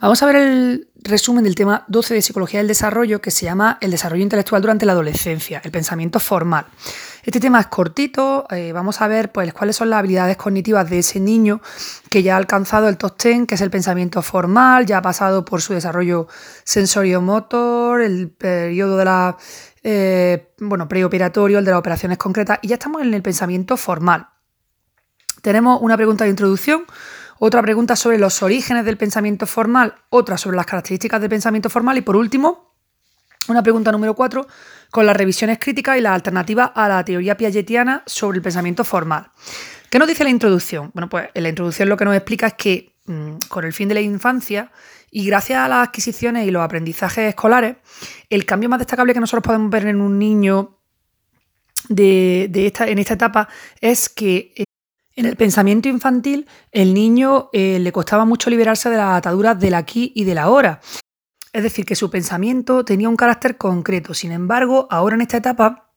Vamos 0.00 0.22
a 0.22 0.26
ver 0.26 0.36
el 0.36 0.88
resumen 0.96 1.44
del 1.44 1.54
tema 1.54 1.84
12 1.86 2.14
de 2.14 2.22
Psicología 2.22 2.58
del 2.58 2.66
Desarrollo 2.66 3.20
que 3.20 3.30
se 3.30 3.46
llama 3.46 3.78
El 3.80 3.92
desarrollo 3.92 4.22
intelectual 4.22 4.60
durante 4.60 4.86
la 4.86 4.92
adolescencia, 4.92 5.60
el 5.64 5.70
pensamiento 5.70 6.18
formal. 6.18 6.66
Este 7.22 7.40
tema 7.40 7.60
es 7.60 7.68
cortito, 7.68 8.46
eh, 8.50 8.72
vamos 8.72 9.00
a 9.00 9.08
ver 9.08 9.30
pues, 9.30 9.52
cuáles 9.54 9.76
son 9.76 9.90
las 9.90 10.00
habilidades 10.00 10.36
cognitivas 10.36 10.90
de 10.90 10.98
ese 10.98 11.20
niño 11.20 11.60
que 12.10 12.22
ya 12.22 12.34
ha 12.34 12.38
alcanzado 12.38 12.88
el 12.88 12.98
top 12.98 13.16
10, 13.22 13.46
que 13.46 13.54
es 13.54 13.60
el 13.60 13.70
pensamiento 13.70 14.20
formal, 14.20 14.84
ya 14.84 14.98
ha 14.98 15.02
pasado 15.02 15.44
por 15.44 15.62
su 15.62 15.72
desarrollo 15.74 16.26
sensorio-motor, 16.64 18.02
el 18.02 18.30
periodo 18.30 18.96
de 18.98 19.04
la 19.04 19.36
eh, 19.84 20.54
bueno, 20.58 20.88
preoperatorio, 20.88 21.60
el 21.60 21.64
de 21.64 21.70
las 21.70 21.78
operaciones 21.78 22.18
concretas, 22.18 22.58
y 22.62 22.68
ya 22.68 22.74
estamos 22.74 23.00
en 23.00 23.14
el 23.14 23.22
pensamiento 23.22 23.76
formal. 23.76 24.26
Tenemos 25.40 25.78
una 25.80 25.96
pregunta 25.96 26.24
de 26.24 26.30
introducción 26.30 26.84
otra 27.38 27.62
pregunta 27.62 27.96
sobre 27.96 28.18
los 28.18 28.42
orígenes 28.42 28.84
del 28.84 28.96
pensamiento 28.96 29.46
formal, 29.46 29.94
otra 30.10 30.38
sobre 30.38 30.56
las 30.56 30.66
características 30.66 31.20
del 31.20 31.30
pensamiento 31.30 31.70
formal 31.70 31.98
y 31.98 32.02
por 32.02 32.16
último, 32.16 32.74
una 33.48 33.62
pregunta 33.62 33.92
número 33.92 34.14
cuatro 34.14 34.46
con 34.90 35.06
las 35.06 35.16
revisiones 35.16 35.58
críticas 35.58 35.98
y 35.98 36.00
las 36.00 36.14
alternativas 36.14 36.70
a 36.74 36.88
la 36.88 37.04
teoría 37.04 37.36
piagetiana 37.36 38.02
sobre 38.06 38.36
el 38.36 38.42
pensamiento 38.42 38.84
formal. 38.84 39.30
¿Qué 39.90 39.98
nos 39.98 40.08
dice 40.08 40.24
la 40.24 40.30
introducción? 40.30 40.90
Bueno, 40.94 41.08
pues 41.08 41.28
en 41.34 41.42
la 41.42 41.48
introducción 41.50 41.88
lo 41.88 41.96
que 41.96 42.04
nos 42.04 42.16
explica 42.16 42.46
es 42.46 42.54
que 42.54 42.96
mm, 43.06 43.36
con 43.48 43.64
el 43.64 43.72
fin 43.72 43.88
de 43.88 43.94
la 43.94 44.00
infancia 44.00 44.72
y 45.10 45.26
gracias 45.26 45.58
a 45.58 45.68
las 45.68 45.88
adquisiciones 45.88 46.46
y 46.46 46.50
los 46.50 46.62
aprendizajes 46.62 47.28
escolares, 47.28 47.76
el 48.30 48.44
cambio 48.46 48.68
más 48.68 48.78
destacable 48.78 49.14
que 49.14 49.20
nosotros 49.20 49.44
podemos 49.44 49.70
ver 49.70 49.86
en 49.86 50.00
un 50.00 50.18
niño 50.18 50.80
de, 51.88 52.50
esta, 52.54 52.88
en 52.88 52.98
esta 52.98 53.14
etapa 53.14 53.48
es 53.80 54.08
que 54.08 54.63
en 55.16 55.26
el 55.26 55.36
pensamiento 55.36 55.88
infantil, 55.88 56.46
el 56.72 56.94
niño 56.94 57.50
eh, 57.52 57.78
le 57.78 57.92
costaba 57.92 58.24
mucho 58.24 58.50
liberarse 58.50 58.90
de 58.90 58.96
las 58.96 59.16
ataduras 59.16 59.58
del 59.58 59.74
aquí 59.74 60.12
y 60.14 60.24
del 60.24 60.38
ahora. 60.38 60.80
Es 61.52 61.62
decir, 61.62 61.84
que 61.84 61.94
su 61.94 62.10
pensamiento 62.10 62.84
tenía 62.84 63.08
un 63.08 63.16
carácter 63.16 63.56
concreto. 63.56 64.12
Sin 64.12 64.32
embargo, 64.32 64.88
ahora 64.90 65.14
en 65.14 65.22
esta 65.22 65.36
etapa 65.36 65.93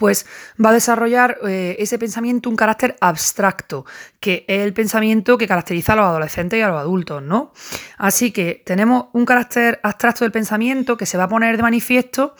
pues 0.00 0.24
va 0.62 0.70
a 0.70 0.72
desarrollar 0.72 1.38
eh, 1.46 1.76
ese 1.78 1.98
pensamiento 1.98 2.48
un 2.48 2.56
carácter 2.56 2.96
abstracto, 3.02 3.84
que 4.18 4.46
es 4.48 4.62
el 4.62 4.72
pensamiento 4.72 5.36
que 5.36 5.46
caracteriza 5.46 5.92
a 5.92 5.96
los 5.96 6.06
adolescentes 6.06 6.58
y 6.58 6.62
a 6.62 6.68
los 6.68 6.80
adultos, 6.80 7.22
¿no? 7.22 7.52
Así 7.98 8.32
que 8.32 8.62
tenemos 8.64 9.08
un 9.12 9.26
carácter 9.26 9.78
abstracto 9.82 10.24
del 10.24 10.32
pensamiento 10.32 10.96
que 10.96 11.04
se 11.04 11.18
va 11.18 11.24
a 11.24 11.28
poner 11.28 11.58
de 11.58 11.62
manifiesto 11.62 12.34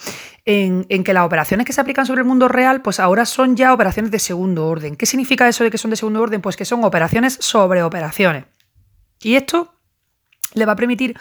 en, 0.47 0.87
en, 0.89 1.05
que 1.05 1.13
las 1.13 1.27
operaciones 1.27 1.67
que 1.67 1.75
se 1.75 1.83
aplican 1.83 2.07
sobre 2.07 2.23
el 2.23 2.27
mundo 2.27 2.49
real, 2.49 2.81
pues 2.81 2.99
ahora 2.99 3.27
son 3.27 3.57
ya 3.57 3.75
operaciones 3.75 4.11
de 4.11 4.19
segundo 4.19 4.67
orden. 4.67 4.97
¿Qué 4.97 5.05
significa 5.05 5.47
eso 5.47 5.63
de 5.63 5.71
que 5.71 5.77
son 5.77 5.91
de 5.91 5.99
segundo 5.99 6.23
orden? 6.23 6.41
Pues 6.41 6.57
que 6.57 6.65
son 6.65 6.83
operaciones 6.83 7.37
sobre 7.41 7.83
operaciones. 7.83 8.47
Y 9.21 9.35
esto 9.35 9.75
le 10.55 10.65
va 10.65 10.73
a 10.73 10.77
permitir 10.77 11.15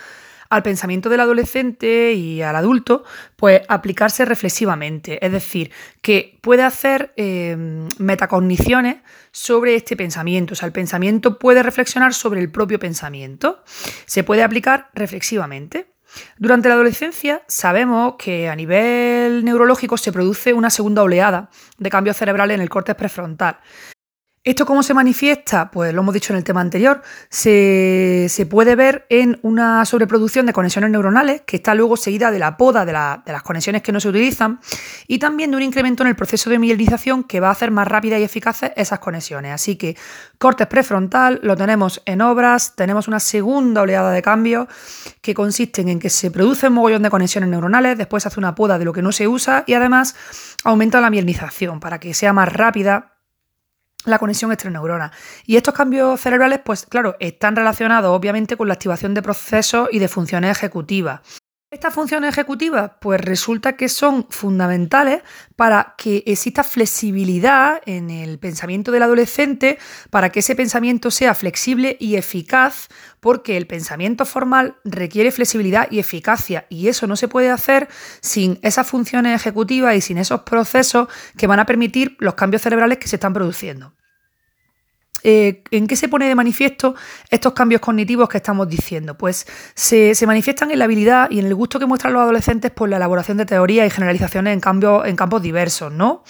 al 0.50 0.64
pensamiento 0.64 1.10
del 1.10 1.20
adolescente 1.20 2.14
y 2.14 2.42
al 2.42 2.56
adulto, 2.56 3.04
pues 3.36 3.62
aplicarse 3.68 4.26
reflexivamente. 4.26 5.24
Es 5.24 5.32
decir, 5.32 5.72
que 6.02 6.38
puede 6.42 6.64
hacer 6.64 7.14
em, 7.18 7.88
metacogniciones 8.00 8.98
sobre 9.32 9.76
este 9.76 9.96
pensamiento. 9.96 10.54
O 10.54 10.56
sea, 10.56 10.66
el 10.66 10.74
pensamiento 10.74 11.38
puede 11.38 11.62
reflexionar 11.62 12.14
sobre 12.14 12.42
el 12.42 12.52
propio 12.52 12.80
pensamiento. 12.80 13.64
Se 14.06 14.24
puede 14.24 14.44
aplicar 14.44 14.90
reflexivamente. 14.94 15.94
Durante 16.40 16.70
la 16.70 16.74
adolescencia 16.74 17.44
sabemos 17.48 18.16
que 18.18 18.50
a 18.50 18.56
nivel 18.56 19.46
neurológico 19.46 19.96
se 19.98 20.12
produce 20.12 20.54
una 20.54 20.72
segunda 20.72 21.04
oleada 21.04 21.52
de 21.78 21.90
cambios 21.92 22.18
cerebrales 22.18 22.56
en 22.56 22.62
el 22.62 22.70
córtex 22.70 22.98
prefrontal. 22.98 23.60
¿Esto 24.42 24.66
cómo 24.66 24.84
se 24.84 24.94
manifiesta? 24.94 25.70
Pues 25.70 25.94
lo 25.94 26.00
hemos 26.00 26.14
dicho 26.14 26.32
en 26.32 26.38
el 26.38 26.46
tema 26.46 26.62
anterior, 26.62 27.02
se, 27.30 28.48
puede 28.50 28.78
ver 28.78 29.06
en 29.10 29.38
una 29.42 29.84
sobreproducción 29.84 30.46
de 30.46 30.54
conexiones 30.54 30.92
neuronales 30.92 31.42
que 31.42 31.58
está 31.58 31.76
luego 31.76 31.98
seguida 31.98 32.32
de 32.32 32.40
la 32.40 32.56
poda 32.56 32.86
de, 32.86 32.94
las 32.94 33.44
conexiones 33.44 33.82
que 33.82 33.92
no 33.92 34.00
se 34.00 34.08
utilizan 34.08 34.62
y 35.08 35.20
también 35.20 35.52
de 35.52 35.58
un 35.58 35.64
incremento 35.64 36.04
en 36.04 36.10
el 36.10 36.16
proceso 36.16 36.50
de 36.50 36.58
mielinización 36.58 37.26
que 37.26 37.42
va 37.42 37.50
a 37.50 37.52
hacer 37.52 37.70
más 37.72 37.86
rápidas 37.86 38.22
y 38.22 38.24
eficaces 38.24 38.72
esas 38.78 39.00
conexiones. 39.00 39.52
Así 39.52 39.76
que 39.76 39.98
cortes 40.38 40.68
prefrontal 40.68 41.42
lo 41.44 41.58
tenemos 41.58 42.02
en 42.06 42.22
obras, 42.22 42.78
tenemos 42.78 43.10
una 43.10 43.20
segunda 43.20 43.82
oleada 43.82 44.12
de 44.12 44.22
cambios 44.22 44.70
que 45.22 45.34
consisten 45.34 45.90
en 45.90 46.00
que 46.00 46.10
se 46.10 46.32
produce 46.32 46.70
un 46.70 46.76
mogollón 46.76 47.04
de 47.04 47.10
conexiones 47.10 47.50
neuronales, 47.50 47.98
después 47.98 48.24
se 48.24 48.30
hace 48.30 48.40
una 48.40 48.56
poda 48.56 48.80
de 48.80 48.86
lo 48.86 48.94
que 48.94 49.02
no 49.02 49.12
se 49.12 49.28
usa 49.28 49.66
y 49.68 49.74
además 49.74 50.16
aumenta 50.64 51.02
la 51.02 51.10
mielinización 51.10 51.82
para 51.82 52.00
que 52.00 52.14
sea 52.14 52.32
más 52.32 52.48
rápida 52.54 53.19
la 54.06 54.20
conexión 54.20 54.52
entre. 54.52 55.12
Y 55.46 55.58
estos 55.58 55.74
cambios 55.74 56.20
cerebrales, 56.20 56.60
pues 56.64 56.86
claro, 56.86 57.16
están 57.20 57.56
relacionados 57.56 58.16
obviamente 58.16 58.58
con 58.58 58.68
la 58.68 58.74
activación 58.76 59.14
de 59.14 59.22
procesos 59.22 59.90
y 59.92 60.00
de 60.00 60.08
funciones 60.08 60.52
ejecutivas. 60.52 61.22
Estas 61.72 61.94
funciones 61.94 62.32
ejecutivas, 62.32 62.94
pues 63.00 63.22
resulta 63.22 63.78
que 63.78 63.90
son 63.90 64.26
fundamentales 64.32 65.22
para 65.56 65.94
que 66.00 66.24
exista 66.26 66.64
flexibilidad 66.64 67.80
en 67.86 68.10
el 68.10 68.40
pensamiento 68.40 68.92
del 68.92 69.04
adolescente, 69.04 69.78
para 70.10 70.32
que 70.32 70.40
ese 70.40 70.56
pensamiento 70.56 71.12
sea 71.12 71.36
flexible 71.36 71.96
y 72.00 72.16
eficaz, 72.16 72.88
porque 73.20 73.56
el 73.56 73.68
pensamiento 73.68 74.26
formal 74.26 74.78
requiere 74.84 75.32
flexibilidad 75.32 75.88
y 75.92 76.00
eficacia, 76.00 76.66
y 76.70 76.88
eso 76.88 77.06
no 77.06 77.16
se 77.16 77.28
puede 77.28 77.52
hacer 77.52 77.88
sin 78.20 78.58
esas 78.64 78.88
funciones 78.88 79.40
ejecutivas 79.40 79.96
y 79.96 80.02
sin 80.02 80.18
esos 80.18 80.42
procesos 80.42 81.08
que 81.38 81.46
van 81.46 81.60
a 81.60 81.68
permitir 81.68 82.18
los 82.18 82.34
cambios 82.34 82.64
cerebrales 82.64 82.98
que 82.98 83.08
se 83.08 83.18
están 83.18 83.34
produciendo. 83.34 83.94
Eh, 85.24 85.64
¿En 85.72 85.88
qué 85.88 85.96
se 85.96 86.08
pone 86.08 86.28
de 86.28 86.36
manifiesto 86.36 86.96
estos 87.30 87.54
cambios 87.54 87.82
cognitivos 87.82 88.30
que 88.30 88.38
estamos 88.38 88.68
diciendo? 88.68 89.18
Pues 89.18 89.46
se, 89.76 90.14
manifiestan 90.26 90.72
en 90.72 90.80
la 90.80 90.86
habilidad 90.86 91.30
y 91.30 91.40
en 91.40 91.46
el 91.46 91.56
gusto 91.56 91.80
que 91.80 91.86
muestran 91.86 92.14
los 92.14 92.22
adolescentes 92.22 92.72
por 92.72 92.90
la 92.90 92.98
elaboración 92.98 93.38
de 93.38 93.46
teorías 93.46 93.88
y 93.88 93.90
generalizaciones 93.90 94.54
en, 94.54 94.62
en 95.06 95.16
campos 95.16 95.42
diversos, 95.42 95.92
¿no? 95.92 96.24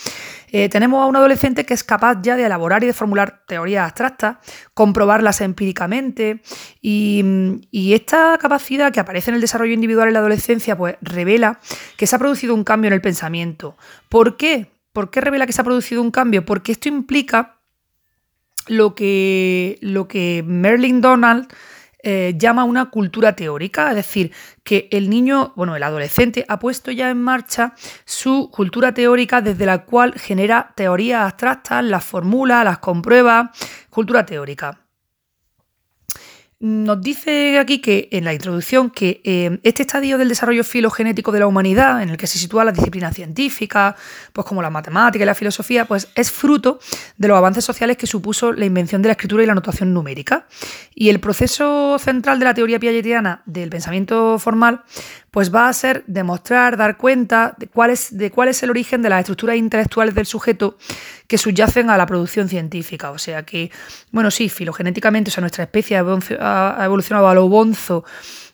Eh, 0.51 0.69
tenemos 0.69 1.03
a 1.03 1.05
un 1.05 1.15
adolescente 1.15 1.65
que 1.65 1.73
es 1.73 1.83
capaz 1.83 2.21
ya 2.21 2.35
de 2.35 2.45
elaborar 2.45 2.83
y 2.83 2.87
de 2.87 2.93
formular 2.93 3.43
teorías 3.47 3.85
abstractas, 3.85 4.37
comprobarlas 4.73 5.41
empíricamente 5.41 6.41
y, 6.81 7.93
esta 7.93 8.37
capacidad 8.39 8.91
que 8.91 8.99
aparece 8.99 9.31
en 9.31 9.35
el 9.35 9.41
desarrollo 9.41 9.73
individual 9.73 10.07
en 10.07 10.13
la 10.13 10.19
adolescencia 10.19 10.77
pues 10.77 10.95
revela 11.01 11.59
que 11.97 12.07
se 12.07 12.15
ha 12.15 12.19
producido 12.19 12.55
un 12.55 12.63
cambio 12.63 12.87
en 12.87 12.93
el 12.93 13.01
pensamiento. 13.01 13.77
¿Por 14.09 14.37
qué? 14.37 14.71
¿Por 14.93 15.11
qué 15.11 15.21
revela 15.21 15.45
que 15.45 15.53
se 15.53 15.61
ha 15.61 15.63
producido 15.63 16.01
un 16.01 16.11
cambio? 16.11 16.45
Porque 16.45 16.71
esto 16.71 16.87
implica 16.87 17.58
lo 18.69 18.95
que, 18.95 19.77
lo 19.81 20.07
que 20.07 20.43
Merlin 20.45 21.01
Donald 21.01 21.51
eh, 22.01 22.35
llama 22.37 22.63
una 22.63 22.89
cultura 22.89 23.35
teórica, 23.35 23.89
es 23.89 23.95
decir, 23.95 24.31
que 24.63 24.87
el 24.91 25.09
niño, 25.09 25.51
bueno, 25.57 25.75
el 25.75 25.83
adolescente 25.83 26.45
ha 26.47 26.57
puesto 26.57 26.91
ya 26.91 27.09
en 27.09 27.21
marcha 27.21 27.73
su 28.05 28.49
cultura 28.51 28.93
teórica 28.93 29.41
desde 29.41 29.65
la 29.65 29.83
cual 29.83 30.13
genera 30.13 30.71
teorías 30.75 31.23
abstractas, 31.23 31.83
las 31.83 32.05
formula, 32.05 32.63
las 32.63 32.77
comprueba, 32.77 33.51
cultura 33.89 34.25
teórica. 34.25 34.88
Nos 36.61 36.99
dice 36.99 37.57
aquí 37.57 37.79
que 37.79 38.09
en 38.11 38.25
la 38.25 38.33
introducción 38.33 38.89
que 38.89 39.21
eh, 39.23 39.61
este 39.63 39.83
estadio 39.83 40.17
del 40.17 40.27
desarrollo 40.27 40.65
filogenético 40.65 41.31
de 41.31 41.39
la 41.39 41.47
humanidad, 41.47 42.03
en 42.03 42.09
el 42.09 42.17
que 42.17 42.27
se 42.27 42.37
sitúa 42.37 42.65
la 42.65 42.73
disciplina 42.73 43.13
científica, 43.13 43.95
pues 44.33 44.45
como 44.45 44.61
la 44.61 44.69
matemática 44.69 45.23
y 45.23 45.25
la 45.25 45.35
filosofía, 45.35 45.85
pues 45.85 46.09
es 46.15 46.29
fruto 46.31 46.79
de 47.15 47.29
los 47.29 47.37
avances 47.37 47.63
sociales 47.63 47.95
que 47.95 48.07
supuso 48.07 48.51
la 48.51 48.65
invención 48.65 49.01
de 49.01 49.07
la 49.07 49.13
escritura 49.13 49.41
y 49.41 49.45
la 49.45 49.55
notación 49.55 49.93
numérica. 49.93 50.47
Y 50.93 51.07
el 51.07 51.21
proceso 51.21 51.97
central 51.97 52.39
de 52.39 52.45
la 52.45 52.53
teoría 52.53 52.77
piagetiana 52.77 53.41
del 53.45 53.69
pensamiento 53.69 54.37
formal, 54.37 54.83
pues 55.31 55.53
va 55.53 55.69
a 55.69 55.73
ser 55.73 56.03
demostrar, 56.07 56.77
dar 56.77 56.97
cuenta 56.97 57.55
de 57.57 57.67
cuál 57.67 57.91
es, 57.91 58.17
de 58.17 58.31
cuál 58.31 58.49
es 58.49 58.61
el 58.63 58.69
origen 58.69 59.01
de 59.01 59.09
las 59.09 59.19
estructuras 59.19 59.55
intelectuales 59.55 60.15
del 60.15 60.25
sujeto 60.25 60.77
que 61.27 61.37
subyacen 61.37 61.89
a 61.89 61.97
la 61.97 62.05
producción 62.05 62.49
científica. 62.49 63.11
O 63.11 63.17
sea 63.17 63.43
que, 63.43 63.71
bueno, 64.11 64.31
sí, 64.31 64.49
filogenéticamente, 64.49 65.29
o 65.29 65.31
sea, 65.31 65.41
nuestra 65.41 65.63
especie 65.63 65.97
ha 65.97 66.85
evolucionado 66.85 67.27
a 67.27 67.33
lo 67.33 67.47
bonzo, 67.47 68.03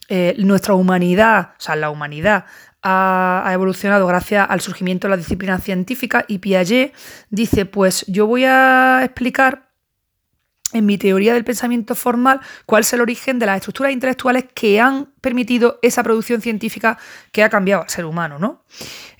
eh, 0.07 0.35
nuestra 0.37 0.75
humanidad, 0.75 1.51
o 1.57 1.61
sea, 1.61 1.75
la 1.75 1.89
humanidad 1.89 2.45
ha, 2.87 3.49
evolucionado 3.51 4.05
gracias 4.05 4.45
al 4.47 4.61
surgimiento 4.61 5.07
de 5.07 5.11
la 5.11 5.17
disciplina 5.17 5.57
científica 5.57 6.23
y 6.27 6.37
Piaget 6.37 6.93
dice, 7.31 7.65
pues 7.65 8.05
yo 8.07 8.27
voy 8.27 8.45
a 8.45 9.01
explicar 9.03 9.64
en 10.73 10.85
mi 10.85 10.97
teoría 10.97 11.33
del 11.33 11.43
pensamiento 11.43 11.95
formal 11.95 12.41
cuál 12.65 12.81
es 12.81 12.93
el 12.93 13.01
origen 13.01 13.39
de 13.39 13.45
las 13.45 13.57
estructuras 13.57 13.91
intelectuales 13.91 14.45
que 14.53 14.79
han 14.79 15.13
permitido 15.21 15.79
esa 15.81 16.03
producción 16.03 16.41
científica 16.41 16.97
que 17.31 17.43
ha 17.43 17.49
cambiado 17.49 17.83
al 17.83 17.89
ser 17.89 18.05
humano. 18.05 18.39
¿no? 18.39 18.63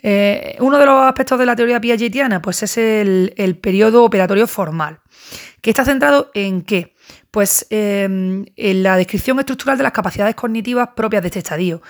Eh, 0.02 0.58
uno 0.60 0.78
de 0.78 0.86
los 0.86 1.02
aspectos 1.02 1.40
de 1.40 1.46
la 1.46 1.56
teoría 1.56 1.80
piagetiana 1.80 2.42
pues, 2.42 2.64
es 2.64 2.78
el, 2.78 3.60
periodo 3.62 4.04
operatorio 4.04 4.48
formal, 4.48 5.00
que 5.62 5.70
está 5.70 5.86
centrado 5.86 6.32
en 6.34 6.62
qué? 6.62 6.96
Pues 7.32 7.68
em, 7.70 8.46
en 8.56 8.84
la 8.84 8.98
descripción 8.98 9.40
estructural 9.40 9.78
de 9.78 9.84
las 9.84 9.92
capacidades 9.92 10.36
cognitivas 10.36 10.90
propias 10.96 11.22
de 11.22 11.28
este 11.28 11.40
estadio. 11.40 11.82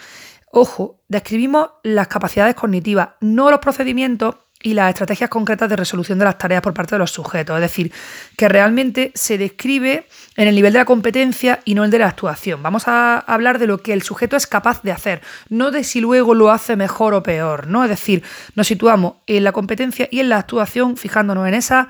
Ojo, 0.52 1.02
describimos 1.08 1.70
las 1.84 2.08
capacidades 2.08 2.56
cognitivas, 2.56 3.10
no 3.20 3.52
los 3.52 3.60
procedimientos 3.60 4.36
y 4.66 4.74
las 4.74 4.90
estrategias 4.90 5.30
concretas 5.30 5.70
de 5.70 5.76
resolución 5.76 6.18
de 6.18 6.26
las 6.26 6.40
tareas 6.40 6.64
por 6.64 6.74
parte 6.74 6.96
de 6.96 7.00
los 7.00 7.12
sujetos. 7.12 7.56
Es 7.56 7.62
decir, 7.62 7.94
que 8.36 8.50
realmente 8.50 9.12
se 9.14 9.38
describe 9.38 10.08
en 10.36 10.48
el 10.48 10.56
nivel 10.56 10.74
de 10.74 10.80
la 10.80 10.86
competencia 10.86 11.60
y 11.66 11.76
no 11.76 11.84
el 11.84 11.92
de 11.92 12.00
la 12.00 12.08
actuación. 12.08 12.64
Vamos 12.64 12.88
a 12.88 13.20
hablar 13.20 13.60
de 13.60 13.68
lo 13.68 13.84
que 13.84 13.94
el 13.94 14.02
sujeto 14.02 14.36
es 14.36 14.48
capaz 14.48 14.82
de 14.82 14.92
hacer, 14.92 15.22
no 15.50 15.70
de 15.70 15.84
si 15.84 16.02
luego 16.02 16.34
lo 16.34 16.50
hace 16.50 16.76
mejor 16.76 17.14
o 17.14 17.22
peor, 17.22 17.68
¿no? 17.68 17.84
Es 17.84 17.92
decir, 17.92 18.24
nos 18.56 18.66
situamos 18.66 19.18
en 19.28 19.44
la 19.44 19.52
competencia 19.52 20.08
y 20.10 20.20
en 20.20 20.30
la 20.30 20.40
actuación 20.40 20.98
fijándonos 20.98 21.48
en 21.48 21.54
esas 21.54 21.86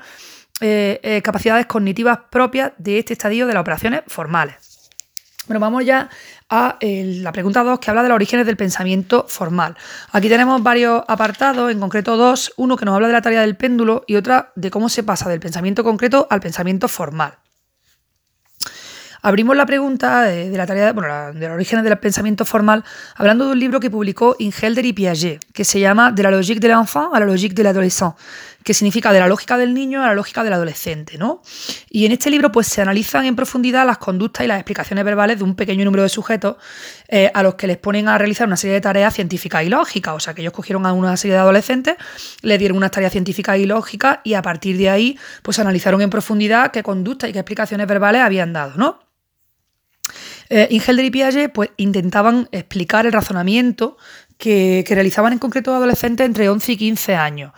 eh, 0.60 1.00
eh, 1.02 1.22
capacidades 1.22 1.64
cognitivas 1.64 2.18
propias 2.30 2.72
de 2.76 2.98
este 2.98 3.14
estadio 3.14 3.46
de 3.46 3.54
las 3.54 3.62
operaciones 3.62 4.02
formales. 4.06 4.75
Bueno, 5.46 5.60
vamos 5.60 5.84
ya 5.84 6.08
a 6.50 6.76
la 6.80 7.32
pregunta 7.32 7.62
2 7.62 7.78
que 7.78 7.90
habla 7.90 8.02
de 8.02 8.08
los 8.08 8.16
orígenes 8.16 8.46
del 8.46 8.56
pensamiento 8.56 9.26
formal. 9.28 9.76
Aquí 10.10 10.28
tenemos 10.28 10.60
varios 10.62 11.04
apartados, 11.06 11.70
en 11.70 11.78
concreto 11.78 12.16
dos, 12.16 12.52
uno 12.56 12.76
que 12.76 12.84
nos 12.84 12.96
habla 12.96 13.06
de 13.06 13.12
la 13.12 13.22
tarea 13.22 13.42
del 13.42 13.56
péndulo 13.56 14.02
y 14.08 14.16
otra 14.16 14.50
de 14.56 14.70
cómo 14.70 14.88
se 14.88 15.04
pasa 15.04 15.28
del 15.28 15.38
pensamiento 15.38 15.84
concreto 15.84 16.26
al 16.30 16.40
pensamiento 16.40 16.88
formal. 16.88 17.34
Abrimos 19.22 19.56
la 19.56 19.66
pregunta 19.66 20.22
de, 20.22 20.56
la 20.56 20.66
tarea, 20.66 20.92
bueno, 20.92 21.32
de 21.32 21.48
los 21.48 21.54
orígenes 21.54 21.84
del 21.84 21.98
pensamiento 21.98 22.44
formal, 22.44 22.84
hablando 23.16 23.46
de 23.46 23.52
un 23.52 23.58
libro 23.58 23.80
que 23.80 23.90
publicó 23.90 24.36
Ingelder 24.38 24.84
y 24.84 24.92
Piaget, 24.92 25.44
que 25.52 25.64
se 25.64 25.80
llama 25.80 26.12
De 26.12 26.22
la 26.22 26.30
logique 26.30 26.60
de 26.60 26.68
l'enfant 26.68 27.10
a 27.12 27.18
la 27.18 27.26
logique 27.26 27.54
de 27.54 27.64
l'adolescent, 27.64 28.14
que 28.66 28.74
significa 28.74 29.12
de 29.12 29.20
la 29.20 29.28
lógica 29.28 29.56
del 29.56 29.74
niño 29.74 30.02
a 30.02 30.08
la 30.08 30.14
lógica 30.14 30.42
del 30.42 30.52
adolescente, 30.52 31.18
¿no? 31.18 31.40
Y 31.88 32.04
en 32.04 32.10
este 32.10 32.30
libro 32.30 32.50
pues 32.50 32.66
se 32.66 32.82
analizan 32.82 33.24
en 33.24 33.36
profundidad 33.36 33.86
las 33.86 33.98
conductas 33.98 34.44
y 34.44 34.48
las 34.48 34.58
explicaciones 34.58 35.04
verbales 35.04 35.38
de 35.38 35.44
un 35.44 35.54
pequeño 35.54 35.84
número 35.84 36.02
de 36.02 36.08
sujetos 36.08 36.56
eh, 37.06 37.30
a 37.32 37.44
los 37.44 37.54
que 37.54 37.68
les 37.68 37.76
ponen 37.76 38.08
a 38.08 38.18
realizar 38.18 38.48
una 38.48 38.56
serie 38.56 38.74
de 38.74 38.80
tareas 38.80 39.14
científicas 39.14 39.62
y 39.62 39.68
lógicas. 39.68 40.16
O 40.16 40.18
sea, 40.18 40.34
que 40.34 40.40
ellos 40.40 40.52
cogieron 40.52 40.84
a 40.84 40.92
una 40.92 41.16
serie 41.16 41.34
de 41.34 41.42
adolescentes, 41.42 41.94
les 42.42 42.58
dieron 42.58 42.76
unas 42.76 42.90
tareas 42.90 43.12
científicas 43.12 43.56
y 43.56 43.66
lógicas 43.66 44.18
y 44.24 44.34
a 44.34 44.42
partir 44.42 44.76
de 44.76 44.90
ahí 44.90 45.16
pues 45.42 45.60
analizaron 45.60 46.02
en 46.02 46.10
profundidad 46.10 46.72
qué 46.72 46.82
conductas 46.82 47.30
y 47.30 47.32
qué 47.32 47.38
explicaciones 47.38 47.86
verbales 47.86 48.22
habían 48.22 48.52
dado, 48.52 48.72
¿no? 48.76 48.98
Eh, 50.48 50.68
Ingelder 50.70 51.04
y 51.04 51.10
Piaget 51.10 51.52
pues, 51.52 51.70
intentaban 51.76 52.48
explicar 52.52 53.06
el 53.06 53.12
razonamiento 53.12 53.96
que, 54.38 54.84
realizaban 54.88 55.32
en 55.32 55.38
concreto 55.38 55.74
adolescentes 55.74 56.26
entre 56.26 56.48
11 56.48 56.72
y 56.72 56.76
15 56.76 57.14
años. 57.16 57.52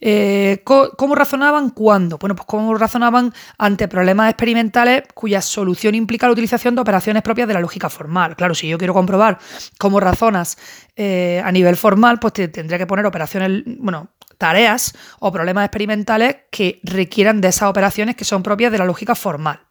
Eh, 0.00 0.62
¿Cómo 0.64 1.14
razonaban? 1.14 1.70
¿Cuándo? 1.70 2.18
Bueno, 2.18 2.36
pues 2.36 2.46
cómo 2.46 2.74
razonaban 2.74 3.32
ante 3.58 3.88
problemas 3.88 4.30
experimentales 4.30 5.04
cuya 5.14 5.40
solución 5.40 5.94
implica 5.94 6.26
la 6.26 6.32
utilización 6.32 6.74
de 6.74 6.82
operaciones 6.82 7.22
propias 7.22 7.48
de 7.48 7.54
la 7.54 7.60
lógica 7.60 7.88
formal. 7.88 8.36
Claro, 8.36 8.54
si 8.54 8.68
yo 8.68 8.78
quiero 8.78 8.92
comprobar 8.92 9.38
cómo 9.78 10.00
razonas 10.00 10.58
eh, 10.96 11.40
a 11.44 11.50
nivel 11.50 11.76
formal, 11.76 12.18
pues 12.18 12.34
tendría 12.34 12.78
que 12.78 12.86
poner 12.86 13.06
operaciones, 13.06 13.62
bueno, 13.78 14.10
tareas 14.38 14.94
o 15.18 15.32
problemas 15.32 15.64
experimentales 15.64 16.36
que 16.50 16.80
requieran 16.82 17.40
de 17.40 17.48
esas 17.48 17.70
operaciones 17.70 18.16
que 18.16 18.24
son 18.24 18.42
propias 18.42 18.70
de 18.72 18.78
la 18.78 18.84
lógica 18.84 19.14
formal. 19.14 19.65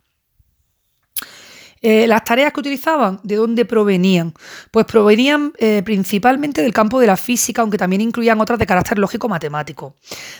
Eh, 1.87 2.07
las 2.07 2.23
tareas 2.23 2.51
que 2.51 2.59
utilizaban, 2.59 3.19
¿de 3.21 3.35
dónde 3.35 3.63
provenían? 3.63 4.33
Pues 4.71 4.87
provenían 4.87 5.53
eh, 5.59 5.83
principalmente 5.85 6.63
del 6.63 6.73
campo 6.73 6.99
de 6.99 7.05
la 7.05 7.15
física, 7.15 7.61
aunque 7.61 7.77
también 7.77 8.01
incluían 8.01 8.41
otras 8.41 8.57
de 8.57 8.65
carácter 8.65 8.97
lógico-matemático. 8.97 9.93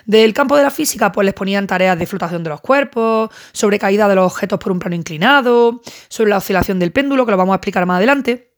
Del 0.08 0.34
campo 0.34 0.58
de 0.58 0.64
la 0.64 0.72
física, 0.72 1.12
pues 1.12 1.24
les 1.24 1.36
ponían 1.36 1.68
tareas 1.68 2.00
de 2.00 2.08
flotación 2.08 2.42
de 2.42 2.50
los 2.50 2.62
cuerpos, 2.62 3.30
sobre 3.52 3.78
caída 3.78 4.08
de 4.08 4.16
los 4.16 4.26
objetos 4.26 4.58
por 4.58 4.72
un 4.72 4.80
plano 4.80 4.96
inclinado, 4.96 5.84
sobre 6.08 6.32
la 6.32 6.38
oscilación 6.38 6.80
del 6.80 6.92
péndulo, 6.92 7.28
que 7.28 7.32
lo 7.32 7.38
vamos 7.38 7.54
a 7.54 7.58
explicar 7.58 7.86
más 7.86 7.98
adelante. 7.98 8.56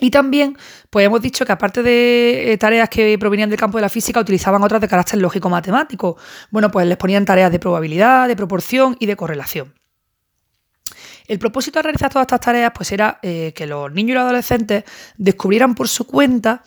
Y 0.00 0.10
también, 0.10 0.58
pues 0.90 1.06
hemos 1.06 1.22
dicho 1.22 1.46
que 1.46 1.52
aparte 1.52 1.84
de 1.84 2.54
eh, 2.54 2.58
tareas 2.58 2.88
que 2.88 3.16
provenían 3.20 3.50
del 3.50 3.58
campo 3.60 3.78
de 3.78 3.82
la 3.82 3.88
física, 3.88 4.18
utilizaban 4.18 4.64
otras 4.64 4.80
de 4.80 4.88
carácter 4.88 5.20
lógico-matemático. 5.20 6.16
Bueno, 6.50 6.72
pues 6.72 6.88
les 6.88 6.96
ponían 6.96 7.24
tareas 7.24 7.52
de 7.52 7.60
probabilidad, 7.60 8.26
de 8.26 8.34
proporción 8.34 8.96
y 8.98 9.06
de 9.06 9.14
correlación. 9.14 9.74
El 11.26 11.38
propósito 11.38 11.78
de 11.78 11.84
realizar 11.84 12.10
todas 12.10 12.24
estas 12.24 12.40
tareas 12.40 12.72
pues 12.74 12.92
era 12.92 13.18
eh, 13.22 13.52
que 13.54 13.66
los 13.66 13.90
niños 13.92 14.10
y 14.10 14.14
los 14.14 14.24
adolescentes 14.24 14.84
descubrieran 15.16 15.74
por 15.74 15.88
su 15.88 16.06
cuenta 16.06 16.62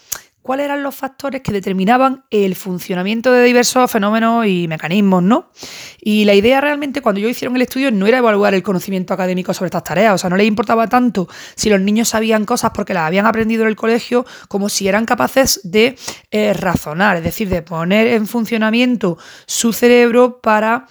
cuáles 0.47 0.63
eran 0.63 0.81
los 0.81 0.95
factores 0.95 1.41
que 1.41 1.51
determinaban 1.51 2.23
el 2.31 2.55
funcionamiento 2.55 3.33
de 3.33 3.43
diversos 3.43 3.91
fenómenos 3.91 4.47
y 4.47 4.65
mecanismos, 4.69 5.21
¿no? 5.21 5.51
Y 5.99 6.23
la 6.23 6.35
idea 6.35 6.61
realmente 6.61 7.01
cuando 7.01 7.19
yo 7.19 7.27
hicieron 7.27 7.57
el 7.57 7.63
estudio 7.63 7.91
no 7.91 8.07
era 8.07 8.19
evaluar 8.19 8.53
el 8.53 8.63
conocimiento 8.63 9.13
académico 9.13 9.53
sobre 9.53 9.67
estas 9.67 9.83
tareas, 9.83 10.15
o 10.15 10.17
sea, 10.17 10.29
no 10.29 10.37
les 10.37 10.47
importaba 10.47 10.87
tanto 10.87 11.27
si 11.55 11.69
los 11.69 11.81
niños 11.81 12.07
sabían 12.07 12.45
cosas 12.45 12.71
porque 12.73 12.93
las 12.93 13.03
habían 13.03 13.25
aprendido 13.25 13.63
en 13.63 13.67
el 13.67 13.75
colegio 13.75 14.25
como 14.47 14.69
si 14.69 14.87
eran 14.87 15.05
capaces 15.05 15.59
de 15.65 15.97
eh, 16.31 16.53
razonar, 16.53 17.17
es 17.17 17.23
decir, 17.23 17.49
de 17.49 17.61
poner 17.61 18.07
en 18.07 18.25
funcionamiento 18.25 19.17
su 19.47 19.73
cerebro 19.73 20.39
para 20.39 20.87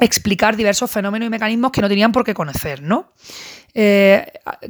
explicar 0.00 0.56
diversos 0.56 0.90
fenómenos 0.90 1.26
y 1.26 1.30
mecanismos 1.30 1.72
que 1.72 1.80
no 1.80 1.88
tenían 1.88 2.12
por 2.12 2.24
qué 2.24 2.34
conocer, 2.34 2.82
¿no? 2.82 3.12
Eh, 3.74 4.26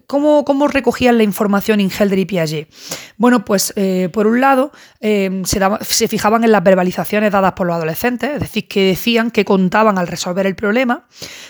¿cómo, 0.07 0.69
recogían 0.69 1.17
la 1.17 1.23
información 1.23 1.81
Ingelder 1.81 2.19
y 2.19 2.27
Piaget? 2.27 2.69
Bueno, 3.17 3.45
pues 3.45 3.73
eh, 3.77 4.11
por 4.13 4.27
un 4.27 4.41
lado 4.41 4.73
eh, 5.01 5.43
se, 5.45 6.09
fijaban 6.09 6.45
en 6.45 6.53
las 6.53 6.63
verbalizaciones 6.63 7.33
dadas 7.33 7.53
por 7.53 7.67
los 7.67 7.77
adolescentes, 7.77 8.31
es 8.35 8.41
decir, 8.41 8.69
que 8.69 8.89
decían, 8.89 9.31
que 9.31 9.45
contaban 9.45 9.99
al 9.99 10.09
resolver 10.09 10.47
el 10.47 10.57
problema, 10.57 11.07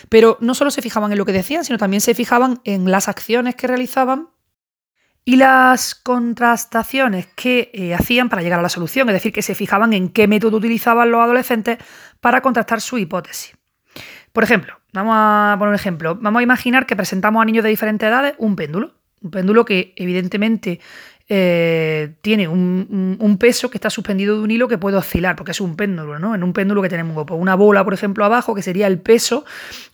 pero 0.09 0.37
no 0.41 0.53
solo 0.53 0.71
se 0.71 0.81
fijaban 0.81 1.11
en 1.11 1.17
lo 1.17 1.25
que 1.25 1.33
decían, 1.33 1.65
sino 1.65 1.77
también 1.77 2.01
se 2.01 2.13
fijaban 2.13 2.61
en 2.63 2.89
las 2.91 3.07
acciones 3.07 3.55
que 3.55 3.67
realizaban 3.67 4.29
y 5.25 5.35
las 5.35 5.95
contrastaciones 5.95 7.27
que 7.35 7.93
hacían 7.97 8.29
para 8.29 8.41
llegar 8.41 8.59
a 8.59 8.63
la 8.63 8.69
solución, 8.69 9.09
es 9.09 9.13
decir, 9.13 9.33
que 9.33 9.41
se 9.41 9.53
fijaban 9.53 9.93
en 9.93 10.09
qué 10.09 10.27
método 10.27 10.57
utilizaban 10.57 11.11
los 11.11 11.21
adolescentes 11.21 11.77
para 12.21 12.41
contrastar 12.41 12.79
su 12.79 12.97
hipótesis. 12.97 13.58
Por 14.33 14.43
ejemplo, 14.43 14.79
vamos 14.93 15.13
a 15.15 15.55
poner 15.57 15.69
un 15.69 15.75
ejemplo. 15.75 16.15
Vamos 16.15 16.39
a 16.39 16.43
imaginar 16.43 16.85
que 16.85 16.95
presentamos 16.95 17.41
a 17.41 17.45
niños 17.45 17.63
de 17.63 17.69
diferentes 17.69 18.07
edades 18.07 18.35
un 18.37 18.55
péndulo. 18.55 18.93
Un 19.21 19.31
péndulo 19.31 19.65
que 19.65 19.93
evidentemente 19.97 20.79
eh, 21.31 22.15
tiene 22.21 22.47
un, 22.47 23.37
peso 23.39 23.69
que 23.69 23.77
está 23.77 23.91
suspendido 23.91 24.35
de 24.35 24.43
un 24.43 24.49
hilo 24.49 24.67
que 24.67 24.79
puede 24.79 24.97
oscilar, 24.97 25.35
porque 25.35 25.51
es 25.51 25.61
un 25.61 25.75
péndulo, 25.75 26.17
¿no? 26.17 26.33
En 26.33 26.43
un 26.43 26.53
péndulo 26.53 26.81
que 26.81 26.89
tenemos 26.89 27.25
una 27.29 27.55
bola, 27.55 27.83
por 27.83 27.93
ejemplo, 27.93 28.25
abajo, 28.25 28.55
que 28.55 28.63
sería 28.63 28.87
el 28.87 28.99
peso 28.99 29.45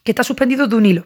que 0.04 0.12
está 0.12 0.24
suspendido 0.24 0.68
de 0.68 0.76
un 0.76 0.86
hilo. 0.86 1.06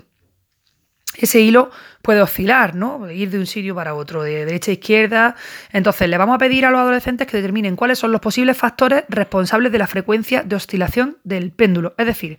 Ese 1.18 1.42
hilo 1.42 1.72
puede 2.04 2.22
oscilar, 2.22 2.76
¿no? 2.76 3.10
Ir 3.10 3.32
de 3.32 3.40
un 3.40 3.48
sitio 3.48 3.74
para 3.74 3.96
otro, 3.96 4.22
de 4.22 4.46
derecha 4.46 4.72
a 4.72 4.76
izquierda. 4.76 5.36
Entonces, 5.74 6.08
le 6.08 6.18
vamos 6.18 6.36
a 6.36 6.38
pedir 6.38 6.66
a 6.66 6.70
los 6.70 6.80
adolescentes 6.80 7.28
que 7.28 7.38
determinen 7.38 7.76
cuáles 7.76 7.98
son 7.98 8.12
los 8.12 8.22
posibles 8.22 8.56
factores 8.56 9.06
responsables 9.10 9.72
de 9.72 9.80
la 9.80 9.88
frecuencia 9.88 10.44
de 10.44 10.56
oscilación 10.56 11.18
del 11.24 11.52
péndulo. 11.52 11.96
Es 11.98 12.06
decir, 12.06 12.38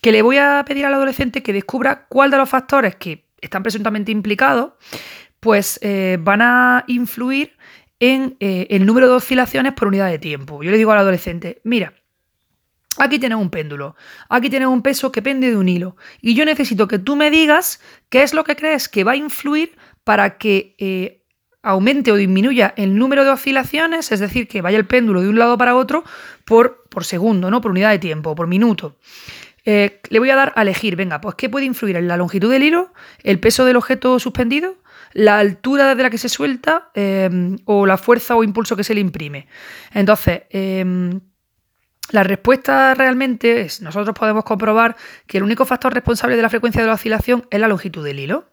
que 0.00 0.12
le 0.12 0.22
voy 0.22 0.38
a 0.38 0.64
pedir 0.66 0.86
al 0.86 0.94
adolescente 0.94 1.42
que 1.42 1.52
descubra 1.52 2.06
cuál 2.08 2.30
de 2.30 2.36
los 2.36 2.48
factores 2.48 2.96
que 2.96 3.24
están 3.40 3.62
presuntamente 3.62 4.12
implicados, 4.12 4.72
pues 5.40 5.78
eh, 5.82 6.18
van 6.20 6.42
a 6.42 6.84
influir 6.86 7.56
en 7.98 8.36
eh, 8.40 8.66
el 8.70 8.86
número 8.86 9.08
de 9.08 9.14
oscilaciones 9.14 9.72
por 9.74 9.88
unidad 9.88 10.10
de 10.10 10.18
tiempo. 10.18 10.62
Yo 10.62 10.70
le 10.70 10.78
digo 10.78 10.92
al 10.92 10.98
adolescente, 10.98 11.60
mira, 11.64 11.92
aquí 12.98 13.18
tienes 13.18 13.38
un 13.38 13.50
péndulo, 13.50 13.96
aquí 14.28 14.50
tienes 14.50 14.68
un 14.68 14.82
peso 14.82 15.12
que 15.12 15.22
pende 15.22 15.50
de 15.50 15.56
un 15.56 15.68
hilo, 15.68 15.96
y 16.20 16.34
yo 16.34 16.44
necesito 16.44 16.88
que 16.88 16.98
tú 16.98 17.16
me 17.16 17.30
digas 17.30 17.80
qué 18.08 18.22
es 18.22 18.34
lo 18.34 18.44
que 18.44 18.56
crees 18.56 18.88
que 18.88 19.04
va 19.04 19.12
a 19.12 19.16
influir 19.16 19.76
para 20.04 20.38
que 20.38 20.74
eh, 20.78 21.22
aumente 21.62 22.10
o 22.10 22.16
disminuya 22.16 22.72
el 22.76 22.96
número 22.96 23.24
de 23.24 23.30
oscilaciones, 23.30 24.12
es 24.12 24.20
decir, 24.20 24.48
que 24.48 24.62
vaya 24.62 24.78
el 24.78 24.86
péndulo 24.86 25.20
de 25.20 25.28
un 25.28 25.38
lado 25.38 25.58
para 25.58 25.76
otro 25.76 26.04
por, 26.46 26.84
por 26.88 27.04
segundo, 27.04 27.50
¿no? 27.50 27.60
Por 27.60 27.70
unidad 27.70 27.90
de 27.90 27.98
tiempo, 27.98 28.34
por 28.34 28.46
minuto. 28.46 28.96
Eh, 29.64 30.00
le 30.08 30.18
voy 30.18 30.30
a 30.30 30.36
dar 30.36 30.52
a 30.56 30.62
elegir, 30.62 30.96
venga, 30.96 31.20
pues 31.20 31.34
¿qué 31.34 31.48
puede 31.48 31.66
influir 31.66 31.96
en 31.96 32.08
la 32.08 32.16
longitud 32.16 32.50
del 32.50 32.62
hilo, 32.62 32.92
el 33.22 33.38
peso 33.40 33.64
del 33.64 33.76
objeto 33.76 34.18
suspendido, 34.18 34.76
la 35.12 35.38
altura 35.38 35.88
desde 35.88 36.02
la 36.02 36.10
que 36.10 36.18
se 36.18 36.28
suelta 36.28 36.90
em, 36.94 37.58
o 37.64 37.86
la 37.86 37.98
fuerza 37.98 38.36
o 38.36 38.44
impulso 38.44 38.76
que 38.76 38.84
se 38.84 38.94
le 38.94 39.00
imprime? 39.00 39.46
Entonces, 39.92 40.42
em, 40.50 41.20
la 42.12 42.24
respuesta 42.24 42.94
realmente 42.94 43.60
es, 43.60 43.82
nosotros 43.82 44.16
podemos 44.18 44.44
comprobar 44.44 44.96
que 45.26 45.38
el 45.38 45.44
único 45.44 45.64
factor 45.64 45.94
responsable 45.94 46.36
de 46.36 46.42
la 46.42 46.50
frecuencia 46.50 46.82
de 46.82 46.88
la 46.88 46.94
oscilación 46.94 47.46
es 47.50 47.60
la 47.60 47.68
longitud 47.68 48.04
del 48.04 48.18
hilo. 48.18 48.48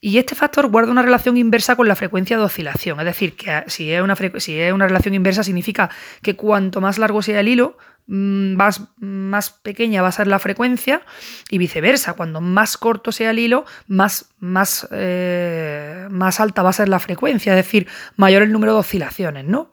Y 0.00 0.18
este 0.18 0.34
factor 0.34 0.68
guarda 0.68 0.90
una 0.90 1.02
relación 1.02 1.36
inversa 1.36 1.76
con 1.76 1.86
la 1.86 1.96
frecuencia 1.96 2.38
de 2.38 2.44
oscilación. 2.44 2.98
Es 3.00 3.06
decir, 3.06 3.36
que 3.36 3.64
si 3.66 3.92
es 3.92 4.02
una, 4.02 4.16
si 4.38 4.58
es 4.58 4.72
una 4.72 4.86
relación 4.86 5.14
inversa 5.14 5.44
significa 5.44 5.90
que 6.22 6.34
cuanto 6.34 6.80
más 6.80 6.98
largo 6.98 7.20
sea 7.20 7.40
el 7.40 7.48
hilo, 7.48 7.76
más, 8.06 8.82
más, 8.98 9.50
pequeña 9.50 10.02
va 10.02 10.08
a 10.08 10.12
ser 10.12 10.26
la 10.26 10.38
frecuencia 10.38 11.02
y 11.50 11.58
viceversa. 11.58 12.14
Cuando 12.14 12.40
más 12.40 12.76
corto 12.76 13.12
sea 13.12 13.30
el 13.30 13.38
hilo, 13.38 13.64
más, 13.86 14.30
más, 14.38 14.86
eh, 14.90 16.06
más 16.10 16.40
alta 16.40 16.62
va 16.62 16.70
a 16.70 16.74
ser 16.74 16.88
la 16.88 16.98
frecuencia, 16.98 17.52
es 17.52 17.64
decir, 17.64 17.88
mayor 18.16 18.42
el 18.42 18.52
número 18.52 18.74
de 18.74 18.80
oscilaciones, 18.80 19.44
¿no? 19.44 19.72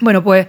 Bueno, 0.00 0.24
pues 0.24 0.48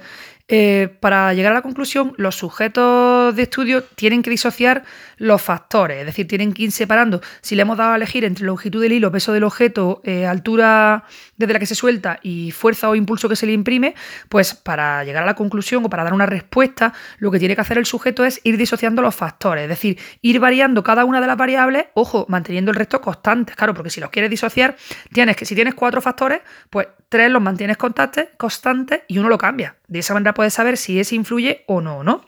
Eh, 0.50 0.98
para 1.00 1.34
llegar 1.34 1.54
a 1.54 1.56
la 1.56 1.62
conclusión, 1.62 2.14
los 2.18 2.36
sujetos 2.36 3.34
de 3.34 3.44
estudio 3.44 3.82
tienen 3.82 4.22
que 4.22 4.30
disociar 4.30 4.84
los 5.16 5.42
factores, 5.42 6.02
es 6.02 6.06
decir, 6.06 6.28
tienen 6.28 6.52
que 6.52 6.64
ir 6.64 6.72
separando. 6.74 7.22
Si 7.42 7.56
le 7.56 7.62
hemos 7.62 7.78
dado 7.78 7.94
a 7.94 7.96
elegir 7.96 8.26
entre 8.26 8.46
longitud 8.46 8.82
del 8.82 8.92
hilo, 8.92 9.10
peso 9.10 9.32
del 9.32 9.46
objeto, 9.46 10.02
eh, 10.04 10.26
altura 10.26 11.06
desde 11.38 11.54
la 11.54 11.60
que 11.60 11.66
se 11.66 11.76
suelta 11.76 12.20
y 12.22 12.52
fuerza 12.52 12.90
o 12.90 12.96
impulso 12.96 13.30
que 13.30 13.38
se 13.38 13.46
le 13.46 13.54
imprime, 13.54 13.96
pues 14.28 14.54
para 14.54 15.06
llegar 15.06 15.24
a 15.24 15.26
la 15.26 15.36
conclusión 15.36 15.86
o 15.86 15.90
para 15.90 16.04
dar 16.04 16.14
una 16.14 16.26
respuesta, 16.26 16.94
lo 17.20 17.32
que 17.32 17.40
tiene 17.40 17.56
que 17.56 17.62
hacer 17.62 17.78
el 17.78 17.86
sujeto 17.86 18.26
es 18.26 18.42
ir 18.44 18.58
disociando 18.58 19.02
los 19.02 19.16
factores, 19.16 19.64
es 19.64 19.70
decir, 19.70 19.98
ir 20.22 20.42
variando 20.42 20.84
cada 20.84 21.06
una 21.06 21.22
de 21.22 21.28
las 21.28 21.38
variables, 21.38 21.86
ojo, 21.94 22.26
manteniendo 22.28 22.72
el 22.72 22.76
resto 22.76 23.00
constantes, 23.00 23.56
claro, 23.56 23.74
porque 23.74 23.90
si 23.90 24.02
los 24.02 24.10
quieres 24.10 24.30
disociar, 24.30 24.76
tienes 25.14 25.38
que, 25.38 25.46
si 25.46 25.56
tienes 25.56 25.74
cuatro 25.74 26.02
factores, 26.02 26.42
pues 26.70 26.88
tres 27.08 27.32
los 27.32 27.42
mantienes 27.42 27.78
constantes, 27.78 28.30
constantes 28.38 29.02
y 29.08 29.20
uno 29.20 29.30
lo 29.30 29.38
cambia. 29.38 29.76
De 29.88 30.00
esa 30.00 30.14
manera 30.16 30.33
puedes 30.34 30.54
saber 30.54 30.78
si 30.78 31.00
ese 31.00 31.16
influye 31.16 31.63
o 31.68 31.82
no, 31.82 32.04
¿no? 32.04 32.22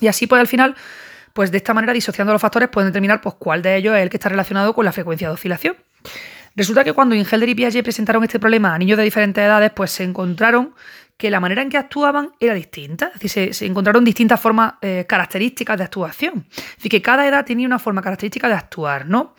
Y 0.00 0.08
así 0.08 0.26
pues 0.26 0.40
al 0.40 0.48
final, 0.48 0.76
pues 1.32 1.50
de 1.50 1.58
esta 1.58 1.74
manera 1.74 1.92
disociando 1.92 2.32
los 2.32 2.42
factores 2.42 2.68
pueden 2.68 2.88
determinar 2.88 3.20
pues 3.20 3.34
cuál 3.38 3.62
de 3.62 3.76
ellos 3.76 3.96
es 3.96 4.02
el 4.02 4.10
que 4.10 4.16
está 4.16 4.28
relacionado 4.28 4.74
con 4.74 4.84
la 4.84 4.92
frecuencia 4.92 5.28
de 5.28 5.34
oscilación. 5.34 5.76
Resulta 6.56 6.82
que 6.82 6.92
cuando 6.92 7.14
Ingelder 7.14 7.48
y 7.48 7.54
Piaget 7.54 7.84
presentaron 7.84 8.24
este 8.24 8.40
problema 8.40 8.74
a 8.74 8.78
niños 8.78 8.98
de 8.98 9.04
diferentes 9.04 9.42
edades, 9.42 9.70
pues 9.74 9.92
se 9.92 10.04
encontraron 10.04 10.74
que 11.16 11.30
la 11.30 11.38
manera 11.38 11.62
en 11.62 11.68
que 11.68 11.76
actuaban 11.76 12.32
era 12.40 12.54
distinta. 12.54 13.12
Es 13.14 13.20
decir, 13.20 13.54
se, 13.54 13.66
encontraron 13.66 14.04
distintas 14.04 14.40
formas 14.40 14.74
eh, 14.80 15.04
características 15.06 15.76
de 15.78 15.84
actuación. 15.84 16.46
Es 16.50 16.76
decir, 16.76 16.90
que 16.90 17.02
cada 17.02 17.26
edad 17.28 17.44
tenía 17.44 17.66
una 17.66 17.78
forma 17.78 18.02
característica 18.02 18.48
de 18.48 18.54
actuar, 18.54 19.06
¿no? 19.06 19.34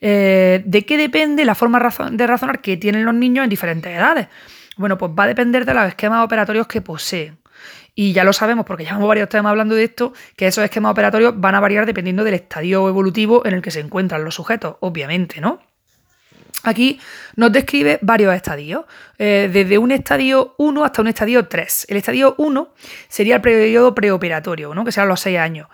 Eh, 0.00 0.62
¿De 0.64 0.86
qué 0.86 0.96
depende 0.96 1.44
la 1.44 1.54
forma 1.54 1.78
de 2.10 2.26
razonar 2.26 2.60
que 2.60 2.76
tienen 2.76 3.04
los 3.04 3.14
niños 3.14 3.44
en 3.44 3.50
diferentes 3.50 3.94
edades? 3.94 4.28
Bueno, 4.78 4.96
pues 4.96 5.12
va 5.12 5.24
a 5.24 5.26
depender 5.26 5.66
de 5.66 5.74
los 5.74 5.86
esquemas 5.86 6.24
operatorios 6.24 6.66
que 6.66 6.80
poseen. 6.80 7.38
Y 7.94 8.12
ya 8.12 8.22
lo 8.22 8.32
sabemos, 8.32 8.64
porque 8.64 8.84
llevamos 8.84 9.08
varios 9.08 9.28
temas 9.28 9.50
hablando 9.50 9.74
de 9.74 9.84
esto, 9.84 10.12
que 10.36 10.46
esos 10.46 10.62
esquemas 10.62 10.92
operatorios 10.92 11.34
van 11.36 11.56
a 11.56 11.60
variar 11.60 11.84
dependiendo 11.84 12.22
del 12.22 12.34
estadio 12.34 12.88
evolutivo 12.88 13.44
en 13.44 13.54
el 13.54 13.60
que 13.60 13.72
se 13.72 13.80
encuentran 13.80 14.24
los 14.24 14.36
sujetos, 14.36 14.76
obviamente, 14.80 15.40
¿no? 15.40 15.60
Aquí 16.64 17.00
nos 17.36 17.52
describe 17.52 17.98
varios 18.02 18.34
estadios, 18.34 18.84
eh, 19.16 19.48
desde 19.52 19.78
un 19.78 19.92
estadio 19.92 20.54
1 20.58 20.84
hasta 20.84 21.02
un 21.02 21.08
estadio 21.08 21.46
3. 21.46 21.86
El 21.88 21.96
estadio 21.96 22.34
1 22.38 22.74
sería 23.08 23.36
el 23.36 23.40
periodo 23.40 23.94
preoperatorio, 23.94 24.74
¿no? 24.74 24.84
que 24.84 24.90
serán 24.90 25.08
los 25.08 25.20
6 25.20 25.38
años. 25.38 25.68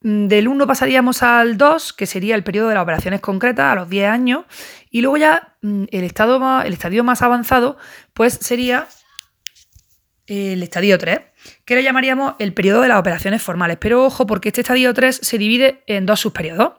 Mm, 0.00 0.28
del 0.28 0.48
1 0.48 0.66
pasaríamos 0.66 1.22
al 1.22 1.56
2, 1.58 1.92
que 1.92 2.06
sería 2.06 2.34
el 2.34 2.44
periodo 2.44 2.68
de 2.68 2.74
las 2.74 2.82
operaciones 2.82 3.20
concretas, 3.20 3.72
a 3.72 3.74
los 3.74 3.88
10 3.88 4.08
años. 4.08 4.44
Y 4.90 5.00
luego 5.00 5.16
ya 5.16 5.56
mm, 5.62 5.84
el, 5.90 6.04
el 6.04 6.72
estadio 6.72 7.04
más 7.04 7.22
avanzado, 7.22 7.76
pues 8.14 8.34
sería 8.34 8.86
el 10.26 10.62
estadio 10.62 10.98
3, 10.98 11.20
que 11.64 11.74
le 11.74 11.82
llamaríamos 11.82 12.34
el 12.38 12.52
periodo 12.52 12.82
de 12.82 12.88
las 12.88 12.98
operaciones 12.98 13.42
formales. 13.42 13.78
Pero 13.80 14.04
ojo, 14.04 14.26
porque 14.26 14.50
este 14.50 14.60
estadio 14.60 14.92
3 14.92 15.20
se 15.22 15.38
divide 15.38 15.82
en 15.86 16.04
dos 16.04 16.20
subperiodos. 16.20 16.74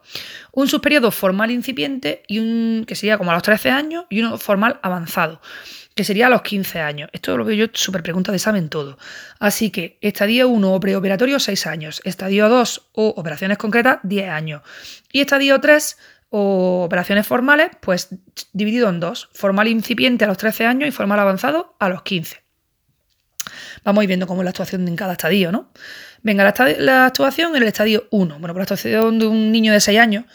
Un 0.51 0.67
subperiodo 0.67 1.09
formal 1.11 1.49
incipiente, 1.49 2.23
y 2.27 2.39
un 2.39 2.85
que 2.87 2.95
sería 2.95 3.17
como 3.17 3.31
a 3.31 3.33
los 3.33 3.43
13 3.43 3.71
años, 3.71 4.05
y 4.09 4.21
uno 4.21 4.37
formal 4.37 4.79
avanzado, 4.83 5.41
que 5.99 6.05
sería 6.05 6.27
a 6.27 6.29
los 6.29 6.43
15 6.43 6.79
años. 6.79 7.09
Esto 7.11 7.35
lo 7.35 7.43
veo 7.43 7.57
yo 7.57 7.65
súper 7.73 8.01
pregunta 8.01 8.31
de 8.31 8.37
examen 8.37 8.69
todo. 8.69 8.97
Así 9.37 9.69
que 9.69 9.97
estadio 9.99 10.47
1 10.47 10.73
o 10.73 10.79
preoperatorio 10.79 11.41
6 11.41 11.67
años, 11.67 12.01
estadio 12.05 12.47
2 12.47 12.91
o 12.93 13.09
operaciones 13.17 13.57
concretas 13.57 13.99
10 14.03 14.29
años. 14.29 14.61
Y 15.11 15.19
estadio 15.19 15.59
3 15.59 15.97
o 16.29 16.83
operaciones 16.85 17.27
formales, 17.27 17.71
pues 17.81 18.15
dividido 18.53 18.87
en 18.87 19.01
dos, 19.01 19.27
formal 19.33 19.67
incipiente 19.67 20.23
a 20.23 20.29
los 20.29 20.37
13 20.37 20.67
años 20.67 20.87
y 20.87 20.91
formal 20.91 21.19
avanzado 21.19 21.75
a 21.81 21.89
los 21.89 22.01
15 22.03 22.37
vamos 23.83 24.01
a 24.01 24.03
ir 24.03 24.07
viendo 24.07 24.27
cómo 24.27 24.41
es 24.41 24.45
la 24.45 24.51
actuación 24.51 24.87
en 24.87 24.95
cada 24.95 25.13
estadio, 25.13 25.51
¿no? 25.51 25.71
Venga, 26.21 26.53
la, 26.77 27.05
actuación 27.05 27.55
en 27.55 27.63
el 27.63 27.67
estadio 27.67 28.07
1. 28.11 28.39
Bueno, 28.39 28.53
pues 28.53 28.57
la 28.57 28.61
actuación 28.63 29.19
de 29.19 29.27
un 29.27 29.51
niño 29.51 29.73
de 29.73 29.79
6 29.79 29.99
años 29.99 30.25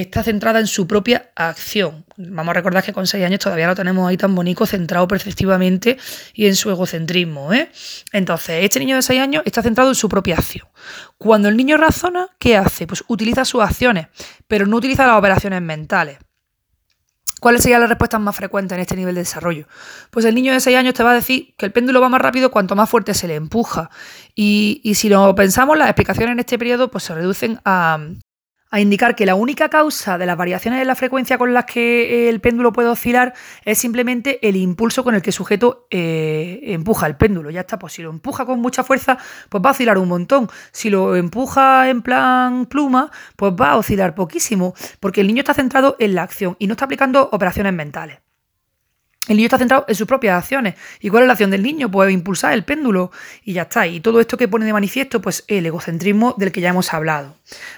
está 0.00 0.24
centrada 0.24 0.58
en 0.58 0.66
su 0.66 0.88
propia 0.88 1.30
acción. 1.36 2.04
Vamos 2.16 2.50
a 2.50 2.54
recordar 2.54 2.82
que 2.82 2.92
con 2.92 3.06
6 3.06 3.24
años 3.24 3.38
todavía 3.38 3.68
no 3.68 3.76
tenemos 3.76 4.08
ahí 4.08 4.16
tan 4.16 4.34
bonito, 4.34 4.66
centrado 4.66 5.06
perceptivamente 5.06 5.96
y 6.34 6.46
en 6.46 6.56
su 6.56 6.68
egocentrismo. 6.70 7.52
¿eh? 7.52 7.70
Entonces, 8.12 8.64
este 8.64 8.80
niño 8.80 8.96
de 8.96 9.02
6 9.02 9.20
años 9.20 9.42
está 9.46 9.62
centrado 9.62 9.90
en 9.90 9.94
su 9.94 10.08
propia 10.08 10.34
acción. 10.34 10.66
Cuando 11.16 11.48
el 11.48 11.56
niño 11.56 11.76
razona, 11.76 12.28
¿qué 12.38 12.56
hace? 12.56 12.88
Pues 12.88 13.04
utiliza 13.06 13.44
sus 13.44 13.62
acciones, 13.62 14.08
pero 14.48 14.66
no 14.66 14.76
utiliza 14.76 15.06
las 15.06 15.16
operaciones 15.16 15.62
mentales. 15.62 16.18
¿Cuáles 17.40 17.62
serían 17.62 17.80
las 17.80 17.90
respuestas 17.90 18.20
más 18.20 18.34
frecuentes 18.34 18.74
en 18.74 18.80
este 18.80 18.96
nivel 18.96 19.14
de 19.14 19.20
desarrollo? 19.20 19.68
Pues 20.10 20.24
el 20.24 20.34
niño 20.34 20.52
de 20.52 20.60
6 20.60 20.76
años 20.76 20.94
te 20.94 21.04
va 21.04 21.12
a 21.12 21.14
decir 21.14 21.54
que 21.56 21.66
el 21.66 21.72
péndulo 21.72 22.00
va 22.00 22.08
más 22.08 22.20
rápido 22.20 22.50
cuanto 22.50 22.74
más 22.74 22.90
fuerte 22.90 23.14
se 23.14 23.28
le 23.28 23.36
empuja. 23.36 23.90
Y, 24.34 24.80
y 24.82 24.96
si 24.96 25.08
lo 25.08 25.34
pensamos, 25.36 25.78
las 25.78 25.88
explicaciones 25.88 26.32
en 26.32 26.40
este 26.40 26.58
periodo 26.58 26.90
pues, 26.90 27.04
se 27.04 27.14
reducen 27.14 27.60
a, 27.64 27.98
a 28.74 28.80
indicar 28.80 29.14
que 29.14 29.24
la 29.24 29.36
única 29.36 29.68
causa 29.68 30.18
de 30.18 30.26
las 30.26 30.36
variaciones 30.36 30.80
en 30.80 30.88
la 30.88 30.96
frecuencia 30.96 31.38
con 31.38 31.54
las 31.54 31.64
que 31.64 32.28
el 32.28 32.40
péndulo 32.40 32.72
puede 32.72 32.88
oscilar 32.88 33.32
es 33.64 33.78
simplemente 33.78 34.44
el 34.48 34.56
impulso 34.56 35.04
con 35.04 35.14
el 35.14 35.22
que 35.22 35.30
el 35.30 35.34
sujeto 35.34 35.86
eh, 35.92 36.58
empuja 36.64 37.06
el 37.06 37.16
péndulo. 37.16 37.50
Ya 37.50 37.60
está, 37.60 37.78
pues 37.78 37.92
si 37.92 38.02
lo 38.02 38.10
empuja 38.10 38.44
con 38.44 38.58
mucha 38.58 38.82
fuerza, 38.82 39.16
pues 39.48 39.62
va 39.64 39.68
a 39.68 39.72
oscilar 39.72 39.96
un 39.96 40.08
montón. 40.08 40.50
Si 40.72 40.90
lo 40.90 41.14
empuja 41.14 41.88
en 41.88 42.02
plan 42.02 42.66
pluma, 42.66 43.12
pues 43.36 43.52
va 43.52 43.70
a 43.70 43.76
oscilar 43.76 44.16
poquísimo, 44.16 44.74
porque 44.98 45.20
el 45.20 45.28
niño 45.28 45.42
está 45.42 45.54
centrado 45.54 45.94
en 46.00 46.16
la 46.16 46.24
acción 46.24 46.56
y 46.58 46.66
no 46.66 46.72
está 46.72 46.86
aplicando 46.86 47.28
operaciones 47.30 47.74
mentales. 47.74 48.23
El 49.26 49.36
niño 49.36 49.46
está 49.46 49.56
centrado 49.56 49.86
en 49.88 49.94
sus 49.94 50.06
propias 50.06 50.36
acciones. 50.36 50.74
¿Y 51.00 51.08
cuál 51.08 51.22
es 51.22 51.26
la 51.28 51.32
acción 51.32 51.50
del 51.50 51.62
niño? 51.62 51.90
Pues 51.90 52.12
impulsar 52.12 52.52
el 52.52 52.62
péndulo 52.62 53.10
y 53.42 53.54
ya 53.54 53.62
está. 53.62 53.86
Y 53.86 54.00
todo 54.00 54.20
esto 54.20 54.36
que 54.36 54.48
pone 54.48 54.66
de 54.66 54.72
manifiesto, 54.74 55.22
pues 55.22 55.44
el 55.48 55.64
egocentrismo 55.64 56.34
del 56.36 56.52
que 56.52 56.60
ya 56.60 56.68
hemos 56.68 56.92
hablado. 56.92 57.34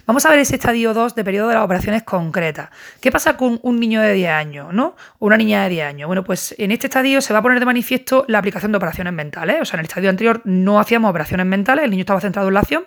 Vamos 0.06 0.26
a 0.26 0.30
ver 0.30 0.40
ese 0.40 0.56
estadio 0.56 0.92
2 0.92 1.14
de 1.14 1.22
periodo 1.22 1.48
de 1.48 1.54
las 1.54 1.64
operaciones 1.64 2.02
concretas. 2.02 2.70
¿Qué 3.00 3.12
pasa 3.12 3.36
con 3.36 3.60
un 3.62 3.78
niño 3.78 4.00
de 4.00 4.12
10 4.12 4.30
años, 4.30 4.72
¿no? 4.72 4.96
O 5.20 5.26
una 5.26 5.36
niña 5.36 5.62
de 5.62 5.68
10 5.68 5.86
años. 5.86 6.06
Bueno, 6.08 6.24
pues 6.24 6.52
en 6.58 6.72
este 6.72 6.88
estadio 6.88 7.20
se 7.20 7.32
va 7.32 7.38
a 7.38 7.42
poner 7.42 7.60
de 7.60 7.66
manifiesto 7.66 8.24
la 8.26 8.38
aplicación 8.38 8.72
de 8.72 8.78
operaciones 8.78 9.12
mentales. 9.12 9.58
O 9.60 9.64
sea, 9.64 9.76
en 9.76 9.80
el 9.80 9.86
estadio 9.86 10.10
anterior 10.10 10.42
no 10.44 10.80
hacíamos 10.80 11.10
operaciones 11.10 11.46
mentales, 11.46 11.84
el 11.84 11.90
niño 11.92 12.00
estaba 12.00 12.20
centrado 12.20 12.48
en 12.48 12.54
la 12.54 12.60
acción. 12.60 12.86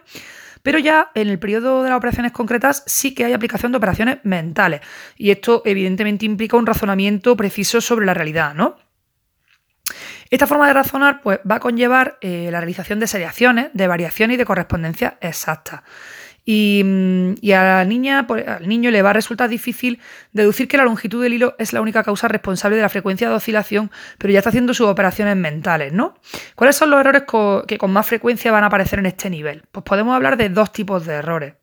Pero 0.62 0.80
ya 0.80 1.12
en 1.16 1.30
el 1.30 1.40
periodo 1.40 1.84
de 1.84 1.90
las 1.90 1.98
operaciones 1.98 2.32
concretas 2.32 2.84
sí 2.86 3.14
que 3.14 3.26
hay 3.26 3.34
aplicación 3.34 3.72
de 3.72 3.78
operaciones 3.78 4.18
mentales. 4.24 4.82
Y 5.18 5.32
esto 5.32 5.62
evidentemente 5.66 6.26
implica 6.26 6.58
un 6.58 6.66
razonamiento 6.66 7.36
preciso 7.38 7.82
sobre 7.82 8.06
la 8.06 8.14
realidad, 8.14 8.54
¿no? 8.54 8.78
Esta 10.30 10.46
forma 10.46 10.68
de 10.68 10.74
razonar 10.74 11.22
pues, 11.22 11.40
va 11.50 11.56
a 11.56 11.60
conllevar 11.60 12.18
eh, 12.22 12.50
la 12.52 12.60
realización 12.60 13.00
de 13.00 13.08
seriaciones, 13.08 13.70
de 13.74 13.88
variaciones 13.88 14.36
y 14.36 14.38
de 14.38 14.46
correspondencia 14.46 15.18
exactas. 15.22 15.82
Mm, 16.50 17.36
y, 17.42 17.52
a 17.52 17.64
la 17.64 17.86
niña, 17.86 18.26
al 18.48 18.68
niño 18.68 18.90
le 18.90 19.04
va 19.04 19.12
a 19.12 19.14
resultar 19.14 19.50
difícil 19.50 20.00
deducir 20.34 20.68
que 20.68 20.78
la 20.78 20.84
longitud 20.84 21.22
del 21.22 21.34
hilo 21.34 21.56
es 21.60 21.74
la 21.74 21.82
única 21.82 22.04
causa 22.04 22.28
responsable 22.28 22.76
de 22.76 22.82
la 22.82 22.90
frecuencia 22.90 23.30
de 23.30 23.36
oscilación, 23.36 23.92
pero 24.18 24.34
ya 24.34 24.40
está 24.40 24.50
haciendo 24.50 24.74
sus 24.74 24.88
operaciones 24.88 25.36
mentales, 25.38 25.94
¿no? 25.94 26.16
¿Cuáles 26.56 26.76
son 26.76 26.90
los 26.90 27.00
errores 27.02 27.24
que 27.68 27.78
con 27.78 27.92
más 27.92 28.08
frecuencia 28.08 28.52
van 28.52 28.64
a 28.64 28.68
aparecer 28.68 28.98
en 28.98 29.06
este 29.06 29.30
nivel? 29.30 29.64
Pues 29.72 29.84
podemos 29.84 30.16
hablar 30.16 30.38
de 30.38 30.50
dos 30.50 30.74
tipos 30.74 31.06
de 31.06 31.14
errores. 31.14 31.59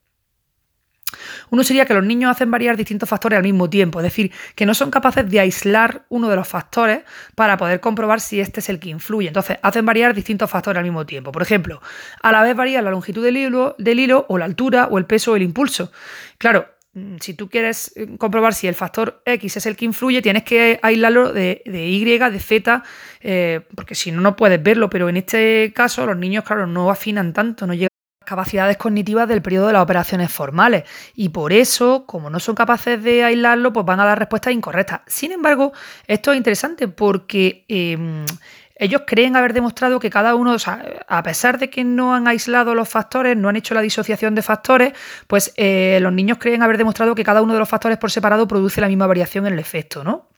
Uno 1.51 1.63
sería 1.63 1.87
que 1.87 1.95
los 1.95 2.05
niños 2.05 2.31
hacen 2.31 2.51
variar 2.51 2.77
distintos 2.77 3.09
factores 3.09 3.37
al 3.37 3.43
mismo 3.43 3.71
tiempo, 3.71 4.01
es 4.01 4.05
decir, 4.05 4.33
que 4.55 4.67
no 4.67 4.75
son 4.75 4.91
capaces 4.91 5.29
de 5.29 5.41
aislar 5.41 6.05
uno 6.09 6.29
de 6.29 6.37
los 6.37 6.49
factores 6.49 7.03
para 7.35 7.57
poder 7.57 7.81
comprobar 7.81 8.21
si 8.21 8.41
este 8.41 8.61
es 8.61 8.69
el 8.69 8.79
que 8.79 8.91
influye. 8.91 9.29
Entonces, 9.29 9.59
hacen 9.63 9.87
variar 9.87 10.15
distintos 10.15 10.51
factores 10.51 10.79
al 10.79 10.85
mismo 10.85 11.07
tiempo. 11.07 11.33
Por 11.33 11.43
ejemplo, 11.43 11.81
a 12.23 12.33
la 12.33 12.43
vez 12.43 12.57
varía 12.57 12.83
la 12.83 12.91
longitud 12.91 13.25
del 13.25 13.37
hilo, 13.37 14.27
o 14.29 14.39
la 14.39 14.45
altura 14.45 14.89
o 14.91 14.99
el 14.99 15.07
peso 15.07 15.33
o 15.33 15.37
el 15.37 15.43
impulso. 15.43 15.93
Claro, 16.39 16.67
mm, 16.95 17.17
si 17.21 17.35
tú 17.35 17.49
quieres 17.49 17.93
eh, 17.97 18.17
comprobar 18.19 18.55
si 18.55 18.67
el 18.67 18.75
factor 18.75 19.23
X 19.25 19.57
es 19.57 19.67
el 19.67 19.77
que 19.77 19.85
influye, 19.85 20.23
tienes 20.23 20.43
que 20.43 20.79
aislarlo 20.83 21.33
de, 21.33 21.63
Y, 21.65 22.05
de 22.05 22.41
Z, 22.41 22.83
eh, 23.21 23.61
porque 23.75 23.95
si 23.95 24.11
no, 24.11 24.21
no 24.21 24.37
puedes 24.37 24.63
verlo. 24.63 24.91
Pero 24.91 25.09
en 25.09 25.17
este 25.17 25.73
caso, 25.75 26.05
los 26.07 26.17
niños, 26.17 26.45
claro, 26.45 26.67
no 26.67 26.91
afinan 26.91 27.33
tanto, 27.33 27.67
no 27.67 27.75
llegan 27.75 27.96
capacidades 28.27 28.77
cognitivas 28.77 29.27
del 29.29 29.41
periodo 29.41 29.69
de 29.69 29.73
las 29.73 29.83
operaciones 29.83 30.31
formales 30.31 30.85
y 31.15 31.31
por 31.31 31.53
eso, 31.53 32.05
como 32.07 32.29
no 32.29 32.41
son 32.41 32.55
capaces 32.55 33.03
de 33.03 33.25
aislarlo, 33.25 33.73
pues 33.73 33.87
van 33.87 34.01
a 34.01 34.05
dar 34.05 34.19
respuestas 34.19 34.53
incorrectas. 34.53 35.01
Sin 35.07 35.33
embargo, 35.33 35.73
esto 36.07 36.33
es 36.33 36.37
interesante 36.37 36.89
porque 36.89 37.65
em, 37.69 38.27
ellos 38.75 39.03
creen 39.07 39.37
haber 39.37 39.55
demostrado 39.55 39.99
que 39.99 40.11
cada 40.11 40.35
uno, 40.35 40.53
o 40.53 40.59
sea, 40.59 40.85
a 41.09 41.23
pesar 41.23 41.59
de 41.59 41.71
que 41.71 41.83
no 41.83 42.15
han 42.15 42.29
aislado 42.29 42.75
los 42.75 42.89
factores, 42.89 43.37
no 43.37 43.49
han 43.49 43.57
hecho 43.57 43.75
la 43.75 43.81
disociación 43.81 44.35
de 44.35 44.43
factores, 44.43 44.93
pues 45.27 45.55
eh, 45.57 45.99
los 46.03 46.13
niños 46.13 46.39
creen 46.39 46.63
haber 46.63 46.77
demostrado 46.77 47.15
que 47.15 47.25
cada 47.25 47.41
uno 47.41 47.55
de 47.55 47.59
los 47.59 47.69
factores 47.69 47.97
por 47.97 48.11
separado 48.11 48.47
produce 48.47 48.81
la 48.81 48.89
misma 48.89 49.07
variación 49.07 49.47
en 49.47 49.55
el 49.55 49.59
efecto, 49.59 50.05
¿no? 50.05 50.29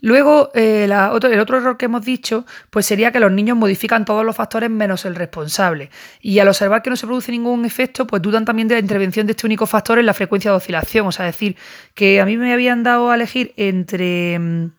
Luego, 0.00 0.50
eh, 0.54 0.84
el 0.84 0.92
otro 1.40 1.56
error 1.56 1.76
que 1.76 1.86
hemos 1.86 2.04
dicho, 2.04 2.44
pues 2.70 2.84
sería 2.86 3.12
que 3.12 3.20
los 3.20 3.32
niños 3.32 3.56
modifican 3.56 4.04
todos 4.04 4.24
los 4.24 4.36
factores 4.36 4.68
menos 4.68 5.04
el 5.04 5.14
responsable. 5.14 5.90
Y 6.20 6.38
al 6.38 6.48
observar 6.48 6.82
que 6.82 6.90
no 6.90 6.96
se 6.96 7.06
produce 7.06 7.32
ningún 7.32 7.64
efecto, 7.64 8.06
pues 8.06 8.20
dudan 8.20 8.44
también 8.44 8.68
de 8.68 8.74
la 8.74 8.80
intervención 8.80 9.26
de 9.26 9.32
este 9.32 9.46
único 9.46 9.66
factor 9.66 9.98
en 9.98 10.06
la 10.06 10.14
frecuencia 10.14 10.50
de 10.50 10.58
oscilación. 10.58 11.06
O 11.06 11.12
sea, 11.12 11.24
decir, 11.24 11.56
que 11.94 12.20
a 12.20 12.26
mí 12.26 12.36
me 12.36 12.52
habían 12.52 12.82
dado 12.82 13.10
a 13.10 13.14
elegir 13.14 13.54
entre, 13.56 14.70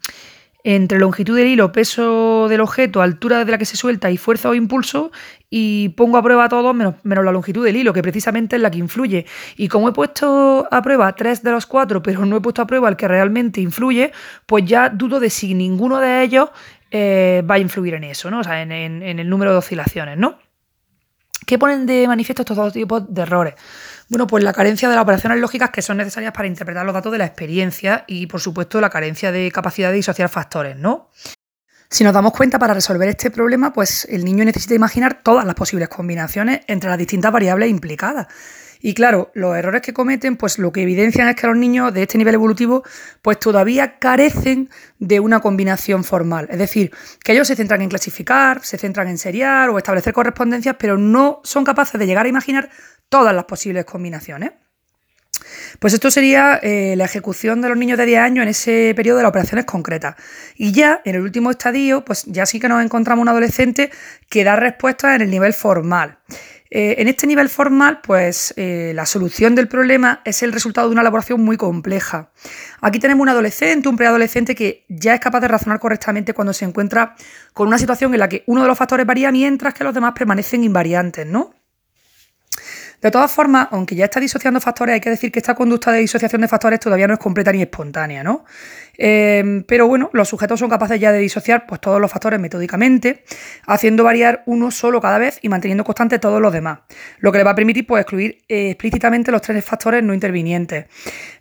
entre 0.69 0.99
longitud 0.99 1.33
del 1.37 1.47
hilo, 1.47 1.71
peso 1.71 2.47
del 2.49 2.59
objeto, 2.59 3.01
altura 3.01 3.45
de 3.45 3.51
la 3.53 3.57
que 3.57 3.63
se 3.63 3.77
suelta 3.77 4.11
y 4.11 4.17
fuerza 4.17 4.49
o 4.49 4.53
impulso 4.53 5.13
y 5.49 5.89
pongo 5.95 6.17
a 6.17 6.21
prueba 6.21 6.49
todo 6.49 6.73
menos, 6.73 6.95
menos, 7.03 7.23
la 7.23 7.31
longitud 7.31 7.63
del 7.63 7.77
hilo, 7.77 7.93
que 7.93 8.01
precisamente 8.01 8.57
es 8.57 8.61
la 8.61 8.69
que 8.69 8.77
influye. 8.77 9.25
Y 9.55 9.69
como 9.69 9.87
he 9.87 9.93
puesto 9.93 10.67
a 10.69 10.81
prueba 10.81 11.15
tres 11.15 11.41
de 11.41 11.51
los 11.51 11.65
cuatro, 11.67 12.03
pero 12.03 12.25
no 12.25 12.35
he 12.35 12.41
puesto 12.41 12.61
a 12.61 12.67
prueba 12.67 12.89
el 12.89 12.97
que 12.97 13.07
realmente 13.07 13.61
influye, 13.61 14.11
pues 14.45 14.65
ya 14.65 14.89
dudo 14.89 15.21
de 15.21 15.29
si 15.29 15.53
ninguno 15.53 16.01
de 16.01 16.21
ellos 16.21 16.49
eh, 16.91 17.43
va 17.49 17.55
a 17.55 17.59
influir 17.59 17.93
en 17.93 18.03
eso, 18.03 18.29
¿no? 18.29 18.39
O 18.39 18.43
sea, 18.43 18.61
en, 18.61 18.73
en 18.73 19.19
el 19.19 19.29
número 19.29 19.53
de 19.53 19.59
oscilaciones, 19.59 20.17
¿no? 20.17 20.37
¿Qué 21.45 21.57
ponen 21.57 21.85
de 21.85 22.07
manifiesto 22.07 22.41
estos 22.41 22.57
dos 22.57 22.73
tipos 22.73 23.03
de 23.07 23.21
errores? 23.21 23.53
Bueno, 24.09 24.25
pues 24.25 24.43
la 24.43 24.53
carencia 24.53 24.87
de 24.87 24.95
las 24.95 25.03
operaciones 25.03 25.39
lógicas 25.39 25.69
que 25.69 25.81
son 25.81 25.97
necesarias 25.97 26.31
para 26.31 26.47
interpretar 26.47 26.85
los 26.85 26.93
datos 26.93 27.11
de 27.11 27.17
la 27.17 27.25
experiencia 27.25 28.05
y, 28.07 28.27
por 28.27 28.39
supuesto, 28.39 28.79
la 28.79 28.89
carencia 28.89 29.33
de 29.33 29.51
capacidad 29.51 29.89
de 29.89 29.95
disociar 29.95 30.29
factores, 30.29 30.77
¿no? 30.77 31.09
Si 31.89 32.03
nos 32.03 32.13
damos 32.13 32.31
cuenta, 32.33 32.57
para 32.59 32.73
resolver 32.73 33.07
este 33.09 33.31
problema, 33.31 33.73
pues 33.73 34.05
el 34.09 34.23
niño 34.23 34.45
necesita 34.45 34.75
imaginar 34.75 35.21
todas 35.23 35.45
las 35.45 35.55
posibles 35.55 35.89
combinaciones 35.89 36.61
entre 36.67 36.89
las 36.89 36.97
distintas 36.97 37.31
variables 37.31 37.69
implicadas. 37.69 38.27
Y 38.79 38.93
claro, 38.93 39.31
los 39.33 39.55
errores 39.55 39.81
que 39.81 39.93
cometen, 39.93 40.37
pues 40.37 40.59
lo 40.59 40.71
que 40.71 40.83
evidencian 40.83 41.27
es 41.27 41.35
que 41.35 41.47
los 41.47 41.57
niños 41.57 41.93
de 41.93 42.03
este 42.03 42.17
nivel 42.17 42.35
evolutivo, 42.35 42.83
pues 43.21 43.39
todavía 43.39 43.97
carecen 43.99 44.69
de 44.99 45.19
una 45.19 45.39
combinación 45.39 46.03
formal. 46.03 46.47
Es 46.51 46.59
decir, 46.59 46.91
que 47.23 47.31
ellos 47.31 47.47
se 47.47 47.55
centran 47.55 47.81
en 47.81 47.89
clasificar, 47.89 48.63
se 48.63 48.77
centran 48.77 49.07
en 49.07 49.17
seriar 49.17 49.69
o 49.69 49.77
establecer 49.77 50.13
correspondencias, 50.13 50.75
pero 50.77 50.97
no 50.97 51.41
son 51.43 51.63
capaces 51.63 51.99
de 51.99 52.05
llegar 52.05 52.25
a 52.25 52.29
imaginar 52.29 52.69
todas 53.09 53.33
las 53.33 53.45
posibles 53.45 53.85
combinaciones. 53.85 54.51
Pues 55.79 55.93
esto 55.93 56.09
sería 56.09 56.59
eh, 56.61 56.95
la 56.97 57.05
ejecución 57.05 57.61
de 57.61 57.69
los 57.69 57.77
niños 57.77 57.97
de 57.97 58.05
10 58.05 58.19
años 58.19 58.43
en 58.43 58.49
ese 58.49 58.93
periodo 58.95 59.17
de 59.17 59.23
las 59.23 59.29
operaciones 59.29 59.65
concretas. 59.65 60.15
Y 60.55 60.71
ya 60.71 61.01
en 61.05 61.15
el 61.15 61.21
último 61.21 61.51
estadio, 61.51 62.03
pues 62.03 62.23
ya 62.25 62.45
sí 62.45 62.59
que 62.59 62.67
nos 62.67 62.83
encontramos 62.83 63.21
un 63.21 63.29
adolescente 63.29 63.91
que 64.29 64.43
da 64.43 64.55
respuestas 64.55 65.15
en 65.15 65.21
el 65.21 65.29
nivel 65.29 65.53
formal. 65.53 66.19
Eh, 66.69 66.95
en 66.97 67.07
este 67.07 67.27
nivel 67.27 67.47
formal, 67.47 68.01
pues 68.01 68.53
eh, 68.57 68.91
la 68.93 69.05
solución 69.05 69.55
del 69.55 69.69
problema 69.69 70.21
es 70.25 70.43
el 70.43 70.51
resultado 70.51 70.87
de 70.87 70.93
una 70.93 71.01
elaboración 71.01 71.41
muy 71.41 71.55
compleja. 71.55 72.31
Aquí 72.81 72.99
tenemos 72.99 73.21
un 73.23 73.29
adolescente, 73.29 73.87
un 73.87 73.95
preadolescente 73.95 74.53
que 74.53 74.85
ya 74.89 75.13
es 75.13 75.21
capaz 75.21 75.39
de 75.39 75.47
razonar 75.47 75.79
correctamente 75.79 76.33
cuando 76.33 76.53
se 76.53 76.65
encuentra 76.65 77.15
con 77.53 77.67
una 77.67 77.77
situación 77.77 78.13
en 78.13 78.19
la 78.19 78.27
que 78.27 78.43
uno 78.47 78.63
de 78.63 78.67
los 78.67 78.77
factores 78.77 79.05
varía 79.05 79.31
mientras 79.31 79.73
que 79.73 79.85
los 79.85 79.93
demás 79.93 80.13
permanecen 80.13 80.63
invariantes, 80.63 81.25
¿no? 81.25 81.56
De 83.01 83.11
todas 83.11 83.31
formas, 83.31 83.67
aunque 83.71 83.95
ya 83.95 84.05
está 84.05 84.19
disociando 84.19 84.59
factores, 84.59 84.93
hay 84.93 85.01
que 85.01 85.11
decir 85.11 85.31
que 85.31 85.39
esta 85.39 85.53
conducta 85.53 85.91
de 85.91 85.99
disociación 85.99 86.41
de 86.41 86.47
factores 86.47 86.79
todavía 86.79 87.07
no 87.07 87.13
es 87.13 87.19
completa 87.19 87.51
ni 87.51 87.61
espontánea, 87.61 88.23
¿no? 88.23 88.43
Em, 88.97 89.63
pero 89.63 89.87
bueno, 89.87 90.09
los 90.13 90.27
sujetos 90.27 90.59
son 90.59 90.69
capaces 90.69 90.99
ya 90.99 91.11
de 91.11 91.19
disociar 91.19 91.65
pues, 91.67 91.79
todos 91.79 92.01
los 92.01 92.11
factores 92.11 92.39
metódicamente, 92.39 93.23
haciendo 93.65 94.03
variar 94.03 94.43
uno 94.45 94.71
solo 94.71 94.99
cada 94.99 95.17
vez 95.17 95.39
y 95.41 95.49
manteniendo 95.49 95.83
constante 95.83 96.19
todos 96.19 96.41
los 96.41 96.51
demás, 96.51 96.79
lo 97.19 97.31
que 97.31 97.37
le 97.37 97.43
va 97.43 97.51
a 97.51 97.55
permitir 97.55 97.85
pues, 97.85 98.01
excluir 98.01 98.39
eh, 98.47 98.71
explícitamente 98.71 99.31
los 99.31 99.41
tres 99.41 99.63
factores 99.63 100.03
no 100.03 100.13
intervinientes. 100.13 100.85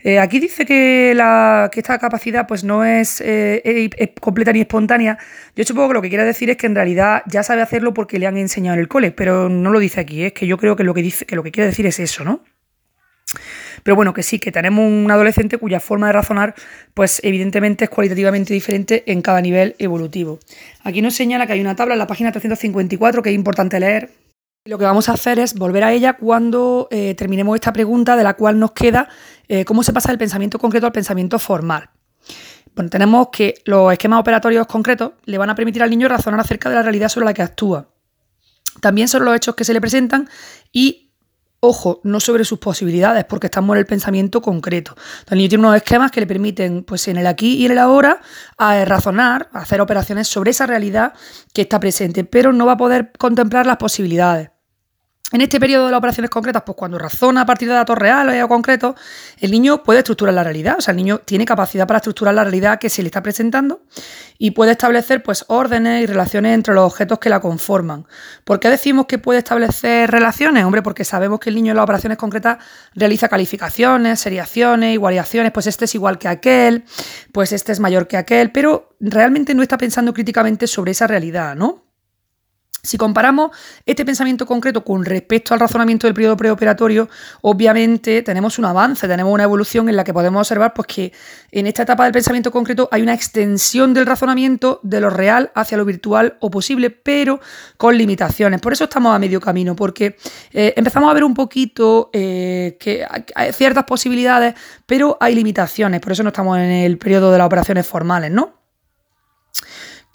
Eh, 0.00 0.18
aquí 0.18 0.38
dice 0.38 0.66
que, 0.66 1.12
la, 1.14 1.70
esta 1.74 1.98
capacidad 1.98 2.46
pues, 2.46 2.64
no 2.64 2.84
es, 2.84 3.22
eh, 3.24 3.90
completa 4.20 4.52
ni 4.52 4.60
espontánea. 4.60 5.18
Yo 5.54 5.64
supongo 5.64 5.88
que 5.88 5.94
lo 5.94 6.02
que 6.02 6.08
quiere 6.08 6.24
decir 6.24 6.50
es 6.50 6.56
que 6.56 6.66
en 6.66 6.74
realidad 6.74 7.22
ya 7.26 7.42
sabe 7.42 7.62
hacerlo 7.62 7.94
porque 7.94 8.18
le 8.18 8.26
han 8.26 8.36
enseñado 8.36 8.74
en 8.74 8.80
el 8.80 8.88
cole, 8.88 9.12
pero 9.12 9.48
no 9.48 9.70
lo 9.70 9.78
dice 9.78 10.00
aquí, 10.00 10.24
es 10.24 10.32
que 10.32 10.46
yo 10.46 10.58
creo 10.58 10.76
que 10.76 10.84
lo 10.84 10.94
que, 10.94 11.02
dice, 11.02 11.24
que, 11.24 11.36
lo 11.36 11.42
que 11.42 11.52
quiere 11.52 11.68
decir 11.68 11.86
es 11.86 11.98
eso, 11.98 12.24
¿no? 12.24 12.42
Pero 13.86 13.94
bueno, 13.94 14.12
que 14.12 14.24
sí, 14.24 14.40
que 14.40 14.50
tenemos 14.50 14.84
un 14.84 15.08
adolescente 15.12 15.58
cuya 15.58 15.78
forma 15.78 16.08
de 16.08 16.14
razonar, 16.14 16.56
pues 16.92 17.20
evidentemente 17.22 17.84
es 17.84 17.90
cualitativamente 17.90 18.52
diferente 18.52 19.04
en 19.06 19.22
cada 19.22 19.40
nivel 19.40 19.76
evolutivo. 19.78 20.40
Aquí 20.82 21.02
nos 21.02 21.14
señala 21.14 21.46
que 21.46 21.52
hay 21.52 21.60
una 21.60 21.76
tabla 21.76 21.94
en 21.94 22.00
la 22.00 22.08
página 22.08 22.32
354 22.32 23.22
que 23.22 23.30
es 23.30 23.36
importante 23.36 23.78
leer. 23.78 24.10
Lo 24.64 24.76
que 24.76 24.84
vamos 24.84 25.08
a 25.08 25.12
hacer 25.12 25.38
es 25.38 25.54
volver 25.54 25.84
a 25.84 25.92
ella 25.92 26.14
cuando 26.14 26.88
eh, 26.90 27.14
terminemos 27.14 27.54
esta 27.54 27.72
pregunta 27.72 28.16
de 28.16 28.24
la 28.24 28.34
cual 28.34 28.58
nos 28.58 28.72
queda 28.72 29.08
eh, 29.46 29.64
cómo 29.64 29.84
se 29.84 29.92
pasa 29.92 30.08
del 30.08 30.18
pensamiento 30.18 30.58
concreto 30.58 30.86
al 30.86 30.92
pensamiento 30.92 31.38
formal. 31.38 31.88
Bueno, 32.74 32.90
tenemos 32.90 33.28
que 33.30 33.54
los 33.66 33.92
esquemas 33.92 34.18
operatorios 34.18 34.66
concretos 34.66 35.12
le 35.26 35.38
van 35.38 35.50
a 35.50 35.54
permitir 35.54 35.84
al 35.84 35.90
niño 35.90 36.08
razonar 36.08 36.40
acerca 36.40 36.70
de 36.70 36.74
la 36.74 36.82
realidad 36.82 37.08
sobre 37.08 37.26
la 37.26 37.34
que 37.34 37.42
actúa. 37.42 37.86
También 38.80 39.06
sobre 39.06 39.26
los 39.26 39.36
hechos 39.36 39.54
que 39.54 39.62
se 39.62 39.72
le 39.72 39.80
presentan 39.80 40.28
y 40.72 41.05
Ojo, 41.68 42.00
no 42.04 42.20
sobre 42.20 42.44
sus 42.44 42.60
posibilidades, 42.60 43.24
porque 43.24 43.48
estamos 43.48 43.74
en 43.74 43.80
el 43.80 43.86
pensamiento 43.86 44.40
concreto. 44.40 44.94
El 45.28 45.38
niño 45.38 45.48
tiene 45.48 45.64
unos 45.66 45.76
esquemas 45.76 46.12
que 46.12 46.20
le 46.20 46.26
permiten, 46.28 46.84
pues 46.84 47.08
en 47.08 47.16
el 47.16 47.26
aquí 47.26 47.54
y 47.56 47.66
en 47.66 47.72
el 47.72 47.78
ahora, 47.78 48.20
a 48.56 48.84
razonar, 48.84 49.48
a 49.52 49.62
hacer 49.62 49.80
operaciones 49.80 50.28
sobre 50.28 50.52
esa 50.52 50.66
realidad 50.66 51.14
que 51.52 51.62
está 51.62 51.80
presente, 51.80 52.22
pero 52.22 52.52
no 52.52 52.66
va 52.66 52.74
a 52.74 52.76
poder 52.76 53.10
contemplar 53.18 53.66
las 53.66 53.78
posibilidades. 53.78 54.50
En 55.36 55.42
este 55.42 55.60
periodo 55.60 55.84
de 55.84 55.90
las 55.90 55.98
operaciones 55.98 56.30
concretas, 56.30 56.62
pues 56.64 56.76
cuando 56.78 56.98
razona 56.98 57.42
a 57.42 57.44
partir 57.44 57.68
de 57.68 57.74
datos 57.74 57.98
reales 57.98 58.42
o 58.42 58.48
concretos, 58.48 58.94
el 59.38 59.50
niño 59.50 59.82
puede 59.82 59.98
estructurar 59.98 60.32
la 60.32 60.42
realidad, 60.42 60.76
o 60.78 60.80
sea, 60.80 60.92
el 60.92 60.96
niño 60.96 61.18
tiene 61.18 61.44
capacidad 61.44 61.86
para 61.86 61.98
estructurar 61.98 62.34
la 62.34 62.42
realidad 62.42 62.78
que 62.78 62.88
se 62.88 63.02
le 63.02 63.08
está 63.08 63.22
presentando 63.22 63.82
y 64.38 64.52
puede 64.52 64.72
establecer 64.72 65.22
pues 65.22 65.44
órdenes 65.48 66.02
y 66.02 66.06
relaciones 66.06 66.54
entre 66.54 66.72
los 66.72 66.86
objetos 66.86 67.18
que 67.18 67.28
la 67.28 67.40
conforman. 67.40 68.06
¿Por 68.44 68.60
qué 68.60 68.70
decimos 68.70 69.04
que 69.04 69.18
puede 69.18 69.40
establecer 69.40 70.10
relaciones? 70.10 70.64
Hombre, 70.64 70.80
porque 70.80 71.04
sabemos 71.04 71.38
que 71.38 71.50
el 71.50 71.56
niño 71.56 71.72
en 71.72 71.76
las 71.76 71.84
operaciones 71.84 72.16
concretas 72.16 72.56
realiza 72.94 73.28
calificaciones, 73.28 74.18
seriaciones, 74.18 74.94
igualaciones, 74.94 75.52
pues 75.52 75.66
este 75.66 75.84
es 75.84 75.94
igual 75.94 76.16
que 76.16 76.28
aquel, 76.28 76.84
pues 77.32 77.52
este 77.52 77.72
es 77.72 77.78
mayor 77.78 78.08
que 78.08 78.16
aquel, 78.16 78.52
pero 78.52 78.96
realmente 79.00 79.54
no 79.54 79.62
está 79.62 79.76
pensando 79.76 80.14
críticamente 80.14 80.66
sobre 80.66 80.92
esa 80.92 81.06
realidad, 81.06 81.54
¿no? 81.54 81.85
Si 82.86 82.96
comparamos 82.96 83.50
este 83.84 84.04
pensamiento 84.04 84.46
concreto 84.46 84.84
con 84.84 85.04
respecto 85.04 85.52
al 85.52 85.60
razonamiento 85.60 86.06
del 86.06 86.14
periodo 86.14 86.36
preoperatorio, 86.36 87.08
obviamente 87.42 88.22
tenemos 88.22 88.58
un 88.58 88.64
avance, 88.64 89.08
tenemos 89.08 89.34
una 89.34 89.42
evolución 89.42 89.88
en 89.88 89.96
la 89.96 90.04
que 90.04 90.14
podemos 90.14 90.40
observar 90.40 90.72
pues, 90.72 90.86
que 90.86 91.12
en 91.50 91.66
esta 91.66 91.82
etapa 91.82 92.04
del 92.04 92.12
pensamiento 92.12 92.52
concreto 92.52 92.88
hay 92.92 93.02
una 93.02 93.12
extensión 93.12 93.92
del 93.92 94.06
razonamiento 94.06 94.78
de 94.82 95.00
lo 95.00 95.10
real 95.10 95.50
hacia 95.54 95.76
lo 95.76 95.84
virtual 95.84 96.36
o 96.40 96.50
posible, 96.50 96.90
pero 96.90 97.40
con 97.76 97.98
limitaciones. 97.98 98.60
Por 98.60 98.72
eso 98.72 98.84
estamos 98.84 99.14
a 99.14 99.18
medio 99.18 99.40
camino, 99.40 99.74
porque 99.74 100.16
eh, 100.52 100.72
empezamos 100.76 101.10
a 101.10 101.14
ver 101.14 101.24
un 101.24 101.34
poquito 101.34 102.10
eh, 102.12 102.76
que 102.78 103.04
hay 103.34 103.52
ciertas 103.52 103.84
posibilidades, 103.84 104.54
pero 104.86 105.16
hay 105.20 105.34
limitaciones. 105.34 106.00
Por 106.00 106.12
eso 106.12 106.22
no 106.22 106.28
estamos 106.28 106.58
en 106.58 106.70
el 106.70 106.98
periodo 106.98 107.32
de 107.32 107.38
las 107.38 107.46
operaciones 107.46 107.86
formales, 107.86 108.30
¿no? 108.30 108.65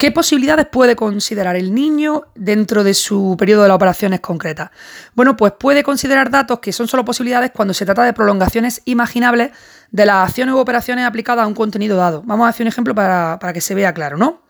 ¿Qué 0.01 0.11
posibilidades 0.11 0.65
puede 0.65 0.95
considerar 0.95 1.55
el 1.55 1.75
niño 1.75 2.23
dentro 2.33 2.83
de 2.83 2.95
su 2.95 3.35
periodo 3.37 3.61
de 3.61 3.67
las 3.67 3.75
operaciones 3.75 4.19
concretas? 4.19 4.71
Bueno, 5.13 5.37
pues 5.37 5.53
puede 5.59 5.83
considerar 5.83 6.31
datos 6.31 6.57
que 6.57 6.73
son 6.73 6.87
solo 6.87 7.05
posibilidades 7.05 7.51
cuando 7.51 7.75
se 7.75 7.85
trata 7.85 8.03
de 8.03 8.11
prolongaciones 8.11 8.81
imaginables 8.85 9.51
de 9.91 10.07
las 10.07 10.27
acciones 10.27 10.55
u 10.55 10.57
operaciones 10.57 11.05
aplicadas 11.05 11.43
a 11.43 11.47
un 11.47 11.53
contenido 11.53 11.97
dado. 11.97 12.23
Vamos 12.25 12.47
a 12.47 12.49
hacer 12.49 12.63
un 12.63 12.69
ejemplo 12.69 12.95
para, 12.95 13.37
que 13.53 13.61
se 13.61 13.75
vea 13.75 13.93
claro, 13.93 14.17
¿no? 14.17 14.41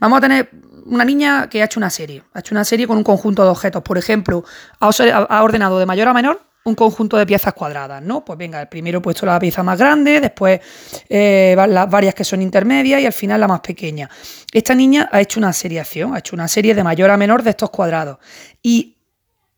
Vamos 0.00 0.16
a 0.16 0.20
tener 0.22 0.48
una 0.86 1.04
niña 1.04 1.50
que 1.50 1.60
ha 1.60 1.66
hecho 1.66 1.78
una 1.78 1.90
serie, 1.90 2.22
ha 2.32 2.38
hecho 2.38 2.54
una 2.54 2.64
serie 2.64 2.86
con 2.86 2.96
un 2.96 3.04
conjunto 3.04 3.44
de 3.44 3.50
objetos. 3.50 3.82
Por 3.82 3.98
ejemplo, 3.98 4.42
ha 4.80 5.42
ordenado 5.42 5.78
de 5.78 5.84
mayor 5.84 6.08
a 6.08 6.14
menor 6.14 6.40
un 6.64 6.74
conjunto 6.74 7.18
de 7.18 7.26
piezas 7.26 7.52
cuadradas, 7.52 8.02
¿no? 8.02 8.24
Pues 8.24 8.38
venga, 8.38 8.64
primero 8.66 8.98
he 8.98 9.02
puesto 9.02 9.26
la 9.26 9.38
pieza 9.38 9.62
más 9.62 9.78
grande, 9.78 10.20
después 10.20 10.60
eh, 11.08 11.54
las 11.68 11.90
varias 11.90 12.14
que 12.14 12.24
son 12.24 12.40
intermedias 12.40 13.02
y 13.02 13.06
al 13.06 13.12
final 13.12 13.40
la 13.40 13.48
más 13.48 13.60
pequeña. 13.60 14.08
Esta 14.50 14.74
niña 14.74 15.08
ha 15.12 15.20
hecho 15.20 15.38
una 15.38 15.52
seriación, 15.52 16.14
ha 16.14 16.20
hecho 16.20 16.34
una 16.34 16.48
serie 16.48 16.74
de 16.74 16.82
mayor 16.82 17.10
a 17.10 17.18
menor 17.18 17.42
de 17.42 17.50
estos 17.50 17.68
cuadrados 17.68 18.18
y 18.62 18.96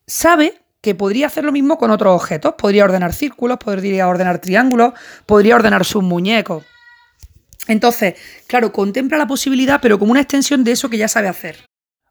sabe 0.05 0.61
que 0.81 0.95
podría 0.95 1.27
hacer 1.27 1.45
lo 1.45 1.51
mismo 1.53 1.77
con 1.77 1.91
otros 1.91 2.13
objetos. 2.13 2.55
Podría 2.57 2.83
ordenar 2.83 3.13
círculos, 3.13 3.57
podría 3.57 4.07
ordenar 4.07 4.39
triángulos, 4.39 4.93
podría 5.25 5.55
ordenar 5.55 5.85
sus 5.85 6.03
muñecos. 6.03 6.65
Entonces, 7.67 8.15
claro, 8.47 8.71
contempla 8.71 9.17
la 9.17 9.27
posibilidad, 9.27 9.79
pero 9.81 9.97
como 9.97 10.11
una 10.11 10.21
extensión 10.21 10.63
de 10.63 10.71
eso 10.73 10.89
que 10.89 10.97
ya 10.97 11.07
sabe 11.07 11.27
hacer. 11.27 11.66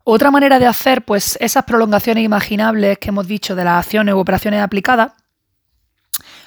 Otra 0.08 0.30
manera 0.30 0.60
de 0.60 0.66
hacer 0.66 1.04
pues, 1.04 1.36
esas 1.40 1.64
prolongaciones 1.64 2.22
imaginables 2.22 2.96
que 2.98 3.08
hemos 3.08 3.26
dicho 3.26 3.56
de 3.56 3.64
las 3.64 3.84
acciones 3.84 4.14
u 4.14 4.18
operaciones 4.18 4.62
aplicadas 4.62 5.10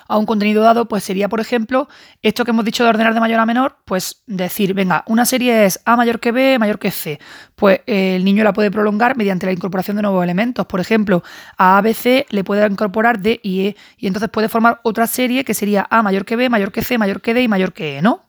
a 0.07 0.17
un 0.17 0.25
contenido 0.25 0.63
dado, 0.63 0.87
pues 0.87 1.03
sería, 1.03 1.27
por 1.27 1.41
ejemplo, 1.41 1.89
esto 2.21 2.45
que 2.45 2.51
hemos 2.51 2.63
dicho 2.63 2.85
de 2.85 2.89
ordenar 2.91 3.13
de 3.13 3.19
mayor 3.19 3.37
a 3.37 3.45
menor, 3.45 3.79
pues 3.83 4.23
decir, 4.27 4.73
venga, 4.73 5.03
una 5.07 5.25
serie 5.25 5.65
es 5.65 5.81
A 5.83 5.97
mayor 5.97 6.21
que 6.21 6.31
B, 6.31 6.57
mayor 6.57 6.79
que 6.79 6.89
C. 6.89 7.19
Pues 7.55 7.81
eh, 7.85 8.15
el 8.15 8.23
niño 8.23 8.45
la 8.45 8.53
puede 8.53 8.71
prolongar 8.71 9.17
mediante 9.17 9.45
la 9.45 9.51
incorporación 9.51 9.97
de 9.97 10.03
nuevos 10.03 10.23
elementos. 10.23 10.65
Por 10.65 10.79
ejemplo, 10.79 11.21
a 11.57 11.77
A, 11.77 11.81
B, 11.81 11.93
C 11.93 12.27
le 12.29 12.45
puede 12.45 12.65
incorporar 12.65 13.19
D 13.19 13.41
y 13.43 13.67
E. 13.67 13.75
Y 13.97 14.07
entonces 14.07 14.29
puede 14.29 14.47
formar 14.47 14.79
otra 14.83 15.05
serie 15.05 15.43
que 15.43 15.53
sería 15.53 15.85
A 15.89 16.01
mayor 16.01 16.23
que 16.23 16.37
B, 16.37 16.47
mayor 16.47 16.71
que 16.71 16.81
C, 16.81 16.97
mayor 16.97 17.19
que 17.19 17.33
D 17.33 17.41
y 17.41 17.49
mayor 17.49 17.73
que 17.73 17.97
E, 17.97 18.01
¿no? 18.01 18.23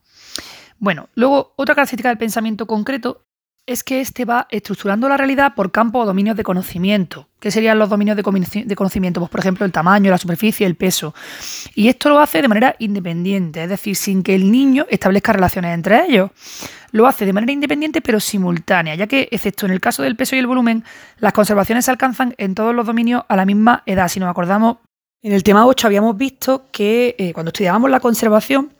Bueno, 0.77 1.07
luego 1.15 1.53
otra 1.55 1.73
característica 1.73 2.09
del 2.09 2.17
pensamiento 2.17 2.67
concreto 2.67 3.30
es 3.65 3.83
que 3.83 4.01
este 4.01 4.25
va 4.25 4.47
estructurando 4.49 5.07
la 5.07 5.17
realidad 5.17 5.53
por 5.55 5.71
campos 5.71 6.03
o 6.03 6.05
dominios 6.05 6.35
de 6.35 6.43
conocimiento. 6.43 7.27
¿Qué 7.39 7.51
serían 7.51 7.79
los 7.79 7.89
dominios 7.89 8.17
de 8.17 8.75
conocimiento? 8.75 9.19
Pues, 9.19 9.31
por 9.31 9.39
ejemplo, 9.39 9.65
el 9.65 9.71
tamaño, 9.71 10.11
la 10.11 10.17
superficie, 10.17 10.65
el 10.65 10.75
peso. 10.75 11.13
Y 11.75 11.87
esto 11.87 12.09
lo 12.09 12.19
hace 12.19 12.41
de 12.41 12.47
manera 12.47 12.75
independiente, 12.79 13.63
es 13.63 13.69
decir, 13.69 13.95
sin 13.95 14.23
que 14.23 14.35
el 14.35 14.51
niño 14.51 14.85
establezca 14.89 15.33
relaciones 15.33 15.73
entre 15.73 16.05
ellos. 16.05 16.31
Lo 16.91 17.07
hace 17.07 17.25
de 17.25 17.33
manera 17.33 17.53
independiente 17.53 18.01
pero 18.01 18.19
simultánea, 18.19 18.95
ya 18.95 19.07
que, 19.07 19.29
excepto 19.31 19.65
en 19.65 19.71
el 19.71 19.79
caso 19.79 20.03
del 20.03 20.15
peso 20.15 20.35
y 20.35 20.39
el 20.39 20.47
volumen, 20.47 20.83
las 21.19 21.33
conservaciones 21.33 21.85
se 21.85 21.91
alcanzan 21.91 22.35
en 22.37 22.53
todos 22.53 22.75
los 22.75 22.85
dominios 22.85 23.23
a 23.27 23.35
la 23.35 23.45
misma 23.45 23.83
edad. 23.85 24.07
Si 24.07 24.19
nos 24.19 24.29
acordamos, 24.29 24.77
en 25.23 25.33
el 25.33 25.43
tema 25.43 25.65
8 25.65 25.87
habíamos 25.87 26.17
visto 26.17 26.65
que 26.71 27.15
eh, 27.17 27.31
cuando 27.31 27.49
estudiábamos 27.49 27.89
la 27.89 27.99
conservación, 27.99 28.73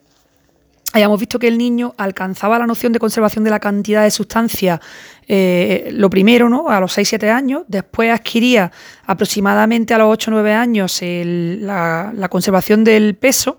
hayamos 0.93 1.19
visto 1.19 1.39
que 1.39 1.47
el 1.47 1.57
niño 1.57 1.93
alcanzaba 1.97 2.59
la 2.59 2.67
noción 2.67 2.91
de 2.91 2.99
conservación 2.99 3.43
de 3.43 3.49
la 3.49 3.59
cantidad 3.59 4.03
de 4.03 4.11
sustancia 4.11 4.81
eh, 5.27 5.89
lo 5.93 6.09
primero, 6.09 6.49
¿no? 6.49 6.69
A 6.69 6.79
los 6.79 6.97
6-7 6.97 7.29
años, 7.29 7.63
después 7.67 8.11
adquiría 8.11 8.71
aproximadamente 9.05 9.93
a 9.93 9.99
los 9.99 10.17
8-9 10.17 10.53
años 10.53 10.99
la, 11.01 12.27
conservación 12.29 12.83
del 12.83 13.15
peso, 13.15 13.57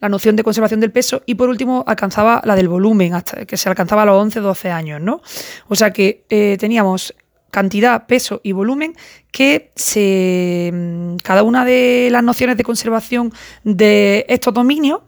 la 0.00 0.08
noción 0.08 0.34
de 0.34 0.42
conservación 0.42 0.80
del 0.80 0.90
peso, 0.90 1.22
y 1.26 1.36
por 1.36 1.48
último 1.48 1.84
alcanzaba 1.86 2.42
la 2.44 2.56
del 2.56 2.68
volumen, 2.68 3.14
hasta 3.14 3.46
que 3.46 3.56
se 3.56 3.68
alcanzaba 3.68 4.02
a 4.02 4.06
los 4.06 4.34
11-12 4.34 4.70
años, 4.70 5.00
¿no? 5.00 5.22
O 5.68 5.76
sea 5.76 5.92
que 5.92 6.24
eh, 6.28 6.56
teníamos 6.58 7.14
cantidad, 7.52 8.06
peso 8.06 8.40
y 8.42 8.52
volumen 8.52 8.96
que 9.30 9.70
se, 9.76 10.72
cada 11.22 11.42
una 11.42 11.64
de 11.64 12.08
las 12.10 12.24
nociones 12.24 12.56
de 12.56 12.64
conservación 12.64 13.32
de 13.62 14.24
estos 14.28 14.54
dominios 14.54 15.02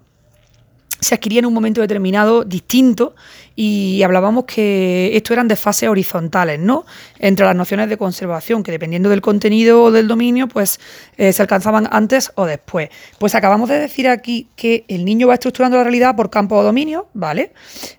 se 1.04 1.14
adquiría 1.14 1.40
en 1.40 1.46
un 1.46 1.54
momento 1.54 1.80
determinado 1.80 2.44
distinto 2.44 3.14
y 3.56 4.02
hablábamos 4.02 4.44
que 4.46 5.10
esto 5.14 5.32
eran 5.32 5.46
de 5.46 5.56
fases 5.56 5.88
horizontales, 5.88 6.58
¿no? 6.58 6.84
Entre 7.18 7.46
las 7.46 7.54
nociones 7.54 7.88
de 7.88 7.96
conservación, 7.96 8.62
que 8.62 8.72
dependiendo 8.72 9.08
del 9.10 9.20
contenido 9.20 9.84
o 9.84 9.90
del 9.92 10.08
dominio, 10.08 10.48
pues 10.48 10.80
eh, 11.16 11.32
se 11.32 11.42
alcanzaban 11.42 11.88
antes 11.90 12.32
o 12.34 12.46
después. 12.46 12.88
Pues 13.18 13.34
acabamos 13.34 13.68
de 13.68 13.78
decir 13.78 14.08
aquí 14.08 14.48
que 14.56 14.84
el 14.88 15.04
niño 15.04 15.28
va 15.28 15.34
estructurando 15.34 15.76
la 15.76 15.84
realidad 15.84 16.16
por 16.16 16.30
campo 16.30 16.56
o 16.56 16.62
dominio, 16.64 17.08
¿vale? 17.14 17.52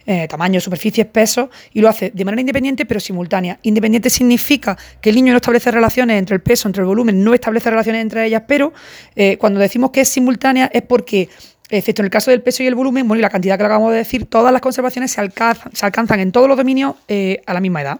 Eh, 0.05 0.27
tamaño, 0.27 0.59
superficie, 0.59 1.05
peso, 1.05 1.49
y 1.71 1.79
lo 1.79 1.87
hace 1.87 2.11
de 2.13 2.25
manera 2.25 2.41
independiente 2.41 2.85
pero 2.85 2.99
simultánea. 2.99 3.59
Independiente 3.61 4.09
significa 4.09 4.77
que 4.99 5.09
el 5.09 5.15
niño 5.15 5.31
no 5.31 5.37
establece 5.37 5.71
relaciones 5.71 6.19
entre 6.19 6.35
el 6.35 6.41
peso, 6.41 6.67
entre 6.67 6.81
el 6.81 6.87
volumen, 6.87 7.23
no 7.23 7.33
establece 7.33 7.69
relaciones 7.69 8.01
entre 8.01 8.25
ellas, 8.25 8.43
pero 8.45 8.73
eh, 9.15 9.37
cuando 9.37 9.59
decimos 9.59 9.91
que 9.91 10.01
es 10.01 10.09
simultánea 10.09 10.69
es 10.73 10.81
porque 10.81 11.29
excepto 11.69 12.01
en 12.01 12.05
el 12.05 12.11
caso 12.11 12.31
del 12.31 12.41
peso 12.41 12.63
y 12.63 12.67
el 12.67 12.75
volumen, 12.75 13.07
bueno, 13.07 13.19
y 13.19 13.21
la 13.21 13.29
cantidad 13.29 13.57
que 13.57 13.63
acabamos 13.63 13.91
de 13.91 13.97
decir, 13.97 14.25
todas 14.25 14.51
las 14.51 14.61
conservaciones 14.61 15.11
se, 15.11 15.21
alcanzan, 15.21 16.19
en 16.19 16.31
todos 16.31 16.47
los 16.47 16.57
dominios 16.57 16.95
eh, 17.07 17.41
a 17.45 17.53
la 17.53 17.59
misma 17.59 17.81
edad. 17.81 17.99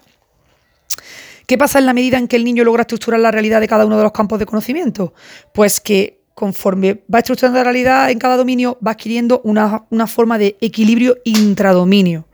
¿Qué 1.48 1.58
pasa 1.58 1.80
en 1.80 1.86
la 1.86 1.94
medida 1.94 2.18
en 2.18 2.28
que 2.28 2.36
el 2.36 2.44
niño 2.44 2.64
logra 2.64 2.82
estructurar 2.82 3.20
la 3.20 3.32
realidad 3.32 3.62
de 3.62 3.68
cada 3.68 3.86
uno 3.86 3.98
de 3.98 4.04
los 4.04 4.12
campos 4.12 4.40
de 4.40 4.46
conocimiento? 4.46 5.14
Pues 5.54 5.80
que 5.80 6.22
conforme 6.34 7.04
va 7.14 7.20
estructurando 7.20 7.60
la 7.60 7.64
realidad 7.64 8.10
en 8.10 8.20
cada 8.20 8.36
dominio, 8.36 8.78
va 8.86 8.92
adquiriendo 8.92 9.42
una 9.44 10.08
forma 10.08 10.38
de 10.38 10.58
equilibrio 10.60 11.18
intradominio. 11.24 12.26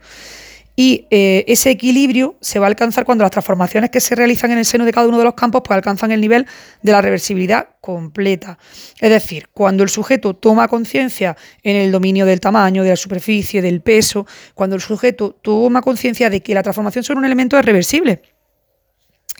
Y 0.74 1.06
eh, 1.10 1.44
ese 1.48 1.70
equilibrio 1.70 2.36
se 2.40 2.58
va 2.58 2.66
a 2.66 2.68
alcanzar 2.68 3.04
cuando 3.04 3.22
las 3.22 3.30
transformaciones 3.30 3.90
que 3.90 4.00
se 4.00 4.14
realizan 4.14 4.50
en 4.52 4.58
el 4.58 4.64
seno 4.64 4.84
de 4.84 4.92
cada 4.92 5.06
uno 5.06 5.18
de 5.18 5.24
los 5.24 5.34
campos 5.34 5.62
pues 5.64 5.76
alcanzan 5.76 6.12
el 6.12 6.20
nivel 6.20 6.46
de 6.82 6.92
la 6.92 7.02
reversibilidad 7.02 7.68
completa. 7.80 8.58
Es 9.00 9.10
decir, 9.10 9.48
cuando 9.52 9.82
el 9.82 9.90
sujeto 9.90 10.34
toma 10.34 10.68
conciencia 10.68 11.36
en 11.62 11.76
el 11.76 11.92
dominio 11.92 12.24
del 12.24 12.40
tamaño, 12.40 12.84
de 12.84 12.90
la 12.90 12.96
superficie, 12.96 13.60
del 13.60 13.82
peso, 13.82 14.26
cuando 14.54 14.76
el 14.76 14.82
sujeto 14.82 15.36
toma 15.42 15.82
conciencia 15.82 16.30
de 16.30 16.42
que 16.42 16.54
la 16.54 16.62
transformación 16.62 17.04
sobre 17.04 17.18
un 17.18 17.26
elemento 17.26 17.58
es 17.58 17.64
reversible 17.64 18.22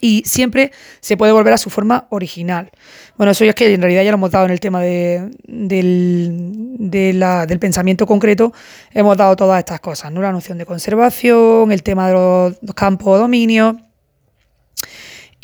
y 0.03 0.25
siempre 0.27 0.73
se 1.01 1.17
puede 1.17 1.33
volver 1.33 1.55
a 1.55 1.59
su 1.59 1.71
forma 1.71 2.07
original. 2.11 2.71
Bueno, 3.17 3.31
eso 3.31 3.45
ya 3.45 3.51
es 3.51 3.55
que 3.55 3.73
en 3.73 3.81
realidad 3.81 4.03
ya 4.03 4.11
lo 4.11 4.17
hemos 4.17 4.33
dado 4.33 4.45
en 4.45 4.51
el 4.51 4.59
tema 4.59 4.83
de, 4.83 5.31
del, 5.45 6.77
del, 6.79 7.59
pensamiento 7.61 8.05
concreto, 8.05 8.53
hemos 8.93 9.17
dado 9.17 9.37
todas 9.37 9.61
estas 9.61 9.81
cosas, 9.81 10.11
¿no? 10.11 10.21
La 10.21 10.33
noción 10.33 10.59
de 10.59 10.67
conservación, 10.67 11.71
el 11.71 11.85
tema 11.85 12.09
de 12.09 12.15
los, 12.15 12.75
campos 12.75 13.09
o 13.09 13.19
dominios, 13.19 13.77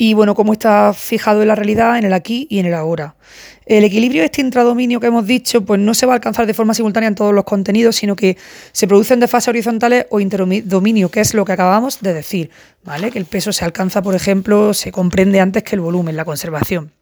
y 0.01 0.13
bueno, 0.13 0.33
cómo 0.33 0.53
está 0.53 0.93
fijado 0.93 1.41
en 1.41 1.49
la 1.49 1.55
realidad, 1.55 1.97
en 1.97 2.05
el 2.05 2.13
aquí 2.13 2.47
y 2.49 2.59
en 2.59 2.65
el 2.67 2.73
ahora. 2.73 3.15
El 3.65 3.83
equilibrio 3.83 4.23
este 4.23 4.39
intradominio 4.39 5.01
que 5.01 5.07
hemos 5.07 5.27
dicho, 5.27 5.65
pues 5.65 5.77
no 5.81 5.93
se 5.93 6.05
va 6.05 6.13
a 6.13 6.15
alcanzar 6.15 6.47
de 6.47 6.53
forma 6.53 6.73
simultánea 6.73 7.09
en 7.09 7.15
todos 7.15 7.33
los 7.33 7.43
contenidos, 7.43 7.97
sino 7.97 8.15
que 8.15 8.37
se 8.71 8.87
producen 8.87 9.19
de 9.19 9.27
fase 9.27 9.49
horizontales 9.49 10.05
o 10.09 10.21
interdominio, 10.21 11.11
que 11.11 11.19
es 11.19 11.33
lo 11.33 11.43
que 11.43 11.51
acabamos 11.51 11.99
de 11.99 12.13
decir, 12.13 12.49
¿vale? 12.85 13.11
Que 13.11 13.19
el 13.19 13.25
peso 13.25 13.51
se 13.51 13.65
alcanza, 13.65 14.01
por 14.01 14.15
ejemplo, 14.15 14.73
se 14.73 14.93
comprende 14.93 15.41
antes 15.41 15.63
que 15.63 15.75
el 15.75 15.81
volumen, 15.81 16.15
la 16.15 16.23
conservación. 16.23 16.93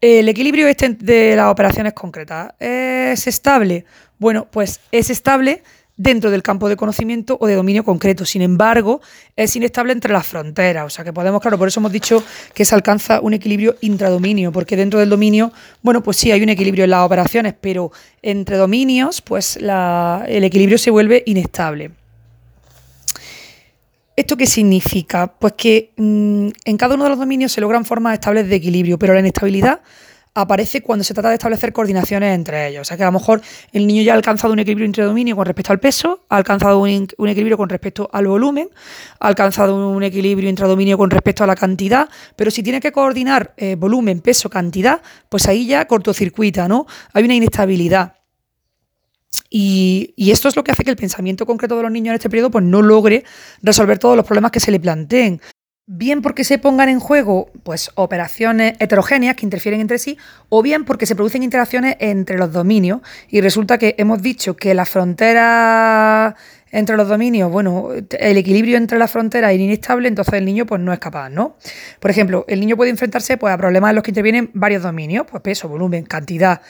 El 0.00 0.28
equilibrio 0.28 0.66
este 0.66 0.88
de 0.90 1.36
las 1.36 1.52
operaciones 1.52 1.92
concretas 1.92 2.54
es 2.58 3.28
estable. 3.28 3.84
Bueno, 4.18 4.48
pues 4.50 4.80
es 4.90 5.08
estable 5.08 5.62
dentro 5.98 6.30
del 6.30 6.42
campo 6.42 6.68
de 6.68 6.76
conocimiento 6.76 7.36
o 7.38 7.46
de 7.46 7.56
dominio 7.56 7.84
concreto. 7.84 8.24
Sin 8.24 8.40
embargo, 8.40 9.02
es 9.36 9.54
inestable 9.56 9.92
entre 9.92 10.12
las 10.12 10.26
fronteras. 10.26 10.86
O 10.86 10.90
sea 10.90 11.04
que 11.04 11.12
podemos, 11.12 11.42
claro, 11.42 11.58
por 11.58 11.68
eso 11.68 11.80
hemos 11.80 11.92
dicho 11.92 12.24
que 12.54 12.64
se 12.64 12.74
alcanza 12.74 13.20
un 13.20 13.34
equilibrio 13.34 13.76
intradominio, 13.82 14.52
porque 14.52 14.76
dentro 14.76 15.00
del 15.00 15.10
dominio, 15.10 15.52
bueno, 15.82 16.02
pues 16.02 16.16
sí 16.16 16.30
hay 16.30 16.42
un 16.42 16.48
equilibrio 16.48 16.84
en 16.84 16.90
las 16.90 17.04
operaciones, 17.04 17.54
pero 17.60 17.92
entre 18.22 18.56
dominios, 18.56 19.20
pues 19.20 19.56
el 19.56 20.44
equilibrio 20.44 20.78
se 20.78 20.90
vuelve 20.90 21.22
inestable. 21.26 21.90
¿Esto 24.14 24.36
qué 24.36 24.46
significa? 24.46 25.32
Pues 25.38 25.52
que 25.52 25.92
mm, 25.96 26.48
en 26.64 26.76
cada 26.76 26.94
uno 26.94 27.04
de 27.04 27.10
los 27.10 27.18
dominios 27.18 27.52
se 27.52 27.60
logran 27.60 27.84
formas 27.84 28.14
estables 28.14 28.48
de 28.48 28.56
equilibrio, 28.56 28.98
pero 28.98 29.14
la 29.14 29.20
inestabilidad 29.20 29.80
aparece 30.40 30.82
cuando 30.82 31.04
se 31.04 31.14
trata 31.14 31.28
de 31.30 31.34
establecer 31.34 31.72
coordinaciones 31.72 32.34
entre 32.34 32.68
ellos. 32.68 32.82
O 32.82 32.84
sea 32.84 32.96
que 32.96 33.02
a 33.02 33.06
lo 33.06 33.12
mejor 33.12 33.40
el 33.72 33.86
niño 33.86 34.02
ya 34.02 34.12
ha 34.12 34.16
alcanzado 34.16 34.52
un 34.52 34.58
equilibrio 34.58 34.86
entre 34.86 35.04
dominio 35.04 35.34
con 35.36 35.44
respecto 35.44 35.72
al 35.72 35.80
peso, 35.80 36.20
ha 36.28 36.36
alcanzado 36.36 36.78
un, 36.80 37.28
equilibrio 37.28 37.56
con 37.56 37.68
respecto 37.68 38.08
al 38.12 38.26
volumen, 38.26 38.68
ha 39.20 39.28
alcanzado 39.28 39.90
un 39.90 40.02
equilibrio 40.02 40.48
intradominio 40.48 40.96
con 40.96 41.10
respecto 41.10 41.44
a 41.44 41.46
la 41.46 41.56
cantidad, 41.56 42.08
pero 42.36 42.50
si 42.50 42.62
tiene 42.62 42.80
que 42.80 42.92
coordinar 42.92 43.54
eh, 43.56 43.74
volumen, 43.76 44.20
peso, 44.20 44.48
cantidad, 44.48 45.02
pues 45.28 45.46
ahí 45.48 45.66
ya 45.66 45.86
cortocircuita, 45.86 46.68
¿no? 46.68 46.86
Hay 47.12 47.24
una 47.24 47.34
inestabilidad. 47.34 48.14
Y, 49.50 50.14
y, 50.16 50.30
esto 50.30 50.48
es 50.48 50.56
lo 50.56 50.64
que 50.64 50.72
hace 50.72 50.84
que 50.84 50.90
el 50.90 50.96
pensamiento 50.96 51.46
concreto 51.46 51.76
de 51.76 51.82
los 51.82 51.92
niños 51.92 52.12
en 52.12 52.14
este 52.16 52.30
periodo 52.30 52.50
pues, 52.50 52.64
no 52.64 52.82
logre 52.82 53.24
resolver 53.62 53.98
todos 53.98 54.16
los 54.16 54.26
problemas 54.26 54.50
que 54.50 54.60
se 54.60 54.70
le 54.70 54.80
planteen 54.80 55.40
bien 55.88 56.20
porque 56.20 56.44
se 56.44 56.58
pongan 56.58 56.90
en 56.90 57.00
juego 57.00 57.50
pues, 57.62 57.90
operaciones 57.94 58.74
heterogéneas 58.78 59.36
que 59.36 59.46
interfieren 59.46 59.80
entre 59.80 59.98
sí, 59.98 60.18
o 60.50 60.62
bien 60.62 60.84
porque 60.84 61.06
se 61.06 61.16
producen 61.16 61.42
interacciones 61.42 61.96
entre 61.98 62.36
los 62.36 62.52
dominios. 62.52 63.00
Y 63.28 63.40
resulta 63.40 63.78
que 63.78 63.94
hemos 63.98 64.22
dicho 64.22 64.54
que 64.54 64.74
la 64.74 64.84
frontera 64.84 66.36
entre 66.70 66.96
los 66.96 67.08
dominios, 67.08 67.50
bueno, 67.50 67.88
el 67.92 68.36
equilibrio 68.36 68.76
entre 68.76 68.98
las 68.98 69.10
fronteras 69.10 69.52
es 69.52 69.58
inestable, 69.58 70.08
entonces 70.08 70.34
el 70.34 70.44
niño 70.44 70.66
pues 70.66 70.80
no 70.80 70.92
es 70.92 70.98
capaz, 70.98 71.30
¿no? 71.30 71.56
Por 71.98 72.10
ejemplo, 72.10 72.44
el 72.48 72.60
niño 72.60 72.76
puede 72.76 72.90
enfrentarse 72.90 73.38
pues, 73.38 73.54
a 73.54 73.56
problemas 73.56 73.90
en 73.90 73.96
los 73.96 74.04
que 74.04 74.10
intervienen 74.10 74.50
varios 74.52 74.82
dominios, 74.82 75.26
pues 75.30 75.42
peso, 75.42 75.68
volumen, 75.68 76.04
cantidad. 76.04 76.60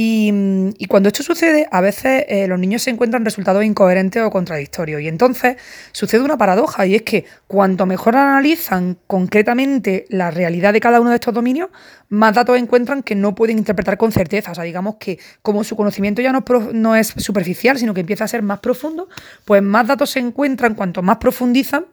Y, 0.00 0.86
cuando 0.86 1.08
esto 1.08 1.24
sucede, 1.24 1.66
a 1.72 1.80
veces 1.80 2.24
eh, 2.28 2.46
los 2.46 2.56
niños 2.60 2.82
se 2.82 2.90
encuentran 2.90 3.24
resultados 3.24 3.64
incoherentes 3.64 4.22
o 4.22 4.30
contradictorios. 4.30 5.00
Y 5.00 5.08
entonces 5.08 5.56
sucede 5.90 6.22
una 6.22 6.38
paradoja, 6.38 6.86
y 6.86 6.94
es 6.94 7.02
que 7.02 7.24
cuanto 7.48 7.84
mejor 7.84 8.14
analizan 8.14 8.96
concretamente 9.08 10.04
la 10.08 10.30
realidad 10.30 10.72
de 10.72 10.78
cada 10.78 11.00
uno 11.00 11.10
de 11.10 11.16
estos 11.16 11.34
dominios, 11.34 11.70
más 12.10 12.32
datos 12.32 12.56
encuentran 12.56 13.02
que 13.02 13.16
no 13.16 13.34
pueden 13.34 13.58
interpretar 13.58 13.98
con 13.98 14.12
certeza. 14.12 14.52
O 14.52 14.54
sea, 14.54 14.62
digamos 14.62 14.98
que 15.00 15.18
como 15.42 15.64
su 15.64 15.74
conocimiento 15.74 16.22
ya 16.22 16.30
no, 16.30 16.44
no 16.72 16.94
es 16.94 17.08
superficial, 17.16 17.76
sino 17.76 17.92
que 17.92 18.02
empieza 18.02 18.22
a 18.22 18.28
ser 18.28 18.42
más 18.42 18.60
profundo, 18.60 19.08
pues 19.44 19.64
más 19.64 19.88
datos 19.88 20.10
se 20.10 20.20
encuentran, 20.20 20.76
cuanto 20.76 21.02
más 21.02 21.16
profundizan, 21.16 21.86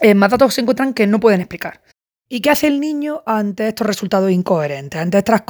eh, 0.00 0.14
más 0.14 0.30
datos 0.30 0.54
se 0.54 0.60
encuentran 0.60 0.94
que 0.94 1.08
no 1.08 1.18
pueden 1.18 1.40
explicar. 1.40 1.80
¿Y 2.34 2.40
qué 2.40 2.48
hace 2.48 2.66
el 2.66 2.80
niño 2.80 3.22
ante 3.26 3.68
estos 3.68 3.86
resultados 3.86 4.30
incoherentes, 4.30 4.98
ante 4.98 5.18
estas, 5.18 5.42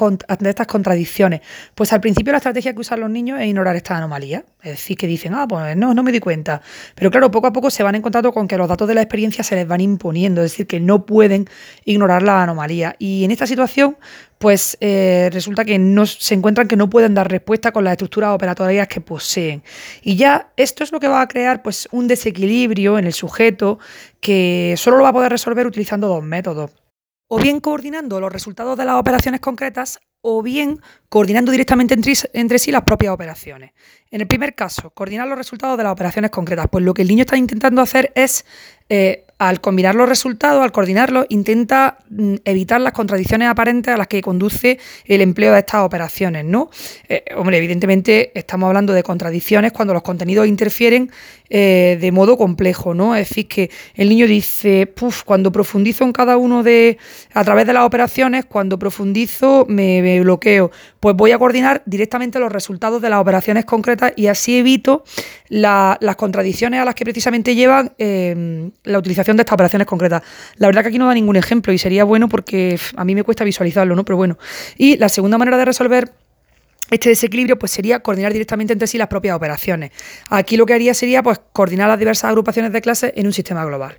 contradicciones? 0.66 1.40
Pues 1.76 1.92
al 1.92 2.00
principio 2.00 2.32
la 2.32 2.38
estrategia 2.38 2.74
que 2.74 2.80
usan 2.80 2.98
los 2.98 3.08
niños 3.08 3.38
es 3.38 3.46
ignorar 3.46 3.76
estas 3.76 3.98
anomalías. 3.98 4.42
Es 4.60 4.72
decir, 4.72 4.96
que 4.96 5.06
dicen, 5.06 5.32
ah, 5.34 5.46
pues 5.46 5.76
no, 5.76 5.94
no 5.94 6.02
me 6.02 6.10
di 6.10 6.18
cuenta. 6.18 6.60
Pero 6.96 7.12
claro, 7.12 7.30
poco 7.30 7.46
a 7.46 7.52
poco 7.52 7.70
se 7.70 7.84
van 7.84 7.94
encontrando 7.94 8.32
con 8.32 8.48
que 8.48 8.58
los 8.58 8.68
datos 8.68 8.88
de 8.88 8.96
la 8.96 9.02
experiencia 9.02 9.44
se 9.44 9.54
les 9.54 9.68
van 9.68 9.80
imponiendo, 9.80 10.42
es 10.42 10.50
decir, 10.50 10.66
que 10.66 10.80
no 10.80 11.06
pueden 11.06 11.48
ignorar 11.84 12.24
la 12.24 12.42
anomalía. 12.42 12.96
Y 12.98 13.22
en 13.22 13.30
esta 13.30 13.46
situación, 13.46 13.96
pues 14.38 14.76
eh, 14.80 15.30
resulta 15.32 15.64
que 15.64 15.78
no, 15.78 16.04
se 16.04 16.34
encuentran 16.34 16.66
que 16.66 16.74
no 16.74 16.90
pueden 16.90 17.14
dar 17.14 17.30
respuesta 17.30 17.70
con 17.70 17.84
las 17.84 17.92
estructuras 17.92 18.30
operatorias 18.30 18.88
que 18.88 19.00
poseen. 19.00 19.62
Y 20.02 20.16
ya 20.16 20.50
esto 20.56 20.82
es 20.82 20.90
lo 20.90 20.98
que 20.98 21.06
va 21.06 21.20
a 21.20 21.28
crear 21.28 21.62
pues, 21.62 21.88
un 21.92 22.08
desequilibrio 22.08 22.98
en 22.98 23.06
el 23.06 23.12
sujeto 23.12 23.78
que 24.22 24.74
solo 24.78 24.98
lo 24.98 25.02
va 25.02 25.08
a 25.10 25.12
poder 25.12 25.32
resolver 25.32 25.66
utilizando 25.66 26.08
dos 26.08 26.22
métodos. 26.22 26.70
o 27.34 27.38
bien 27.38 27.60
coordinando 27.60 28.20
los 28.20 28.30
resultados 28.30 28.76
de 28.76 28.84
las 28.84 28.96
operaciones 28.96 29.40
concretas 29.40 29.98
o 30.22 30.42
bien 30.42 30.80
coordinando 31.08 31.50
directamente 31.50 31.94
entre, 31.94 32.58
sí 32.58 32.70
las 32.70 32.82
propias 32.82 33.12
operaciones. 33.12 33.72
En 34.10 34.20
el 34.20 34.26
primer 34.26 34.54
caso, 34.54 34.90
coordinar 34.90 35.26
los 35.26 35.36
resultados 35.36 35.76
de 35.76 35.82
las 35.82 35.92
operaciones 35.92 36.30
concretas. 36.30 36.68
Pues 36.70 36.84
lo 36.84 36.94
que 36.94 37.02
el 37.02 37.08
niño 37.08 37.22
está 37.22 37.36
intentando 37.36 37.80
hacer 37.80 38.12
es 38.14 38.44
eh, 38.88 39.24
al 39.38 39.60
combinar 39.60 39.94
los 39.96 40.08
resultados, 40.08 40.62
al 40.62 40.70
coordinarlos, 40.70 41.26
intenta 41.28 41.98
mm, 42.08 42.36
evitar 42.44 42.80
las 42.80 42.92
contradicciones 42.92 43.48
aparentes 43.48 43.92
a 43.92 43.96
las 43.96 44.06
que 44.06 44.22
conduce 44.22 44.78
el 45.04 45.20
empleo 45.20 45.52
de 45.52 45.58
estas 45.58 45.82
operaciones, 45.82 46.44
¿no? 46.44 46.70
Eh, 47.08 47.24
hombre, 47.36 47.58
evidentemente 47.58 48.38
estamos 48.38 48.68
hablando 48.68 48.92
de 48.92 49.02
contradicciones 49.02 49.72
cuando 49.72 49.94
los 49.94 50.02
contenidos 50.02 50.46
interfieren 50.46 51.10
eh, 51.54 51.98
de 52.00 52.12
modo 52.12 52.38
complejo, 52.38 52.94
¿no? 52.94 53.14
Es 53.14 53.28
decir, 53.28 53.46
que 53.46 53.70
el 53.94 54.08
niño 54.08 54.26
dice, 54.26 54.86
Puf, 54.86 55.22
cuando 55.22 55.52
profundizo 55.52 56.02
en 56.02 56.12
cada 56.12 56.38
uno 56.38 56.62
de, 56.62 56.96
a 57.34 57.44
través 57.44 57.66
de 57.66 57.74
las 57.74 57.84
operaciones, 57.84 58.46
cuando 58.46 58.78
profundizo 58.78 59.66
me, 59.68 60.18
bloqueo. 60.20 60.70
Pues 60.98 61.14
voy 61.14 61.32
a 61.32 61.38
coordinar 61.38 61.82
directamente 61.84 62.38
los 62.38 62.50
resultados 62.50 63.02
de 63.02 63.10
las 63.10 63.20
operaciones 63.20 63.66
concretas 63.66 64.14
y 64.16 64.28
así 64.28 64.56
evito 64.56 65.04
las 65.50 66.16
contradicciones 66.16 66.80
a 66.80 66.86
las 66.86 66.94
que 66.94 67.04
precisamente 67.04 67.54
llevan 67.54 67.92
la 67.98 68.98
utilización 68.98 69.36
de 69.36 69.42
estas 69.42 69.52
operaciones 69.52 69.86
concretas. 69.86 70.22
La 70.56 70.68
verdad 70.68 70.80
que 70.80 70.88
aquí 70.88 70.98
no 70.98 71.06
da 71.06 71.12
ningún 71.12 71.36
ejemplo 71.36 71.70
y 71.74 71.76
sería 71.76 72.04
bueno 72.04 72.30
porque 72.30 72.78
a 72.96 73.04
mí 73.04 73.14
me 73.14 73.24
cuesta 73.24 73.44
visualizarlo, 73.44 73.94
¿no? 73.94 74.06
Pero 74.06 74.16
bueno. 74.16 74.38
Y 74.78 74.96
la 74.96 75.10
segunda 75.10 75.36
manera 75.36 75.58
de 75.58 75.66
resolver 75.66 76.12
este 76.92 77.08
desequilibrio 77.08 77.58
pues, 77.58 77.72
sería 77.72 78.00
coordinar 78.00 78.32
directamente 78.32 78.74
entre 78.74 78.86
sí 78.86 78.98
las 78.98 79.08
propias 79.08 79.34
operaciones. 79.34 79.90
Aquí 80.28 80.56
lo 80.56 80.66
que 80.66 80.74
haría 80.74 80.94
sería 80.94 81.22
pues, 81.22 81.40
coordinar 81.52 81.88
las 81.88 81.98
diversas 81.98 82.28
agrupaciones 82.28 82.72
de 82.72 82.80
clases 82.82 83.12
en 83.16 83.26
un 83.26 83.32
sistema 83.32 83.64
global. 83.64 83.96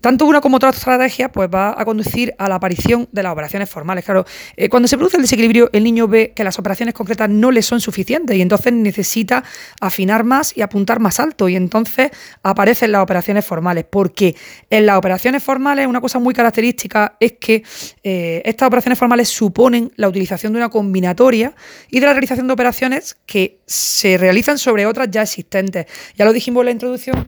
Tanto 0.00 0.24
una 0.26 0.40
como 0.40 0.56
otra 0.56 0.70
estrategia 0.70 1.30
pues, 1.30 1.48
va 1.52 1.74
a 1.78 1.84
conducir 1.84 2.34
a 2.38 2.48
la 2.48 2.54
aparición 2.54 3.08
de 3.12 3.22
las 3.22 3.32
operaciones 3.32 3.68
formales. 3.68 4.04
Claro, 4.04 4.24
eh, 4.56 4.68
cuando 4.68 4.88
se 4.88 4.96
produce 4.96 5.16
el 5.16 5.22
desequilibrio, 5.22 5.68
el 5.72 5.84
niño 5.84 6.08
ve 6.08 6.32
que 6.34 6.42
las 6.42 6.58
operaciones 6.58 6.94
concretas 6.94 7.28
no 7.28 7.50
le 7.50 7.62
son 7.62 7.80
suficientes 7.80 8.36
y 8.36 8.40
entonces 8.40 8.72
necesita 8.72 9.44
afinar 9.80 10.24
más 10.24 10.56
y 10.56 10.62
apuntar 10.62 11.00
más 11.00 11.20
alto. 11.20 11.48
Y 11.48 11.56
entonces 11.56 12.10
aparecen 12.42 12.92
las 12.92 13.02
operaciones 13.02 13.44
formales. 13.44 13.84
Porque 13.88 14.34
en 14.70 14.86
las 14.86 14.96
operaciones 14.96 15.42
formales, 15.42 15.86
una 15.86 16.00
cosa 16.00 16.18
muy 16.18 16.34
característica 16.34 17.16
es 17.20 17.32
que 17.32 17.62
eh, 18.02 18.42
estas 18.44 18.66
operaciones 18.66 18.98
formales 18.98 19.28
suponen 19.28 19.92
la 19.96 20.08
utilización 20.08 20.52
de 20.52 20.58
una 20.58 20.70
combinatoria 20.70 21.54
y 21.90 22.00
de 22.00 22.06
la 22.06 22.12
realización 22.12 22.46
de 22.46 22.52
operaciones 22.52 23.18
que 23.26 23.60
se 23.66 24.16
realizan 24.16 24.58
sobre 24.58 24.86
otras 24.86 25.10
ya 25.10 25.22
existentes. 25.22 25.86
Ya 26.16 26.24
lo 26.24 26.32
dijimos 26.32 26.62
en 26.62 26.66
la 26.66 26.72
introducción 26.72 27.26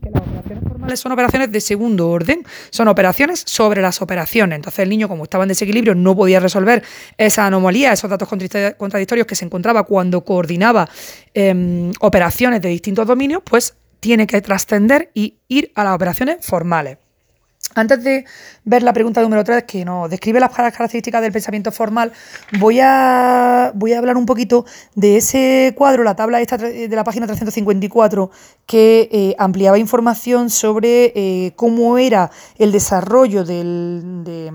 son 0.94 1.12
operaciones 1.12 1.50
de 1.50 1.60
segundo 1.60 2.08
orden 2.08 2.44
son 2.70 2.88
operaciones 2.88 3.42
sobre 3.46 3.82
las 3.82 4.02
operaciones. 4.02 4.56
Entonces 4.56 4.80
el 4.80 4.88
niño, 4.88 5.08
como 5.08 5.24
estaba 5.24 5.44
en 5.44 5.48
desequilibrio, 5.48 5.94
no 5.94 6.14
podía 6.16 6.40
resolver 6.40 6.82
esa 7.16 7.46
anomalía, 7.46 7.92
esos 7.92 8.10
datos 8.10 8.28
contradictorios 8.28 9.26
que 9.26 9.34
se 9.34 9.44
encontraba 9.44 9.84
cuando 9.84 10.24
coordinaba 10.24 10.88
em, 11.34 11.92
operaciones 12.00 12.60
de 12.60 12.68
distintos 12.68 13.06
dominios, 13.06 13.42
pues 13.44 13.74
tiene 14.00 14.26
que 14.26 14.40
trascender 14.40 15.10
y 15.14 15.38
ir 15.48 15.70
a 15.74 15.84
las 15.84 15.94
operaciones 15.94 16.44
formales. 16.44 16.98
Antes 17.74 18.04
de 18.04 18.24
ver 18.64 18.82
la 18.82 18.92
pregunta 18.92 19.22
número 19.22 19.44
3, 19.44 19.64
que 19.64 19.84
nos 19.84 20.10
describe 20.10 20.40
las 20.40 20.50
características 20.50 21.22
del 21.22 21.32
pensamiento 21.32 21.72
formal, 21.72 22.12
voy 22.58 22.80
a, 22.80 23.72
voy 23.74 23.94
a 23.94 23.98
hablar 23.98 24.16
un 24.16 24.26
poquito 24.26 24.66
de 24.94 25.16
ese 25.16 25.74
cuadro, 25.76 26.02
la 26.04 26.14
tabla 26.14 26.40
esta 26.40 26.58
de 26.58 26.88
la 26.88 27.04
página 27.04 27.26
354, 27.26 28.30
que 28.66 29.08
eh, 29.10 29.34
ampliaba 29.38 29.78
información 29.78 30.50
sobre 30.50 31.12
eh, 31.14 31.52
cómo 31.56 31.96
era 31.96 32.30
el 32.58 32.72
desarrollo 32.72 33.44
de, 33.44 34.52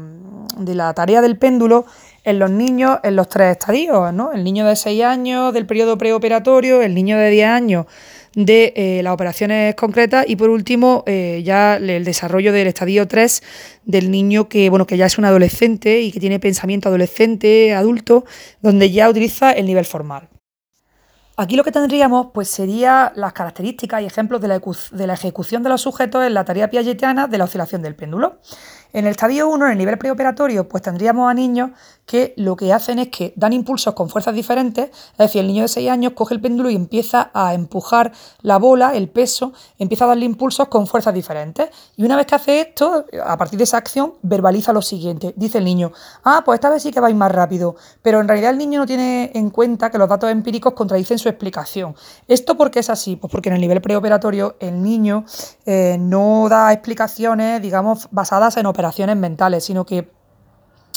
la 0.76 0.94
tarea 0.94 1.22
del 1.22 1.38
péndulo 1.38 1.86
en 2.24 2.40
los 2.40 2.52
niños 2.52 3.00
en 3.04 3.16
los 3.16 3.30
tres 3.30 3.58
estadios, 3.58 4.14
¿no? 4.14 4.34
El 4.34 4.44
niño 4.44 4.66
de 4.66 4.76
6 4.76 5.04
años 5.04 5.54
del 5.54 5.66
periodo 5.66 5.98
preoperatorio, 5.98 6.82
el 6.82 6.94
niño 6.94 7.18
de 7.18 7.30
10 7.30 7.48
años 7.48 7.86
de 8.38 8.72
eh, 8.76 9.02
las 9.02 9.14
operaciones 9.16 9.74
concretas 9.74 10.24
y 10.28 10.36
por 10.36 10.52
último 10.52 11.04
eh, 11.08 11.42
ya 11.44 11.78
el 11.78 12.06
desarrollo 12.06 12.54
del 12.54 12.68
estadio 12.68 13.08
3 13.08 13.42
del 13.84 14.12
niño 14.12 14.48
que 14.48 14.70
bueno 14.70 14.86
que 14.86 14.96
ya 14.96 15.08
es 15.08 15.18
un 15.18 15.26
adolescente 15.26 16.02
y 16.02 16.12
que 16.12 16.20
tiene 16.20 16.40
pensamiento 16.40 16.88
adolescente, 16.88 17.74
adulto, 17.74 18.26
donde 18.62 18.92
ya 18.92 19.10
utiliza 19.10 19.52
el 19.54 19.66
nivel 19.66 19.86
formal. 19.86 20.30
Aquí 21.36 21.56
lo 21.56 21.64
que 21.64 21.72
tendríamos 21.72 22.28
pues 22.32 22.48
sería 22.48 23.12
las 23.16 23.34
características 23.34 24.04
y 24.04 24.06
ejemplos 24.06 24.40
de 24.40 24.48
la, 24.48 25.14
ejecución 25.14 25.64
de 25.64 25.70
los 25.70 25.82
sujetos 25.82 26.24
en 26.24 26.36
la 26.36 26.46
tarea 26.46 26.70
piagetiana 26.70 27.28
de 27.28 27.40
la 27.40 27.46
oscilación 27.46 27.82
del 27.82 27.96
péndulo. 27.96 28.40
En 28.94 29.06
el 29.06 29.12
estadio 29.12 29.48
1, 29.50 29.66
en 29.66 29.72
el 29.72 29.78
nivel 29.80 29.98
preoperatorio, 29.98 30.68
pues 30.68 30.82
tendríamos 30.82 31.30
a 31.30 31.34
niños 31.34 31.72
que 32.08 32.34
lo 32.38 32.56
que 32.56 32.72
hacen 32.74 33.00
es 33.00 33.10
que 33.10 33.34
dan 33.36 33.52
impulsos 33.52 33.94
con 33.94 34.10
fuerzas 34.10 34.34
diferentes, 34.34 34.90
es 35.12 35.18
decir, 35.18 35.42
el 35.42 35.48
niño 35.48 35.64
de 35.64 35.68
6 35.68 35.90
años 35.90 36.14
coge 36.14 36.34
el 36.34 36.42
péndulo 36.42 36.70
y 36.70 36.76
empieza 36.76 37.30
a 37.34 37.54
empujar 37.54 38.14
la 38.42 38.58
bola, 38.58 38.96
el 38.96 39.10
peso, 39.10 39.52
empieza 39.78 40.06
a 40.06 40.08
darle 40.08 40.24
impulsos 40.24 40.70
con 40.70 40.88
fuerzas 40.88 41.14
diferentes. 41.14 41.70
Y 41.98 42.06
una 42.06 42.16
vez 42.16 42.26
que 42.26 42.36
hace 42.36 42.62
esto, 42.62 43.06
a 43.24 43.38
partir 43.38 43.58
de 43.58 43.66
esa 43.66 43.78
acción, 43.78 44.14
verbaliza 44.22 44.72
lo 44.72 44.82
siguiente. 44.82 45.34
Dice 45.36 45.58
el 45.58 45.66
niño, 45.66 45.92
ah, 46.24 46.44
pues 46.46 46.58
esta 46.58 46.70
vez 46.70 46.82
sí 46.82 46.92
que 46.92 47.02
vais 47.02 47.16
más 47.16 47.32
rápido, 47.32 47.76
pero 48.02 48.22
en 48.22 48.28
realidad 48.30 48.52
el 48.52 48.58
niño 48.58 48.80
no 48.80 48.86
tiene 48.86 49.32
en 49.36 49.50
cuenta 49.50 49.92
que 49.92 49.98
los 49.98 50.08
datos 50.08 50.32
empíricos 50.32 50.74
contradicen 50.74 51.20
su 51.20 51.28
explicación. 51.28 51.94
¿Esto 52.30 52.56
por 52.56 52.72
qué 52.72 52.80
es 52.80 52.90
así? 52.90 53.18
Pues 53.18 53.30
porque 53.30 53.50
en 53.50 53.56
el 53.56 53.62
nivel 53.62 53.82
preoperatorio 53.82 54.56
el 54.62 54.82
niño 54.82 55.26
eh, 55.66 55.98
no 56.00 56.48
da 56.50 56.72
explicaciones, 56.72 57.62
digamos, 57.62 58.08
basadas 58.12 58.56
en 58.56 58.66
operaciones 58.66 59.18
mentales, 59.18 59.66
sino 59.66 59.86
que 59.86 60.16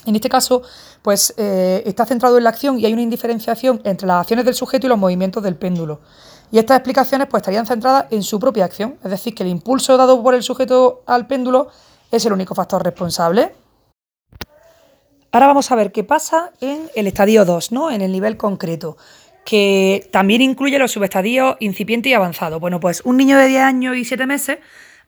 en 0.07 0.15
este 0.15 0.29
caso, 0.29 0.63
pues 1.03 1.35
eh, 1.37 1.83
está 1.85 2.07
centrado 2.07 2.39
en 2.39 2.45
la 2.45 2.51
acción 2.51 2.79
y 2.79 2.87
hay 2.87 2.93
una 2.93 3.03
indiferenciación 3.03 3.81
entre 3.85 4.07
las 4.07 4.23
acciones 4.23 4.45
del 4.45 4.55
sujeto 4.55 4.87
y 4.87 4.89
los 4.89 4.99
movimientos 4.99 5.43
del 5.43 5.57
péndulo. 5.57 6.01
Y 6.53 6.59
estas 6.59 6.79
explicaciones 6.79 7.29
pues, 7.29 7.43
estarían 7.43 7.67
centradas 7.67 8.07
en 8.11 8.23
su 8.23 8.41
propia 8.41 8.65
acción, 8.65 8.97
es 9.05 9.11
decir, 9.11 9.35
que 9.35 9.43
el 9.43 9.51
impulso 9.51 9.97
dado 9.97 10.23
por 10.23 10.35
el 10.35 10.43
sujeto 10.43 11.03
al 11.07 11.27
péndulo 11.27 11.69
es 12.11 12.25
el 12.27 12.33
único 12.33 12.55
factor 12.55 12.83
responsable. 12.83 13.53
Ahora 15.33 15.47
vamos 15.47 15.71
a 15.71 15.77
ver 15.77 15.93
qué 15.93 16.03
pasa 16.03 16.51
en 16.61 16.91
el 16.97 17.07
estadio 17.07 17.45
2, 17.45 17.71
¿no? 17.71 17.91
en 17.93 18.01
el 18.01 18.11
nivel 18.11 18.37
concreto, 18.37 18.97
que 19.45 20.09
también 20.11 20.43
incluye 20.43 20.77
los 20.79 20.91
subestadios 20.91 21.57
incipiente 21.61 22.09
y 22.09 22.15
avanzado. 22.15 22.59
Bueno, 22.59 22.81
pues 22.81 23.03
un 23.05 23.17
niño 23.17 23.39
de 23.39 23.47
10 23.47 23.63
años 23.63 23.97
y 23.97 24.05
7 24.05 24.27
meses 24.27 24.59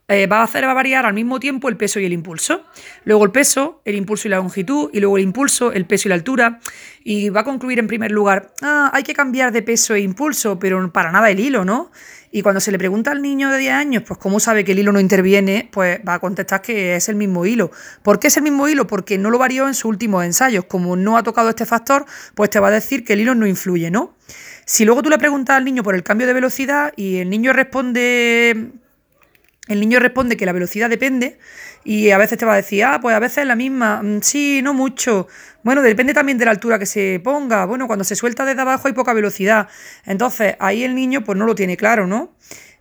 eh, 0.08 0.26
va 0.26 0.40
a 0.40 0.42
hacer 0.42 0.66
variar 0.66 1.06
al 1.06 1.14
mismo 1.14 1.40
tiempo 1.40 1.68
el 1.68 1.76
peso 1.76 2.00
y 2.00 2.04
el 2.04 2.12
impulso. 2.12 2.64
Luego 3.04 3.24
el 3.24 3.30
peso, 3.30 3.80
el 3.84 3.94
impulso 3.94 4.28
y 4.28 4.30
la 4.30 4.36
longitud, 4.38 4.90
y 4.92 5.00
luego 5.00 5.16
el 5.16 5.22
impulso, 5.22 5.72
el 5.72 5.86
peso 5.86 6.08
y 6.08 6.10
la 6.10 6.16
altura. 6.16 6.60
Y 7.04 7.30
va 7.30 7.40
a 7.40 7.44
concluir 7.44 7.78
en 7.78 7.86
primer 7.86 8.10
lugar, 8.10 8.52
ah, 8.62 8.90
hay 8.92 9.04
que 9.04 9.14
cambiar 9.14 9.52
de 9.52 9.62
peso 9.62 9.94
e 9.94 10.00
impulso, 10.00 10.58
pero 10.58 10.92
para 10.92 11.12
nada 11.12 11.30
el 11.30 11.40
hilo, 11.40 11.64
¿no? 11.64 11.90
Y 12.34 12.42
cuando 12.42 12.60
se 12.60 12.72
le 12.72 12.78
pregunta 12.78 13.10
al 13.10 13.20
niño 13.20 13.50
de 13.50 13.58
10 13.58 13.72
años, 13.74 14.02
pues 14.06 14.18
cómo 14.18 14.40
sabe 14.40 14.64
que 14.64 14.72
el 14.72 14.78
hilo 14.78 14.90
no 14.92 15.00
interviene, 15.00 15.68
pues 15.70 16.00
va 16.06 16.14
a 16.14 16.18
contestar 16.18 16.62
que 16.62 16.96
es 16.96 17.08
el 17.08 17.14
mismo 17.14 17.44
hilo. 17.44 17.70
¿Por 18.02 18.18
qué 18.18 18.28
es 18.28 18.36
el 18.38 18.42
mismo 18.42 18.66
hilo? 18.68 18.86
Porque 18.86 19.18
no 19.18 19.30
lo 19.30 19.38
varió 19.38 19.68
en 19.68 19.74
sus 19.74 19.84
últimos 19.84 20.24
ensayos. 20.24 20.64
Como 20.64 20.96
no 20.96 21.18
ha 21.18 21.22
tocado 21.22 21.50
este 21.50 21.66
factor, 21.66 22.06
pues 22.34 22.48
te 22.48 22.58
va 22.58 22.68
a 22.68 22.70
decir 22.70 23.04
que 23.04 23.12
el 23.12 23.20
hilo 23.20 23.34
no 23.34 23.46
influye, 23.46 23.90
¿no? 23.90 24.14
Si 24.64 24.84
luego 24.86 25.02
tú 25.02 25.10
le 25.10 25.18
preguntas 25.18 25.56
al 25.56 25.64
niño 25.64 25.82
por 25.82 25.94
el 25.94 26.02
cambio 26.02 26.26
de 26.26 26.32
velocidad 26.32 26.94
y 26.96 27.16
el 27.18 27.28
niño 27.28 27.52
responde 27.52 28.72
el 29.68 29.81
niño 29.81 30.01
responde 30.01 30.37
que 30.37 30.44
la 30.44 30.53
velocidad 30.53 30.90
depende 30.90 31.38
y 31.85 32.11
a 32.11 32.18
veces 32.18 32.38
te 32.38 32.44
va 32.44 32.55
a 32.55 32.57
decir, 32.57 32.85
ah, 32.85 32.98
pues 33.01 33.14
a 33.14 33.20
veces 33.20 33.38
es 33.38 33.46
la 33.46 33.57
misma, 33.57 34.03
mm, 34.03 34.20
sí, 34.22 34.61
no 34.62 34.75
mucho. 34.75 35.29
Bueno, 35.62 35.83
depende 35.83 36.14
también 36.14 36.38
de 36.38 36.44
la 36.44 36.51
altura 36.51 36.79
que 36.79 36.87
se 36.87 37.20
ponga. 37.22 37.64
Bueno, 37.64 37.87
cuando 37.87 38.05
se 38.05 38.16
suelta 38.16 38.44
desde 38.44 38.61
abajo 38.61 38.88
hay 38.88 38.94
poca 38.94 39.12
velocidad. 39.12 39.68
Entonces, 40.05 40.57
ahí 40.59 40.83
el 40.83 40.94
niño 40.94 41.22
pues 41.22 41.38
no 41.38 41.46
lo 41.46 41.55
tiene 41.55 41.77
claro, 41.77 42.07
¿no? 42.07 42.33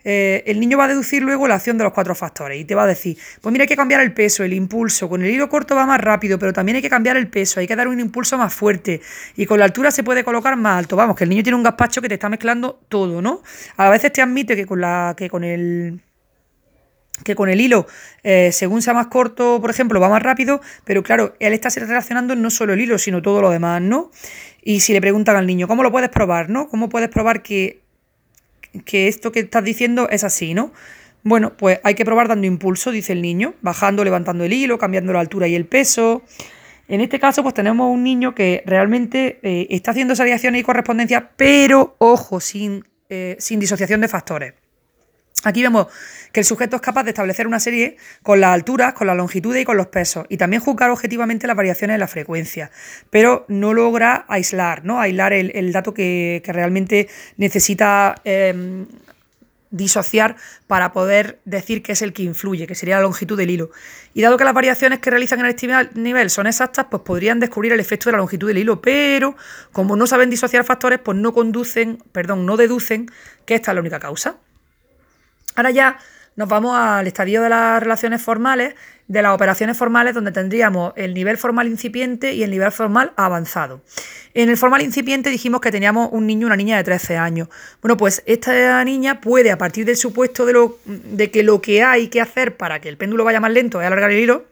Eh, 0.04 0.44
el 0.48 0.60
niño 0.60 0.80
va 0.80 0.86
a 0.86 0.88
deducir 0.88 1.22
luego 1.22 1.48
la 1.48 1.56
acción 1.56 1.78
de 1.78 1.84
los 1.84 1.94
cuatro 1.94 2.15
factores 2.15 2.60
y 2.60 2.65
te 2.65 2.74
va 2.74 2.84
a 2.84 2.88
decir, 2.88 3.17
pues 3.39 3.54
mira, 3.54 3.63
hay 3.63 3.67
que 3.67 3.76
cambiar 3.76 4.02
el 4.02 4.13
peso, 4.13 4.44
el 4.44 4.54
impulso, 4.54 5.08
con 5.08 5.22
el 5.22 5.30
hilo 5.30 5.48
corto 5.48 5.76
va 5.76 5.86
más 5.86 6.02
rápido, 6.02 6.39
pero 6.39 6.54
también 6.54 6.78
hay 6.78 6.82
que 6.82 6.89
cambiar 6.89 7.17
el 7.17 7.28
peso, 7.28 7.60
hay 7.60 7.67
que 7.67 7.76
dar 7.76 7.88
un 7.88 8.00
impulso 8.00 8.36
más 8.38 8.52
fuerte 8.52 9.02
y 9.36 9.46
con 9.46 9.60
la 9.60 9.65
altura 9.65 9.91
se 9.91 10.04
puede 10.04 10.24
colocar 10.24 10.56
más 10.56 10.80
alto. 10.80 10.96
Vamos, 10.96 11.15
que 11.15 11.26
el 11.26 11.30
niño 11.30 11.44
tiene 11.44 11.56
un 11.56 11.63
gazpacho 11.63 12.02
que 12.02 12.08
te 12.08 12.15
está 12.15 12.30
mezclando 12.30 12.80
todo, 12.89 13.22
¿no? 13.22 13.44
A 13.78 13.89
veces 13.91 14.12
te 14.12 14.24
admite 14.24 14.56
que 14.56 14.65
con, 14.65 14.82
la, 14.82 15.13
que 15.15 15.30
con 15.30 15.44
el 15.44 16.02
que 17.23 17.36
con 17.36 17.49
el 17.49 17.62
hilo, 17.62 17.88
eh, 18.23 18.51
según 18.51 18.81
sea 18.81 18.93
más 18.93 19.07
corto, 19.07 19.60
por 19.62 19.69
ejemplo, 19.69 19.99
va 19.99 20.10
más 20.10 20.21
rápido, 20.21 20.62
pero 20.86 21.03
claro, 21.03 21.36
él 21.39 21.53
está 21.53 21.69
relacionando 21.69 22.36
no 22.36 22.49
solo 22.49 22.73
el 22.73 22.81
hilo, 22.81 22.97
sino 22.97 23.21
todo 23.21 23.41
lo 23.41 23.49
demás, 23.49 23.81
¿no? 23.81 24.12
Y 24.63 24.81
si 24.81 24.93
le 24.93 25.01
preguntan 25.01 25.36
al 25.36 25.47
niño, 25.47 25.67
¿cómo 25.67 25.84
lo 25.84 25.91
puedes 25.91 26.10
probar, 26.10 26.49
no? 26.49 26.67
¿Cómo 26.67 26.89
puedes 26.89 27.10
probar 27.10 27.41
que, 27.41 27.81
que 28.86 29.07
esto 29.07 29.31
que 29.31 29.41
estás 29.41 29.63
diciendo 29.63 30.07
es 30.10 30.23
así, 30.23 30.53
no? 30.53 30.71
Bueno, 31.23 31.55
pues 31.55 31.79
hay 31.84 31.93
que 31.93 32.05
probar 32.05 32.27
dando 32.27 32.47
impulso, 32.47 32.91
dice 32.91 33.13
el 33.13 33.21
niño, 33.21 33.53
bajando, 33.62 34.03
levantando 34.03 34.43
el 34.43 34.53
hilo, 34.53 34.77
cambiando 34.77 35.13
la 35.13 35.19
altura 35.19 35.47
y 35.47 35.55
el 35.55 35.65
peso. 35.65 36.23
En 36.88 36.99
este 36.99 37.19
caso, 37.19 37.43
pues 37.43 37.53
tenemos 37.53 37.91
un 37.93 38.03
niño 38.03 38.34
que 38.34 38.63
realmente 38.65 39.39
eh, 39.43 39.67
está 39.69 39.91
haciendo 39.91 40.13
esa 40.13 40.25
y 40.27 40.63
correspondencia, 40.63 41.29
pero 41.38 41.95
ojo, 41.99 42.39
sin, 42.39 42.84
eh, 43.10 43.36
sin 43.39 43.60
disociación 43.60 44.01
de 44.01 44.07
factores. 44.07 44.53
Aquí 45.43 45.63
vemos 45.63 45.88
que 46.32 46.41
el 46.41 46.45
sujeto 46.45 46.75
es 46.75 46.82
capaz 46.82 47.04
de 47.04 47.10
establecer 47.10 47.47
una 47.47 47.60
serie 47.60 47.97
con 48.23 48.39
las 48.39 48.54
alturas, 48.54 48.93
con 48.93 49.08
la 49.08 49.15
longitud 49.15 49.56
y 49.56 49.65
con 49.65 49.75
los 49.75 49.88
pesos, 49.88 50.25
y 50.30 50.38
también 50.38 50.62
juzgar 50.62 50.91
objetivamente 50.91 51.47
las 51.47 51.56
variaciones 51.56 51.95
en 51.95 51.99
la 51.99 52.08
frecuencia, 52.08 52.71
pero 53.10 53.45
no 53.47 53.73
logra 53.73 54.25
aislar, 54.27 54.86
¿no? 54.86 55.01
Aislar 55.01 55.34
el, 55.34 55.71
dato 55.71 55.93
que, 55.93 56.41
realmente 56.45 57.10
necesita 57.38 58.15
em, 58.23 58.86
disociar 59.71 60.36
para 60.67 60.93
poder 60.93 61.39
decir 61.45 61.82
que 61.82 61.93
es 61.93 62.01
el 62.01 62.13
que 62.13 62.23
influye, 62.23 62.67
que 62.67 62.75
sería 62.75 62.97
la 62.97 63.04
longitud 63.04 63.38
del 63.38 63.49
hilo. 63.49 63.71
Y 64.13 64.21
dado 64.21 64.38
que 64.38 64.43
las 64.43 64.54
variaciones 64.54 64.99
que 64.99 65.10
realizan 65.10 65.39
en 65.39 65.45
este 65.47 65.67
nivel 65.95 66.30
son 66.30 66.45
exactas, 66.45 66.88
pues 66.91 67.04
podrían 67.04 67.39
descubrir 67.39 67.71
el 67.71 67.80
efecto 67.80 68.10
de 68.10 68.13
la 68.13 68.17
longitud 68.19 68.47
del 68.47 68.60
hilo, 68.60 68.82
pero 68.82 69.36
como 69.71 69.95
no 69.95 70.06
saben 70.08 70.30
disociar 70.30 70.65
factores, 70.65 70.99
pues 70.99 71.17
no 71.17 71.34
conducen, 71.34 72.04
perdón, 72.12 72.45
no 72.45 72.58
deducen 72.58 73.10
que 73.45 73.56
esta 73.56 73.71
es 73.71 73.75
la 73.75 73.82
única 73.82 73.99
causa. 73.99 74.36
Ahora 75.55 75.71
ya 75.71 75.97
nos 76.35 76.47
vamos 76.47 76.77
al 76.77 77.05
estadio 77.07 77.41
de 77.41 77.49
las 77.49 77.81
relaciones 77.83 78.21
formales, 78.21 78.75
de 79.07 79.21
las 79.21 79.35
operaciones 79.35 79.77
formales, 79.77 80.13
donde 80.13 80.31
tendríamos 80.31 80.93
el 80.95 81.13
nivel 81.13 81.37
formal 81.37 81.67
incipiente 81.67 82.33
y 82.33 82.43
el 82.43 82.51
nivel 82.51 82.71
formal 82.71 83.11
avanzado. 83.17 83.81
En 84.33 84.49
el 84.49 84.55
formal 84.55 84.81
incipiente 84.81 85.29
dijimos 85.29 85.59
que 85.59 85.71
teníamos 85.71 86.09
un 86.13 86.25
niño 86.25 86.47
una 86.47 86.55
niña 86.55 86.77
de 86.77 86.85
13 86.85 87.17
años. 87.17 87.49
Bueno, 87.81 87.97
pues 87.97 88.23
esta 88.25 88.83
niña 88.85 89.19
puede, 89.19 89.51
a 89.51 89.57
partir 89.57 89.85
del 89.85 89.97
supuesto 89.97 90.45
de, 90.45 90.53
lo, 90.53 90.79
de 90.85 91.29
que 91.31 91.43
lo 91.43 91.61
que 91.61 91.83
hay 91.83 92.07
que 92.07 92.21
hacer 92.21 92.55
para 92.55 92.79
que 92.79 92.87
el 92.87 92.95
péndulo 92.95 93.25
vaya 93.25 93.41
más 93.41 93.51
lento 93.51 93.81
es 93.81 93.87
alargar 93.87 94.11
el 94.11 94.19
hilo, 94.19 94.45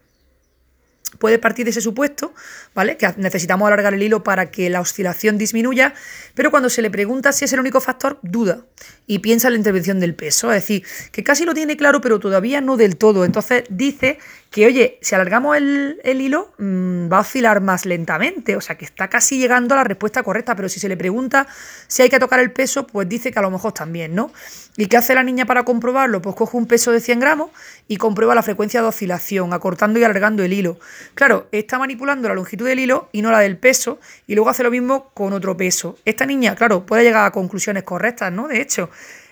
puede 1.20 1.38
partir 1.38 1.66
de 1.66 1.72
ese 1.72 1.82
supuesto, 1.82 2.34
¿vale? 2.74 2.98
Que 2.98 3.14
necesitamos 3.18 3.68
alargar 3.68 3.94
el 3.94 4.02
hilo 4.02 4.24
para 4.24 4.50
que 4.50 4.70
la 4.70 4.82
oscilación 4.82 5.38
disminuya, 5.38 5.94
pero 6.34 6.50
cuando 6.50 6.70
se 6.70 6.82
le 6.82 6.90
pregunta 6.90 7.32
si 7.32 7.46
es 7.46 7.54
el 7.54 7.60
único 7.60 7.82
factor, 7.82 8.20
duda 8.24 8.66
y 9.06 9.20
piensa 9.20 9.48
en 9.48 9.54
la 9.54 9.58
intervención 9.58 10.00
del 10.00 10.16
peso. 10.16 10.52
Es 10.52 10.64
decir, 10.64 10.84
que 11.12 11.24
casi 11.24 11.46
lo 11.46 11.54
tiene 11.54 11.78
claro, 11.78 12.02
pero 12.02 12.20
todavía 12.20 12.62
no 12.62 12.78
del 12.78 12.98
todo. 12.98 13.26
Entonces 13.26 13.64
dice 13.70 14.20
que, 14.50 14.66
oye, 14.66 14.98
si 15.02 15.14
alargamos 15.14 15.58
el, 15.58 16.00
hilo, 16.04 16.52
mm, 16.58 17.12
va 17.12 17.18
a 17.18 17.22
oscilar 17.22 17.62
más 17.62 17.86
lentamente, 17.86 18.56
o 18.56 18.62
sea 18.62 18.78
que 18.78 18.86
está 18.86 19.08
casi 19.08 19.38
llegando 19.38 19.76
a 19.76 19.78
la 19.78 19.84
respuesta 19.84 20.24
correcta, 20.24 20.56
pero 20.56 20.70
si 20.70 20.80
se 20.80 20.90
le 20.90 20.98
pregunta 20.98 21.48
si 21.88 22.02
hay 22.02 22.10
que 22.10 22.20
tocar 22.20 22.40
el 22.40 22.52
peso, 22.52 22.88
pues 22.88 23.08
dice 23.08 23.32
que 23.32 23.38
a 23.38 23.44
lo 23.44 23.52
mejor 23.52 23.74
también, 23.74 24.16
¿no? 24.16 24.32
¿Y 24.76 24.88
qué 24.88 24.98
hace 24.98 25.14
la 25.14 25.24
niña 25.24 25.46
para 25.46 25.64
comprobarlo? 25.64 26.22
Pues 26.22 26.36
coge 26.36 26.58
un 26.58 26.66
peso 26.66 26.92
de 26.92 27.00
100 27.00 27.20
gramos 27.20 27.52
y 27.88 27.98
comprueba 27.98 28.34
la 28.34 28.42
frecuencia 28.42 28.82
de 28.82 28.88
oscilación, 28.88 29.54
acortando 29.54 30.00
y 30.00 30.04
alargando 30.04 30.44
el 30.44 30.54
hilo. 30.54 30.80
Claro, 31.14 31.48
está 31.52 31.78
manipulando 31.78 32.28
la 32.28 32.34
longitud 32.34 32.66
del 32.66 32.80
hilo 32.80 33.10
y 33.12 33.22
no 33.22 33.30
la 33.30 33.40
del 33.40 33.58
peso, 33.58 34.00
y 34.26 34.36
luego 34.36 34.50
hace 34.50 34.64
lo 34.64 34.72
mismo 34.72 35.12
con 35.14 35.34
otro 35.34 35.56
peso. 35.56 36.00
Esta 36.06 36.26
niña, 36.26 36.56
claro, 36.56 36.86
puede 36.86 37.04
llegar 37.04 37.26
a 37.26 37.32
conclusiones 37.32 37.84
correctas, 37.84 38.32
¿no? 38.32 38.48
De 38.48 38.62
hecho, 38.62 38.90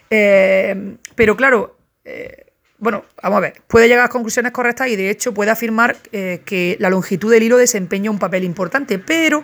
eh, 0.09 0.97
pero 1.15 1.35
claro, 1.35 1.77
eh, 2.05 2.46
bueno, 2.79 3.05
vamos 3.21 3.37
a 3.37 3.41
ver, 3.41 3.61
puede 3.67 3.87
llegar 3.87 4.05
a 4.05 4.09
conclusiones 4.09 4.51
correctas 4.51 4.87
y 4.87 4.95
de 4.95 5.09
hecho 5.09 5.33
puede 5.33 5.49
afirmar 5.49 5.97
eh, 6.11 6.41
que 6.45 6.77
la 6.79 6.89
longitud 6.89 7.31
del 7.31 7.43
hilo 7.43 7.57
desempeña 7.57 8.11
un 8.11 8.19
papel 8.19 8.43
importante, 8.43 8.99
pero 8.99 9.43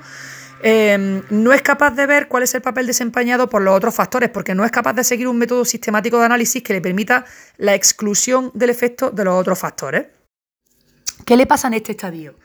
em, 0.62 1.24
no 1.32 1.52
es 1.52 1.62
capaz 1.64 1.92
de 1.92 2.06
ver 2.06 2.28
cuál 2.28 2.44
es 2.44 2.54
el 2.54 2.62
papel 2.62 2.86
desempeñado 2.86 3.50
por 3.50 3.64
los 3.64 3.76
otros 3.76 3.96
factores, 3.96 4.30
porque 4.30 4.54
no 4.54 4.64
es 4.64 4.72
capaz 4.72 4.94
de 4.94 5.04
seguir 5.04 5.28
un 5.28 5.38
método 5.38 5.66
sistemático 5.66 6.20
de 6.20 6.26
análisis 6.26 6.62
que 6.62 6.74
le 6.74 6.82
permita 6.82 7.26
la 7.58 7.74
exclusión 7.74 8.52
del 8.54 8.70
efecto 8.70 9.10
de 9.10 9.24
los 9.24 9.40
otros 9.40 9.58
factores. 9.58 10.08
¿Qué 11.26 11.36
le 11.36 11.48
pasa 11.48 11.68
en 11.68 11.74
este 11.74 11.94
estadio? 11.94 12.36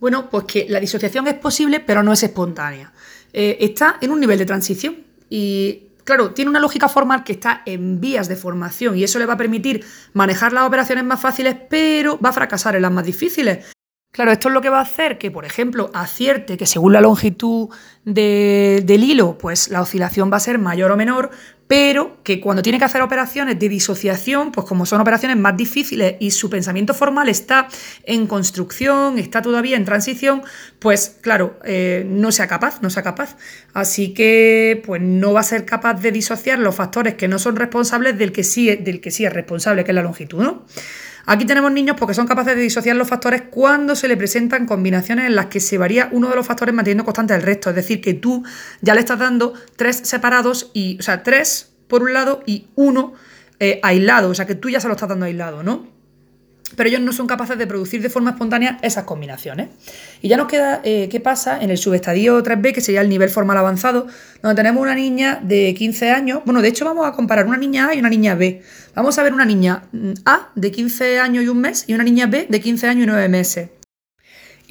Bueno, 0.00 0.28
pues 0.28 0.44
que 0.44 0.66
la 0.68 0.80
disociación 0.80 1.28
es 1.28 1.34
posible, 1.34 1.78
pero 1.78 2.02
no 2.02 2.12
es 2.12 2.22
espontánea. 2.24 2.92
Eh, 3.32 3.58
está 3.60 3.98
en 4.00 4.10
un 4.10 4.18
nivel 4.18 4.38
de 4.38 4.46
transición 4.46 5.04
y 5.30 5.91
claro, 6.04 6.32
tiene 6.32 6.50
una 6.50 6.60
lógica 6.60 6.88
formal 6.88 7.24
que 7.24 7.32
está 7.32 7.62
en 7.66 8.00
vías 8.00 8.28
de 8.28 8.36
formación 8.36 8.96
y 8.96 9.04
eso 9.04 9.18
le 9.18 9.26
va 9.26 9.34
a 9.34 9.38
permitir 9.38 9.84
manejar 10.12 10.52
las 10.52 10.64
operaciones 10.64 11.04
más 11.04 11.20
fáciles, 11.20 11.56
pero 11.68 12.18
va 12.18 12.30
a 12.30 12.32
fracasar 12.32 12.76
en 12.76 12.82
las 12.82 12.92
más 12.92 13.04
difíciles. 13.04 13.72
Claro, 14.12 14.30
esto 14.30 14.48
es 14.48 14.54
lo 14.54 14.60
que 14.60 14.68
va 14.68 14.78
a 14.78 14.82
hacer 14.82 15.16
que, 15.16 15.30
por 15.30 15.46
ejemplo, 15.46 15.90
acierte 15.94 16.58
que 16.58 16.66
según 16.66 16.92
la 16.92 17.00
longitud 17.00 17.70
del 18.04 19.04
hilo, 19.04 19.38
pues 19.38 19.70
la 19.70 19.80
oscilación 19.80 20.30
va 20.30 20.36
a 20.36 20.40
ser 20.40 20.58
mayor 20.58 20.90
o 20.90 20.98
menor, 20.98 21.30
pero 21.72 22.18
que 22.22 22.38
cuando 22.38 22.60
tiene 22.60 22.78
que 22.78 22.84
hacer 22.84 23.00
operaciones 23.00 23.58
de 23.58 23.66
disociación, 23.66 24.52
pues 24.52 24.66
como 24.66 24.84
son 24.84 25.00
operaciones 25.00 25.38
más 25.38 25.56
difíciles 25.56 26.16
y 26.20 26.30
su 26.30 26.50
pensamiento 26.50 26.92
formal 26.92 27.30
está 27.30 27.66
en 28.04 28.26
construcción, 28.26 29.18
está 29.18 29.40
todavía 29.40 29.78
en 29.78 29.86
transición, 29.86 30.42
pues 30.78 31.16
claro, 31.22 31.58
eh, 31.64 32.04
no 32.06 32.30
sea 32.30 32.46
capaz, 32.46 32.82
no 32.82 32.90
sea 32.90 33.02
capaz. 33.02 33.38
Así 33.72 34.12
que, 34.12 34.82
pues 34.84 35.00
no 35.00 35.32
va 35.32 35.40
a 35.40 35.44
ser 35.44 35.64
capaz 35.64 35.94
de 35.94 36.12
disociar 36.12 36.58
los 36.58 36.74
factores 36.74 37.14
que 37.14 37.26
no 37.26 37.38
son 37.38 37.56
responsables 37.56 38.18
del 38.18 38.32
que 38.32 38.44
sí, 38.44 38.76
del 38.76 39.00
que 39.00 39.10
sí 39.10 39.24
es 39.24 39.32
responsable, 39.32 39.82
que 39.82 39.92
es 39.92 39.94
la 39.94 40.02
longitud, 40.02 40.42
¿no? 40.42 40.66
Aquí 41.26 41.44
tenemos 41.44 41.70
niños 41.70 41.96
porque 41.98 42.14
son 42.14 42.26
capaces 42.26 42.56
de 42.56 42.62
disociar 42.62 42.96
los 42.96 43.08
factores 43.08 43.42
cuando 43.50 43.94
se 43.94 44.08
le 44.08 44.16
presentan 44.16 44.66
combinaciones 44.66 45.26
en 45.26 45.36
las 45.36 45.46
que 45.46 45.60
se 45.60 45.78
varía 45.78 46.08
uno 46.12 46.28
de 46.28 46.36
los 46.36 46.46
factores 46.46 46.74
manteniendo 46.74 47.04
constante 47.04 47.34
el 47.34 47.42
resto. 47.42 47.70
Es 47.70 47.76
decir, 47.76 48.00
que 48.00 48.14
tú 48.14 48.44
ya 48.80 48.94
le 48.94 49.00
estás 49.00 49.18
dando 49.18 49.54
tres 49.76 49.96
separados 50.04 50.70
y, 50.74 50.98
o 50.98 51.02
sea, 51.02 51.22
tres 51.22 51.74
por 51.86 52.02
un 52.02 52.12
lado 52.12 52.42
y 52.46 52.68
uno 52.74 53.14
eh, 53.60 53.78
aislado. 53.82 54.30
O 54.30 54.34
sea, 54.34 54.46
que 54.46 54.54
tú 54.54 54.68
ya 54.68 54.80
se 54.80 54.88
lo 54.88 54.94
estás 54.94 55.08
dando 55.08 55.26
aislado, 55.26 55.62
¿no? 55.62 55.86
Pero 56.76 56.88
ellos 56.88 57.00
no 57.00 57.12
son 57.12 57.26
capaces 57.26 57.58
de 57.58 57.66
producir 57.66 58.02
de 58.02 58.10
forma 58.10 58.30
espontánea 58.30 58.78
esas 58.82 59.04
combinaciones. 59.04 59.68
Y 60.20 60.28
ya 60.28 60.36
nos 60.36 60.48
queda 60.48 60.80
eh, 60.84 61.08
qué 61.10 61.20
pasa 61.20 61.62
en 61.62 61.70
el 61.70 61.78
subestadio 61.78 62.42
3B, 62.42 62.72
que 62.72 62.80
sería 62.80 63.00
el 63.00 63.08
nivel 63.08 63.30
formal 63.30 63.56
avanzado, 63.56 64.06
donde 64.42 64.56
tenemos 64.56 64.82
una 64.82 64.94
niña 64.94 65.40
de 65.42 65.74
15 65.74 66.10
años. 66.10 66.40
Bueno, 66.44 66.62
de 66.62 66.68
hecho 66.68 66.84
vamos 66.84 67.06
a 67.06 67.12
comparar 67.12 67.46
una 67.46 67.56
niña 67.56 67.88
A 67.88 67.94
y 67.94 67.98
una 67.98 68.08
niña 68.08 68.34
B. 68.34 68.62
Vamos 68.94 69.18
a 69.18 69.22
ver 69.22 69.32
una 69.32 69.44
niña 69.44 69.84
mm, 69.92 70.12
A 70.24 70.50
de 70.54 70.70
15 70.70 71.20
años 71.20 71.44
y 71.44 71.48
un 71.48 71.60
mes 71.60 71.84
y 71.86 71.94
una 71.94 72.04
niña 72.04 72.26
B 72.26 72.46
de 72.48 72.60
15 72.60 72.88
años 72.88 73.04
y 73.04 73.06
9 73.06 73.28
meses. 73.28 73.70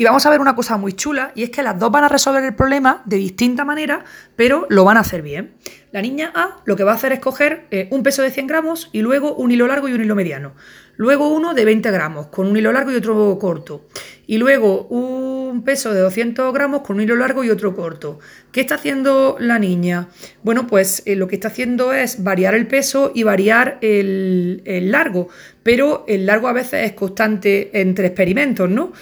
Y 0.01 0.03
vamos 0.03 0.25
a 0.25 0.29
ver 0.29 0.39
una 0.39 0.55
cosa 0.55 0.77
muy 0.77 0.93
chula, 0.93 1.31
y 1.35 1.43
es 1.43 1.49
que 1.49 1.61
las 1.61 1.77
dos 1.77 1.91
van 1.91 2.05
a 2.05 2.07
resolver 2.07 2.43
el 2.43 2.55
problema 2.55 3.03
de 3.05 3.17
distinta 3.17 3.65
manera, 3.65 4.05
pero 4.35 4.65
lo 4.69 4.83
van 4.83 4.97
a 4.97 5.01
hacer 5.01 5.21
bien. 5.21 5.53
La 5.91 6.01
niña 6.01 6.31
A 6.33 6.61
lo 6.65 6.75
que 6.75 6.83
va 6.83 6.93
a 6.93 6.95
hacer 6.95 7.11
es 7.11 7.19
coger 7.19 7.67
eh, 7.71 7.87
un 7.91 8.01
peso 8.01 8.21
de 8.21 8.31
100 8.31 8.47
gramos 8.47 8.89
y 8.93 9.01
luego 9.01 9.35
un 9.35 9.51
hilo 9.51 9.67
largo 9.67 9.89
y 9.89 9.93
un 9.93 10.01
hilo 10.01 10.15
mediano. 10.15 10.53
Luego 11.01 11.29
uno 11.29 11.55
de 11.55 11.65
20 11.65 11.89
gramos 11.89 12.27
con 12.27 12.45
un 12.45 12.55
hilo 12.55 12.71
largo 12.71 12.91
y 12.91 12.95
otro 12.95 13.39
corto. 13.39 13.87
Y 14.27 14.37
luego 14.37 14.83
un 14.83 15.63
peso 15.63 15.95
de 15.95 15.99
200 15.99 16.53
gramos 16.53 16.81
con 16.81 16.97
un 16.97 17.01
hilo 17.01 17.15
largo 17.15 17.43
y 17.43 17.49
otro 17.49 17.75
corto. 17.75 18.19
¿Qué 18.51 18.61
está 18.61 18.75
haciendo 18.75 19.35
la 19.39 19.57
niña? 19.57 20.09
Bueno, 20.43 20.67
pues 20.67 21.01
eh, 21.07 21.15
lo 21.15 21.27
que 21.27 21.37
está 21.37 21.47
haciendo 21.47 21.91
es 21.91 22.21
variar 22.21 22.53
el 22.53 22.67
peso 22.67 23.11
y 23.15 23.23
variar 23.23 23.79
el, 23.81 24.61
el 24.65 24.91
largo. 24.91 25.29
Pero 25.63 26.05
el 26.07 26.27
largo 26.27 26.47
a 26.49 26.53
veces 26.53 26.85
es 26.85 26.93
constante 26.93 27.71
entre 27.81 28.05
experimentos, 28.05 28.69
¿no? 28.69 28.93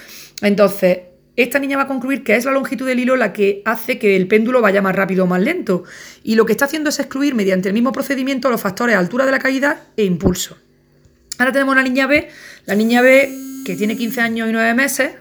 Entonces, 0.41 0.99
esta 1.35 1.59
niña 1.59 1.75
va 1.75 1.83
a 1.83 1.87
concluir 1.87 2.23
que 2.23 2.37
es 2.37 2.45
la 2.45 2.51
longitud 2.51 2.87
del 2.87 3.01
hilo 3.01 3.17
la 3.17 3.33
que 3.33 3.61
hace 3.65 3.99
que 3.99 4.15
el 4.15 4.29
péndulo 4.29 4.61
vaya 4.61 4.81
más 4.81 4.95
rápido 4.95 5.25
o 5.25 5.27
más 5.27 5.41
lento. 5.41 5.83
Y 6.23 6.35
lo 6.35 6.45
que 6.45 6.53
está 6.53 6.63
haciendo 6.63 6.91
es 6.91 6.99
excluir 6.99 7.35
mediante 7.35 7.67
el 7.67 7.73
mismo 7.73 7.91
procedimiento 7.91 8.49
los 8.49 8.61
factores 8.61 8.95
altura 8.95 9.25
de 9.25 9.31
la 9.31 9.39
caída 9.39 9.87
e 9.97 10.05
impulso. 10.05 10.55
Ahora 11.39 11.53
tenemos 11.53 11.71
una 11.71 11.83
niña 11.83 12.05
B, 12.05 12.29
la 12.65 12.75
niña 12.75 13.01
B 13.01 13.33
que 13.65 13.77
tiene 13.77 13.95
15 13.95 14.19
años 14.19 14.49
y 14.49 14.51
9 14.51 14.73
meses, 14.73 15.13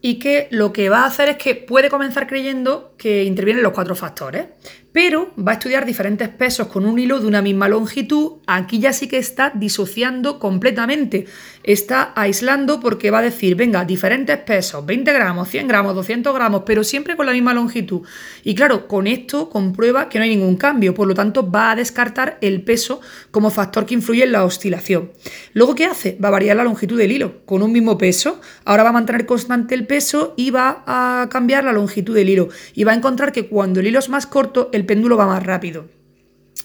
y 0.00 0.18
que 0.18 0.48
lo 0.50 0.72
que 0.72 0.88
va 0.88 1.02
a 1.02 1.06
hacer 1.06 1.28
es 1.28 1.36
que 1.36 1.54
puede 1.54 1.90
comenzar 1.90 2.26
creyendo 2.26 2.94
que 2.96 3.24
intervienen 3.24 3.62
los 3.62 3.72
cuatro 3.72 3.94
factores 3.94 4.46
pero 4.92 5.30
va 5.38 5.52
a 5.52 5.54
estudiar 5.54 5.86
diferentes 5.86 6.28
pesos 6.28 6.66
con 6.66 6.84
un 6.84 6.98
hilo 6.98 7.20
de 7.20 7.26
una 7.26 7.42
misma 7.42 7.68
longitud. 7.68 8.38
Aquí 8.46 8.80
ya 8.80 8.92
sí 8.92 9.08
que 9.08 9.18
está 9.18 9.52
disociando 9.54 10.38
completamente. 10.38 11.26
Está 11.62 12.12
aislando 12.16 12.80
porque 12.80 13.10
va 13.10 13.18
a 13.18 13.22
decir, 13.22 13.54
venga, 13.54 13.84
diferentes 13.84 14.36
pesos, 14.38 14.84
20 14.84 15.12
gramos, 15.12 15.48
100 15.48 15.68
gramos, 15.68 15.94
200 15.94 16.34
gramos, 16.34 16.62
pero 16.66 16.82
siempre 16.82 17.16
con 17.16 17.26
la 17.26 17.32
misma 17.32 17.54
longitud. 17.54 18.00
Y 18.42 18.54
claro, 18.54 18.88
con 18.88 19.06
esto 19.06 19.50
comprueba 19.50 20.08
que 20.08 20.18
no 20.18 20.24
hay 20.24 20.30
ningún 20.30 20.56
cambio, 20.56 20.94
por 20.94 21.06
lo 21.06 21.14
tanto 21.14 21.48
va 21.48 21.72
a 21.72 21.76
descartar 21.76 22.38
el 22.40 22.62
peso 22.62 23.00
como 23.30 23.50
factor 23.50 23.86
que 23.86 23.94
influye 23.94 24.24
en 24.24 24.32
la 24.32 24.44
oscilación. 24.44 25.12
Luego, 25.52 25.74
¿qué 25.74 25.84
hace? 25.84 26.18
Va 26.22 26.28
a 26.28 26.32
variar 26.32 26.56
la 26.56 26.64
longitud 26.64 26.98
del 26.98 27.12
hilo 27.12 27.44
con 27.44 27.62
un 27.62 27.72
mismo 27.72 27.98
peso. 27.98 28.40
Ahora 28.64 28.82
va 28.82 28.88
a 28.88 28.92
mantener 28.92 29.26
constante 29.26 29.74
el 29.74 29.86
peso 29.86 30.34
y 30.36 30.50
va 30.50 30.82
a 30.86 31.28
cambiar 31.30 31.64
la 31.64 31.72
longitud 31.72 32.14
del 32.14 32.28
hilo. 32.28 32.48
Y 32.74 32.84
va 32.84 32.92
a 32.92 32.96
encontrar 32.96 33.32
que 33.32 33.46
cuando 33.48 33.80
el 33.80 33.86
hilo 33.86 33.98
es 33.98 34.08
más 34.08 34.26
corto, 34.26 34.70
el 34.72 34.79
péndulo 34.84 35.16
va 35.16 35.26
más 35.26 35.42
rápido. 35.42 35.88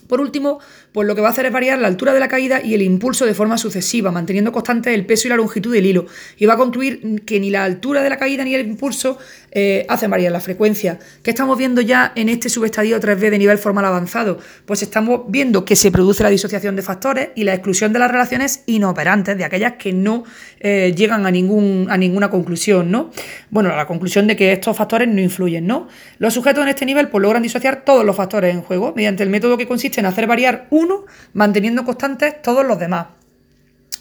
Por 0.08 0.22
último, 0.22 0.60
pues 0.96 1.10
lo 1.10 1.14
que 1.14 1.20
va 1.20 1.28
a 1.28 1.32
hacer 1.32 1.46
es 1.46 1.52
variar 1.52 1.78
la 1.78 1.90
altura 1.90 2.14
de 2.14 2.22
la 2.22 2.30
caída 2.30 2.62
y 2.64 2.74
el 2.74 2.82
impulso 2.82 3.26
de 3.26 3.34
forma 3.34 3.58
sucesiva, 3.58 4.14
manteniendo 4.14 4.54
constante 4.54 4.94
el 4.94 5.06
peso 5.06 5.28
y 5.28 5.30
la 5.30 5.36
longitud 5.36 5.74
del 5.74 5.86
hilo. 5.86 6.06
Y 6.38 6.46
va 6.46 6.54
a 6.54 6.58
concluir 6.58 7.22
que 7.26 7.38
ni 7.42 7.50
la 7.50 7.66
altura 7.66 8.02
de 8.02 8.10
la 8.10 8.16
caída 8.16 8.46
ni 8.46 8.56
el 8.56 8.66
impulso 8.66 9.18
eh, 9.52 9.86
hacen 9.90 10.10
variar 10.10 10.32
la 10.32 10.40
frecuencia. 10.40 10.98
¿Qué 11.22 11.32
estamos 11.32 11.58
viendo 11.58 11.82
ya 11.82 12.14
en 12.16 12.30
este 12.30 12.48
subestadio 12.48 12.98
3B 12.98 13.30
de 13.30 13.38
nivel 13.38 13.58
formal 13.58 13.84
avanzado? 13.84 14.40
Pues 14.66 14.84
estamos 14.84 15.24
viendo 15.28 15.66
que 15.66 15.76
se 15.76 15.92
produce 15.92 16.24
la 16.24 16.30
disociación 16.30 16.78
de 16.78 16.82
factores 16.82 17.30
y 17.36 17.44
la 17.44 17.54
exclusión 17.54 17.92
de 17.92 18.00
las 18.00 18.10
relaciones 18.10 18.64
inoperantes, 18.66 19.38
de 19.38 19.44
aquellas 19.44 19.74
que 19.74 19.92
no 19.92 20.24
eh, 20.62 20.94
llegan 20.96 21.26
a, 21.26 21.32
ningún, 21.32 21.88
a 21.90 21.98
ninguna 21.98 22.30
conclusión, 22.30 22.90
¿no? 22.90 23.12
Bueno, 23.50 23.70
a 23.70 23.76
la 23.76 23.86
conclusión 23.86 24.28
de 24.28 24.38
que 24.38 24.54
estos 24.54 24.78
factores 24.78 25.10
no 25.10 25.20
influyen, 25.20 25.68
¿no? 25.68 25.90
Los 26.20 26.34
sujetos 26.34 26.64
en 26.64 26.70
este 26.70 26.86
nivel 26.86 27.10
pues, 27.10 27.22
logran 27.22 27.44
disociar 27.44 27.84
todos 27.84 28.06
los 28.06 28.16
factores 28.16 28.56
en 28.56 28.62
juego 28.62 28.94
mediante 28.96 29.24
el 29.24 29.30
método 29.30 29.58
que 29.58 29.68
consiste 29.68 30.00
en 30.00 30.06
hacer 30.06 30.26
variar 30.26 30.68
uno 30.86 31.06
manteniendo 31.34 31.84
constantes 31.84 32.42
todos 32.42 32.66
los 32.66 32.80
demás. 32.80 33.08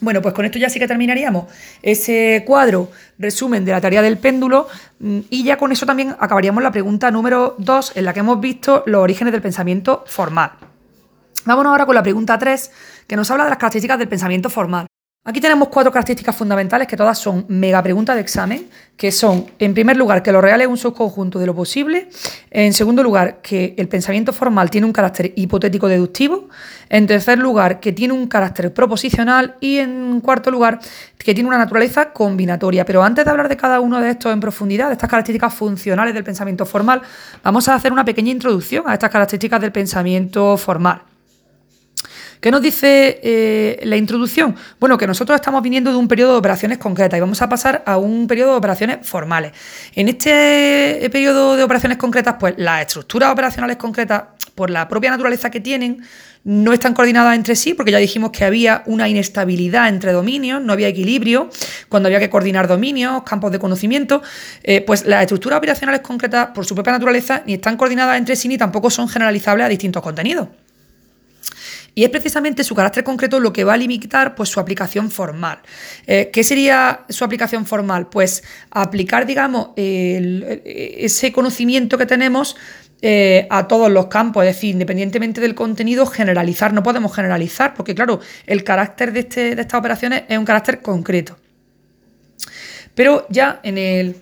Bueno, 0.00 0.20
pues 0.20 0.34
con 0.34 0.44
esto 0.44 0.58
ya 0.58 0.68
sí 0.68 0.78
que 0.78 0.88
terminaríamos 0.88 1.46
ese 1.82 2.42
cuadro 2.46 2.90
resumen 3.18 3.64
de 3.64 3.72
la 3.72 3.80
tarea 3.80 4.02
del 4.02 4.18
péndulo 4.18 4.68
mm, 4.98 5.20
y 5.30 5.44
ya 5.44 5.56
con 5.56 5.72
eso 5.72 5.86
también 5.86 6.14
acabaríamos 6.18 6.62
la 6.62 6.72
pregunta 6.72 7.10
número 7.10 7.54
2 7.58 7.92
en 7.96 8.04
la 8.04 8.12
que 8.12 8.20
hemos 8.20 8.40
visto 8.40 8.82
los 8.86 9.02
orígenes 9.02 9.32
del 9.32 9.42
pensamiento 9.42 10.04
formal. 10.06 10.52
Vámonos 11.44 11.70
ahora 11.70 11.86
con 11.86 11.94
la 11.94 12.02
pregunta 12.02 12.38
3 12.38 12.70
que 13.06 13.16
nos 13.16 13.30
habla 13.30 13.44
de 13.44 13.50
las 13.50 13.58
características 13.58 13.98
del 13.98 14.08
pensamiento 14.08 14.50
formal. 14.50 14.86
Aquí 15.26 15.40
tenemos 15.40 15.68
cuatro 15.68 15.90
características 15.90 16.36
fundamentales 16.36 16.86
que 16.86 16.98
todas 16.98 17.18
son 17.18 17.46
mega 17.48 17.82
preguntas 17.82 18.14
de 18.14 18.20
examen, 18.20 18.66
que 18.94 19.10
son, 19.10 19.46
en 19.58 19.72
primer 19.72 19.96
lugar, 19.96 20.22
que 20.22 20.30
lo 20.30 20.42
real 20.42 20.60
es 20.60 20.66
un 20.66 20.76
subconjunto 20.76 21.38
de 21.38 21.46
lo 21.46 21.54
posible, 21.54 22.10
en 22.50 22.74
segundo 22.74 23.02
lugar, 23.02 23.40
que 23.40 23.74
el 23.78 23.88
pensamiento 23.88 24.34
formal 24.34 24.68
tiene 24.68 24.86
un 24.86 24.92
carácter 24.92 25.32
hipotético 25.34 25.88
deductivo, 25.88 26.50
en 26.90 27.06
tercer 27.06 27.38
lugar, 27.38 27.80
que 27.80 27.90
tiene 27.90 28.12
un 28.12 28.26
carácter 28.26 28.74
proposicional 28.74 29.54
y 29.60 29.78
en 29.78 30.20
cuarto 30.20 30.50
lugar, 30.50 30.78
que 31.16 31.32
tiene 31.32 31.48
una 31.48 31.56
naturaleza 31.56 32.12
combinatoria. 32.12 32.84
Pero 32.84 33.02
antes 33.02 33.24
de 33.24 33.30
hablar 33.30 33.48
de 33.48 33.56
cada 33.56 33.80
uno 33.80 34.02
de 34.02 34.10
estos 34.10 34.30
en 34.30 34.40
profundidad, 34.40 34.88
de 34.88 34.92
estas 34.92 35.08
características 35.08 35.54
funcionales 35.54 36.12
del 36.12 36.24
pensamiento 36.24 36.66
formal, 36.66 37.00
vamos 37.42 37.66
a 37.70 37.74
hacer 37.76 37.94
una 37.94 38.04
pequeña 38.04 38.30
introducción 38.30 38.84
a 38.86 38.92
estas 38.92 39.08
características 39.08 39.62
del 39.62 39.72
pensamiento 39.72 40.58
formal. 40.58 41.13
¿Qué 42.44 42.50
nos 42.50 42.60
dice 42.60 43.20
eh, 43.22 43.80
la 43.84 43.96
introducción? 43.96 44.54
Bueno, 44.78 44.98
que 44.98 45.06
nosotros 45.06 45.34
estamos 45.34 45.62
viniendo 45.62 45.90
de 45.90 45.96
un 45.96 46.06
periodo 46.06 46.32
de 46.32 46.38
operaciones 46.40 46.76
concretas 46.76 47.16
y 47.16 47.20
vamos 47.22 47.40
a 47.40 47.48
pasar 47.48 47.82
a 47.86 47.96
un 47.96 48.26
periodo 48.26 48.50
de 48.50 48.58
operaciones 48.58 48.98
formales. 49.00 49.52
En 49.94 50.08
este 50.10 51.08
periodo 51.10 51.56
de 51.56 51.62
operaciones 51.62 51.96
concretas, 51.96 52.36
pues 52.38 52.52
las 52.58 52.82
estructuras 52.82 53.32
operacionales 53.32 53.78
concretas, 53.78 54.24
por 54.54 54.68
la 54.68 54.86
propia 54.88 55.10
naturaleza 55.10 55.50
que 55.50 55.60
tienen, 55.60 56.04
no 56.44 56.74
están 56.74 56.92
coordinadas 56.92 57.34
entre 57.34 57.56
sí, 57.56 57.72
porque 57.72 57.92
ya 57.92 57.96
dijimos 57.96 58.30
que 58.30 58.44
había 58.44 58.82
una 58.84 59.08
inestabilidad 59.08 59.88
entre 59.88 60.12
dominios, 60.12 60.60
no 60.60 60.74
había 60.74 60.88
equilibrio 60.88 61.48
cuando 61.88 62.08
había 62.08 62.20
que 62.20 62.28
coordinar 62.28 62.68
dominios, 62.68 63.22
campos 63.22 63.52
de 63.52 63.58
conocimiento, 63.58 64.20
eh, 64.62 64.82
pues 64.82 65.06
las 65.06 65.22
estructuras 65.22 65.56
operacionales 65.56 66.02
concretas, 66.02 66.48
por 66.48 66.66
su 66.66 66.74
propia 66.74 66.92
naturaleza, 66.92 67.42
ni 67.46 67.54
están 67.54 67.78
coordinadas 67.78 68.18
entre 68.18 68.36
sí 68.36 68.48
ni 68.48 68.58
tampoco 68.58 68.90
son 68.90 69.08
generalizables 69.08 69.64
a 69.64 69.68
distintos 69.70 70.02
contenidos. 70.02 70.48
Y 71.94 72.04
es 72.04 72.10
precisamente 72.10 72.64
su 72.64 72.74
carácter 72.74 73.04
concreto 73.04 73.38
lo 73.38 73.52
que 73.52 73.64
va 73.64 73.74
a 73.74 73.76
limitar 73.76 74.34
pues, 74.34 74.48
su 74.48 74.58
aplicación 74.58 75.10
formal. 75.10 75.60
Eh, 76.06 76.30
¿Qué 76.32 76.42
sería 76.42 77.04
su 77.08 77.24
aplicación 77.24 77.66
formal? 77.66 78.08
Pues 78.08 78.42
aplicar, 78.70 79.26
digamos, 79.26 79.70
ese 79.76 81.32
conocimiento 81.32 81.96
que 81.96 82.06
tenemos 82.06 82.56
eh, 83.06 83.46
a 83.50 83.68
todos 83.68 83.90
los 83.90 84.06
campos, 84.06 84.44
es 84.44 84.54
decir, 84.54 84.70
independientemente 84.70 85.40
del 85.40 85.54
contenido, 85.54 86.06
generalizar. 86.06 86.72
No 86.72 86.82
podemos 86.82 87.14
generalizar, 87.14 87.74
porque 87.74 87.94
claro, 87.94 88.20
el 88.46 88.64
carácter 88.64 89.12
de, 89.12 89.20
este, 89.20 89.54
de 89.54 89.60
estas 89.60 89.78
operaciones 89.78 90.22
es 90.26 90.38
un 90.38 90.46
carácter 90.46 90.80
concreto. 90.80 91.36
Pero 92.94 93.26
ya 93.28 93.60
en 93.62 93.76
el 93.76 94.16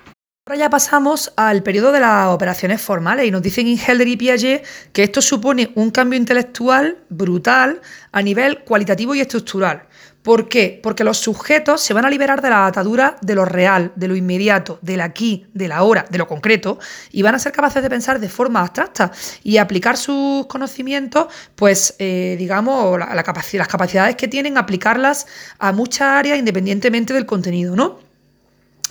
Ahora 0.52 0.64
ya 0.64 0.68
pasamos 0.68 1.32
al 1.36 1.62
periodo 1.62 1.92
de 1.92 2.00
las 2.00 2.26
operaciones 2.26 2.82
formales 2.82 3.24
y 3.24 3.30
nos 3.30 3.40
dicen 3.40 3.66
Ingelder 3.68 4.06
y 4.06 4.18
Piaget 4.18 4.62
que 4.92 5.02
esto 5.02 5.22
supone 5.22 5.72
un 5.76 5.90
cambio 5.90 6.18
intelectual 6.18 6.98
brutal 7.08 7.80
a 8.12 8.20
nivel 8.20 8.62
cualitativo 8.62 9.14
y 9.14 9.22
estructural. 9.22 9.84
¿Por 10.20 10.50
qué? 10.50 10.78
Porque 10.82 11.04
los 11.04 11.16
sujetos 11.16 11.80
se 11.80 11.94
van 11.94 12.04
a 12.04 12.10
liberar 12.10 12.42
de 12.42 12.50
la 12.50 12.66
atadura 12.66 13.16
de 13.22 13.34
lo 13.34 13.46
real, 13.46 13.92
de 13.96 14.08
lo 14.08 14.14
inmediato, 14.14 14.78
del 14.82 15.00
aquí, 15.00 15.46
de 15.54 15.68
la 15.68 15.84
hora, 15.84 16.04
de 16.10 16.18
lo 16.18 16.28
concreto, 16.28 16.78
y 17.10 17.22
van 17.22 17.34
a 17.34 17.38
ser 17.38 17.52
capaces 17.52 17.82
de 17.82 17.88
pensar 17.88 18.20
de 18.20 18.28
forma 18.28 18.60
abstracta 18.60 19.10
y 19.42 19.56
aplicar 19.56 19.96
sus 19.96 20.44
conocimientos, 20.48 21.28
pues, 21.56 21.96
eh, 21.98 22.36
digamos, 22.38 22.98
las 22.98 23.68
capacidades 23.68 24.16
que 24.16 24.28
tienen, 24.28 24.58
aplicarlas 24.58 25.26
a 25.58 25.72
muchas 25.72 26.08
áreas 26.08 26.38
independientemente 26.38 27.14
del 27.14 27.24
contenido, 27.24 27.74
¿no? 27.74 28.11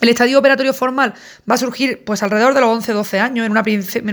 El 0.02 0.10
estadio 0.10 0.40
operatorio 0.40 0.74
formal 0.74 1.14
va 1.50 1.54
a 1.54 1.58
surgir 1.58 2.04
pues 2.04 2.24
alrededor 2.24 2.56
de 2.56 2.62
los 2.62 2.88
11-12 2.88 3.20
años, 3.20 3.46
en 3.46 3.52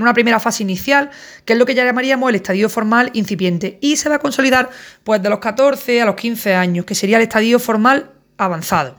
una, 0.03 0.13
primera 0.13 0.39
fase 0.39 0.63
inicial, 0.63 1.11
que 1.47 1.55
es 1.55 1.59
lo 1.59 1.65
que 1.65 1.75
ya 1.75 1.83
llamaríamos 1.83 2.29
el 2.29 2.37
estadio 2.37 2.69
formal 2.69 3.11
incipiente, 3.15 3.79
y 3.81 3.97
se 3.97 4.11
va 4.11 4.17
a 4.17 4.19
consolidar 4.19 4.69
pues 5.03 5.23
de 5.23 5.31
los 5.31 5.39
14 5.39 6.03
a 6.03 6.05
los 6.05 6.15
15 6.15 6.55
años, 6.55 6.85
que 6.85 6.95
sería 6.95 7.17
el 7.17 7.23
estadio 7.23 7.59
formal 7.59 8.11
avanzado. 8.37 8.97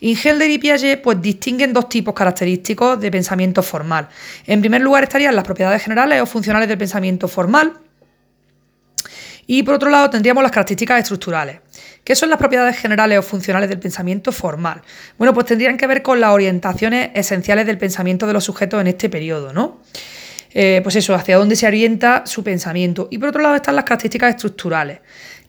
Ingelder 0.00 0.50
y 0.50 0.58
Piaget 0.58 1.02
pues, 1.02 1.20
distinguen 1.20 1.74
dos 1.74 1.90
tipos 1.90 2.14
característicos 2.14 2.98
de 2.98 3.10
pensamiento 3.10 3.62
formal. 3.62 4.08
En 4.46 4.60
primer 4.60 4.80
lugar 4.80 5.02
estarían 5.02 5.36
las 5.36 5.44
propiedades 5.44 5.82
generales 5.82 6.22
o 6.22 6.26
funcionales 6.26 6.68
del 6.68 6.78
pensamiento 6.78 7.28
formal, 7.28 7.74
y 9.46 9.62
por 9.62 9.74
otro 9.74 9.90
lado 9.90 10.08
tendríamos 10.08 10.42
las 10.42 10.52
características 10.52 11.00
estructurales. 11.00 11.63
¿Qué 12.04 12.14
son 12.14 12.28
las 12.28 12.38
propiedades 12.38 12.76
generales 12.76 13.18
o 13.18 13.22
funcionales 13.22 13.70
del 13.70 13.78
pensamiento 13.78 14.30
formal? 14.30 14.82
Bueno, 15.16 15.32
pues 15.32 15.46
tendrían 15.46 15.78
que 15.78 15.86
ver 15.86 16.02
con 16.02 16.20
las 16.20 16.30
orientaciones 16.30 17.10
esenciales 17.14 17.64
del 17.66 17.78
pensamiento 17.78 18.26
de 18.26 18.34
los 18.34 18.44
sujetos 18.44 18.78
en 18.78 18.88
este 18.88 19.08
periodo, 19.08 19.54
¿no? 19.54 19.80
Eh, 20.52 20.80
pues 20.82 20.96
eso, 20.96 21.14
hacia 21.14 21.38
dónde 21.38 21.56
se 21.56 21.66
orienta 21.66 22.24
su 22.26 22.44
pensamiento. 22.44 23.08
Y 23.10 23.16
por 23.16 23.30
otro 23.30 23.40
lado 23.40 23.56
están 23.56 23.74
las 23.74 23.84
características 23.84 24.34
estructurales 24.36 25.00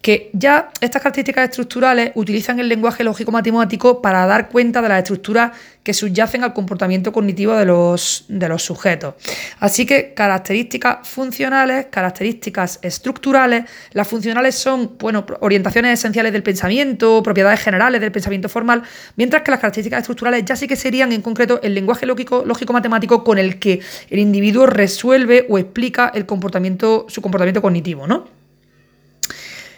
que 0.06 0.30
ya 0.34 0.70
estas 0.82 1.02
características 1.02 1.50
estructurales 1.50 2.12
utilizan 2.14 2.60
el 2.60 2.70
lenguaje 2.70 3.04
lógico-matemático 3.04 4.04
para 4.04 4.28
dar 4.28 4.50
cuenta 4.50 4.80
de 4.84 4.88
las 4.88 5.00
estructuras 5.00 5.54
que 5.82 5.96
subyacen 5.96 6.44
al 6.44 6.54
comportamiento 6.54 7.12
cognitivo 7.12 7.56
de 7.56 7.66
los, 7.66 8.26
de 8.28 8.48
los 8.48 8.62
sujetos. 8.62 9.16
Así 9.60 9.88
que 9.88 10.14
características 10.14 11.08
funcionales, 11.08 11.88
características 11.90 12.78
estructurales, 12.84 13.66
las 13.94 14.08
funcionales 14.08 14.54
son 14.54 14.96
bueno, 15.00 15.26
orientaciones 15.40 15.98
esenciales 15.98 16.32
del 16.34 16.44
pensamiento, 16.44 17.24
propiedades 17.24 17.62
generales 17.62 18.00
del 18.00 18.12
pensamiento 18.12 18.48
formal, 18.48 18.84
mientras 19.16 19.42
que 19.42 19.50
las 19.50 19.60
características 19.60 20.02
estructurales 20.02 20.46
ya 20.46 20.56
sí 20.56 20.68
que 20.68 20.76
serían 20.76 21.14
en 21.14 21.24
concreto 21.24 21.60
el 21.64 21.74
lenguaje 21.74 22.06
lógico-matemático 22.06 23.24
con 23.24 23.40
el 23.40 23.58
que 23.58 23.80
el 24.12 24.20
individuo 24.20 24.68
resuelve 24.68 25.48
o 25.50 25.58
explica 25.58 26.12
el 26.14 26.28
comportamiento, 26.28 27.08
su 27.10 27.24
comportamiento 27.24 27.64
cognitivo, 27.64 28.06
¿no? 28.06 28.35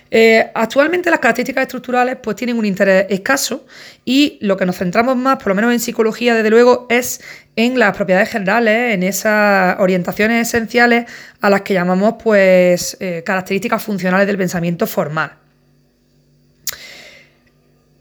Eh, 0.09 0.49
actualmente 0.53 1.09
las 1.09 1.19
características 1.19 1.63
estructurales 1.63 2.17
pues 2.21 2.35
tienen 2.35 2.57
un 2.57 2.65
interés 2.65 3.07
escaso 3.09 3.65
y 4.05 4.37
lo 4.41 4.55
que 4.55 4.65
nos 4.65 4.77
centramos 4.77 5.17
más, 5.17 5.37
por 5.37 5.47
lo 5.47 5.55
menos 5.55 5.73
en 5.73 5.79
psicología 5.79 6.35
desde 6.35 6.49
luego, 6.49 6.87
es 6.89 7.21
en 7.55 7.77
las 7.77 7.95
propiedades 7.95 8.29
generales, 8.29 8.93
en 8.93 9.03
esas 9.03 9.79
orientaciones 9.79 10.47
esenciales 10.47 11.05
a 11.41 11.49
las 11.49 11.61
que 11.61 11.73
llamamos 11.73 12.15
pues 12.23 12.95
eh, 12.99 13.23
características 13.25 13.83
funcionales 13.83 14.27
del 14.27 14.37
pensamiento 14.37 14.87
formal. 14.87 15.33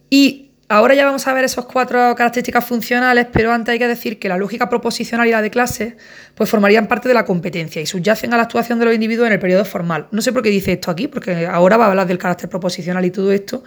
Y 0.08 0.45
Ahora 0.68 0.96
ya 0.96 1.04
vamos 1.04 1.24
a 1.28 1.32
ver 1.32 1.44
esas 1.44 1.64
cuatro 1.64 2.12
características 2.16 2.64
funcionales, 2.64 3.28
pero 3.32 3.52
antes 3.52 3.72
hay 3.72 3.78
que 3.78 3.86
decir 3.86 4.18
que 4.18 4.28
la 4.28 4.36
lógica 4.36 4.68
proposicional 4.68 5.28
y 5.28 5.30
la 5.30 5.40
de 5.40 5.48
clase 5.48 5.96
pues 6.34 6.50
formarían 6.50 6.88
parte 6.88 7.06
de 7.06 7.14
la 7.14 7.24
competencia 7.24 7.80
y 7.80 7.86
subyacen 7.86 8.34
a 8.34 8.36
la 8.36 8.42
actuación 8.42 8.80
de 8.80 8.86
los 8.86 8.94
individuos 8.94 9.28
en 9.28 9.34
el 9.34 9.38
periodo 9.38 9.64
formal. 9.64 10.08
No 10.10 10.20
sé 10.22 10.32
por 10.32 10.42
qué 10.42 10.50
dice 10.50 10.72
esto 10.72 10.90
aquí, 10.90 11.06
porque 11.06 11.46
ahora 11.46 11.76
va 11.76 11.86
a 11.86 11.90
hablar 11.90 12.08
del 12.08 12.18
carácter 12.18 12.50
proposicional 12.50 13.04
y 13.04 13.12
todo 13.12 13.30
esto, 13.30 13.62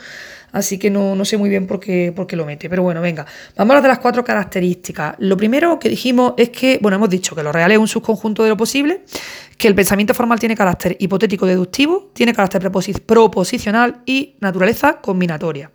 así 0.51 0.77
que 0.77 0.89
no, 0.89 1.15
no 1.15 1.23
sé 1.23 1.37
muy 1.37 1.49
bien 1.49 1.67
por 1.67 1.79
qué, 1.79 2.11
por 2.13 2.27
qué 2.27 2.35
lo 2.35 2.45
mete. 2.45 2.69
Pero 2.69 2.83
bueno, 2.83 2.99
venga, 2.99 3.25
vamos 3.55 3.75
a 3.75 3.77
hablar 3.77 3.83
de 3.83 3.87
las 3.87 3.99
cuatro 3.99 4.25
características. 4.25 5.15
Lo 5.19 5.37
primero 5.37 5.79
que 5.79 5.87
dijimos 5.87 6.33
es 6.35 6.49
que, 6.49 6.79
bueno, 6.81 6.97
hemos 6.97 7.09
dicho 7.09 7.33
que 7.33 7.43
lo 7.43 7.53
real 7.53 7.71
es 7.71 7.77
un 7.77 7.87
subconjunto 7.87 8.43
de 8.43 8.49
lo 8.49 8.57
posible, 8.57 9.03
que 9.59 9.67
el 9.67 9.75
pensamiento 9.75 10.13
formal 10.13 10.39
tiene 10.39 10.55
carácter 10.55 10.95
hipotético 11.01 11.45
deductivo, 11.45 12.11
tiene 12.13 12.33
carácter 12.33 12.61
proposicional 13.05 14.01
y 14.05 14.37
naturaleza 14.39 15.01
combinatoria. 15.01 15.69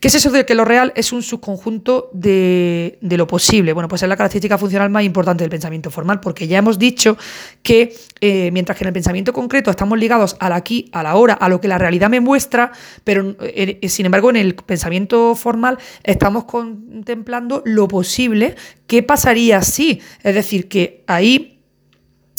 ¿Qué 0.00 0.08
es 0.08 0.16
eso 0.16 0.32
de 0.32 0.44
que 0.44 0.56
lo 0.56 0.64
real 0.64 0.92
es 0.96 1.12
un 1.12 1.22
subconjunto 1.22 2.10
de, 2.12 2.98
lo 3.00 3.28
posible? 3.28 3.72
Bueno, 3.72 3.86
pues 3.86 4.02
es 4.02 4.08
la 4.08 4.16
característica 4.16 4.58
funcional 4.58 4.90
más 4.90 5.04
importante 5.04 5.44
del 5.44 5.50
pensamiento 5.50 5.92
formal, 5.92 6.18
porque 6.18 6.48
ya 6.48 6.58
hemos 6.58 6.76
dicho 6.76 7.16
que 7.62 7.94
eh, 8.20 8.50
mientras 8.50 8.76
que 8.76 8.82
en 8.82 8.88
el 8.88 8.94
pensamiento 8.94 9.32
concreto 9.32 9.70
estamos 9.70 9.96
ligados 9.96 10.36
al 10.40 10.52
aquí, 10.52 10.90
a 10.90 11.04
la 11.04 11.14
hora, 11.14 11.34
a 11.34 11.48
lo 11.48 11.60
que 11.60 11.68
la 11.68 11.78
realidad 11.78 12.10
me 12.10 12.18
muestra, 12.18 12.72
pero 13.04 13.36
eh, 13.42 13.78
eh, 13.80 13.88
sin 13.88 14.06
embargo 14.06 14.30
en 14.30 14.36
el 14.38 14.56
pensamiento 14.56 15.36
formal 15.36 15.78
estamos 16.02 16.46
contemplando 16.46 17.62
lo 17.64 17.86
posible, 17.86 18.56
¿qué 18.88 19.04
pasaría 19.04 19.62
si? 19.62 20.00
Es 20.24 20.34
decir, 20.34 20.68
que 20.68 21.04
ahí 21.06 21.59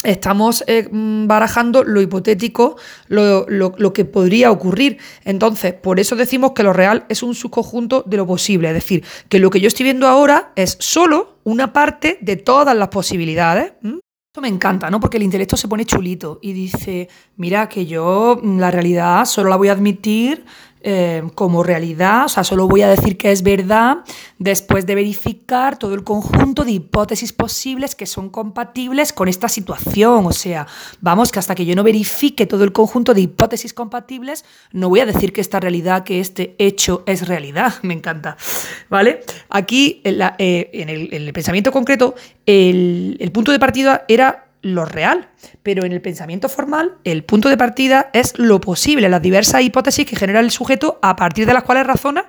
estamos 0.03 0.63
eh, 0.67 0.87
mm, 0.91 1.27
barajando 1.27 1.83
lo 1.83 2.01
hipotético, 2.01 2.77
lo, 3.07 3.93
que 3.93 4.05
podría 4.05 4.51
ocurrir. 4.51 4.97
Entonces, 5.25 5.73
por 5.73 5.99
eso 5.99 6.15
decimos 6.15 6.51
que 6.51 6.63
lo 6.63 6.73
real 6.73 7.05
es 7.09 7.23
un 7.23 7.35
subconjunto 7.35 8.03
de 8.05 8.17
lo 8.17 8.27
posible. 8.27 8.69
Es 8.69 8.73
decir, 8.73 9.03
que 9.29 9.39
lo 9.39 9.49
que 9.49 9.59
yo 9.59 9.67
estoy 9.67 9.83
viendo 9.83 10.07
ahora 10.07 10.51
es 10.55 10.77
solo 10.79 11.37
una 11.43 11.73
parte 11.73 12.17
de 12.21 12.35
todas 12.35 12.75
las 12.75 12.89
posibilidades. 12.89 13.73
Esto 13.83 14.41
me 14.41 14.47
encanta, 14.47 14.89
¿no? 14.89 15.01
Porque 15.01 15.17
el 15.17 15.23
intelecto 15.23 15.57
se 15.57 15.67
pone 15.67 15.85
chulito 15.85 16.39
y 16.41 16.53
dice, 16.53 17.09
mira, 17.35 17.67
que 17.67 17.85
yo 17.85 18.39
mm, 18.41 18.59
la 18.59 18.71
realidad 18.71 19.25
solo 19.25 19.49
la 19.49 19.57
voy 19.57 19.67
a 19.67 19.73
admitir 19.73 20.45
eh, 20.83 21.23
como 21.35 21.63
realidad, 21.63 22.25
o 22.25 22.29
sea, 22.29 22.43
solo 22.43 22.67
voy 22.67 22.81
a 22.81 22.89
decir 22.89 23.17
que 23.17 23.31
es 23.31 23.43
verdad 23.43 23.97
después 24.39 24.85
de 24.85 24.95
verificar 24.95 25.77
todo 25.77 25.93
el 25.93 26.03
conjunto 26.03 26.63
de 26.63 26.71
hipótesis 26.71 27.33
posibles 27.33 27.95
que 27.95 28.05
son 28.05 28.29
compatibles 28.29 29.13
con 29.13 29.27
esta 29.27 29.47
situación. 29.47 30.25
O 30.25 30.31
sea, 30.31 30.67
vamos, 30.99 31.31
que 31.31 31.39
hasta 31.39 31.55
que 31.55 31.65
yo 31.65 31.75
no 31.75 31.83
verifique 31.83 32.45
todo 32.45 32.63
el 32.63 32.71
conjunto 32.71 33.13
de 33.13 33.21
hipótesis 33.21 33.73
compatibles, 33.73 34.45
no 34.71 34.89
voy 34.89 35.01
a 35.01 35.05
decir 35.05 35.33
que 35.33 35.41
esta 35.41 35.59
realidad, 35.59 36.03
que 36.03 36.19
este 36.19 36.55
hecho 36.57 37.03
es 37.05 37.27
realidad. 37.27 37.73
Me 37.83 37.93
encanta. 37.93 38.37
¿Vale? 38.89 39.21
Aquí, 39.49 40.01
en, 40.03 40.21
eh, 40.37 41.09
el, 41.11 41.33
pensamiento 41.33 41.71
concreto, 41.71 42.15
el 42.45 43.31
punto 43.31 43.51
de 43.51 43.59
partida 43.59 44.05
era 44.07 44.50
lo 44.61 44.85
real, 44.85 45.29
pero 45.63 45.85
en 45.85 45.91
el 45.91 46.01
pensamiento 46.01 46.49
formal 46.49 46.97
el 47.03 47.23
punto 47.23 47.49
de 47.49 47.57
partida 47.57 48.09
es 48.13 48.37
lo 48.37 48.61
posible, 48.61 49.09
las 49.09 49.21
diversas 49.21 49.61
hipótesis 49.63 50.05
que 50.05 50.15
genera 50.15 50.39
el 50.39 50.51
sujeto 50.51 50.99
a 51.01 51.15
partir 51.15 51.45
de 51.45 51.53
las 51.53 51.63
cuales 51.63 51.87
razona 51.87 52.25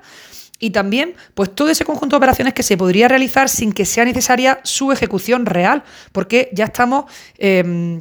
y 0.58 0.70
también 0.70 1.14
pues 1.34 1.54
todo 1.54 1.68
ese 1.68 1.84
conjunto 1.84 2.14
de 2.14 2.18
operaciones 2.18 2.54
que 2.54 2.62
se 2.62 2.76
podría 2.76 3.08
realizar 3.08 3.48
sin 3.48 3.72
que 3.72 3.84
sea 3.84 4.04
necesaria 4.04 4.60
su 4.62 4.92
ejecución 4.92 5.44
real, 5.44 5.82
porque 6.12 6.50
ya 6.52 6.66
estamos 6.66 7.06
em, 7.36 8.00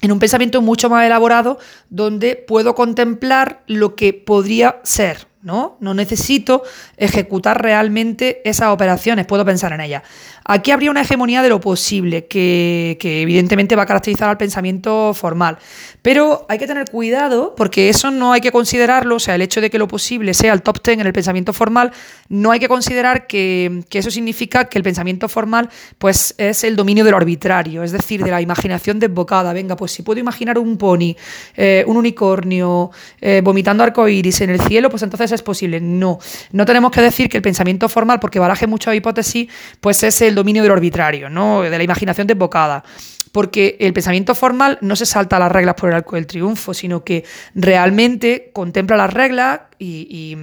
en 0.00 0.12
un 0.12 0.18
pensamiento 0.18 0.62
mucho 0.62 0.88
más 0.88 1.06
elaborado 1.06 1.58
donde 1.90 2.34
puedo 2.34 2.74
contemplar 2.74 3.62
lo 3.66 3.94
que 3.94 4.14
podría 4.14 4.80
ser, 4.84 5.27
¿no? 5.42 5.76
No 5.80 5.94
necesito 5.94 6.62
ejecutar 6.96 7.62
realmente 7.62 8.42
esas 8.44 8.68
operaciones, 8.68 9.26
puedo 9.26 9.44
pensar 9.44 9.72
en 9.72 9.80
ellas. 9.80 10.02
Aquí 10.50 10.70
habría 10.70 10.90
una 10.90 11.02
hegemonía 11.02 11.42
de 11.42 11.50
lo 11.50 11.60
posible, 11.60 12.26
que, 12.26 12.96
evidentemente 13.02 13.76
va 13.76 13.82
a 13.82 13.86
caracterizar 13.86 14.30
al 14.30 14.38
pensamiento 14.38 15.12
formal. 15.12 15.58
Pero 16.00 16.46
hay 16.48 16.58
que 16.58 16.66
tener 16.66 16.90
cuidado, 16.90 17.54
porque 17.54 17.90
eso 17.90 18.10
no 18.10 18.32
hay 18.32 18.40
que 18.40 18.50
considerarlo, 18.50 19.16
o 19.16 19.20
sea, 19.20 19.34
el 19.34 19.42
hecho 19.42 19.60
de 19.60 19.68
que 19.68 19.78
lo 19.78 19.86
posible 19.86 20.32
sea 20.32 20.54
el 20.54 20.62
top 20.62 20.80
ten 20.80 21.00
en 21.00 21.06
el 21.06 21.12
pensamiento 21.12 21.52
formal, 21.52 21.92
no 22.30 22.50
hay 22.50 22.60
que 22.60 22.68
considerar 22.68 23.26
que, 23.26 23.84
eso 23.92 24.10
significa 24.10 24.64
que 24.64 24.78
el 24.78 24.84
pensamiento 24.84 25.28
formal 25.28 25.68
pues, 25.98 26.34
es 26.38 26.64
el 26.64 26.76
dominio 26.76 27.04
de 27.04 27.10
lo 27.10 27.18
arbitrario, 27.18 27.82
es 27.82 27.92
decir, 27.92 28.24
de 28.24 28.30
la 28.30 28.40
imaginación 28.40 28.98
desbocada. 28.98 29.52
Venga, 29.52 29.76
pues 29.76 29.92
si 29.92 30.02
puedo 30.02 30.18
imaginar 30.18 30.58
un 30.58 30.78
pony, 30.78 31.14
eh, 31.56 31.84
un 31.86 31.98
unicornio, 31.98 32.90
eh, 33.20 33.42
vomitando 33.44 33.84
arcoíris 33.84 34.40
en 34.40 34.50
el 34.50 34.60
cielo, 34.62 34.88
pues 34.88 35.02
entonces 35.02 35.27
es 35.32 35.42
posible. 35.42 35.80
No, 35.80 36.18
no 36.52 36.64
tenemos 36.64 36.90
que 36.90 37.00
decir 37.00 37.28
que 37.28 37.36
el 37.36 37.42
pensamiento 37.42 37.88
formal, 37.88 38.20
porque 38.20 38.38
baraje 38.38 38.66
muchas 38.66 38.94
hipótesis, 38.94 39.48
pues 39.80 40.02
es 40.02 40.20
el 40.22 40.34
dominio 40.34 40.62
de 40.62 40.68
lo 40.68 40.74
arbitrario, 40.74 41.30
¿no? 41.30 41.62
de 41.62 41.76
la 41.76 41.82
imaginación 41.82 42.26
desbocada. 42.26 42.84
Porque 43.32 43.76
el 43.80 43.92
pensamiento 43.92 44.34
formal 44.34 44.78
no 44.80 44.96
se 44.96 45.06
salta 45.06 45.38
las 45.38 45.52
reglas 45.52 45.74
por 45.74 45.90
el 45.90 45.96
arco 45.96 46.16
del 46.16 46.26
triunfo, 46.26 46.72
sino 46.72 47.04
que 47.04 47.24
realmente 47.54 48.50
contempla 48.52 48.96
las 48.96 49.12
reglas 49.12 49.60
y, 49.78 50.36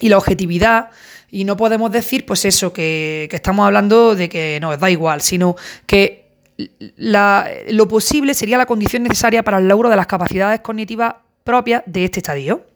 la 0.00 0.18
objetividad. 0.18 0.90
Y 1.30 1.44
no 1.44 1.56
podemos 1.56 1.90
decir, 1.92 2.26
pues 2.26 2.44
eso, 2.44 2.72
que, 2.72 3.28
estamos 3.30 3.66
hablando 3.66 4.14
de 4.14 4.28
que 4.28 4.58
no, 4.60 4.76
da 4.76 4.90
igual, 4.90 5.20
sino 5.20 5.56
que 5.86 6.26
lo 6.88 7.88
posible 7.88 8.34
sería 8.34 8.58
la 8.58 8.66
condición 8.66 9.02
necesaria 9.04 9.42
para 9.42 9.58
el 9.58 9.68
logro 9.68 9.88
de 9.88 9.96
las 9.96 10.06
capacidades 10.06 10.60
cognitivas 10.60 11.14
propias 11.44 11.82
de 11.86 12.04
este 12.04 12.20
estadio. 12.20 12.66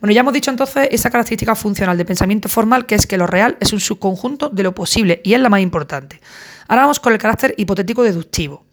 Bueno, 0.00 0.12
ya 0.12 0.20
hemos 0.20 0.34
dicho 0.34 0.50
entonces 0.50 0.88
esa 0.90 1.10
característica 1.10 1.54
funcional 1.54 1.96
de 1.96 2.04
pensamiento 2.04 2.48
formal, 2.48 2.86
que 2.86 2.94
es 2.94 3.06
que 3.06 3.16
lo 3.16 3.26
real 3.26 3.56
es 3.60 3.72
un 3.72 3.80
subconjunto 3.80 4.50
de 4.50 4.62
lo 4.62 4.74
posible 4.74 5.20
y 5.24 5.34
es 5.34 5.40
la 5.40 5.48
más 5.48 5.60
importante. 5.60 6.20
Ahora 6.68 6.82
vamos 6.82 7.00
con 7.00 7.12
el 7.12 7.18
carácter 7.18 7.54
hipotético 7.56 8.02
deductivo. 8.02 8.66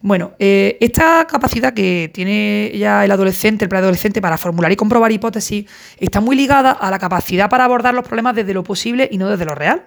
Bueno, 0.00 0.32
eh, 0.38 0.78
esta 0.80 1.26
capacidad 1.26 1.74
que 1.74 2.10
tiene 2.12 2.72
ya 2.76 3.04
el 3.04 3.10
adolescente, 3.10 3.66
el 3.66 3.68
preadolescente 3.68 4.20
para 4.20 4.38
formular 4.38 4.72
y 4.72 4.76
comprobar 4.76 5.12
hipótesis, 5.12 5.66
está 5.98 6.20
muy 6.20 6.34
ligada 6.34 6.72
a 6.72 6.90
la 6.90 6.98
capacidad 6.98 7.48
para 7.48 7.64
abordar 7.64 7.94
los 7.94 8.06
problemas 8.06 8.34
desde 8.34 8.54
lo 8.54 8.64
posible 8.64 9.08
y 9.12 9.18
no 9.18 9.28
desde 9.28 9.44
lo 9.44 9.54
real 9.54 9.84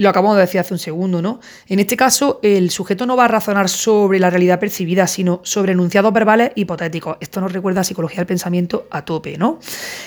y 0.00 0.02
lo 0.02 0.08
acabamos 0.08 0.36
de 0.36 0.40
decir 0.40 0.58
hace 0.58 0.72
un 0.72 0.78
segundo, 0.78 1.20
¿no? 1.20 1.40
En 1.66 1.78
este 1.78 1.94
caso, 1.94 2.40
el 2.42 2.70
sujeto 2.70 3.04
no 3.04 3.18
va 3.18 3.26
a 3.26 3.28
razonar 3.28 3.68
sobre 3.68 4.18
la 4.18 4.30
realidad 4.30 4.58
percibida, 4.58 5.06
sino 5.06 5.42
sobre 5.44 5.72
enunciados 5.72 6.10
verbales 6.10 6.52
hipotéticos. 6.54 7.18
Esto 7.20 7.42
nos 7.42 7.52
recuerda 7.52 7.82
a 7.82 7.84
psicología 7.84 8.16
del 8.16 8.26
pensamiento 8.26 8.88
a 8.90 9.04
tope, 9.04 9.36
¿no? 9.36 9.58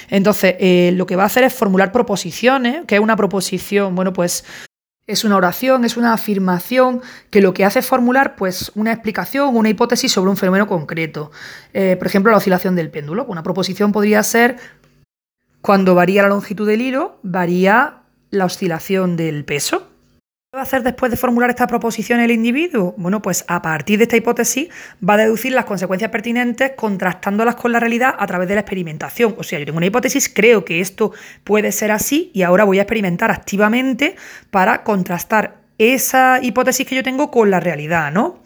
Entonces, 0.10 0.56
eh, 0.60 0.94
lo 0.96 1.06
que 1.06 1.16
va 1.16 1.22
a 1.22 1.26
hacer 1.28 1.44
es 1.44 1.54
formular 1.54 1.92
proposiciones, 1.92 2.86
que 2.88 2.96
es 2.96 3.02
una 3.02 3.16
proposición, 3.16 3.94
bueno, 3.94 4.14
pues 4.14 4.46
es 5.06 5.24
una 5.26 5.38
oración, 5.38 5.86
es 5.86 5.96
una 5.96 6.14
afirmación 6.14 7.04
que 7.30 7.42
lo 7.42 7.54
que 7.54 7.64
hace 7.64 7.78
es 7.78 7.86
formular 7.86 8.36
pues, 8.36 8.72
una 8.74 8.94
explicación, 8.94 9.56
una 9.56 9.70
hipótesis 9.70 10.12
sobre 10.12 10.32
un 10.32 10.38
fenómeno 10.38 10.66
concreto. 10.66 11.30
Eh, 11.72 11.98
por 11.98 12.08
ejemplo, 12.08 12.32
la 12.32 12.40
oscilación 12.40 12.76
del 12.76 12.90
péndulo. 12.90 13.26
Una 13.26 13.44
proposición 13.44 13.92
podría 13.92 14.24
ser 14.24 14.58
cuando 15.62 15.94
varía 15.94 16.24
la 16.24 16.30
longitud 16.30 16.68
del 16.68 16.82
hilo, 16.82 17.20
varía 17.22 18.00
la 18.34 18.46
oscilación 18.46 19.16
del 19.16 19.46
peso. 19.46 19.83
¿Qué 20.54 20.58
va 20.58 20.62
a 20.62 20.66
hacer 20.66 20.84
después 20.84 21.10
de 21.10 21.18
formular 21.18 21.50
esta 21.50 21.66
proposición 21.66 22.20
el 22.20 22.30
individuo? 22.30 22.94
Bueno, 22.96 23.24
pues 23.24 23.44
a 23.48 23.64
partir 23.64 23.98
de 23.98 24.04
esta 24.04 24.18
hipótesis 24.18 24.70
va 25.04 25.16
a 25.16 25.18
deducir 25.18 25.52
las 25.52 25.66
consecuencias 25.66 26.12
pertinentes 26.12 26.74
contrastándolas 26.76 27.56
con 27.56 27.72
la 27.72 27.80
realidad 27.80 28.14
a 28.20 28.28
través 28.28 28.48
de 28.48 28.54
la 28.54 28.62
experimentación. 28.62 29.34
O 29.40 29.44
sea, 29.44 29.58
yo 29.58 29.66
tengo 29.66 29.78
una 29.78 29.88
hipótesis, 29.88 30.32
creo 30.32 30.64
que 30.64 30.80
esto 30.80 31.12
puede 31.44 31.72
ser 31.72 31.90
así 31.90 32.30
y 32.36 32.44
ahora 32.44 32.66
voy 32.66 32.78
a 32.78 32.84
experimentar 32.84 33.32
activamente 33.32 34.16
para 34.52 34.84
contrastar 34.84 35.56
esa 35.80 36.38
hipótesis 36.40 36.86
que 36.86 36.98
yo 36.98 37.02
tengo 37.02 37.32
con 37.32 37.50
la 37.50 37.60
realidad, 37.60 38.12
¿no? 38.12 38.44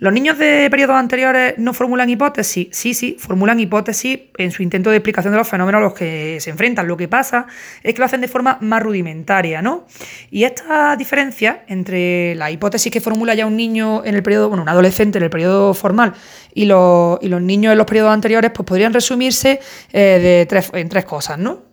¿Los 0.00 0.14
niños 0.14 0.38
de 0.38 0.66
periodos 0.70 0.96
anteriores 0.96 1.58
no 1.58 1.74
formulan 1.74 2.08
hipótesis? 2.08 2.68
Sí, 2.70 2.94
sí, 2.94 3.16
formulan 3.18 3.60
hipótesis 3.60 4.18
en 4.38 4.50
su 4.50 4.62
intento 4.62 4.88
de 4.88 4.96
explicación 4.96 5.30
de 5.30 5.36
los 5.36 5.46
fenómenos 5.46 5.78
a 5.78 5.82
los 5.82 5.92
que 5.92 6.38
se 6.40 6.48
enfrentan. 6.48 6.88
Lo 6.88 6.96
que 6.96 7.06
pasa 7.06 7.46
es 7.82 7.92
que 7.92 7.98
lo 7.98 8.06
hacen 8.06 8.22
de 8.22 8.28
forma 8.28 8.56
más 8.62 8.82
rudimentaria, 8.82 9.60
¿no? 9.60 9.86
Y 10.30 10.44
esta 10.44 10.96
diferencia 10.96 11.64
entre 11.66 12.34
la 12.34 12.50
hipótesis 12.50 12.90
que 12.90 13.02
formula 13.02 13.34
ya 13.34 13.44
un 13.44 13.58
niño 13.58 14.02
en 14.02 14.14
el 14.14 14.22
periodo, 14.22 14.48
bueno, 14.48 14.62
un 14.62 14.70
adolescente 14.70 15.18
en 15.18 15.24
el 15.24 15.30
periodo 15.30 15.74
formal 15.74 16.14
y 16.54 16.64
los, 16.64 17.18
y 17.20 17.28
los 17.28 17.42
niños 17.42 17.72
en 17.72 17.76
los 17.76 17.86
periodos 17.86 18.14
anteriores, 18.14 18.52
pues 18.52 18.66
podrían 18.66 18.94
resumirse 18.94 19.60
eh, 19.92 20.48
en 20.72 20.88
tres 20.88 21.04
cosas, 21.04 21.38
¿no? 21.38 21.69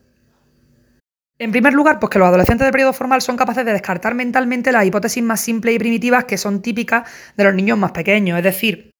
En 1.39 1.51
primer 1.51 1.73
lugar, 1.73 1.99
pues 1.99 2.09
que 2.09 2.17
los 2.17 2.27
adolescentes 2.27 2.65
de 2.65 2.71
periodo 2.71 2.93
formal 2.93 3.21
son 3.21 3.37
capaces 3.37 3.63
de 3.63 3.71
descartar 3.71 4.15
mentalmente 4.15 4.71
las 4.71 4.85
hipótesis 4.85 5.23
más 5.23 5.39
simples 5.39 5.75
y 5.75 5.79
primitivas 5.79 6.25
que 6.25 6.37
son 6.37 6.61
típicas 6.61 7.07
de 7.35 7.43
los 7.43 7.53
niños 7.53 7.77
más 7.77 7.91
pequeños. 7.91 8.37
Es 8.37 8.43
decir, 8.43 8.91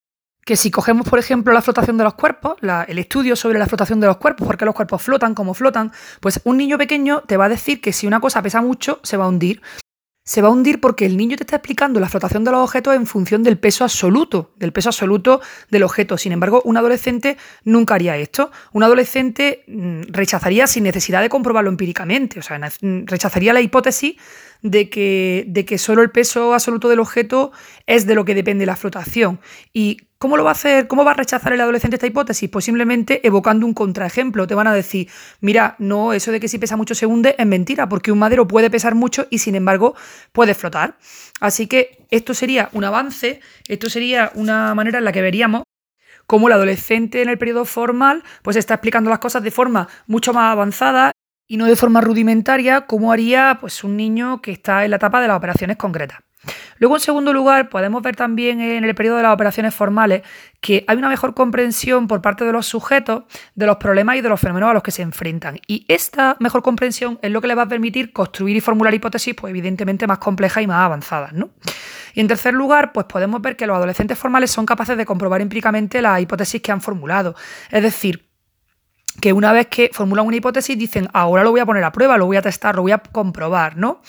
que 0.45 0.55
si 0.55 0.69
cogemos, 0.69 1.09
por 1.09 1.17
ejemplo, 1.17 1.51
la 1.51 1.61
flotación 1.61 1.97
de 1.97 2.03
los 2.03 2.13
cuerpos, 2.13 2.57
el 2.61 2.99
estudio 2.99 3.35
sobre 3.35 3.57
la 3.57 3.65
flotación 3.65 3.99
de 3.99 4.07
los 4.07 4.17
cuerpos, 4.17 4.45
por 4.45 4.55
qué 4.55 4.65
los 4.65 4.75
cuerpos 4.75 5.01
flotan, 5.01 5.33
cómo 5.33 5.53
flotan, 5.53 5.91
pues 6.21 6.39
un 6.43 6.57
niño 6.57 6.77
pequeño 6.77 7.21
te 7.21 7.38
va 7.38 7.45
a 7.45 7.49
decir 7.49 7.81
que 7.81 7.91
si 7.91 8.05
una 8.05 8.19
cosa 8.19 8.41
pesa 8.41 8.61
mucho, 8.61 8.99
se 9.03 9.17
va 9.17 9.25
a 9.25 9.29
hundir 9.29 9.61
se 10.28 10.41
va 10.41 10.49
a 10.49 10.51
hundir 10.51 10.82
porque 10.82 11.05
el 11.05 11.15
niño 11.15 11.38
te 11.38 11.43
está 11.43 11.55
explicando 11.55 12.01
la 12.01 12.09
flotación 12.09 12.43
de 12.43 12.51
los 12.51 12.59
objetos 12.59 12.93
en 12.93 13.07
función 13.07 13.43
del 13.43 13.57
peso 13.57 13.86
absoluto, 13.86 14.51
del 14.57 14.73
peso 14.73 14.89
absoluto 14.89 15.39
del 15.71 15.84
objeto. 15.84 16.17
Sin 16.17 16.34
embargo, 16.34 16.61
un 16.65 16.75
adolescente 16.75 17.38
nunca 17.63 17.95
haría 17.95 18.17
esto. 18.17 18.51
Un 18.73 18.84
adolescente 18.84 19.63
mm, 19.67 20.01
rechazaría 20.09 20.67
sin 20.67 20.84
necesidad 20.84 21.21
de 21.21 21.30
comprobarlo 21.30 21.69
empíricamente, 21.69 22.39
o 22.39 22.41
sea, 22.41 22.59
mm, 22.59 23.05
rechazaría 23.05 23.53
la 23.53 23.61
hipótesis 23.61 24.17
de 24.62 24.89
que, 24.89 25.45
de 25.47 25.66
que 25.66 25.78
solo 25.78 26.01
el 26.01 26.12
peso 26.12 26.53
absoluto 26.53 26.89
del 26.89 26.99
objeto 26.99 27.51
es 27.86 28.05
de 28.05 28.16
lo 28.16 28.26
que 28.26 28.36
depende 28.36 28.66
la 28.66 28.76
flotación. 28.76 29.39
¿Y 29.74 29.97
cómo 30.18 30.38
lo 30.38 30.43
va 30.43 30.51
a 30.51 30.53
hacer? 30.53 30.88
¿Cómo 30.88 31.05
va 31.05 31.12
a 31.12 31.16
rechazar 31.16 31.53
el 31.53 31.62
adolescente 31.62 31.95
esta 31.95 32.08
hipótesis? 32.08 32.49
Pues 32.49 32.66
simplemente 32.66 33.26
evocando 33.26 33.66
un 33.66 33.74
contraejemplo. 33.74 34.47
Te 34.47 34.55
van 34.55 34.68
a 34.68 34.74
decir, 34.74 35.10
mira, 35.41 35.76
no, 35.80 36.14
eso 36.14 36.32
de 36.32 36.39
que 36.39 36.47
si 36.47 36.58
pesa 36.58 36.78
mucho 36.78 36.95
se 36.95 37.05
hunde 37.05 37.36
es 37.38 37.45
mentira, 37.45 37.88
porque 37.89 38.12
un 38.12 38.20
madero 38.20 38.47
puede 38.47 38.70
pesar 38.70 38.95
mucho 38.95 39.28
y 39.30 39.39
sin 39.39 39.55
embargo 39.55 39.95
puede 40.32 40.53
flotar. 40.53 40.97
Así 41.39 41.68
que 41.68 42.05
esto 42.10 42.34
sería 42.34 42.70
un 42.74 42.84
avance, 42.84 43.41
esto 43.68 43.89
sería 43.89 44.32
una 44.36 44.74
manera 44.76 44.97
en 44.99 45.05
la 45.05 45.12
que 45.12 45.22
veríamos 45.22 45.64
cómo 46.26 46.47
el 46.47 46.53
adolescente 46.53 47.22
en 47.22 47.30
el 47.30 47.38
periodo 47.38 47.66
formal 47.66 48.24
pues 48.43 48.58
está 48.58 48.76
explicando 48.76 49.10
las 49.10 49.20
cosas 49.20 49.43
de 49.43 49.51
forma 49.51 49.88
mucho 50.08 50.34
más 50.34 50.51
avanzada 50.51 51.12
y 51.48 51.58
no 51.58 51.66
de 51.66 51.76
forma 51.76 52.02
rudimentaria 52.02 52.82
como 52.82 53.12
haría 53.12 53.58
pues, 53.60 53.84
un 53.84 53.98
niño 53.98 54.41
que 54.41 54.52
está 54.52 54.84
en 54.84 54.91
la 54.91 54.98
etapa 54.98 55.22
de 55.22 55.28
las 55.28 55.38
operaciones 55.38 55.78
concretas. 55.78 56.20
Luego, 56.78 56.95
en 56.95 57.02
segundo 57.02 57.34
lugar, 57.34 57.70
podemos 57.70 58.02
ver 58.02 58.16
también 58.16 58.62
en 58.62 58.84
el 58.84 58.95
periodo 58.95 59.18
de 59.18 59.24
las 59.24 59.34
operaciones 59.34 59.74
formales 59.74 60.22
que 60.62 60.86
hay 60.88 60.98
una 60.98 61.10
mejor 61.10 61.34
comprensión 61.34 62.08
por 62.08 62.22
parte 62.22 62.45
de 62.45 62.52
los 62.52 62.66
sujetos 62.66 63.24
de 63.56 63.66
los 63.66 63.78
problemas 63.78 64.18
y 64.18 64.22
de 64.22 64.30
los 64.30 64.39
fenómenos 64.39 64.70
a 64.70 64.74
los 64.74 64.84
que 64.84 64.91
se 64.91 65.02
enfrentan. 65.02 65.60
Y 65.68 65.86
esta 65.88 66.38
mejor 66.39 66.62
comprensión 66.62 67.20
es 67.22 67.32
lo 67.32 67.41
que 67.41 67.48
les 67.48 67.58
va 67.58 67.64
a 67.64 67.68
permitir 67.68 68.14
construir 68.14 68.56
y 68.56 68.62
formular 68.62 68.93
hipótesis, 68.93 69.36
pues 69.36 69.52
evidentemente 69.52 70.08
más 70.08 70.20
complejas 70.20 70.64
y 70.64 70.68
más 70.68 70.86
avanzadas. 70.86 71.34
¿no? 71.34 71.50
Y 72.14 72.22
en 72.22 72.28
tercer 72.28 72.54
lugar, 72.54 72.93
pues 72.93 73.06
podemos 73.08 73.41
ver 73.41 73.56
que 73.56 73.68
los 73.68 73.76
adolescentes 73.76 74.18
formales 74.18 74.52
son 74.52 74.66
capaces 74.66 74.98
de 74.98 75.06
comprobar 75.06 75.41
empíricamente 75.41 76.02
las 76.02 76.22
hipótesis 76.22 76.62
que 76.62 76.72
han 76.72 76.82
formulado. 76.82 77.36
Es 77.72 77.84
decir, 77.84 78.26
que 79.22 79.34
una 79.34 79.51
vez 79.51 79.68
que 79.68 79.89
formulan 79.93 80.26
una 80.26 80.36
hipótesis 80.36 80.78
dicen, 80.78 81.07
ahora 81.13 81.43
lo 81.43 81.51
voy 81.51 81.59
a 81.59 81.65
poner 81.65 81.84
a 81.84 81.91
prueba, 81.91 82.18
lo 82.18 82.26
voy 82.26 82.38
a 82.38 82.41
testar, 82.41 82.76
lo 82.76 82.84
voy 82.84 82.91
a 82.91 82.99
comprobar, 82.99 83.78
¿no? 83.78 84.01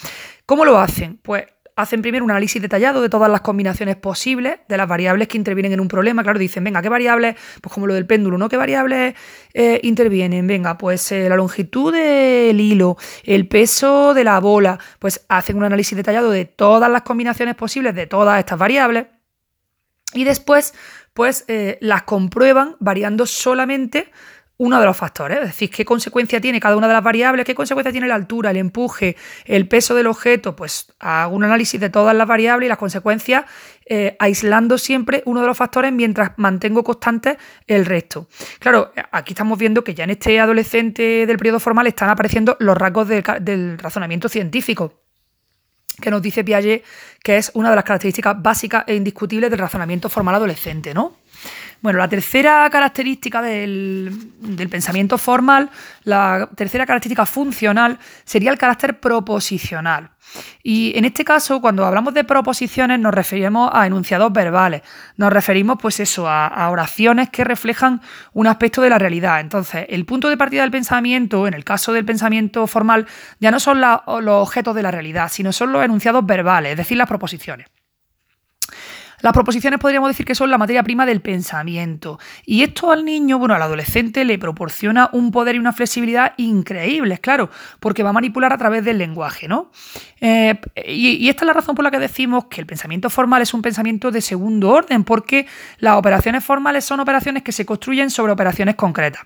¿Cómo 0.45 0.65
lo 0.65 0.79
hacen? 0.79 1.19
Pues 1.21 1.45
hacen 1.75 2.01
primero 2.01 2.25
un 2.25 2.31
análisis 2.31 2.61
detallado 2.61 3.01
de 3.01 3.07
todas 3.07 3.31
las 3.31 3.41
combinaciones 3.41 3.95
posibles 3.95 4.59
de 4.67 4.77
las 4.77 4.87
variables 4.87 5.29
que 5.29 5.37
intervienen 5.37 5.71
en 5.71 5.79
un 5.79 5.87
problema. 5.87 6.23
Claro, 6.23 6.37
dicen, 6.37 6.63
venga, 6.63 6.81
¿qué 6.81 6.89
variables? 6.89 7.35
Pues 7.61 7.73
como 7.73 7.87
lo 7.87 7.93
del 7.93 8.05
péndulo, 8.05 8.37
¿no? 8.37 8.49
¿Qué 8.49 8.57
variables 8.57 9.15
eh, 9.53 9.79
intervienen? 9.83 10.45
Venga, 10.45 10.77
pues 10.77 11.11
eh, 11.11 11.29
la 11.29 11.37
longitud 11.37 11.93
del 11.93 12.59
hilo, 12.59 12.97
el 13.23 13.47
peso 13.47 14.13
de 14.13 14.25
la 14.25 14.39
bola. 14.39 14.77
Pues 14.99 15.25
hacen 15.29 15.55
un 15.55 15.63
análisis 15.63 15.95
detallado 15.95 16.31
de 16.31 16.45
todas 16.45 16.91
las 16.91 17.03
combinaciones 17.03 17.55
posibles 17.55 17.95
de 17.95 18.07
todas 18.07 18.39
estas 18.39 18.59
variables. 18.59 19.07
Y 20.13 20.25
después, 20.25 20.73
pues 21.13 21.45
las 21.81 22.03
comprueban 22.03 22.75
variando 22.79 23.25
solamente 23.25 24.11
uno 24.59 24.77
de 24.77 24.85
los 24.85 24.97
factores, 24.97 25.39
es 25.39 25.45
decir, 25.45 25.69
qué 25.69 25.85
consecuencia 25.85 26.41
tiene 26.41 26.59
cada 26.59 26.75
una 26.75 26.85
de 26.87 26.93
las 26.93 27.03
variables, 27.03 27.45
qué 27.45 27.55
consecuencia 27.55 27.93
tiene 27.93 28.09
la 28.09 28.15
altura, 28.15 28.51
el 28.51 28.57
empuje, 28.57 29.15
el 29.45 29.69
peso 29.69 29.95
del 29.95 30.07
objeto, 30.07 30.53
pues 30.53 30.91
hago 30.99 31.33
un 31.33 31.45
análisis 31.45 31.79
de 31.79 31.89
todas 31.89 32.13
las 32.13 32.27
variables 32.27 32.67
y 32.67 32.69
las 32.69 32.77
consecuencias, 32.77 33.45
eh, 33.85 34.17
aislando 34.19 34.77
siempre 34.77 35.23
uno 35.25 35.39
de 35.39 35.47
los 35.47 35.57
factores 35.57 35.93
mientras 35.93 36.31
mantengo 36.35 36.83
constante 36.83 37.37
el 37.67 37.85
resto. 37.85 38.27
Claro, 38.59 38.91
aquí 39.13 39.31
estamos 39.31 39.57
viendo 39.57 39.85
que 39.85 39.95
ya 39.95 40.03
en 40.03 40.09
este 40.09 40.37
adolescente 40.41 41.25
del 41.25 41.37
periodo 41.37 41.61
formal 41.61 41.87
están 41.87 42.09
apareciendo 42.09 42.57
los 42.59 42.77
rasgos 42.77 43.07
del 43.07 43.79
razonamiento 43.79 44.27
científico 44.27 44.99
que 46.01 46.11
nos 46.11 46.21
dice 46.21 46.43
Piaget 46.43 46.83
que 47.23 47.37
es 47.37 47.51
una 47.53 47.69
de 47.69 47.75
las 47.75 47.83
características 47.83 48.41
básicas 48.41 48.83
e 48.87 48.95
indiscutibles 48.95 49.49
del 49.49 49.59
razonamiento 49.59 50.09
formal 50.09 50.35
adolescente, 50.35 50.93
¿no? 50.93 51.17
Bueno, 51.81 51.99
la 51.99 52.09
tercera 52.09 52.69
característica 52.69 53.41
del, 53.41 54.11
pensamiento 54.69 55.17
formal, 55.17 55.69
la 56.03 56.49
tercera 56.55 56.85
característica 56.85 57.25
funcional, 57.25 57.97
sería 58.25 58.51
el 58.51 58.57
carácter 58.57 58.99
proposicional. 58.99 60.11
Y 60.61 60.91
en 60.97 61.05
este 61.05 61.23
caso, 61.23 61.61
cuando 61.61 61.85
hablamos 61.85 62.13
de 62.13 62.25
proposiciones, 62.25 62.99
nos 62.99 63.13
referimos 63.13 63.71
a 63.73 63.87
enunciados 63.87 64.31
verbales. 64.33 64.81
Nos 65.15 65.31
referimos, 65.31 65.77
pues 65.81 66.01
eso, 66.01 66.27
a, 66.29 66.69
oraciones 66.69 67.29
que 67.29 67.45
reflejan 67.45 68.01
un 68.33 68.47
aspecto 68.47 68.81
de 68.81 68.89
la 68.89 68.99
realidad. 68.99 69.39
Entonces, 69.39 69.85
el 69.89 70.05
punto 70.05 70.29
de 70.29 70.37
partida 70.37 70.61
del 70.63 70.71
pensamiento, 70.71 71.47
en 71.47 71.53
el 71.53 71.63
caso 71.63 71.93
del 71.93 72.05
pensamiento 72.05 72.67
formal, 72.67 73.07
ya 73.39 73.51
no 73.51 73.59
son 73.59 73.79
los 73.79 74.01
objetos 74.05 74.75
de 74.75 74.83
la 74.83 74.91
realidad, 74.91 75.29
sino 75.31 75.53
son 75.53 75.71
los 75.71 75.83
enunciados 75.83 76.25
verbales, 76.25 76.71
es 76.71 76.77
decir, 76.77 76.97
las 76.97 77.07
proposiciones. 77.07 77.67
Las 79.21 79.33
proposiciones 79.33 79.79
podríamos 79.79 80.09
decir 80.09 80.25
que 80.25 80.35
son 80.35 80.49
la 80.49 80.57
materia 80.57 80.83
prima 80.83 81.05
del 81.05 81.21
pensamiento. 81.21 82.19
Y 82.45 82.63
esto 82.63 82.91
al 82.91 83.05
niño, 83.05 83.37
bueno, 83.37 83.53
al 83.53 83.61
adolescente 83.61 84.23
le 84.25 84.39
proporciona 84.39 85.09
un 85.13 85.31
poder 85.31 85.55
y 85.55 85.59
una 85.59 85.73
flexibilidad 85.73 86.33
increíbles, 86.37 87.19
claro, 87.19 87.49
porque 87.79 88.03
va 88.03 88.11
a 88.11 88.13
manipular 88.13 88.53
a 88.53 88.57
través 88.57 88.83
del 88.85 88.97
lenguaje, 88.97 89.47
¿no? 89.47 89.71
Eh, 90.21 90.59
y, 90.87 91.17
y, 91.17 91.29
esta 91.29 91.43
es 91.43 91.47
la 91.47 91.53
razón 91.53 91.75
por 91.75 91.83
la 91.83 91.91
que 91.91 91.99
decimos 91.99 92.45
que 92.45 92.61
el 92.61 92.67
pensamiento 92.67 93.09
formal 93.09 93.41
es 93.41 93.53
un 93.53 93.61
pensamiento 93.61 94.11
de 94.11 94.21
segundo 94.21 94.69
orden, 94.69 95.03
porque 95.03 95.47
las 95.79 95.95
operaciones 95.95 96.43
formales 96.43 96.85
son 96.85 96.99
operaciones 96.99 97.43
que 97.43 97.51
se 97.51 97.65
construyen 97.65 98.09
sobre 98.09 98.33
operaciones 98.33 98.75
concretas. 98.75 99.23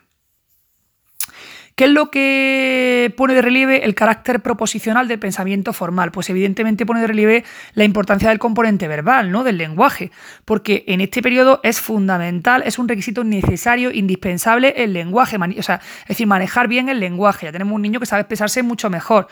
¿Qué 1.75 1.85
es 1.85 1.89
lo 1.89 2.11
que 2.11 3.11
pone 3.17 3.33
de 3.33 3.41
relieve 3.41 3.83
el 3.83 3.95
carácter 3.95 4.41
proposicional 4.41 5.07
del 5.07 5.17
pensamiento 5.17 5.73
formal? 5.73 6.11
Pues 6.11 6.29
evidentemente 6.29 6.85
pone 6.85 7.01
de 7.01 7.07
relieve 7.07 7.43
la 7.73 7.83
importancia 7.83 8.29
del 8.29 8.37
componente 8.37 8.87
verbal, 8.87 9.31
¿no? 9.31 9.43
Del 9.43 9.57
lenguaje, 9.57 10.11
porque 10.45 10.83
en 10.87 11.01
este 11.01 11.23
periodo 11.23 11.59
es 11.63 11.81
fundamental, 11.81 12.61
es 12.65 12.77
un 12.77 12.87
requisito 12.87 13.23
necesario, 13.23 13.91
indispensable 13.91 14.75
el 14.77 14.93
lenguaje, 14.93 15.37
o 15.37 15.63
sea, 15.63 15.81
es 16.03 16.09
decir, 16.09 16.27
manejar 16.27 16.67
bien 16.67 16.89
el 16.89 16.99
lenguaje. 16.99 17.47
Ya 17.47 17.51
tenemos 17.51 17.73
un 17.73 17.81
niño 17.81 17.99
que 17.99 18.05
sabe 18.05 18.21
expresarse 18.21 18.61
mucho 18.61 18.91
mejor. 18.91 19.27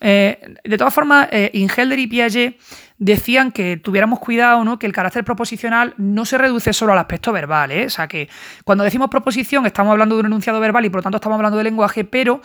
Eh, 0.00 0.38
de 0.64 0.78
todas 0.78 0.92
formas, 0.92 1.28
eh, 1.32 1.50
Ingelder 1.52 1.98
y 1.98 2.06
Piaget 2.06 2.56
decían 3.04 3.52
que 3.52 3.76
tuviéramos 3.76 4.18
cuidado, 4.18 4.64
¿no? 4.64 4.78
Que 4.78 4.86
el 4.86 4.92
carácter 4.94 5.24
proposicional 5.24 5.92
no 5.98 6.24
se 6.24 6.38
reduce 6.38 6.72
solo 6.72 6.94
al 6.94 6.98
aspecto 6.98 7.32
verbal, 7.32 7.70
¿eh? 7.70 7.84
O 7.84 7.90
sea 7.90 8.08
que 8.08 8.30
cuando 8.64 8.82
decimos 8.82 9.10
proposición 9.10 9.66
estamos 9.66 9.92
hablando 9.92 10.14
de 10.16 10.20
un 10.20 10.26
enunciado 10.26 10.58
verbal 10.58 10.86
y 10.86 10.88
por 10.88 11.00
lo 11.00 11.02
tanto 11.02 11.16
estamos 11.16 11.36
hablando 11.36 11.58
de 11.58 11.64
lenguaje, 11.64 12.04
pero 12.04 12.40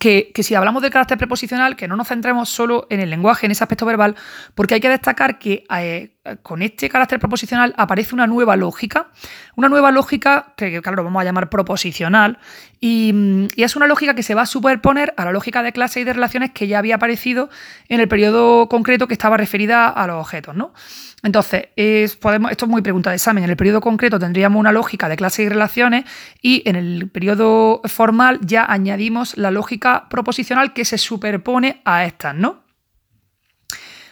que, 0.00 0.32
si 0.42 0.54
hablamos 0.56 0.82
del 0.82 0.90
carácter 0.90 1.16
preposicional, 1.16 1.76
que 1.76 1.86
no 1.86 1.94
nos 1.94 2.08
centremos 2.08 2.48
solo 2.48 2.88
en 2.90 2.98
el 2.98 3.10
lenguaje, 3.10 3.46
en 3.46 3.52
ese 3.52 3.62
aspecto 3.62 3.86
verbal, 3.86 4.16
porque 4.56 4.74
hay 4.74 4.80
que 4.80 4.88
destacar 4.88 5.38
que 5.38 5.64
eh, 5.76 6.16
con 6.42 6.60
este 6.60 6.90
carácter 6.90 7.18
proposicional 7.18 7.74
aparece 7.78 8.14
una 8.14 8.26
nueva 8.26 8.54
lógica, 8.54 9.08
una 9.56 9.70
nueva 9.70 9.90
lógica 9.90 10.52
que, 10.54 10.82
claro, 10.82 11.02
vamos 11.02 11.22
a 11.22 11.24
llamar 11.24 11.48
proposicional, 11.48 12.38
y, 12.78 13.48
y, 13.56 13.62
es 13.62 13.74
una 13.74 13.86
lógica 13.86 14.14
que 14.14 14.22
se 14.22 14.34
va 14.34 14.42
a 14.42 14.46
superponer 14.46 15.14
a 15.16 15.24
la 15.24 15.32
lógica 15.32 15.62
de 15.62 15.72
clase 15.72 16.00
y 16.00 16.04
de 16.04 16.12
relaciones 16.12 16.50
que 16.52 16.66
ya 16.66 16.78
había 16.78 16.96
aparecido 16.96 17.48
en 17.88 18.00
el 18.00 18.08
periodo 18.08 18.68
concreto 18.68 19.08
que 19.08 19.14
estaba 19.14 19.38
referida 19.38 19.88
a 19.88 20.06
los 20.06 20.16
objetos, 20.16 20.54
¿no? 20.54 20.74
Entonces, 21.22 21.68
podemos, 22.16 22.50
esto 22.50 22.66
es 22.66 22.70
muy 22.70 22.82
pregunta 22.82 23.10
de 23.10 23.16
examen. 23.16 23.44
En 23.44 23.50
el 23.50 23.56
periodo 23.56 23.80
concreto 23.80 24.18
tendríamos 24.18 24.60
una 24.60 24.72
lógica 24.72 25.08
de 25.08 25.16
clases 25.16 25.46
y 25.46 25.48
relaciones 25.48 26.04
y 26.42 26.62
en 26.66 26.76
el 26.76 27.10
periodo 27.10 27.80
formal 27.84 28.40
ya 28.42 28.64
añadimos 28.64 29.36
la 29.38 29.50
lógica 29.50 30.08
proposicional 30.08 30.72
que 30.72 30.84
se 30.84 30.98
superpone 30.98 31.80
a 31.84 32.04
estas, 32.04 32.34
¿no? 32.34 32.69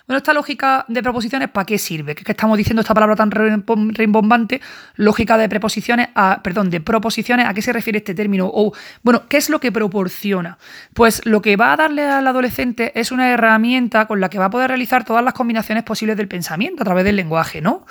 Bueno, 0.09 0.17
esta 0.17 0.33
lógica 0.33 0.87
de 0.89 1.03
preposiciones, 1.03 1.51
¿para 1.51 1.67
qué 1.67 1.77
sirve? 1.77 2.15
¿Qué 2.15 2.33
estamos 2.33 2.57
diciendo 2.57 2.81
esta 2.81 2.95
palabra 2.95 3.15
tan 3.15 3.31
rimbombante? 3.31 4.63
Lógica 4.97 5.37
de 5.37 5.51
preposiciones, 5.51 6.09
a, 6.15 6.41
perdón, 6.43 6.71
de 6.71 6.81
proposiciones, 6.81 7.45
¿a 7.45 7.53
qué 7.53 7.61
se 7.61 7.75
refiere 7.75 7.99
este 7.99 8.15
término? 8.15 8.51
O, 8.51 8.73
bueno, 9.03 9.29
¿qué 9.29 9.37
es 9.37 9.51
lo 9.51 9.61
que 9.61 9.71
proporciona? 9.71 10.57
Pues 10.95 11.21
lo 11.27 11.43
que 11.43 11.57
va 11.57 11.75
a 11.75 11.77
darle 11.77 12.07
al 12.07 12.27
adolescente 12.27 12.99
es 12.99 13.13
una 13.13 13.29
herramienta 13.29 14.07
con 14.07 14.19
la 14.19 14.31
que 14.31 14.39
va 14.39 14.47
a 14.47 14.51
poder 14.51 14.69
realizar 14.69 15.05
todas 15.05 15.23
las 15.23 15.35
combinaciones 15.35 15.85
posibles 15.85 16.17
del 16.17 16.27
pensamiento 16.27 16.85
a 16.85 16.87
través 16.87 17.05
del 17.05 17.17
lenguaje, 17.17 17.61
¿no? 17.61 17.85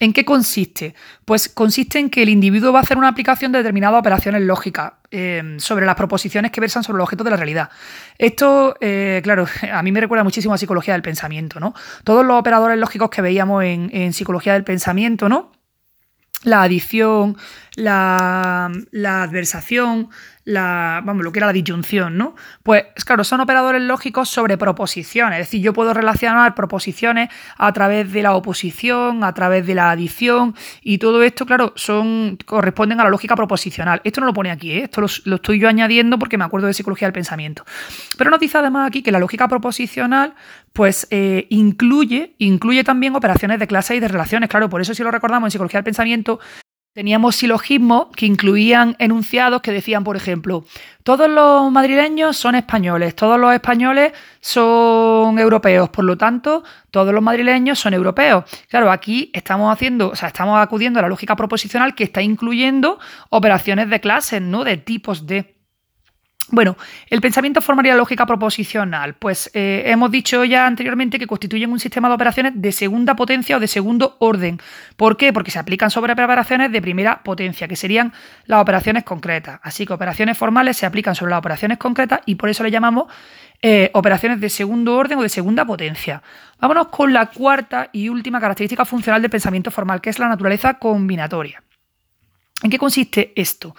¿En 0.00 0.12
qué 0.12 0.24
consiste? 0.24 0.94
Pues 1.24 1.48
consiste 1.48 1.98
en 1.98 2.10
que 2.10 2.22
el 2.22 2.28
individuo 2.28 2.72
va 2.72 2.80
a 2.80 2.82
hacer 2.82 2.98
una 2.98 3.08
aplicación 3.08 3.52
de 3.52 3.58
determinadas 3.58 4.00
operaciones 4.00 4.42
lógicas 4.42 4.94
eh, 5.10 5.56
sobre 5.58 5.86
las 5.86 5.94
proposiciones 5.94 6.50
que 6.50 6.60
versan 6.60 6.82
sobre 6.82 6.98
los 6.98 7.04
objetos 7.04 7.24
de 7.24 7.30
la 7.30 7.36
realidad. 7.36 7.70
Esto, 8.18 8.76
eh, 8.80 9.20
claro, 9.22 9.46
a 9.72 9.82
mí 9.82 9.92
me 9.92 10.00
recuerda 10.00 10.24
muchísimo 10.24 10.54
a 10.54 10.58
psicología 10.58 10.94
del 10.94 11.02
pensamiento, 11.02 11.60
¿no? 11.60 11.74
Todos 12.04 12.24
los 12.24 12.38
operadores 12.38 12.78
lógicos 12.78 13.10
que 13.10 13.22
veíamos 13.22 13.62
en, 13.64 13.90
en 13.92 14.12
psicología 14.12 14.54
del 14.54 14.64
pensamiento, 14.64 15.28
¿no? 15.28 15.52
La 16.42 16.62
adición, 16.62 17.36
la, 17.76 18.70
la 18.90 19.22
adversación, 19.22 20.10
la, 20.44 21.00
vamos, 21.04 21.24
lo 21.24 21.32
que 21.32 21.38
era 21.38 21.46
la 21.46 21.52
disyunción, 21.52 22.18
¿no? 22.18 22.34
Pues 22.62 22.84
claro, 23.06 23.24
son 23.24 23.40
operadores 23.40 23.80
lógicos 23.82 24.28
sobre 24.28 24.58
proposiciones, 24.58 25.40
es 25.40 25.46
decir, 25.46 25.62
yo 25.62 25.72
puedo 25.72 25.94
relacionar 25.94 26.54
proposiciones 26.54 27.30
a 27.56 27.72
través 27.72 28.12
de 28.12 28.22
la 28.22 28.34
oposición, 28.34 29.24
a 29.24 29.32
través 29.32 29.66
de 29.66 29.74
la 29.74 29.90
adición 29.90 30.54
y 30.82 30.98
todo 30.98 31.22
esto, 31.22 31.46
claro, 31.46 31.72
son 31.76 32.38
corresponden 32.44 33.00
a 33.00 33.04
la 33.04 33.10
lógica 33.10 33.36
proposicional. 33.36 34.00
Esto 34.04 34.20
no 34.20 34.26
lo 34.26 34.34
pone 34.34 34.50
aquí, 34.50 34.72
¿eh? 34.72 34.84
esto 34.84 35.00
lo, 35.00 35.36
estoy 35.36 35.58
yo 35.58 35.68
añadiendo 35.68 36.18
porque 36.18 36.36
me 36.36 36.44
acuerdo 36.44 36.66
de 36.66 36.74
psicología 36.74 37.06
del 37.06 37.14
pensamiento. 37.14 37.64
Pero 38.18 38.30
nos 38.30 38.40
dice 38.40 38.58
además 38.58 38.88
aquí 38.88 39.02
que 39.02 39.12
la 39.12 39.18
lógica 39.18 39.48
proposicional 39.48 40.34
pues 40.72 41.06
eh, 41.10 41.46
incluye, 41.50 42.34
incluye 42.38 42.82
también 42.82 43.14
operaciones 43.14 43.58
de 43.58 43.66
clase 43.66 43.94
y 43.96 44.00
de 44.00 44.08
relaciones. 44.08 44.48
Claro, 44.48 44.68
por 44.68 44.80
eso 44.80 44.94
si 44.94 45.02
lo 45.02 45.10
recordamos 45.10 45.48
en 45.48 45.50
psicología 45.52 45.78
del 45.78 45.84
pensamiento, 45.84 46.40
Teníamos 46.94 47.36
silogismos 47.36 48.08
que 48.14 48.26
incluían 48.26 48.96
enunciados 48.98 49.62
que 49.62 49.72
decían, 49.72 50.04
por 50.04 50.14
ejemplo, 50.14 50.66
todos 51.04 51.26
los 51.30 51.72
madrileños 51.72 52.36
son 52.36 52.54
españoles, 52.54 53.16
todos 53.16 53.40
los 53.40 53.54
españoles 53.54 54.12
son 54.40 55.38
europeos, 55.38 55.88
por 55.88 56.04
lo 56.04 56.18
tanto, 56.18 56.62
todos 56.90 57.14
los 57.14 57.22
madrileños 57.22 57.78
son 57.78 57.94
europeos. 57.94 58.44
Claro, 58.68 58.92
aquí 58.92 59.30
estamos 59.32 59.72
haciendo, 59.72 60.10
o 60.10 60.16
sea, 60.16 60.28
estamos 60.28 60.60
acudiendo 60.60 60.98
a 60.98 61.02
la 61.02 61.08
lógica 61.08 61.34
proposicional 61.34 61.94
que 61.94 62.04
está 62.04 62.20
incluyendo 62.20 62.98
operaciones 63.30 63.88
de 63.88 63.98
clases, 63.98 64.42
¿no? 64.42 64.62
De 64.62 64.76
tipos 64.76 65.26
de. 65.26 65.61
Bueno, 66.54 66.76
el 67.08 67.22
pensamiento 67.22 67.62
formaría 67.62 67.94
lógica 67.94 68.26
proposicional. 68.26 69.14
Pues 69.14 69.50
eh, 69.54 69.84
hemos 69.86 70.10
dicho 70.10 70.44
ya 70.44 70.66
anteriormente 70.66 71.18
que 71.18 71.26
constituyen 71.26 71.72
un 71.72 71.80
sistema 71.80 72.08
de 72.08 72.14
operaciones 72.14 72.52
de 72.56 72.72
segunda 72.72 73.16
potencia 73.16 73.56
o 73.56 73.60
de 73.60 73.66
segundo 73.66 74.16
orden. 74.18 74.60
¿Por 74.96 75.16
qué? 75.16 75.32
Porque 75.32 75.50
se 75.50 75.58
aplican 75.58 75.90
sobre 75.90 76.12
operaciones 76.12 76.70
de 76.70 76.82
primera 76.82 77.22
potencia, 77.22 77.66
que 77.68 77.74
serían 77.74 78.12
las 78.44 78.60
operaciones 78.60 79.02
concretas. 79.02 79.60
Así 79.62 79.86
que 79.86 79.94
operaciones 79.94 80.36
formales 80.36 80.76
se 80.76 80.84
aplican 80.84 81.14
sobre 81.14 81.30
las 81.30 81.38
operaciones 81.38 81.78
concretas 81.78 82.20
y 82.26 82.34
por 82.34 82.50
eso 82.50 82.62
le 82.62 82.70
llamamos 82.70 83.06
eh, 83.62 83.90
operaciones 83.94 84.38
de 84.38 84.50
segundo 84.50 84.94
orden 84.94 85.20
o 85.20 85.22
de 85.22 85.30
segunda 85.30 85.64
potencia. 85.64 86.22
Vámonos 86.60 86.88
con 86.88 87.14
la 87.14 87.30
cuarta 87.30 87.88
y 87.92 88.10
última 88.10 88.40
característica 88.40 88.84
funcional 88.84 89.22
del 89.22 89.30
pensamiento 89.30 89.70
formal, 89.70 90.02
que 90.02 90.10
es 90.10 90.18
la 90.18 90.28
naturaleza 90.28 90.74
combinatoria. 90.74 91.62
¿En 92.62 92.70
qué 92.70 92.78
consiste 92.78 93.32
esto? 93.34 93.74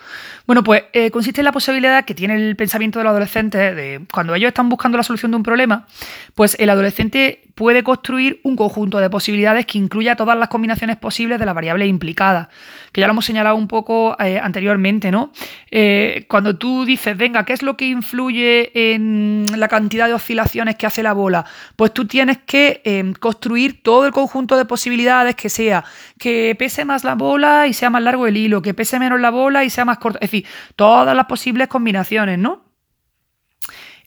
Bueno, 0.45 0.61
pues 0.61 0.83
eh, 0.91 1.09
consiste 1.09 1.39
en 1.39 1.45
la 1.45 1.53
posibilidad 1.53 2.03
que 2.03 2.13
tiene 2.13 2.35
el 2.35 2.57
pensamiento 2.57 2.99
de 2.99 3.05
los 3.05 3.11
adolescentes 3.11 3.75
de 3.75 4.01
cuando 4.11 4.35
ellos 4.35 4.49
están 4.49 4.67
buscando 4.67 4.97
la 4.97 5.03
solución 5.03 5.31
de 5.31 5.37
un 5.37 5.43
problema, 5.43 5.87
pues 6.35 6.57
el 6.59 6.69
adolescente 6.69 7.43
puede 7.55 7.83
construir 7.83 8.41
un 8.43 8.55
conjunto 8.57 8.97
de 8.97 9.09
posibilidades 9.09 9.65
que 9.65 9.77
incluya 9.77 10.15
todas 10.15 10.37
las 10.37 10.49
combinaciones 10.49 10.97
posibles 10.97 11.39
de 11.39 11.45
las 11.45 11.55
variables 11.55 11.87
implicadas, 11.87 12.49
que 12.91 12.99
ya 12.99 13.07
lo 13.07 13.11
hemos 13.11 13.25
señalado 13.25 13.55
un 13.55 13.67
poco 13.67 14.17
eh, 14.19 14.39
anteriormente, 14.39 15.11
¿no? 15.11 15.31
Eh, 15.71 16.25
cuando 16.27 16.57
tú 16.57 16.83
dices, 16.83 17.15
venga, 17.15 17.45
¿qué 17.45 17.53
es 17.53 17.61
lo 17.61 17.77
que 17.77 17.85
influye 17.85 18.95
en 18.95 19.45
la 19.55 19.67
cantidad 19.67 20.07
de 20.07 20.13
oscilaciones 20.13 20.75
que 20.75 20.87
hace 20.87 21.03
la 21.03 21.13
bola? 21.13 21.45
Pues 21.77 21.93
tú 21.93 22.05
tienes 22.05 22.39
que 22.39 23.13
construir 23.19 23.81
todo 23.81 24.05
el 24.05 24.11
conjunto 24.11 24.57
de 24.57 24.65
posibilidades 24.65 25.35
que 25.35 25.49
sea 25.49 25.85
que 26.17 26.55
pese 26.57 26.85
más 26.85 27.03
la 27.03 27.15
bola 27.15 27.67
y 27.67 27.73
sea 27.73 27.89
más 27.89 28.01
largo 28.01 28.27
el 28.27 28.37
hilo, 28.37 28.61
que 28.61 28.73
pese 28.73 28.99
menos 28.99 29.19
la 29.19 29.29
bola 29.29 29.63
y 29.63 29.69
sea 29.69 29.85
más 29.85 29.97
corto, 29.97 30.19
es 30.21 30.32
decir, 30.33 30.45
todas 30.75 31.15
las 31.15 31.25
posibles 31.25 31.67
combinaciones, 31.67 32.39
¿no? 32.39 32.73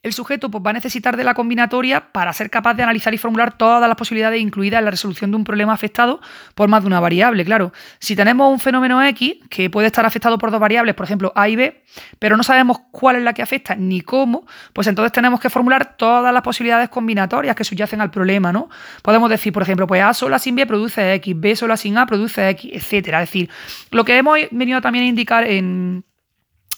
el 0.07 0.13
sujeto 0.13 0.53
pues, 0.53 0.65
va 0.65 0.71
a 0.71 0.73
necesitar 0.73 1.17
de 1.17 1.25
la 1.25 1.35
combinatoria 1.35 2.13
para 2.13 2.33
ser 2.33 2.49
capaz 2.49 2.75
de 2.75 2.85
analizar 2.85 3.13
y 3.13 3.19
formular 3.19 3.59
todas 3.59 3.89
las 3.89 3.97
posibilidades 3.97 4.41
incluidas 4.41 4.79
en 4.79 4.85
la 4.85 4.93
resolución 4.93 5.33
de 5.33 5.37
un 5.37 5.43
problema 5.43 5.73
afectado 5.73 6.21
por 6.55 6.69
más 6.69 6.83
de 6.83 6.87
una 6.87 7.01
variable. 7.01 7.45
Claro, 7.45 7.73
si 7.99 8.15
tenemos 8.15 8.53
un 8.53 8.61
fenómeno 8.61 9.05
X 9.05 9.39
que 9.51 9.69
puede 9.69 9.89
estar 9.89 10.07
afectado 10.07 10.39
por 10.39 10.53
dos 10.53 10.61
variables, 10.61 10.95
por 10.95 11.07
ejemplo 11.07 11.33
A 11.35 11.49
y 11.49 11.57
B, 11.57 11.83
pero 12.21 12.37
no 12.37 12.45
sabemos 12.45 12.79
cuál 12.93 13.17
es 13.17 13.23
la 13.25 13.33
que 13.33 13.43
afecta 13.43 13.75
ni 13.75 14.01
cómo, 14.01 14.47
pues 14.73 14.87
entonces 14.87 15.11
tenemos 15.11 15.41
que 15.41 15.51
formular 15.51 15.97
todas 15.97 16.33
las 16.33 16.43
posibilidades 16.43 16.89
combinatorias 16.89 17.57
que 17.57 17.65
subyacen 17.65 18.01
al 18.01 18.13
problema, 18.13 18.53
¿no? 18.53 18.69
Podemos 19.03 19.29
decir, 19.29 19.53
por 19.53 19.65
ejemplo, 19.65 19.89
pues 19.89 20.05
A 20.05 20.15
sola 20.15 20.39
sin 20.39 20.55
B 20.55 20.67
produce 20.67 21.15
X, 21.15 21.35
B 21.37 21.57
sola 21.57 21.77
sin 21.77 21.99
A 21.99 22.07
produce 22.07 22.49
X, 22.51 22.71
etcétera. 22.73 23.25
Es 23.25 23.31
decir, 23.31 23.51
lo 23.91 24.05
que 24.05 24.17
hemos 24.17 24.39
venido 24.53 24.81
también 24.81 25.07
a 25.07 25.09
indicar 25.09 25.45
en 25.49 26.05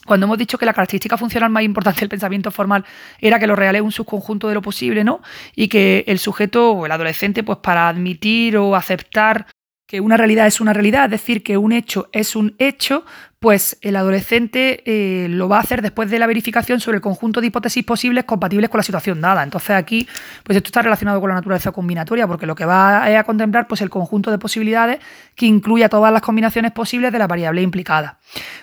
cuando 0.08 0.26
hemos 0.26 0.38
dicho 0.38 0.58
que 0.58 0.66
la 0.66 0.72
característica 0.72 1.16
funcional 1.16 1.50
más 1.50 1.62
importante 1.62 2.00
del 2.00 2.08
pensamiento 2.08 2.50
formal 2.50 2.84
era 3.20 3.38
que 3.38 3.46
lo 3.46 3.54
real 3.54 3.76
es 3.76 3.82
un 3.82 3.92
subconjunto 3.92 4.48
de 4.48 4.54
lo 4.54 4.62
posible, 4.62 5.04
¿no? 5.04 5.20
Y 5.54 5.68
que 5.68 6.04
el 6.08 6.18
sujeto 6.18 6.72
o 6.72 6.86
el 6.86 6.92
adolescente, 6.92 7.44
pues 7.44 7.58
para 7.58 7.88
admitir 7.88 8.56
o 8.56 8.74
aceptar 8.74 9.46
que 9.86 10.00
una 10.00 10.16
realidad 10.16 10.46
es 10.46 10.60
una 10.60 10.72
realidad, 10.72 11.04
es 11.06 11.10
decir, 11.12 11.42
que 11.42 11.56
un 11.56 11.72
hecho 11.72 12.08
es 12.12 12.36
un 12.36 12.54
hecho, 12.58 13.04
pues 13.40 13.78
el 13.82 13.94
adolescente 13.94 14.82
eh, 14.84 15.28
lo 15.28 15.48
va 15.48 15.58
a 15.58 15.60
hacer 15.60 15.80
después 15.80 16.10
de 16.10 16.18
la 16.18 16.26
verificación 16.26 16.80
sobre 16.80 16.96
el 16.96 17.02
conjunto 17.02 17.40
de 17.40 17.46
hipótesis 17.46 17.84
posibles 17.84 18.24
compatibles 18.24 18.68
con 18.68 18.78
la 18.78 18.82
situación 18.82 19.20
dada. 19.20 19.42
Entonces 19.42 19.70
aquí, 19.70 20.08
pues 20.42 20.56
esto 20.56 20.68
está 20.68 20.82
relacionado 20.82 21.20
con 21.20 21.28
la 21.28 21.36
naturaleza 21.36 21.70
combinatoria, 21.70 22.26
porque 22.26 22.46
lo 22.46 22.56
que 22.56 22.64
va 22.64 23.04
a 23.04 23.24
contemplar 23.24 23.68
pues 23.68 23.80
el 23.80 23.90
conjunto 23.90 24.30
de 24.30 24.38
posibilidades 24.38 24.98
que 25.36 25.46
incluya 25.46 25.88
todas 25.88 26.12
las 26.12 26.22
combinaciones 26.22 26.72
posibles 26.72 27.12
de 27.12 27.18
la 27.18 27.28
variable 27.28 27.62
implicada. 27.62 28.18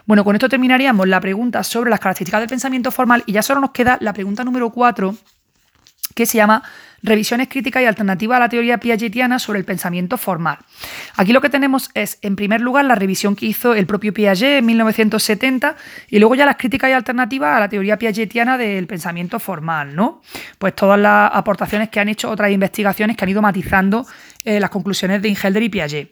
Bueno, 0.06 0.24
con 0.24 0.36
esto 0.36 0.50
terminaríamos 0.50 1.08
la 1.08 1.22
pregunta 1.22 1.64
sobre 1.64 1.90
las 1.90 2.00
características 2.00 2.42
del 2.42 2.50
pensamiento 2.50 2.92
formal 2.92 3.24
y 3.26 3.32
ya 3.32 3.42
solo 3.42 3.62
nos 3.62 3.72
queda 3.72 3.98
la 4.02 4.14
pregunta 4.14 4.44
número 4.44 4.72
4, 4.72 5.16
que 6.16 6.26
se 6.26 6.38
llama 6.38 6.64
revisiones 7.04 7.48
críticas 7.48 7.84
y 7.84 7.86
alternativas 7.86 8.38
a 8.38 8.40
la 8.40 8.50
teoría 8.50 8.80
piagetiana 8.80 9.38
sobre 9.38 9.60
el 9.60 9.66
pensamiento 9.66 10.18
formal. 10.18 10.58
Aquí 11.16 11.34
lo 11.34 11.42
que 11.42 11.50
tenemos 11.50 11.90
es, 11.94 12.18
en 12.22 12.36
primer 12.36 12.62
lugar, 12.62 12.86
la 12.86 12.96
revisión 12.96 13.36
que 13.36 13.46
hizo 13.46 13.76
el 13.76 13.86
propio 13.86 14.14
Piaget 14.14 14.60
en 14.60 14.66
1970 14.66 15.76
y 16.10 16.20
luego 16.20 16.36
ya 16.36 16.46
las 16.46 16.56
críticas 16.58 16.90
y 16.90 16.94
alternativas 16.94 17.56
a 17.56 17.60
la 17.60 17.70
teoría 17.70 18.00
piagetiana 18.00 18.58
del 18.58 18.88
pensamiento 18.88 19.40
formal, 19.40 19.96
¿no? 19.96 20.22
Pues 20.58 20.76
todas 20.76 21.00
las 21.00 21.30
aportaciones 21.34 21.90
que 21.90 22.00
han 22.00 22.10
hecho 22.10 22.30
otras 22.30 22.52
investigaciones 22.52 23.16
que 23.16 23.24
han 23.24 23.30
ido 23.30 23.42
matizando 23.42 24.06
eh, 24.44 24.60
las 24.60 24.70
conclusiones 24.70 25.22
de 25.22 25.30
Ingelder 25.30 25.62
y 25.62 25.70
Piaget. 25.70 26.12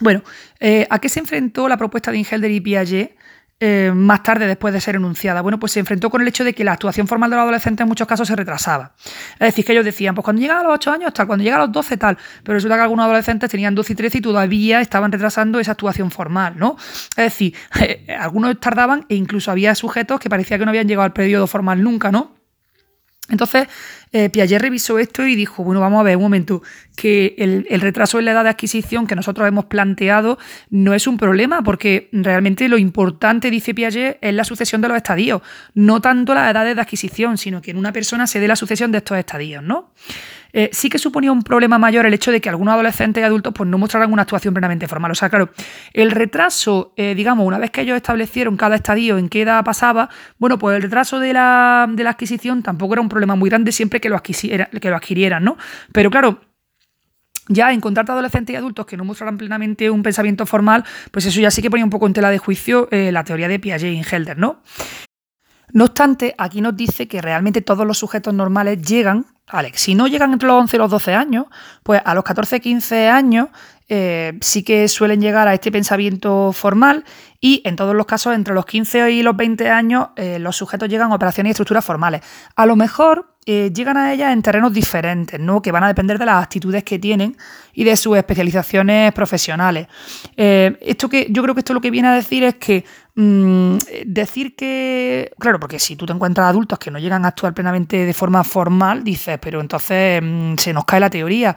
Bueno, 0.00 0.22
eh, 0.60 0.86
¿a 0.90 1.00
qué 1.00 1.08
se 1.08 1.20
enfrentó 1.20 1.68
la 1.68 1.76
propuesta 1.76 2.12
de 2.12 2.18
Ingelder 2.18 2.50
y 2.50 2.60
Piaget? 2.60 3.17
Eh, 3.60 3.90
más 3.92 4.22
tarde 4.22 4.46
después 4.46 4.72
de 4.72 4.80
ser 4.80 4.94
enunciada? 4.94 5.42
Bueno, 5.42 5.58
pues 5.58 5.72
se 5.72 5.80
enfrentó 5.80 6.10
con 6.10 6.22
el 6.22 6.28
hecho 6.28 6.44
de 6.44 6.54
que 6.54 6.62
la 6.62 6.74
actuación 6.74 7.08
formal 7.08 7.28
de 7.28 7.34
los 7.34 7.42
adolescentes 7.42 7.82
en 7.82 7.88
muchos 7.88 8.06
casos 8.06 8.28
se 8.28 8.36
retrasaba. 8.36 8.92
Es 9.34 9.48
decir, 9.48 9.64
que 9.64 9.72
ellos 9.72 9.84
decían, 9.84 10.14
pues 10.14 10.24
cuando 10.24 10.40
llega 10.40 10.60
a 10.60 10.62
los 10.62 10.74
8 10.74 10.92
años 10.92 11.12
tal, 11.12 11.26
cuando 11.26 11.42
llega 11.42 11.56
a 11.56 11.60
los 11.66 11.72
12 11.72 11.96
tal, 11.96 12.16
pero 12.44 12.54
resulta 12.54 12.76
que 12.76 12.82
algunos 12.82 13.04
adolescentes 13.04 13.50
tenían 13.50 13.74
12 13.74 13.94
y 13.94 13.96
13 13.96 14.18
y 14.18 14.20
todavía 14.20 14.80
estaban 14.80 15.10
retrasando 15.10 15.58
esa 15.58 15.72
actuación 15.72 16.12
formal, 16.12 16.54
¿no? 16.56 16.76
Es 17.10 17.24
decir, 17.24 17.54
algunos 18.20 18.60
tardaban 18.60 19.06
e 19.08 19.16
incluso 19.16 19.50
había 19.50 19.74
sujetos 19.74 20.20
que 20.20 20.30
parecía 20.30 20.56
que 20.56 20.64
no 20.64 20.70
habían 20.70 20.86
llegado 20.86 21.06
al 21.06 21.12
periodo 21.12 21.48
formal 21.48 21.82
nunca, 21.82 22.12
¿no? 22.12 22.38
Entonces, 23.28 23.68
eh, 24.12 24.30
Piaget 24.30 24.60
revisó 24.60 24.98
esto 24.98 25.26
y 25.26 25.34
dijo, 25.34 25.62
bueno, 25.62 25.80
vamos 25.80 26.00
a 26.00 26.02
ver 26.02 26.16
un 26.16 26.22
momento, 26.22 26.62
que 26.98 27.36
el, 27.38 27.80
retraso 27.80 28.18
en 28.18 28.24
la 28.24 28.32
edad 28.32 28.42
de 28.42 28.50
adquisición 28.50 29.06
que 29.06 29.14
nosotros 29.14 29.46
hemos 29.46 29.66
planteado 29.66 30.36
no 30.68 30.94
es 30.94 31.06
un 31.06 31.16
problema, 31.16 31.62
porque 31.62 32.08
realmente 32.10 32.68
lo 32.68 32.76
importante, 32.76 33.52
dice 33.52 33.72
Piaget, 33.72 34.18
es 34.20 34.34
la 34.34 34.42
sucesión 34.42 34.80
de 34.80 34.88
los 34.88 34.96
estadios, 34.96 35.40
no 35.74 36.00
tanto 36.00 36.34
las 36.34 36.50
edades 36.50 36.74
de 36.74 36.82
adquisición, 36.82 37.38
sino 37.38 37.62
que 37.62 37.70
en 37.70 37.76
una 37.76 37.92
persona 37.92 38.26
se 38.26 38.40
dé 38.40 38.48
la 38.48 38.56
sucesión 38.56 38.90
de 38.90 38.98
estos 38.98 39.16
estadios, 39.16 39.62
¿no? 39.62 39.92
Eh, 40.52 40.70
sí 40.72 40.88
que 40.88 40.98
suponía 40.98 41.30
un 41.30 41.42
problema 41.42 41.78
mayor 41.78 42.06
el 42.06 42.14
hecho 42.14 42.32
de 42.32 42.40
que 42.40 42.48
algunos 42.48 42.72
adolescentes 42.72 43.20
y 43.20 43.24
adultos 43.24 43.52
pues, 43.54 43.68
no 43.68 43.78
mostraran 43.78 44.12
una 44.12 44.22
actuación 44.22 44.54
plenamente 44.54 44.88
formal. 44.88 45.12
O 45.12 45.14
sea, 45.14 45.28
claro, 45.28 45.50
el 45.92 46.10
retraso, 46.10 46.94
eh, 46.96 47.14
digamos, 47.14 47.46
una 47.46 47.58
vez 47.58 47.70
que 47.70 47.82
ellos 47.82 47.96
establecieron 47.96 48.56
cada 48.56 48.74
estadio 48.74 49.18
en 49.18 49.28
qué 49.28 49.42
edad 49.42 49.62
pasaba, 49.62 50.08
bueno, 50.38 50.58
pues 50.58 50.76
el 50.76 50.82
retraso 50.82 51.20
de 51.20 51.32
la, 51.32 51.86
de 51.88 52.02
la 52.02 52.10
adquisición 52.10 52.62
tampoco 52.62 52.94
era 52.94 53.02
un 53.02 53.08
problema 53.08 53.36
muy 53.36 53.50
grande 53.50 53.70
siempre 53.70 54.00
que 54.00 54.08
lo, 54.08 54.20
que 54.22 54.90
lo 54.90 54.96
adquirieran, 54.96 55.44
¿no? 55.44 55.58
Pero 55.92 56.10
claro, 56.10 56.40
ya 57.48 57.72
encontrarte 57.72 58.12
adolescentes 58.12 58.54
y 58.54 58.56
adultos 58.56 58.86
que 58.86 58.96
no 58.96 59.04
mostraran 59.04 59.38
plenamente 59.38 59.90
un 59.90 60.02
pensamiento 60.02 60.46
formal, 60.46 60.84
pues 61.10 61.26
eso 61.26 61.40
ya 61.40 61.50
sí 61.50 61.62
que 61.62 61.70
ponía 61.70 61.84
un 61.84 61.90
poco 61.90 62.06
en 62.06 62.12
tela 62.12 62.30
de 62.30 62.38
juicio 62.38 62.88
eh, 62.90 63.10
la 63.12 63.24
teoría 63.24 63.48
de 63.48 63.58
Piaget 63.58 63.92
y 63.92 64.02
Helder, 64.02 64.38
¿no? 64.38 64.62
No 65.72 65.84
obstante, 65.84 66.34
aquí 66.38 66.60
nos 66.60 66.76
dice 66.76 67.08
que 67.08 67.20
realmente 67.20 67.60
todos 67.60 67.86
los 67.86 67.98
sujetos 67.98 68.32
normales 68.32 68.80
llegan, 68.80 69.26
vale, 69.52 69.72
si 69.74 69.94
no 69.94 70.06
llegan 70.06 70.32
entre 70.32 70.48
los 70.48 70.58
11 70.62 70.76
y 70.76 70.78
los 70.78 70.90
12 70.90 71.14
años, 71.14 71.46
pues 71.82 72.00
a 72.04 72.14
los 72.14 72.24
14, 72.24 72.60
15 72.60 73.08
años 73.08 73.48
eh, 73.90 74.38
sí 74.40 74.62
que 74.62 74.88
suelen 74.88 75.20
llegar 75.20 75.46
a 75.46 75.54
este 75.54 75.70
pensamiento 75.70 76.52
formal 76.52 77.04
y 77.40 77.62
en 77.64 77.76
todos 77.76 77.94
los 77.94 78.06
casos 78.06 78.34
entre 78.34 78.54
los 78.54 78.66
15 78.66 79.10
y 79.10 79.22
los 79.22 79.36
20 79.36 79.70
años 79.70 80.08
eh, 80.16 80.38
los 80.38 80.56
sujetos 80.56 80.88
llegan 80.88 81.12
a 81.12 81.14
operaciones 81.14 81.50
y 81.50 81.52
estructuras 81.52 81.84
formales. 81.84 82.22
A 82.56 82.64
lo 82.64 82.76
mejor 82.76 83.37
eh, 83.50 83.72
llegan 83.72 83.96
a 83.96 84.12
ellas 84.12 84.30
en 84.34 84.42
terrenos 84.42 84.74
diferentes, 84.74 85.40
¿no? 85.40 85.62
que 85.62 85.72
van 85.72 85.82
a 85.82 85.88
depender 85.88 86.18
de 86.18 86.26
las 86.26 86.42
actitudes 86.42 86.84
que 86.84 86.98
tienen 86.98 87.34
y 87.72 87.82
de 87.82 87.96
sus 87.96 88.14
especializaciones 88.18 89.10
profesionales. 89.14 89.86
Eh, 90.36 90.76
esto 90.82 91.08
que 91.08 91.28
yo 91.30 91.42
creo 91.42 91.54
que 91.54 91.60
esto 91.60 91.72
lo 91.72 91.80
que 91.80 91.90
viene 91.90 92.08
a 92.08 92.12
decir 92.12 92.44
es 92.44 92.56
que 92.56 92.84
mm, 93.14 93.78
decir 94.04 94.54
que, 94.54 95.32
claro, 95.38 95.58
porque 95.58 95.78
si 95.78 95.96
tú 95.96 96.04
te 96.04 96.12
encuentras 96.12 96.46
adultos 96.46 96.78
que 96.78 96.90
no 96.90 96.98
llegan 96.98 97.24
a 97.24 97.28
actuar 97.28 97.54
plenamente 97.54 98.04
de 98.04 98.12
forma 98.12 98.44
formal, 98.44 99.02
dices, 99.02 99.38
pero 99.40 99.62
entonces 99.62 100.20
mm, 100.22 100.56
se 100.58 100.74
nos 100.74 100.84
cae 100.84 101.00
la 101.00 101.08
teoría. 101.08 101.56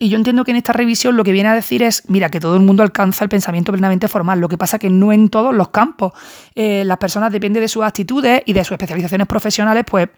Y 0.00 0.08
yo 0.08 0.16
entiendo 0.16 0.42
que 0.42 0.50
en 0.50 0.56
esta 0.56 0.72
revisión 0.72 1.16
lo 1.16 1.22
que 1.22 1.30
viene 1.30 1.50
a 1.50 1.54
decir 1.54 1.84
es, 1.84 2.02
mira, 2.08 2.28
que 2.28 2.40
todo 2.40 2.56
el 2.56 2.62
mundo 2.62 2.82
alcanza 2.82 3.22
el 3.22 3.30
pensamiento 3.30 3.70
plenamente 3.70 4.08
formal, 4.08 4.40
lo 4.40 4.48
que 4.48 4.58
pasa 4.58 4.80
que 4.80 4.90
no 4.90 5.12
en 5.12 5.28
todos 5.28 5.54
los 5.54 5.68
campos. 5.68 6.12
Eh, 6.56 6.82
las 6.84 6.98
personas, 6.98 7.30
depende 7.30 7.60
de 7.60 7.68
sus 7.68 7.84
actitudes 7.84 8.42
y 8.46 8.52
de 8.52 8.64
sus 8.64 8.72
especializaciones 8.72 9.28
profesionales, 9.28 9.84
pues 9.86 10.08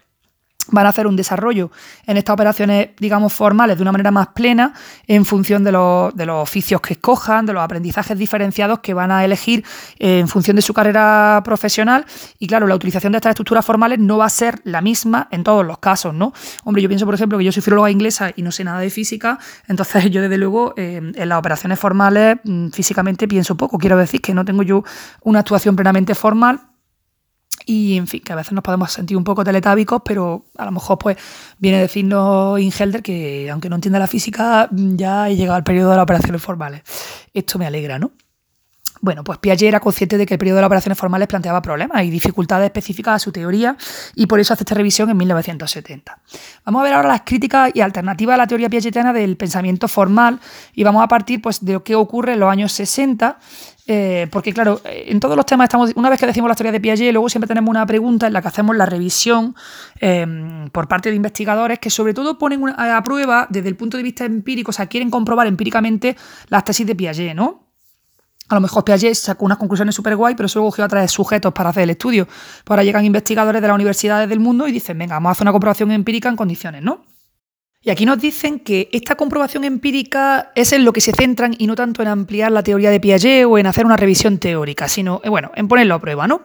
van 0.71 0.85
a 0.85 0.89
hacer 0.89 1.07
un 1.07 1.15
desarrollo 1.15 1.71
en 2.05 2.17
estas 2.17 2.33
operaciones, 2.33 2.89
digamos, 2.99 3.33
formales 3.33 3.77
de 3.77 3.81
una 3.81 3.91
manera 3.91 4.11
más 4.11 4.27
plena 4.29 4.73
en 5.07 5.25
función 5.25 5.63
de 5.63 5.71
los, 5.71 6.13
oficios 6.29 6.81
que 6.81 6.93
escojan, 6.93 7.45
de 7.45 7.53
los 7.53 7.63
aprendizajes 7.63 8.17
diferenciados 8.17 8.79
que 8.79 8.93
van 8.93 9.11
a 9.11 9.25
elegir 9.25 9.63
eh, 9.99 10.19
en 10.19 10.27
función 10.27 10.55
de 10.55 10.61
su 10.61 10.73
carrera 10.73 11.41
profesional. 11.43 12.05
Y 12.39 12.47
claro, 12.47 12.67
la 12.67 12.75
utilización 12.75 13.11
de 13.11 13.17
estas 13.17 13.31
estructuras 13.31 13.65
formales 13.65 13.99
no 13.99 14.17
va 14.17 14.25
a 14.25 14.29
ser 14.29 14.61
la 14.63 14.81
misma 14.81 15.27
en 15.31 15.43
todos 15.43 15.65
los 15.65 15.79
casos, 15.79 16.13
¿no? 16.13 16.33
Hombre, 16.63 16.81
yo 16.81 16.89
pienso, 16.89 17.05
por 17.05 17.15
ejemplo, 17.15 17.37
que 17.37 17.43
yo 17.43 17.51
soy 17.51 17.61
filóloga 17.61 17.91
inglesa 17.91 18.31
y 18.35 18.41
no 18.41 18.51
sé 18.51 18.63
nada 18.63 18.79
de 18.79 18.89
física, 18.89 19.39
entonces 19.67 20.09
yo 20.09 20.21
desde 20.21 20.37
luego 20.37 20.73
eh, 20.77 21.01
en 21.13 21.29
las 21.29 21.39
operaciones 21.39 21.79
formales 21.79 22.37
mm, 22.43 22.69
físicamente 22.69 23.27
pienso 23.27 23.55
poco. 23.55 23.77
Quiero 23.77 23.97
decir 23.97 24.21
que 24.21 24.33
no 24.33 24.45
tengo 24.45 24.63
yo 24.63 24.83
una 25.21 25.39
actuación 25.39 25.75
plenamente 25.75 26.15
formal, 26.15 26.61
y 27.65 27.97
en 27.97 28.07
fin, 28.07 28.21
que 28.21 28.33
a 28.33 28.35
veces 28.35 28.53
nos 28.53 28.63
podemos 28.63 28.91
sentir 28.91 29.17
un 29.17 29.23
poco 29.23 29.43
teletábicos, 29.43 30.01
pero 30.05 30.45
a 30.57 30.65
lo 30.65 30.71
mejor 30.71 30.97
pues 30.97 31.17
viene 31.57 31.77
a 31.77 31.81
decirnos 31.81 32.59
Ingelder 32.59 33.01
que 33.01 33.49
aunque 33.51 33.69
no 33.69 33.75
entienda 33.75 33.99
la 33.99 34.07
física, 34.07 34.69
ya 34.71 35.29
he 35.29 35.35
llegado 35.35 35.55
al 35.55 35.63
periodo 35.63 35.91
de 35.91 35.97
las 35.97 36.03
operaciones 36.03 36.41
formales. 36.41 36.81
Esto 37.33 37.59
me 37.59 37.65
alegra, 37.65 37.99
¿no? 37.99 38.11
Bueno, 39.03 39.25
pues 39.25 39.37
Piaget 39.39 39.67
era 39.67 39.81
consciente 39.81 40.17
de 40.17 40.25
que 40.25 40.35
el 40.35 40.37
periodo 40.37 40.55
de 40.55 40.61
las 40.61 40.67
operaciones 40.67 40.97
formales 40.97 41.27
planteaba 41.27 41.61
problemas 41.61 42.05
y 42.05 42.09
dificultades 42.09 42.67
específicas 42.67 43.15
a 43.15 43.19
su 43.19 43.33
teoría 43.33 43.75
y 44.15 44.27
por 44.27 44.39
eso 44.39 44.53
hace 44.53 44.63
esta 44.63 44.75
revisión 44.75 45.09
en 45.09 45.17
1970. 45.17 46.19
Vamos 46.63 46.79
a 46.79 46.83
ver 46.85 46.93
ahora 46.93 47.09
las 47.09 47.23
críticas 47.25 47.71
y 47.73 47.81
alternativas 47.81 48.35
a 48.35 48.37
la 48.37 48.47
teoría 48.47 48.69
piagetiana 48.69 49.11
del 49.11 49.35
pensamiento 49.35 49.89
formal 49.89 50.39
y 50.73 50.85
vamos 50.85 51.03
a 51.03 51.09
partir 51.09 51.41
pues, 51.41 51.65
de 51.65 51.73
lo 51.73 51.83
que 51.83 51.95
ocurre 51.95 52.31
en 52.31 52.39
los 52.39 52.49
años 52.49 52.71
60 52.71 53.39
eh, 53.87 54.27
porque 54.31 54.53
claro, 54.53 54.79
en 54.85 55.19
todos 55.19 55.35
los 55.35 55.45
temas 55.45 55.65
estamos, 55.65 55.91
una 55.95 56.09
vez 56.09 56.17
que 56.17 56.25
decimos 56.25 56.47
la 56.47 56.55
teoría 56.55 56.71
de 56.71 56.79
Piaget, 56.79 57.11
luego 57.11 57.27
siempre 57.27 57.49
tenemos 57.49 57.69
una 57.69 57.85
pregunta 57.85 58.27
en 58.27 58.31
la 58.31 58.41
que 58.41 58.47
hacemos 58.47 58.73
la 58.77 58.85
revisión 58.85 59.53
eh, 59.99 60.25
por 60.71 60.87
parte 60.87 61.09
de 61.09 61.17
investigadores 61.17 61.79
que 61.79 61.89
sobre 61.89 62.13
todo 62.13 62.37
ponen 62.37 62.63
a 62.77 63.03
prueba 63.03 63.47
desde 63.49 63.67
el 63.67 63.75
punto 63.75 63.97
de 63.97 64.03
vista 64.03 64.23
empírico, 64.23 64.69
o 64.69 64.73
sea, 64.73 64.87
quieren 64.87 65.09
comprobar 65.09 65.47
empíricamente 65.47 66.15
las 66.47 66.63
tesis 66.63 66.87
de 66.87 66.95
Piaget, 66.95 67.35
¿no? 67.35 67.62
A 68.49 68.55
lo 68.55 68.61
mejor 68.61 68.83
Piaget 68.83 69.15
sacó 69.15 69.45
unas 69.45 69.57
conclusiones 69.57 69.95
súper 69.95 70.15
guay, 70.15 70.35
pero 70.35 70.49
solo 70.49 70.65
cogió 70.65 70.83
a 70.83 70.87
través 70.87 71.09
de 71.09 71.13
sujetos 71.13 71.53
para 71.53 71.69
hacer 71.69 71.83
el 71.83 71.91
estudio. 71.91 72.27
Ahora 72.67 72.83
llegan 72.83 73.05
investigadores 73.05 73.61
de 73.61 73.67
las 73.67 73.75
universidades 73.75 74.27
del 74.29 74.39
mundo 74.39 74.67
y 74.67 74.71
dicen, 74.71 74.97
venga, 74.97 75.15
vamos 75.15 75.29
a 75.29 75.31
hacer 75.31 75.45
una 75.45 75.51
comprobación 75.51 75.91
empírica 75.91 76.29
en 76.29 76.35
condiciones, 76.35 76.83
¿no? 76.83 77.05
Y 77.85 77.89
aquí 77.89 78.05
nos 78.05 78.19
dicen 78.19 78.59
que 78.59 78.89
esta 78.93 79.15
comprobación 79.15 79.65
empírica 79.65 80.51
es 80.55 80.71
en 80.71 80.85
lo 80.85 80.93
que 80.93 81.01
se 81.01 81.11
centran 81.11 81.53
y 81.57 81.67
no 81.67 81.75
tanto 81.75 82.01
en 82.01 82.07
ampliar 82.07 82.51
la 82.51 82.63
teoría 82.63 82.89
de 82.89 82.99
Piaget 83.01 83.45
o 83.45 83.57
en 83.57 83.67
hacer 83.67 83.85
una 83.85 83.97
revisión 83.97 84.37
teórica, 84.37 84.87
sino, 84.87 85.19
eh, 85.23 85.29
bueno, 85.29 85.51
en 85.55 85.67
ponerlo 85.67 85.95
a 85.95 85.99
prueba, 85.99 86.25
¿no? 86.25 86.43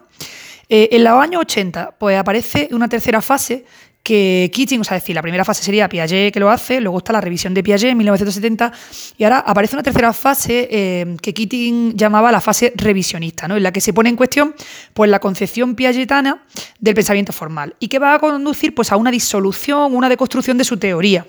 Eh, 0.69 0.89
en 0.93 1.05
los 1.05 1.15
años 1.15 1.43
80, 1.43 1.95
pues 1.99 2.19
aparece 2.19 2.69
una 2.73 2.89
tercera 2.89 3.23
fase 3.23 3.65
que 4.09 4.51
Keating, 4.55 4.81
o 4.81 4.85
sea, 4.85 4.95
decir, 4.95 5.15
la 5.15 5.21
primera 5.21 5.45
fase 5.45 5.63
sería 5.63 5.87
Piaget 5.87 6.33
que 6.33 6.41
lo 6.41 6.49
hace, 6.49 6.81
luego 6.81 6.97
está 6.97 7.13
la 7.13 7.21
revisión 7.21 7.53
de 7.53 7.63
Piaget 7.63 7.91
en 7.91 7.99
1970 7.99 8.73
y 9.19 9.25
ahora 9.25 9.41
aparece 9.41 9.77
una 9.77 9.83
tercera 9.83 10.15
fase 10.15 10.67
eh, 10.71 11.17
que 11.21 11.35
Keating 11.35 11.95
llamaba 11.95 12.33
la 12.33 12.41
fase 12.41 12.73
revisionista, 12.75 13.47
¿no? 13.47 13.59
en 13.59 13.63
la 13.63 13.71
que 13.71 13.83
se 13.83 13.93
pone 13.93 14.09
en 14.09 14.17
cuestión 14.17 14.55
pues, 14.95 15.11
la 15.11 15.19
concepción 15.19 15.75
piagetana 15.75 16.43
del 16.81 16.95
pensamiento 16.95 17.35
formal 17.35 17.77
y 17.81 17.89
que 17.89 17.99
va 17.99 18.15
a 18.15 18.19
conducir 18.19 18.75
pues, 18.75 18.93
a 18.93 18.97
una 18.97 19.11
disolución, 19.11 19.95
una 19.95 20.09
deconstrucción 20.09 20.57
de 20.57 20.65
su 20.65 20.79
teoría. 20.79 21.27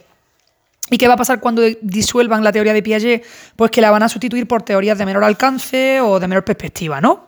¿Y 0.89 0.97
qué 0.97 1.09
va 1.09 1.15
a 1.15 1.17
pasar 1.17 1.41
cuando 1.41 1.61
disuelvan 1.81 2.45
la 2.45 2.53
teoría 2.53 2.71
de 2.71 2.81
Piaget? 2.81 3.25
Pues 3.57 3.71
que 3.71 3.81
la 3.81 3.91
van 3.91 4.03
a 4.03 4.09
sustituir 4.09 4.47
por 4.47 4.63
teorías 4.63 4.97
de 4.97 5.05
menor 5.05 5.25
alcance 5.25 5.99
o 5.99 6.17
de 6.17 6.29
menor 6.29 6.45
perspectiva, 6.45 7.01
¿no? 7.01 7.27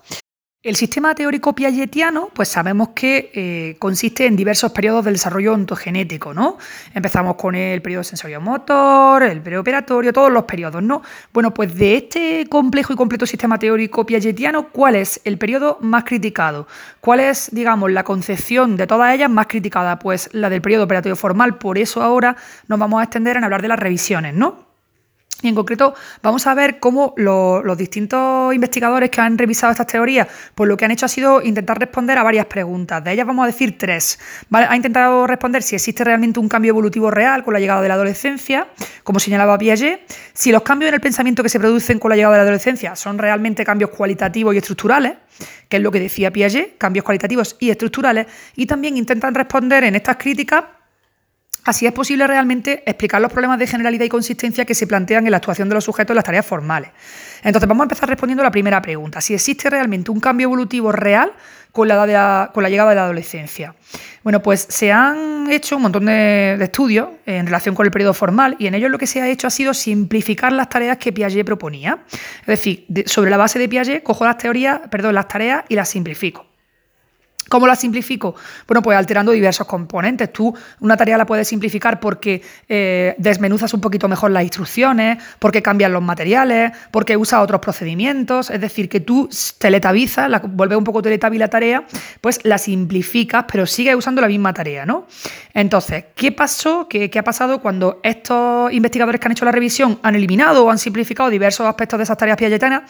El 0.63 0.75
sistema 0.75 1.15
teórico 1.15 1.55
piagetiano, 1.55 2.29
pues 2.35 2.47
sabemos 2.49 2.89
que 2.89 3.31
eh, 3.33 3.77
consiste 3.79 4.27
en 4.27 4.35
diversos 4.35 4.71
periodos 4.71 5.03
del 5.03 5.15
desarrollo 5.15 5.55
ontogenético, 5.55 6.35
¿no? 6.35 6.59
Empezamos 6.93 7.33
con 7.33 7.55
el 7.55 7.81
periodo 7.81 8.03
sensorio-motor, 8.03 9.23
el 9.23 9.41
preoperatorio, 9.41 10.13
todos 10.13 10.31
los 10.31 10.43
periodos, 10.43 10.83
¿no? 10.83 11.01
Bueno, 11.33 11.51
pues 11.51 11.73
de 11.73 11.95
este 11.95 12.45
complejo 12.47 12.93
y 12.93 12.95
completo 12.95 13.25
sistema 13.25 13.57
teórico 13.57 14.05
piagetiano, 14.05 14.69
¿cuál 14.69 14.97
es 14.97 15.19
el 15.23 15.39
periodo 15.39 15.79
más 15.81 16.03
criticado? 16.03 16.67
¿Cuál 16.99 17.21
es, 17.21 17.49
digamos, 17.51 17.91
la 17.91 18.03
concepción 18.03 18.77
de 18.77 18.85
todas 18.85 19.15
ellas 19.15 19.31
más 19.31 19.47
criticada? 19.47 19.97
Pues 19.97 20.29
la 20.31 20.51
del 20.51 20.61
periodo 20.61 20.83
operatorio 20.83 21.15
formal, 21.15 21.57
por 21.57 21.79
eso 21.79 22.03
ahora 22.03 22.37
nos 22.67 22.77
vamos 22.77 23.01
a 23.01 23.05
extender 23.05 23.35
en 23.35 23.45
hablar 23.45 23.63
de 23.63 23.67
las 23.67 23.79
revisiones, 23.79 24.35
¿no? 24.35 24.70
Y 25.41 25.47
en 25.47 25.55
concreto 25.55 25.95
vamos 26.21 26.45
a 26.45 26.53
ver 26.53 26.79
cómo 26.79 27.13
los 27.17 27.77
distintos 27.77 28.53
investigadores 28.53 29.09
que 29.09 29.21
han 29.21 29.37
revisado 29.37 29.71
estas 29.71 29.87
teorías, 29.87 30.27
pues 30.53 30.67
lo 30.67 30.77
que 30.77 30.85
han 30.85 30.91
hecho 30.91 31.05
ha 31.05 31.09
sido 31.09 31.41
intentar 31.41 31.79
responder 31.79 32.17
a 32.17 32.23
varias 32.23 32.45
preguntas. 32.45 33.03
De 33.03 33.11
ellas 33.11 33.25
vamos 33.25 33.43
a 33.43 33.47
decir 33.47 33.77
tres. 33.77 34.19
Ha 34.51 34.75
intentado 34.75 35.25
responder 35.25 35.63
si 35.63 35.75
existe 35.75 36.03
realmente 36.03 36.39
un 36.39 36.47
cambio 36.47 36.69
evolutivo 36.69 37.09
real 37.09 37.43
con 37.43 37.53
la 37.53 37.59
llegada 37.59 37.81
de 37.81 37.87
la 37.87 37.95
adolescencia, 37.95 38.67
como 39.03 39.19
señalaba 39.19 39.57
Piaget, 39.57 40.01
si 40.33 40.51
los 40.51 40.61
cambios 40.61 40.89
en 40.89 40.95
el 40.95 41.01
pensamiento 41.01 41.41
que 41.41 41.49
se 41.49 41.59
producen 41.59 41.97
con 41.97 42.09
la 42.09 42.15
llegada 42.15 42.35
de 42.35 42.39
la 42.39 42.43
adolescencia 42.43 42.95
son 42.95 43.17
realmente 43.17 43.65
cambios 43.65 43.89
cualitativos 43.89 44.53
y 44.53 44.57
estructurales, 44.57 45.13
que 45.67 45.77
es 45.77 45.83
lo 45.83 45.91
que 45.91 45.99
decía 45.99 46.31
Piaget, 46.31 46.77
cambios 46.77 47.03
cualitativos 47.03 47.55
y 47.59 47.71
estructurales, 47.71 48.27
y 48.55 48.67
también 48.67 48.95
intentan 48.97 49.33
responder 49.33 49.83
en 49.85 49.95
estas 49.95 50.17
críticas 50.17 50.63
Así 51.63 51.85
es 51.85 51.91
posible 51.91 52.25
realmente 52.25 52.81
explicar 52.87 53.21
los 53.21 53.31
problemas 53.31 53.59
de 53.59 53.67
generalidad 53.67 54.05
y 54.05 54.09
consistencia 54.09 54.65
que 54.65 54.73
se 54.73 54.87
plantean 54.87 55.25
en 55.25 55.31
la 55.31 55.37
actuación 55.37 55.69
de 55.69 55.75
los 55.75 55.83
sujetos 55.83 56.11
en 56.11 56.15
las 56.15 56.25
tareas 56.25 56.45
formales. 56.45 56.89
Entonces 57.43 57.67
vamos 57.67 57.81
a 57.81 57.85
empezar 57.85 58.09
respondiendo 58.09 58.41
a 58.41 58.45
la 58.45 58.51
primera 58.51 58.81
pregunta, 58.81 59.21
si 59.21 59.35
existe 59.35 59.69
realmente 59.69 60.09
un 60.09 60.19
cambio 60.19 60.45
evolutivo 60.45 60.91
real 60.91 61.33
con 61.71 61.87
la, 61.87 61.95
llegada 62.67 62.89
de 62.89 62.95
la 62.95 63.03
adolescencia. 63.03 63.75
Bueno, 64.23 64.41
pues 64.41 64.65
se 64.69 64.91
han 64.91 65.51
hecho 65.51 65.75
un 65.77 65.83
montón 65.83 66.05
de, 66.05 66.57
estudios 66.61 67.09
en 67.25 67.45
relación 67.45 67.75
con 67.75 67.85
el 67.85 67.91
periodo 67.91 68.13
formal 68.13 68.55
y 68.57 68.67
en 68.67 68.73
ellos 68.73 68.89
lo 68.89 68.97
que 68.97 69.07
se 69.07 69.21
ha 69.21 69.27
hecho 69.27 69.47
ha 69.47 69.51
sido 69.51 69.73
simplificar 69.73 70.51
las 70.51 70.67
tareas 70.67 70.97
que 70.97 71.13
Piaget 71.13 71.45
proponía. 71.45 71.99
Es 72.41 72.47
decir, 72.47 72.85
sobre 73.05 73.29
la 73.29 73.37
base 73.37 73.59
de 73.59 73.69
Piaget 73.69 74.03
cojo 74.03 74.25
las 74.25 74.37
teorías, 74.37 74.81
perdón, 74.89 75.15
las 75.15 75.27
tareas 75.27 75.63
y 75.69 75.75
las 75.75 75.89
simplifico. 75.89 76.50
¿Cómo 77.51 77.67
la 77.67 77.75
simplifico? 77.75 78.33
Bueno, 78.65 78.81
pues 78.81 78.97
alterando 78.97 79.33
diversos 79.33 79.67
componentes. 79.67 80.31
Tú 80.31 80.55
una 80.79 80.95
tarea 80.95 81.17
la 81.17 81.25
puedes 81.25 81.49
simplificar 81.49 81.99
porque 81.99 82.41
eh, 82.69 83.13
desmenuzas 83.17 83.73
un 83.73 83.81
poquito 83.81 84.07
mejor 84.07 84.31
las 84.31 84.43
instrucciones, 84.43 85.21
porque 85.37 85.61
cambias 85.61 85.91
los 85.91 86.01
materiales, 86.01 86.71
porque 86.91 87.17
usas 87.17 87.41
otros 87.41 87.59
procedimientos. 87.59 88.49
Es 88.49 88.61
decir, 88.61 88.87
que 88.87 89.01
tú 89.01 89.27
teletabizas, 89.57 90.29
la, 90.29 90.39
vuelves 90.39 90.77
un 90.77 90.85
poco 90.85 91.01
teletabi 91.01 91.37
la 91.37 91.49
tarea, 91.49 91.83
pues 92.21 92.39
la 92.43 92.57
simplificas, 92.57 93.43
pero 93.51 93.65
sigues 93.65 93.97
usando 93.97 94.21
la 94.21 94.29
misma 94.29 94.53
tarea, 94.53 94.85
¿no? 94.85 95.05
Entonces, 95.53 96.05
¿qué 96.15 96.31
pasó? 96.31 96.87
¿Qué, 96.87 97.09
qué 97.09 97.19
ha 97.19 97.23
pasado 97.25 97.59
cuando 97.59 97.99
estos 98.01 98.71
investigadores 98.71 99.19
que 99.19 99.27
han 99.27 99.33
hecho 99.33 99.43
la 99.43 99.51
revisión 99.51 99.99
han 100.03 100.15
eliminado 100.15 100.63
o 100.63 100.71
han 100.71 100.77
simplificado 100.77 101.29
diversos 101.29 101.67
aspectos 101.67 101.99
de 101.99 102.03
esas 102.05 102.17
tareas 102.17 102.37
piagetanas? 102.37 102.83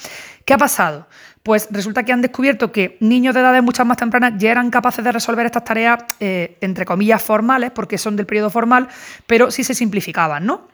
¿Qué 0.45 0.53
ha 0.53 0.57
pasado? 0.59 1.07
Pues 1.43 1.67
resulta 1.71 2.03
que 2.03 2.11
han 2.11 2.21
descubierto 2.21 2.71
que 2.71 2.97
niños 2.99 3.33
de 3.33 3.41
edades 3.41 3.63
muchas 3.63 3.85
más 3.85 3.97
tempranas 3.97 4.33
ya 4.37 4.51
eran 4.51 4.69
capaces 4.69 5.03
de 5.03 5.11
resolver 5.11 5.45
estas 5.45 5.63
tareas, 5.63 6.03
eh, 6.19 6.57
entre 6.61 6.85
comillas, 6.85 7.21
formales, 7.21 7.71
porque 7.71 7.97
son 7.97 8.15
del 8.15 8.27
periodo 8.27 8.49
formal, 8.49 8.87
pero 9.25 9.49
sí 9.49 9.63
se 9.63 9.73
simplificaban, 9.73 10.45
¿no? 10.45 10.67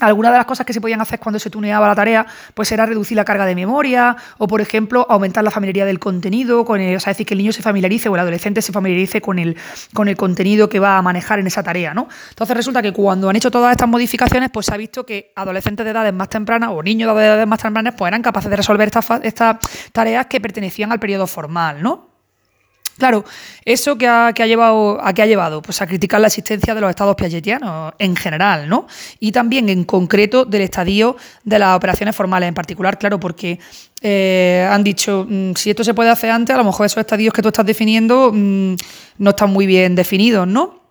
Algunas 0.00 0.32
de 0.32 0.38
las 0.38 0.46
cosas 0.46 0.66
que 0.66 0.72
se 0.72 0.80
podían 0.80 1.00
hacer 1.00 1.20
cuando 1.20 1.38
se 1.38 1.50
tuneaba 1.50 1.86
la 1.86 1.94
tarea, 1.94 2.26
pues 2.52 2.72
era 2.72 2.84
reducir 2.84 3.16
la 3.16 3.24
carga 3.24 3.46
de 3.46 3.54
memoria 3.54 4.16
o, 4.38 4.48
por 4.48 4.60
ejemplo, 4.60 5.06
aumentar 5.08 5.44
la 5.44 5.52
familiaridad 5.52 5.86
del 5.86 6.00
contenido, 6.00 6.64
con 6.64 6.80
el, 6.80 6.96
o 6.96 7.00
sea, 7.00 7.12
decir, 7.12 7.24
que 7.24 7.34
el 7.34 7.38
niño 7.38 7.52
se 7.52 7.62
familiarice 7.62 8.08
o 8.08 8.14
el 8.14 8.20
adolescente 8.20 8.60
se 8.60 8.72
familiarice 8.72 9.20
con 9.20 9.38
el, 9.38 9.56
con 9.92 10.08
el 10.08 10.16
contenido 10.16 10.68
que 10.68 10.80
va 10.80 10.98
a 10.98 11.02
manejar 11.02 11.38
en 11.38 11.46
esa 11.46 11.62
tarea, 11.62 11.94
¿no? 11.94 12.08
Entonces 12.30 12.56
resulta 12.56 12.82
que 12.82 12.92
cuando 12.92 13.28
han 13.28 13.36
hecho 13.36 13.52
todas 13.52 13.70
estas 13.70 13.88
modificaciones, 13.88 14.50
pues 14.50 14.66
se 14.66 14.74
ha 14.74 14.76
visto 14.76 15.06
que 15.06 15.32
adolescentes 15.36 15.84
de 15.84 15.90
edades 15.92 16.12
más 16.12 16.28
tempranas 16.28 16.70
o 16.72 16.82
niños 16.82 17.16
de 17.16 17.24
edades 17.24 17.46
más 17.46 17.60
tempranas, 17.60 17.94
pues 17.96 18.08
eran 18.08 18.22
capaces 18.22 18.50
de 18.50 18.56
resolver 18.56 18.88
estas, 18.88 19.06
estas 19.22 19.58
tareas 19.92 20.26
que 20.26 20.40
pertenecían 20.40 20.90
al 20.90 20.98
periodo 20.98 21.28
formal, 21.28 21.82
¿no? 21.82 22.13
Claro, 22.98 23.24
eso 23.64 23.98
que 23.98 24.06
ha, 24.06 24.30
llevado, 24.32 25.00
¿a 25.02 25.12
qué 25.12 25.22
ha 25.22 25.26
llevado? 25.26 25.62
Pues 25.62 25.82
a 25.82 25.86
criticar 25.86 26.20
la 26.20 26.28
existencia 26.28 26.74
de 26.74 26.80
los 26.80 26.90
estados 26.90 27.16
piagetianos 27.16 27.92
en 27.98 28.14
general, 28.14 28.68
¿no? 28.68 28.86
Y 29.18 29.32
también 29.32 29.68
en 29.68 29.84
concreto 29.84 30.44
del 30.44 30.62
estadio 30.62 31.16
de 31.42 31.58
las 31.58 31.76
operaciones 31.76 32.14
formales 32.14 32.48
en 32.48 32.54
particular, 32.54 32.98
claro, 32.98 33.18
porque 33.18 33.58
eh, 34.00 34.68
han 34.70 34.84
dicho, 34.84 35.26
mm, 35.28 35.54
si 35.54 35.70
esto 35.70 35.82
se 35.82 35.94
puede 35.94 36.10
hacer 36.10 36.30
antes, 36.30 36.54
a 36.54 36.58
lo 36.58 36.64
mejor 36.64 36.86
esos 36.86 36.98
estadios 36.98 37.34
que 37.34 37.42
tú 37.42 37.48
estás 37.48 37.66
definiendo 37.66 38.30
mm, 38.32 38.74
no 39.18 39.30
están 39.30 39.50
muy 39.50 39.66
bien 39.66 39.94
definidos, 39.94 40.46
¿no? 40.46 40.84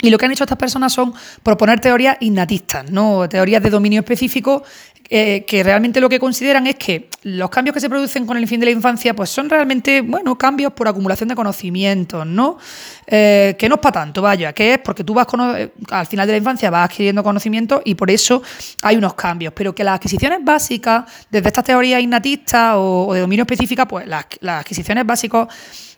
Y 0.00 0.10
lo 0.10 0.18
que 0.18 0.26
han 0.26 0.32
hecho 0.32 0.44
estas 0.44 0.58
personas 0.58 0.92
son 0.92 1.12
proponer 1.42 1.80
teorías 1.80 2.16
innatistas, 2.20 2.88
¿no? 2.88 3.28
teorías 3.28 3.60
de 3.60 3.68
dominio 3.68 3.98
específico 3.98 4.62
eh, 5.10 5.46
que 5.46 5.62
realmente 5.62 6.02
lo 6.02 6.08
que 6.10 6.20
consideran 6.20 6.66
es 6.66 6.74
que 6.74 7.08
los 7.22 7.48
cambios 7.48 7.72
que 7.72 7.80
se 7.80 7.88
producen 7.88 8.26
con 8.26 8.36
el 8.36 8.46
fin 8.46 8.60
de 8.60 8.66
la 8.66 8.72
infancia 8.72 9.16
pues 9.16 9.30
son 9.30 9.48
realmente 9.48 10.02
bueno 10.02 10.36
cambios 10.36 10.74
por 10.74 10.86
acumulación 10.86 11.30
de 11.30 11.34
conocimientos, 11.34 12.26
¿no? 12.26 12.58
Eh, 13.06 13.56
que 13.58 13.70
no 13.70 13.76
es 13.76 13.80
para 13.80 14.00
tanto, 14.00 14.20
vaya, 14.20 14.52
que 14.52 14.74
es 14.74 14.78
porque 14.80 15.04
tú 15.04 15.14
vas 15.14 15.26
eh, 15.56 15.72
al 15.90 16.06
final 16.06 16.26
de 16.26 16.32
la 16.34 16.36
infancia 16.36 16.68
vas 16.68 16.90
adquiriendo 16.90 17.22
conocimientos 17.22 17.80
y 17.86 17.94
por 17.94 18.10
eso 18.10 18.42
hay 18.82 18.96
unos 18.96 19.14
cambios, 19.14 19.54
pero 19.56 19.74
que 19.74 19.82
las 19.82 19.94
adquisiciones 19.94 20.40
básicas, 20.42 21.04
desde 21.30 21.48
estas 21.48 21.64
teorías 21.64 22.02
innatistas 22.02 22.74
o, 22.76 23.14
de 23.14 23.20
dominio 23.20 23.44
específica, 23.44 23.88
pues 23.88 24.06
las, 24.06 24.26
las 24.40 24.60
adquisiciones 24.60 25.06
básicos, 25.06 25.48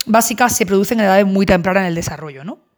básicas 0.07 0.57
se 0.57 0.67
producen 0.67 1.01
en 1.01 1.07
edades 1.07 1.27
muy 1.27 1.47
tempranas 1.47 1.81
en 1.83 1.89
el 1.89 1.95
desarrollo, 1.97 2.45
¿no? 2.45 2.70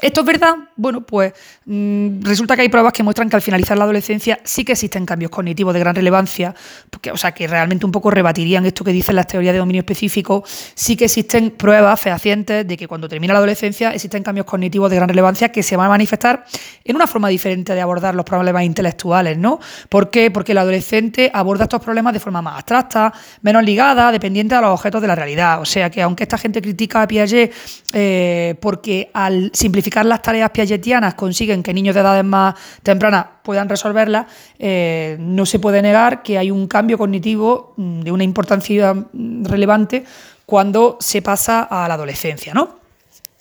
¿Esto 0.00 0.20
es 0.20 0.26
verdad? 0.26 0.54
Bueno, 0.76 1.00
pues 1.00 1.32
mm, 1.64 2.22
resulta 2.22 2.54
que 2.54 2.62
hay 2.62 2.68
pruebas 2.68 2.92
que 2.92 3.02
muestran 3.02 3.28
que 3.28 3.34
al 3.34 3.42
finalizar 3.42 3.76
la 3.76 3.82
adolescencia 3.82 4.38
sí 4.44 4.64
que 4.64 4.72
existen 4.72 5.04
cambios 5.04 5.32
cognitivos 5.32 5.74
de 5.74 5.80
gran 5.80 5.94
relevancia, 5.94 6.54
porque, 6.88 7.10
o 7.10 7.16
sea, 7.16 7.32
que 7.32 7.48
realmente 7.48 7.84
un 7.84 7.90
poco 7.90 8.08
rebatirían 8.12 8.64
esto 8.64 8.84
que 8.84 8.92
dicen 8.92 9.16
las 9.16 9.26
teorías 9.26 9.52
de 9.54 9.58
dominio 9.58 9.80
específico. 9.80 10.44
Sí 10.74 10.96
que 10.96 11.06
existen 11.06 11.50
pruebas 11.50 12.00
fehacientes 12.00 12.66
de 12.66 12.76
que 12.76 12.86
cuando 12.86 13.08
termina 13.08 13.32
la 13.32 13.40
adolescencia 13.40 13.90
existen 13.90 14.22
cambios 14.22 14.46
cognitivos 14.46 14.88
de 14.88 14.96
gran 14.96 15.08
relevancia 15.08 15.50
que 15.50 15.64
se 15.64 15.76
van 15.76 15.86
a 15.86 15.90
manifestar 15.90 16.44
en 16.84 16.94
una 16.94 17.08
forma 17.08 17.28
diferente 17.28 17.74
de 17.74 17.80
abordar 17.80 18.14
los 18.14 18.24
problemas 18.24 18.62
intelectuales, 18.62 19.36
¿no? 19.36 19.58
¿Por 19.88 20.10
qué? 20.10 20.30
Porque 20.30 20.52
el 20.52 20.58
adolescente 20.58 21.28
aborda 21.34 21.64
estos 21.64 21.82
problemas 21.82 22.12
de 22.12 22.20
forma 22.20 22.40
más 22.40 22.54
abstracta, 22.54 23.12
menos 23.42 23.64
ligada, 23.64 24.12
dependiente 24.12 24.54
de 24.54 24.60
los 24.60 24.70
objetos 24.70 25.02
de 25.02 25.08
la 25.08 25.16
realidad. 25.16 25.60
O 25.60 25.64
sea 25.64 25.90
que 25.90 26.02
aunque 26.02 26.22
esta 26.22 26.38
gente 26.38 26.62
critica 26.62 27.02
a 27.02 27.08
Piaget 27.08 27.52
eh, 27.92 28.54
porque 28.60 29.10
al 29.12 29.50
simplificar 29.52 29.87
las 29.90 30.22
tareas 30.22 30.50
piagetianas 30.50 31.14
consiguen 31.14 31.62
que 31.62 31.74
niños 31.74 31.94
de 31.94 32.00
edades 32.00 32.24
más 32.24 32.54
tempranas 32.82 33.26
puedan 33.42 33.68
resolverlas, 33.68 34.26
eh, 34.58 35.16
no 35.20 35.46
se 35.46 35.58
puede 35.58 35.82
negar 35.82 36.22
que 36.22 36.38
hay 36.38 36.50
un 36.50 36.66
cambio 36.66 36.98
cognitivo 36.98 37.74
mm, 37.76 38.00
de 38.00 38.12
una 38.12 38.24
importancia 38.24 38.94
relevante 39.42 40.04
cuando 40.46 40.96
se 41.00 41.22
pasa 41.22 41.62
a 41.62 41.88
la 41.88 41.94
adolescencia. 41.94 42.54
¿no? 42.54 42.78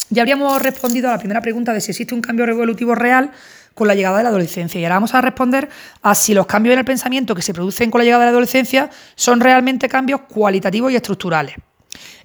Ya 0.10 0.22
habríamos 0.22 0.62
respondido 0.62 1.10
a 1.10 1.12
la 1.12 1.18
primera 1.18 1.42
pregunta 1.42 1.74
de 1.74 1.82
si 1.82 1.92
existe 1.92 2.14
un 2.14 2.22
cambio 2.22 2.46
revolutivo 2.46 2.96
real 2.96 3.32
con 3.74 3.88
la 3.88 3.96
llegada 3.96 4.18
de 4.18 4.24
la 4.24 4.30
adolescencia. 4.30 4.82
Y 4.82 4.84
ahora 4.86 4.96
vamos 4.96 5.14
a 5.14 5.22
responder 5.22 5.70
a 6.02 6.16
si 6.16 6.34
los 6.34 6.48
cambios 6.48 6.74
en 6.74 6.80
el 6.80 6.86
pensamiento 6.86 7.36
que 7.36 7.42
se 7.42 7.54
producen 7.54 7.92
con 7.92 8.00
la 8.00 8.06
llegada 8.06 8.24
de 8.24 8.28
la 8.28 8.32
adolescencia 8.32 8.90
son 9.16 9.40
realmente 9.40 9.88
cambios 9.88 10.22
cualitativos 10.22 10.92
y 10.92 10.96
estructurales. 10.96 11.56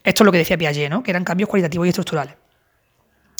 Esto 0.03 0.23
es 0.23 0.25
lo 0.25 0.33
que 0.33 0.39
decía 0.39 0.57
Piaget, 0.57 0.91
¿no? 0.91 1.03
que 1.03 1.11
eran 1.11 1.25
cambios 1.25 1.49
cualitativos 1.49 1.87
y 1.87 1.91
estructurales. 1.91 2.42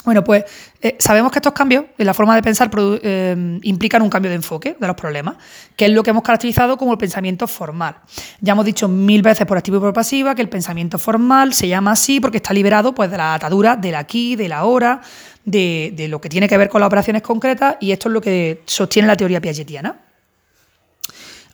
Bueno, 0.05 0.25
pues 0.25 0.45
eh, 0.81 0.97
sabemos 0.99 1.31
que 1.31 1.39
estos 1.39 1.53
cambios 1.53 1.85
en 1.97 2.07
la 2.07 2.15
forma 2.15 2.35
de 2.35 2.43
pensar 2.43 2.71
eh, 2.75 3.59
implican 3.63 4.03
un 4.03 4.11
cambio 4.11 4.31
de 4.31 4.37
enfoque 4.37 4.77
de 4.79 4.87
los 4.87 4.97
problemas, 4.97 5.37
que 5.77 5.85
es 5.85 5.93
lo 5.93 6.03
que 6.03 6.11
hemos 6.11 6.25
caracterizado 6.25 6.77
como 6.77 6.93
el 6.93 6.99
pensamiento 6.99 7.47
formal. 7.47 7.97
Ya 8.41 8.53
hemos 8.53 8.65
dicho 8.65 8.89
mil 8.89 9.23
veces 9.23 9.47
por 9.47 9.57
activo 9.57 9.77
y 9.77 9.81
por 9.81 9.93
pasiva 9.93 10.35
que 10.35 10.43
el 10.43 10.49
pensamiento 10.49 10.99
formal 10.99 11.55
se 11.55 11.69
llama 11.69 11.93
así 11.93 12.19
porque 12.19 12.39
está 12.39 12.53
liberado 12.53 12.93
pues, 12.95 13.11
de 13.11 13.17
la 13.17 13.35
atadura 13.35 13.77
del 13.77 13.95
aquí, 13.95 14.35
del 14.35 14.53
ahora, 14.53 15.01
de, 15.45 15.93
de 15.95 16.09
lo 16.09 16.21
que 16.21 16.29
tiene 16.29 16.49
que 16.49 16.59
ver 16.59 16.69
con 16.69 16.81
las 16.81 16.89
operaciones 16.89 17.23
concretas, 17.23 17.77
y 17.81 17.93
esto 17.93 18.09
es 18.09 18.13
lo 18.13 18.21
que 18.21 18.63
sostiene 18.67 19.07
la 19.07 19.17
teoría 19.17 19.41
piagetiana. 19.41 19.97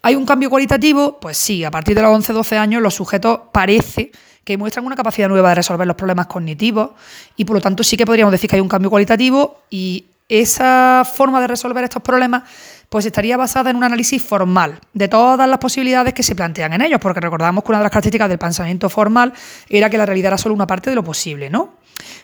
¿Hay 0.00 0.14
un 0.14 0.24
cambio 0.24 0.48
cualitativo? 0.48 1.18
Pues 1.20 1.36
sí, 1.36 1.64
a 1.64 1.70
partir 1.70 1.94
de 1.94 2.02
los 2.02 2.26
11-12 2.26 2.56
años 2.56 2.80
los 2.80 2.94
sujetos 2.94 3.40
parece 3.52 4.12
que 4.44 4.56
muestran 4.56 4.86
una 4.86 4.96
capacidad 4.96 5.28
nueva 5.28 5.50
de 5.50 5.56
resolver 5.56 5.86
los 5.86 5.96
problemas 5.96 6.26
cognitivos 6.26 6.90
y 7.36 7.44
por 7.44 7.56
lo 7.56 7.60
tanto 7.60 7.82
sí 7.82 7.96
que 7.96 8.06
podríamos 8.06 8.32
decir 8.32 8.48
que 8.48 8.56
hay 8.56 8.62
un 8.62 8.68
cambio 8.68 8.90
cualitativo 8.90 9.62
y 9.70 10.06
esa 10.28 11.06
forma 11.10 11.40
de 11.40 11.46
resolver 11.46 11.84
estos 11.84 12.02
problemas 12.02 12.42
pues 12.88 13.04
estaría 13.04 13.36
basada 13.36 13.70
en 13.70 13.76
un 13.76 13.84
análisis 13.84 14.22
formal 14.22 14.80
de 14.94 15.08
todas 15.08 15.48
las 15.48 15.58
posibilidades 15.58 16.14
que 16.14 16.22
se 16.22 16.34
plantean 16.34 16.72
en 16.72 16.82
ellos, 16.82 16.98
porque 17.00 17.20
recordamos 17.20 17.62
que 17.62 17.70
una 17.70 17.78
de 17.78 17.84
las 17.84 17.92
características 17.92 18.28
del 18.28 18.38
pensamiento 18.38 18.88
formal 18.88 19.32
era 19.68 19.90
que 19.90 19.98
la 19.98 20.06
realidad 20.06 20.28
era 20.28 20.38
solo 20.38 20.54
una 20.54 20.66
parte 20.66 20.90
de 20.90 20.96
lo 20.96 21.04
posible, 21.04 21.50
¿no? 21.50 21.74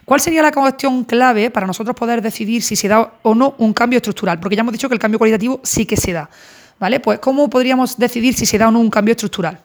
¿Cuál 0.05 0.21
sería 0.21 0.43
la 0.43 0.53
cuestión 0.53 1.05
clave 1.05 1.51
para 1.51 1.67
nosotros 1.67 1.97
poder 1.97 2.23
decidir 2.23 2.63
si 2.63 2.77
se 2.77 2.89
da 2.89 3.13
o 3.23 3.35
no 3.35 3.55
un 3.59 3.73
cambio 3.73 3.99
estructural? 3.99 4.41
Porque 4.41 4.57
ya 4.57 4.61
hemos 4.61 4.73
dicho 4.73 4.89
que 4.89 4.95
el 4.95 5.01
cambio 5.01 5.19
cualitativo 5.19 5.61
sí 5.63 5.85
que 5.85 5.97
se 5.97 6.13
da, 6.13 6.31
¿vale? 6.79 7.01
Pues 7.01 7.19
¿cómo 7.19 7.51
podríamos 7.51 7.99
decidir 7.99 8.35
si 8.35 8.47
se 8.47 8.57
da 8.57 8.69
o 8.69 8.71
no 8.71 8.81
un 8.81 8.91
cambio 8.91 9.13
estructural? 9.13 9.61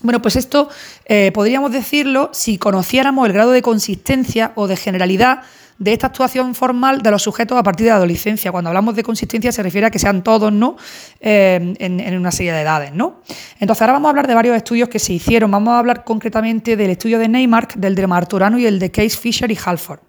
Bueno, 0.00 0.22
pues 0.22 0.36
esto 0.36 0.68
eh, 1.06 1.32
podríamos 1.34 1.72
decirlo 1.72 2.30
si 2.32 2.56
conociéramos 2.56 3.26
el 3.26 3.32
grado 3.32 3.50
de 3.50 3.62
consistencia 3.62 4.52
o 4.54 4.68
de 4.68 4.76
generalidad 4.76 5.42
de 5.78 5.92
esta 5.92 6.08
actuación 6.08 6.54
formal 6.54 7.02
de 7.02 7.10
los 7.10 7.22
sujetos 7.22 7.56
a 7.56 7.62
partir 7.62 7.84
de 7.84 7.90
la 7.90 7.96
adolescencia. 7.96 8.52
Cuando 8.52 8.68
hablamos 8.68 8.94
de 8.96 9.02
consistencia 9.02 9.50
se 9.52 9.62
refiere 9.62 9.86
a 9.86 9.90
que 9.90 9.98
sean 9.98 10.22
todos 10.22 10.52
¿no? 10.52 10.76
Eh, 11.20 11.74
en, 11.78 12.16
una 12.16 12.30
serie 12.30 12.52
de 12.52 12.60
edades. 12.60 12.92
¿no? 12.92 13.22
Entonces 13.58 13.82
ahora 13.82 13.94
vamos 13.94 14.06
a 14.06 14.10
hablar 14.10 14.26
de 14.26 14.34
varios 14.34 14.56
estudios 14.56 14.88
que 14.88 14.98
se 14.98 15.12
hicieron. 15.12 15.50
Vamos 15.50 15.72
a 15.72 15.78
hablar 15.78 16.04
concretamente 16.04 16.76
del 16.76 16.90
estudio 16.90 17.18
de 17.18 17.28
Neymark, 17.28 17.74
del 17.74 17.94
de 17.94 18.06
Marturano 18.06 18.58
y 18.58 18.66
el 18.66 18.78
de 18.78 18.90
Case 18.90 19.16
Fisher 19.16 19.50
y 19.50 19.58
Halford. 19.64 20.00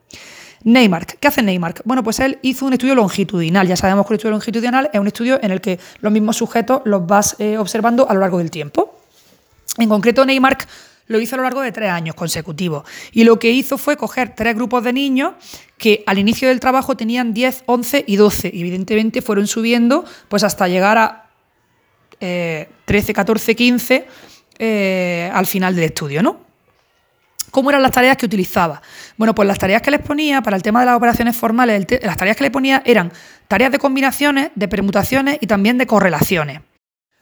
Neymark, 0.64 1.18
¿qué 1.20 1.28
hace 1.28 1.42
Neymark? 1.42 1.84
Bueno, 1.86 2.04
pues 2.04 2.20
él 2.20 2.38
hizo 2.42 2.66
un 2.66 2.74
estudio 2.74 2.94
longitudinal. 2.94 3.68
Ya 3.68 3.78
sabemos 3.78 4.06
que 4.06 4.14
el 4.14 4.18
estudio 4.18 4.32
longitudinal 4.32 4.90
es 4.92 5.00
un 5.00 5.08
estudio 5.08 5.40
en 5.42 5.52
el 5.52 5.62
que 5.62 5.80
los 6.02 6.12
mismos 6.12 6.36
sujetos 6.36 6.82
los 6.86 7.08
vas 7.08 7.36
eh, 7.40 7.58
observando 7.58 8.10
a 8.10 8.14
lo 8.14 8.20
largo 8.20 8.40
del 8.40 8.52
tiempo. 8.52 8.99
En 9.80 9.90
concreto, 9.90 10.26
Neymark 10.26 10.68
lo 11.08 11.20
hizo 11.20 11.36
a 11.36 11.38
lo 11.38 11.44
largo 11.44 11.62
de 11.62 11.72
tres 11.72 11.90
años 11.90 12.14
consecutivos. 12.14 12.84
Y 13.12 13.24
lo 13.24 13.40
que 13.40 13.50
hizo 13.50 13.80
fue 13.80 13.98
coger 13.98 14.36
tres 14.36 14.56
grupos 14.56 14.84
de 14.84 14.94
niños 14.94 15.34
que 15.78 16.04
al 16.06 16.20
inicio 16.20 16.50
del 16.50 16.60
trabajo 16.60 16.96
tenían 16.96 17.34
10, 17.34 17.64
11 17.66 18.04
y 18.06 18.16
12. 18.16 18.52
Y 18.54 18.62
evidentemente 18.62 19.22
fueron 19.22 19.48
subiendo 19.48 20.06
pues 20.28 20.44
hasta 20.44 20.68
llegar 20.68 20.98
a 20.98 21.26
13, 22.20 23.14
14, 23.14 23.56
15 23.56 24.08
al 25.34 25.48
final 25.48 25.74
del 25.74 25.86
estudio, 25.86 26.22
¿no? 26.22 26.48
¿Cómo 27.50 27.72
eran 27.72 27.82
las 27.82 27.92
tareas 27.92 28.16
que 28.18 28.28
utilizaba? 28.28 28.80
Bueno, 29.18 29.34
pues 29.34 29.48
las 29.48 29.58
tareas 29.58 29.82
que 29.82 29.90
les 29.90 30.02
ponía 30.02 30.44
para 30.44 30.56
el 30.56 30.62
tema 30.62 30.82
de 30.82 30.86
las 30.86 30.98
operaciones 30.98 31.36
formales, 31.36 31.88
las 32.04 32.18
tareas 32.18 32.38
que 32.38 32.44
le 32.44 32.52
ponía 32.52 32.84
eran 32.86 33.12
tareas 33.48 33.72
de 33.72 33.80
combinaciones, 33.80 34.52
de 34.54 34.68
permutaciones 34.68 35.40
y 35.42 35.48
también 35.48 35.80
de 35.80 35.88
correlaciones. 35.88 36.62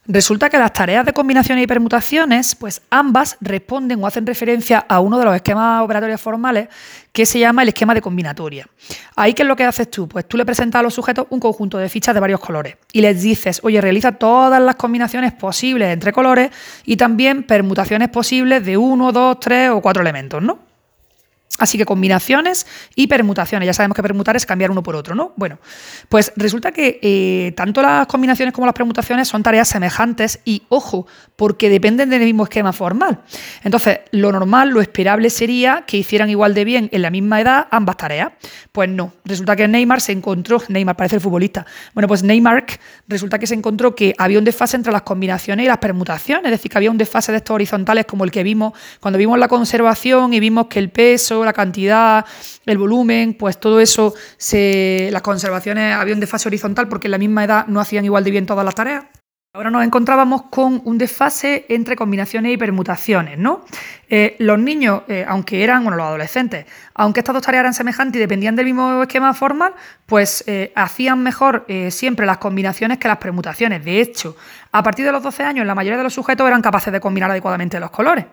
Resulta 0.10 0.49
que 0.49 0.58
las 0.58 0.72
tareas 0.72 1.05
de 1.05 1.12
combinaciones 1.12 1.66
y 1.66 1.68
permutaciones, 1.68 2.55
pues 2.55 2.82
ambas 2.89 3.36
responden 3.41 4.01
o 4.01 4.08
hacen 4.08 4.26
referencia 4.26 4.86
a 4.88 5.01
uno 5.01 5.20
de 5.20 5.26
los 5.26 5.36
esquemas 5.36 5.84
operatorios 5.84 6.22
formales 6.22 6.70
que 7.12 7.26
se 7.26 7.39
llama 7.39 7.64
el 7.64 7.70
esquema 7.70 7.93
de 7.93 8.01
combinatoria. 8.01 8.70
Ahí, 9.18 9.34
¿qué 9.34 9.41
es 9.41 9.47
lo 9.47 9.58
que 9.58 9.66
haces 9.66 9.91
tú? 9.91 10.08
Pues 10.08 10.26
tú 10.26 10.38
le 10.38 10.45
presentas 10.45 10.80
a 10.80 10.84
los 10.84 10.93
sujetos 10.93 11.28
un 11.30 11.41
conjunto 11.41 11.78
de 11.78 11.89
fichas 11.89 12.14
de 12.14 12.22
varios 12.22 12.39
colores 12.39 12.78
y 12.93 13.01
les 13.01 13.22
dices, 13.22 13.60
oye, 13.64 13.82
realiza 13.82 14.14
todas 14.14 14.62
las 14.62 14.76
combinaciones 14.76 15.34
posibles 15.34 15.89
entre 15.89 16.14
colores 16.14 16.51
y 16.86 16.95
también 16.95 17.43
permutaciones 17.43 18.08
posibles 18.08 18.66
de 18.66 18.78
uno, 18.78 19.12
dos, 19.12 19.41
tres 19.41 19.72
o 19.72 19.82
cuatro 19.82 20.01
elementos, 20.03 20.41
¿no? 20.41 20.66
Así 21.58 21.78
que 21.78 21.86
combinaciones 21.86 22.68
y 22.95 23.08
permutaciones. 23.08 23.66
Ya 23.66 23.74
sabemos 23.74 23.95
que 23.95 24.04
permutar 24.04 24.36
es 24.36 24.45
cambiar 24.45 24.70
uno 24.70 24.84
por 24.84 24.95
otro, 24.95 25.16
¿no? 25.16 25.34
Bueno, 25.38 25.58
pues 26.08 26.32
resulta 26.36 26.72
que 26.72 27.00
eh, 27.02 27.52
tanto 27.56 27.82
las 27.82 28.06
combinaciones 28.06 28.54
como 28.54 28.68
las 28.68 28.76
permutaciones 28.76 29.28
son 29.28 29.41
tareas 29.41 29.68
semejantes 29.68 30.39
y, 30.45 30.64
ojo, 30.70 31.08
porque 31.36 31.70
dependen 31.70 32.12
del 32.12 32.22
mismo 32.22 32.43
esquema 32.43 32.74
formal. 32.74 33.22
Entonces, 33.64 34.02
lo 34.12 34.32
normal, 34.32 34.70
lo 34.70 34.82
esperable 34.82 35.32
sería 35.32 35.84
que 35.88 35.98
hicieran 35.98 36.30
igual 36.30 36.54
de 36.54 36.64
bien 36.64 36.89
en 36.91 37.02
la 37.02 37.10
misma 37.10 37.41
edad 37.41 37.68
ambas 37.72 37.98
tareas. 37.98 38.34
Pues 38.72 38.89
no. 38.89 39.14
Resulta 39.26 39.56
que 39.56 39.68
Neymar 39.68 40.00
se 40.00 40.12
encontró, 40.12 40.62
Neymar 40.68 40.95
parece 40.95 41.16
el 41.16 41.22
futbolista. 41.22 41.66
Bueno, 41.95 42.08
pues 42.08 42.22
Neymar 42.22 42.66
resulta 43.08 43.39
que 43.39 43.48
se 43.48 43.56
encontró 43.56 43.95
que 43.95 44.14
había 44.20 44.38
un 44.38 44.45
desfase 44.45 44.78
entre 44.78 44.91
las 44.91 45.02
combinaciones 45.02 45.64
y 45.64 45.68
las 45.68 45.80
permutaciones. 45.80 46.45
Es 46.45 46.52
decir, 46.52 46.72
que 46.72 46.78
había 46.78 46.91
un 46.91 46.98
desfase 46.98 47.32
de 47.32 47.39
estos 47.39 47.56
horizontales 47.56 48.06
como 48.06 48.26
el 48.26 48.32
que 48.32 48.43
vimos 48.43 48.74
cuando 49.00 49.18
vimos 49.18 49.39
la 49.39 49.48
conservación 49.48 50.34
y 50.34 50.39
vimos 50.39 50.68
que 50.68 50.80
el 50.80 50.89
peso, 50.89 51.36
la 51.45 51.53
cantidad, 51.53 52.25
el 52.65 52.77
volumen, 52.77 53.35
pues 53.35 53.59
todo 53.59 53.79
eso, 53.79 54.13
las 54.51 55.21
conservaciones 55.21 55.95
había 55.95 56.13
un 56.13 56.19
desfase 56.19 56.47
horizontal 56.47 56.88
porque 56.88 57.07
en 57.07 57.11
la 57.11 57.17
misma 57.17 57.43
edad 57.43 57.67
no 57.67 57.79
hacían 57.79 58.05
igual 58.05 58.23
de 58.23 58.31
bien 58.31 58.45
todas 58.45 58.65
las 58.65 58.75
tareas. 58.75 59.05
Ahora 59.57 59.71
nos 59.71 59.83
encontrábamos 59.83 60.43
con 60.51 60.81
un 60.85 60.99
desfase 60.99 61.65
entre 61.69 61.95
combinaciones 61.95 62.53
y 62.53 62.57
permutaciones, 62.57 63.39
¿no? 63.39 63.65
Eh, 64.07 64.35
los 64.38 64.59
niños, 64.59 65.01
eh, 65.07 65.25
aunque 65.27 65.63
eran, 65.63 65.81
bueno, 65.81 65.97
los 65.97 66.05
adolescentes, 66.05 66.67
aunque 66.93 67.21
estas 67.21 67.33
dos 67.33 67.41
tareas 67.41 67.61
eran 67.61 67.73
semejantes 67.73 68.19
y 68.19 68.19
dependían 68.19 68.55
del 68.55 68.65
mismo 68.65 69.01
esquema 69.01 69.33
formal, 69.33 69.73
pues 70.05 70.43
eh, 70.45 70.71
hacían 70.75 71.23
mejor 71.23 71.65
siempre 71.89 72.27
las 72.27 72.38
combinaciones 72.38 72.99
que 72.99 73.07
las 73.07 73.17
permutaciones. 73.17 73.83
De 73.83 73.99
hecho, 73.99 74.38
a 74.71 74.83
partir 74.83 75.05
de 75.05 75.11
los 75.11 75.23
12 75.23 75.43
años, 75.43 75.65
la 75.65 75.73
mayoría 75.73 75.97
de 75.97 76.03
los 76.03 76.13
sujetos 76.13 76.47
eran 76.47 76.61
capaces 76.61 76.93
de 76.93 76.99
combinar 76.99 77.31
adecuadamente 77.31 77.79
los 77.79 77.89
colores. 77.89 78.25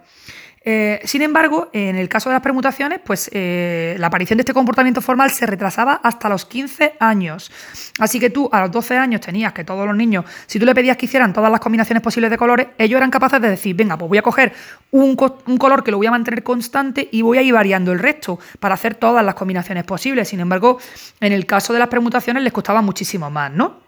Eh, 0.66 1.00
sin 1.04 1.20
embargo, 1.20 1.68
en 1.74 1.96
el 1.96 2.08
caso 2.08 2.30
de 2.30 2.34
las 2.34 2.42
permutaciones, 2.42 2.98
pues 3.04 3.28
eh, 3.34 3.96
la 3.98 4.06
aparición 4.06 4.38
de 4.38 4.42
este 4.42 4.54
comportamiento 4.54 5.02
formal 5.02 5.30
se 5.30 5.44
retrasaba 5.44 6.00
hasta 6.02 6.30
los 6.30 6.46
15 6.46 6.94
años. 7.00 7.52
Así 7.98 8.18
que 8.18 8.30
tú 8.30 8.48
a 8.50 8.62
los 8.62 8.70
12 8.70 8.96
años 8.96 9.20
tenías 9.20 9.52
que 9.52 9.62
todos 9.62 9.86
los 9.86 9.94
niños, 9.94 10.24
si 10.46 10.58
tú 10.58 10.64
le 10.64 10.74
pedías 10.74 10.96
que 10.96 11.04
hicieran 11.04 11.34
todas 11.34 11.50
las 11.50 11.60
combinaciones 11.60 12.02
posibles 12.02 12.30
de 12.30 12.38
colores, 12.38 12.68
ellos 12.78 12.96
eran 12.96 13.10
capaces 13.10 13.42
de 13.42 13.50
decir, 13.50 13.76
venga, 13.76 13.98
pues 13.98 14.08
voy 14.08 14.16
a 14.16 14.22
coger 14.22 14.54
un, 14.90 15.16
color 15.16 15.84
que 15.84 15.90
lo 15.90 15.98
voy 15.98 16.06
a 16.06 16.10
mantener 16.10 16.42
constante 16.42 17.08
y 17.12 17.20
voy 17.20 17.36
a 17.36 17.42
ir 17.42 17.52
variando 17.52 17.92
el 17.92 17.98
resto 17.98 18.38
para 18.58 18.74
hacer 18.74 18.94
todas 18.94 19.22
las 19.22 19.34
combinaciones 19.34 19.84
posibles. 19.84 20.28
Sin 20.28 20.40
embargo, 20.40 20.78
en 21.20 21.32
el 21.32 21.44
caso 21.44 21.74
de 21.74 21.78
las 21.78 21.88
permutaciones 21.88 22.42
les 22.42 22.54
costaba 22.54 22.80
muchísimo 22.80 23.28
más, 23.28 23.52
¿no? 23.52 23.80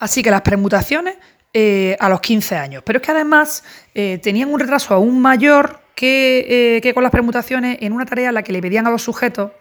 Así 0.00 0.24
que 0.24 0.32
las 0.32 0.42
permutaciones 0.42 1.14
eh, 1.52 1.96
a 2.00 2.08
los 2.08 2.20
15 2.20 2.56
años. 2.56 2.82
Pero 2.84 2.98
es 2.98 3.04
que 3.04 3.12
además 3.12 3.62
tenían 3.94 4.52
un 4.52 4.58
retraso 4.58 4.92
aún 4.92 5.22
mayor 5.22 5.85
eh, 5.98 6.80
que, 6.82 6.92
con 6.92 7.02
las 7.02 7.12
permutaciones 7.12 7.78
en 7.80 7.92
una 7.92 8.04
tarea 8.04 8.28
en 8.28 8.34
la 8.34 8.42
que 8.42 8.52
le 8.52 8.60
pedían 8.60 8.86
a 8.86 8.90
los 8.90 9.02
sujetos 9.02 9.52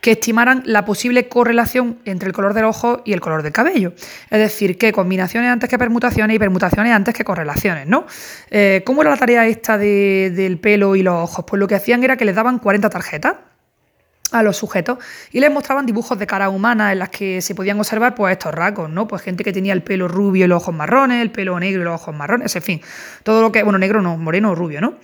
que 0.00 0.12
estimaran 0.12 0.62
la 0.64 0.84
posible 0.84 1.28
correlación 1.28 1.98
entre 2.06 2.28
el 2.28 2.32
color 2.32 2.54
del 2.54 2.64
ojo 2.64 3.02
y 3.04 3.12
el 3.12 3.20
color 3.20 3.42
del 3.42 3.52
cabello. 3.52 3.92
Es 4.30 4.38
decir, 4.38 4.78
que 4.78 4.90
combinaciones 4.92 5.50
antes 5.50 5.68
que 5.68 5.78
permutaciones 5.78 6.34
y 6.34 6.38
permutaciones 6.38 6.92
antes 6.92 7.14
que 7.14 7.24
correlaciones, 7.24 7.86
¿no? 7.86 8.06
Eh, 8.50 8.82
¿Cómo 8.86 9.02
era 9.02 9.10
la 9.10 9.16
tarea 9.16 9.46
esta 9.46 9.76
del 9.76 10.58
pelo 10.58 10.96
y 10.96 11.02
los 11.02 11.14
ojos? 11.14 11.44
Pues 11.46 11.60
lo 11.60 11.68
que 11.68 11.74
hacían 11.74 12.02
era 12.02 12.16
que 12.16 12.24
les 12.24 12.34
daban 12.34 12.58
40 12.58 12.88
tarjetas 12.88 13.34
a 14.32 14.42
los 14.42 14.56
sujetos 14.56 14.98
y 15.30 15.40
les 15.40 15.50
mostraban 15.50 15.86
dibujos 15.86 16.18
de 16.18 16.26
cara 16.26 16.48
humana 16.48 16.92
en 16.92 16.98
las 16.98 17.10
que 17.10 17.40
se 17.40 17.54
podían 17.54 17.78
observar 17.78 18.14
pues 18.14 18.32
estos 18.32 18.54
rasgos, 18.54 18.90
¿no? 18.90 19.06
Pues 19.06 19.22
gente 19.22 19.44
que 19.44 19.52
tenía 19.52 19.72
el 19.72 19.82
pelo 19.82 20.08
rubio 20.08 20.44
y 20.44 20.48
los 20.48 20.62
ojos 20.62 20.74
marrones, 20.74 21.22
el 21.22 21.30
pelo 21.30 21.58
negro 21.60 21.82
y 21.82 21.84
los 21.84 21.94
ojos 21.94 22.14
marrones, 22.14 22.54
en 22.56 22.62
fin, 22.62 22.80
todo 23.22 23.42
lo 23.42 23.52
que, 23.52 23.62
bueno, 23.62 23.78
negro 23.78 24.02
no, 24.02 24.16
moreno 24.16 24.52
o 24.52 24.54
rubio, 24.54 24.80
¿no? 24.80 24.94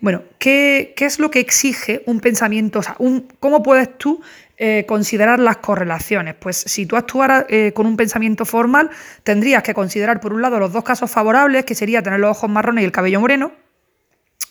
Bueno, 0.00 0.22
¿qué, 0.38 0.94
es 0.96 1.18
lo 1.18 1.30
que 1.30 1.40
exige 1.40 2.02
un 2.06 2.20
pensamiento? 2.20 2.80
O 2.80 2.82
sea, 2.82 2.96
un, 2.98 3.28
¿cómo 3.40 3.62
puedes 3.62 3.96
tú 3.96 4.20
eh, 4.58 4.84
considerar 4.86 5.38
las 5.38 5.58
correlaciones? 5.58 6.34
Pues 6.34 6.56
si 6.56 6.86
tú 6.86 6.96
actuaras 6.96 7.46
eh, 7.48 7.72
con 7.74 7.86
un 7.86 7.96
pensamiento 7.96 8.44
formal, 8.44 8.90
tendrías 9.22 9.62
que 9.62 9.74
considerar 9.74 10.20
por 10.20 10.32
un 10.32 10.42
lado 10.42 10.58
los 10.58 10.72
dos 10.72 10.84
casos 10.84 11.10
favorables, 11.10 11.64
que 11.64 11.74
sería 11.74 12.02
tener 12.02 12.20
los 12.20 12.30
ojos 12.32 12.50
marrones 12.50 12.82
y 12.82 12.84
el 12.84 12.92
cabello 12.92 13.20
moreno, 13.20 13.52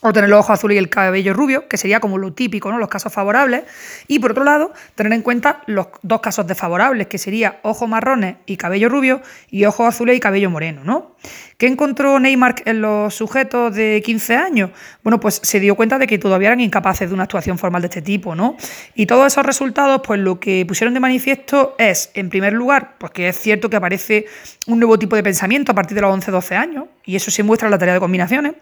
o 0.04 0.14
tener 0.14 0.30
los 0.30 0.40
ojos 0.40 0.60
azules 0.60 0.76
y 0.76 0.78
el 0.80 0.90
cabello 0.90 1.34
rubio, 1.34 1.68
que 1.68 1.78
sería 1.78 2.00
como 2.00 2.18
lo 2.18 2.34
típico, 2.34 2.72
¿no? 2.72 2.78
los 2.78 2.90
casos 2.90 3.12
favorables, 3.12 3.64
y 4.08 4.20
por 4.20 4.32
otro 4.32 4.44
lado, 4.44 4.74
tener 4.96 5.14
en 5.14 5.22
cuenta 5.22 5.64
los 5.66 5.88
dos 6.02 6.20
casos 6.22 6.46
desfavorables, 6.46 7.08
que 7.08 7.18
sería 7.18 7.60
ojos 7.64 7.88
marrones 7.88 8.36
y 8.46 8.58
cabello 8.58 8.90
rubio, 8.90 9.22
y 9.50 9.66
ojos 9.66 9.88
azules 9.88 10.18
y 10.18 10.20
cabello 10.20 10.50
moreno. 10.50 10.82
¿no? 10.84 11.16
¿Qué 11.58 11.68
encontró 11.68 12.20
Neymar 12.20 12.56
en 12.66 12.82
los 12.82 13.16
sujetos 13.16 13.74
de 13.74 14.02
15 14.04 14.36
años? 14.36 14.72
Bueno, 15.04 15.20
pues 15.20 15.40
se 15.42 15.62
dio 15.62 15.76
cuenta 15.76 15.98
de 15.98 16.08
que 16.08 16.18
todavía 16.18 16.50
eran 16.50 16.60
incapaces 16.60 17.10
de 17.10 17.14
una 17.14 17.24
actuación 17.24 17.58
formal 17.58 17.82
de 17.82 17.88
este 17.88 18.02
tipo, 18.02 18.36
¿no? 18.36 18.58
Y 18.96 19.06
todos 19.06 19.28
esos 19.28 19.46
resultados, 19.46 20.02
pues 20.06 20.20
lo 20.20 20.40
que 20.40 20.66
pusieron 20.68 20.94
de 20.94 21.00
manifiesto 21.00 21.76
es, 21.78 22.12
en 22.14 22.30
primer 22.30 22.52
lugar, 22.52 22.96
pues 22.98 23.14
que 23.14 23.30
es 23.30 23.40
cierto 23.40 23.70
que 23.70 23.78
aparece 23.78 24.26
un 24.68 24.80
nuevo 24.80 25.00
tipo 25.00 25.16
de 25.16 25.24
pensamiento 25.24 25.72
a 25.72 25.76
partir 25.76 25.96
de 25.96 26.02
los 26.02 26.14
11-12 26.14 26.58
años, 26.58 26.86
y 27.06 27.16
eso 27.16 27.32
se 27.32 27.44
muestra 27.44 27.68
en 27.68 27.72
la 27.72 27.78
tarea 27.78 27.94
de 27.94 28.00
combinaciones. 28.02 28.56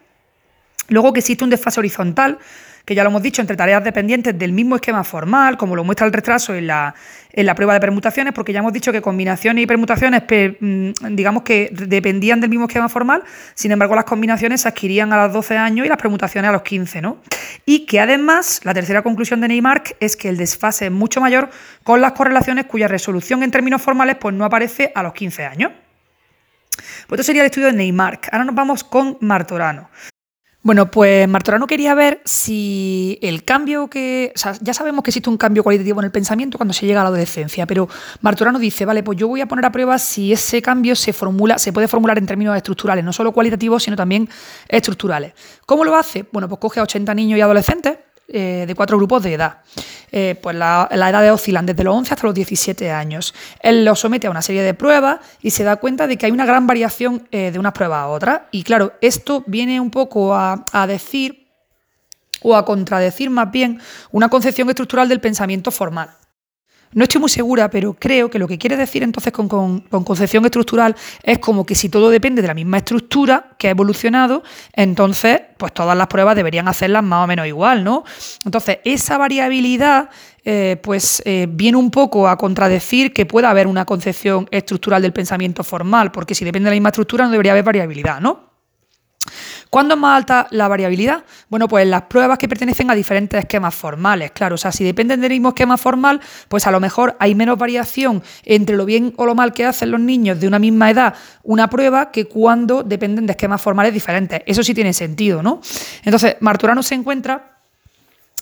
Luego 0.91 1.13
que 1.13 1.21
existe 1.21 1.43
un 1.43 1.49
desfase 1.49 1.79
horizontal 1.79 2.37
que 2.85 2.95
ya 2.95 3.03
lo 3.03 3.09
hemos 3.09 3.21
dicho, 3.21 3.41
entre 3.41 3.55
tareas 3.55 3.83
dependientes 3.83 4.37
del 4.37 4.51
mismo 4.51 4.75
esquema 4.75 5.03
formal, 5.03 5.57
como 5.57 5.75
lo 5.75 5.83
muestra 5.83 6.07
el 6.07 6.13
retraso 6.13 6.55
en 6.55 6.67
la, 6.67 6.95
en 7.31 7.45
la 7.45 7.55
prueba 7.55 7.73
de 7.73 7.79
permutaciones, 7.79 8.33
porque 8.33 8.53
ya 8.53 8.59
hemos 8.59 8.73
dicho 8.73 8.91
que 8.91 9.01
combinaciones 9.01 9.63
y 9.63 9.67
permutaciones, 9.67 10.23
mm, 10.23 10.91
digamos 11.11 11.43
que 11.43 11.69
dependían 11.71 12.41
del 12.41 12.49
mismo 12.49 12.65
esquema 12.65 12.89
formal, 12.89 13.23
sin 13.53 13.71
embargo 13.71 13.95
las 13.95 14.05
combinaciones 14.05 14.61
se 14.61 14.67
adquirían 14.67 15.13
a 15.13 15.27
los 15.27 15.33
12 15.33 15.57
años 15.57 15.85
y 15.85 15.89
las 15.89 15.97
permutaciones 15.97 16.49
a 16.49 16.51
los 16.51 16.63
15, 16.63 17.01
¿no? 17.01 17.17
Y 17.65 17.85
que 17.85 17.99
además, 17.99 18.61
la 18.63 18.73
tercera 18.73 19.03
conclusión 19.03 19.41
de 19.41 19.47
Neymark 19.47 19.95
es 19.99 20.15
que 20.15 20.29
el 20.29 20.37
desfase 20.37 20.85
es 20.85 20.91
mucho 20.91 21.21
mayor 21.21 21.49
con 21.83 22.01
las 22.01 22.13
correlaciones 22.13 22.65
cuya 22.65 22.87
resolución 22.87 23.43
en 23.43 23.51
términos 23.51 23.81
formales 23.81 24.15
pues, 24.19 24.33
no 24.33 24.45
aparece 24.45 24.91
a 24.95 25.03
los 25.03 25.13
15 25.13 25.45
años. 25.45 25.71
Pues 27.07 27.19
esto 27.19 27.23
sería 27.23 27.43
el 27.43 27.47
estudio 27.47 27.67
de 27.67 27.73
Neymark. 27.73 28.29
Ahora 28.31 28.45
nos 28.45 28.55
vamos 28.55 28.83
con 28.83 29.17
Martorano. 29.19 29.89
Bueno, 30.63 30.91
pues 30.91 31.27
Martorano 31.27 31.65
quería 31.65 31.95
ver 31.95 32.21
si 32.23 33.17
el 33.23 33.43
cambio 33.43 33.89
que. 33.89 34.31
O 34.35 34.37
sea, 34.37 34.53
ya 34.61 34.75
sabemos 34.75 35.03
que 35.03 35.09
existe 35.09 35.27
un 35.27 35.37
cambio 35.37 35.63
cualitativo 35.63 35.99
en 36.01 36.05
el 36.05 36.11
pensamiento 36.11 36.59
cuando 36.59 36.71
se 36.73 36.85
llega 36.85 37.01
a 37.01 37.03
la 37.03 37.07
adolescencia, 37.07 37.65
pero 37.65 37.89
Martorano 38.21 38.59
dice, 38.59 38.85
vale, 38.85 39.01
pues 39.01 39.17
yo 39.17 39.27
voy 39.27 39.41
a 39.41 39.47
poner 39.47 39.65
a 39.65 39.71
prueba 39.71 39.97
si 39.97 40.31
ese 40.31 40.61
cambio 40.61 40.95
se 40.95 41.13
formula, 41.13 41.57
se 41.57 41.73
puede 41.73 41.87
formular 41.87 42.19
en 42.19 42.27
términos 42.27 42.55
estructurales, 42.55 43.03
no 43.03 43.11
solo 43.11 43.31
cualitativos, 43.31 43.81
sino 43.81 43.95
también 43.95 44.29
estructurales. 44.67 45.33
¿Cómo 45.65 45.83
lo 45.83 45.95
hace? 45.95 46.25
Bueno, 46.31 46.47
pues 46.47 46.59
coge 46.59 46.79
a 46.79 46.83
80 46.83 47.11
niños 47.15 47.39
y 47.39 47.41
adolescentes 47.41 47.97
eh, 48.33 48.65
de 48.67 48.75
cuatro 48.75 48.97
grupos 48.97 49.23
de 49.23 49.33
edad. 49.33 49.57
Eh, 50.11 50.37
pues 50.41 50.55
la, 50.55 50.89
la 50.91 51.09
edad 51.09 51.33
oscilan 51.33 51.65
desde 51.65 51.83
los 51.83 51.95
11 51.95 52.13
hasta 52.13 52.27
los 52.27 52.35
17 52.35 52.91
años. 52.91 53.33
Él 53.61 53.85
los 53.85 53.99
somete 53.99 54.27
a 54.27 54.31
una 54.31 54.41
serie 54.41 54.61
de 54.61 54.73
pruebas 54.73 55.19
y 55.41 55.51
se 55.51 55.63
da 55.63 55.77
cuenta 55.77 56.07
de 56.07 56.17
que 56.17 56.25
hay 56.25 56.31
una 56.31 56.45
gran 56.45 56.67
variación 56.67 57.27
eh, 57.31 57.51
de 57.51 57.59
unas 57.59 57.73
pruebas 57.73 57.99
a 57.99 58.07
otras. 58.07 58.41
Y 58.51 58.63
claro, 58.63 58.93
esto 59.01 59.43
viene 59.47 59.79
un 59.79 59.89
poco 59.89 60.33
a, 60.35 60.65
a 60.71 60.87
decir 60.87 61.47
o 62.41 62.55
a 62.55 62.65
contradecir 62.65 63.29
más 63.29 63.51
bien 63.51 63.79
una 64.11 64.29
concepción 64.29 64.69
estructural 64.69 65.07
del 65.07 65.21
pensamiento 65.21 65.71
formal. 65.71 66.09
No 66.93 67.03
estoy 67.03 67.21
muy 67.21 67.29
segura, 67.29 67.69
pero 67.69 67.93
creo 67.93 68.29
que 68.29 68.37
lo 68.37 68.47
que 68.47 68.57
quiere 68.57 68.75
decir 68.75 69.01
entonces 69.01 69.31
con, 69.31 69.47
concepción 69.79 70.43
estructural 70.43 70.95
es 71.23 71.39
como 71.39 71.65
que 71.65 71.73
si 71.73 71.87
todo 71.87 72.09
depende 72.09 72.41
de 72.41 72.49
la 72.49 72.53
misma 72.53 72.77
estructura 72.77 73.51
que 73.57 73.67
ha 73.67 73.71
evolucionado, 73.71 74.43
entonces 74.73 75.41
pues 75.57 75.73
todas 75.73 75.97
las 75.97 76.07
pruebas 76.07 76.35
deberían 76.35 76.67
hacerlas 76.67 77.03
más 77.03 77.23
o 77.23 77.27
menos 77.27 77.47
igual, 77.47 77.83
¿no? 77.83 78.03
Entonces, 78.43 78.79
esa 78.83 79.17
variabilidad 79.17 80.09
eh, 80.43 80.77
pues 80.81 81.21
eh, 81.25 81.47
viene 81.49 81.77
un 81.77 81.91
poco 81.91 82.27
a 82.27 82.37
contradecir 82.37 83.13
que 83.13 83.25
pueda 83.25 83.49
haber 83.49 83.67
una 83.67 83.85
concepción 83.85 84.47
estructural 84.51 85.01
del 85.01 85.13
pensamiento 85.13 85.63
formal, 85.63 86.11
porque 86.11 86.35
si 86.35 86.43
depende 86.43 86.65
de 86.65 86.71
la 86.71 86.75
misma 86.75 86.89
estructura 86.89 87.25
no 87.25 87.31
debería 87.31 87.53
haber 87.53 87.63
variabilidad, 87.63 88.19
¿no? 88.19 88.50
¿Cuándo 89.71 89.93
es 89.93 90.01
más 90.01 90.17
alta 90.17 90.47
la 90.51 90.67
variabilidad? 90.67 91.23
Bueno, 91.47 91.69
pues 91.69 91.87
las 91.87 92.01
pruebas 92.01 92.37
que 92.37 92.49
pertenecen 92.49 92.91
a 92.91 92.93
diferentes 92.93 93.39
esquemas 93.39 93.73
formales, 93.73 94.31
claro. 94.31 94.55
O 94.55 94.57
sea, 94.57 94.73
si 94.73 94.83
dependen 94.83 95.21
del 95.21 95.31
mismo 95.31 95.47
esquema 95.47 95.77
formal, 95.77 96.19
pues 96.49 96.67
a 96.67 96.71
lo 96.71 96.81
mejor 96.81 97.15
hay 97.19 97.35
menos 97.35 97.57
variación 97.57 98.21
entre 98.43 98.75
lo 98.75 98.83
bien 98.83 99.13
o 99.15 99.25
lo 99.25 99.33
mal 99.33 99.53
que 99.53 99.65
hacen 99.65 99.91
los 99.91 100.01
niños 100.01 100.41
de 100.41 100.47
una 100.49 100.59
misma 100.59 100.91
edad 100.91 101.13
una 101.43 101.69
prueba 101.69 102.11
que 102.11 102.25
cuando 102.25 102.83
dependen 102.83 103.25
de 103.25 103.31
esquemas 103.31 103.61
formales 103.61 103.93
diferentes. 103.93 104.41
Eso 104.45 104.61
sí 104.61 104.73
tiene 104.73 104.91
sentido, 104.91 105.41
¿no? 105.41 105.61
Entonces, 106.03 106.35
Marturano 106.41 106.83
se 106.83 106.95
encuentra 106.95 107.60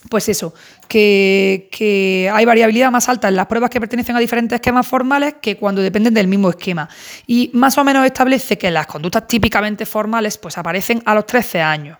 pues 0.07 0.29
eso, 0.29 0.53
que, 0.87 2.29
hay 2.33 2.45
variabilidad 2.45 2.91
más 2.91 3.09
alta 3.09 3.27
en 3.27 3.35
las 3.35 3.47
pruebas 3.47 3.69
que 3.69 3.79
pertenecen 3.79 4.15
a 4.15 4.19
diferentes 4.19 4.55
esquemas 4.55 4.87
formales 4.87 5.35
que 5.41 5.57
cuando 5.57 5.81
dependen 5.81 6.13
del 6.13 6.27
mismo 6.27 6.49
esquema. 6.49 6.87
Y 7.27 7.51
más 7.53 7.77
o 7.77 7.83
menos 7.83 8.05
establece 8.05 8.57
que 8.57 8.71
las 8.71 8.87
conductas 8.87 9.27
típicamente 9.27 9.85
formales 9.85 10.37
pues 10.37 10.57
aparecen 10.57 11.01
a 11.05 11.15
los 11.15 11.25
13 11.25 11.61
años. 11.61 11.97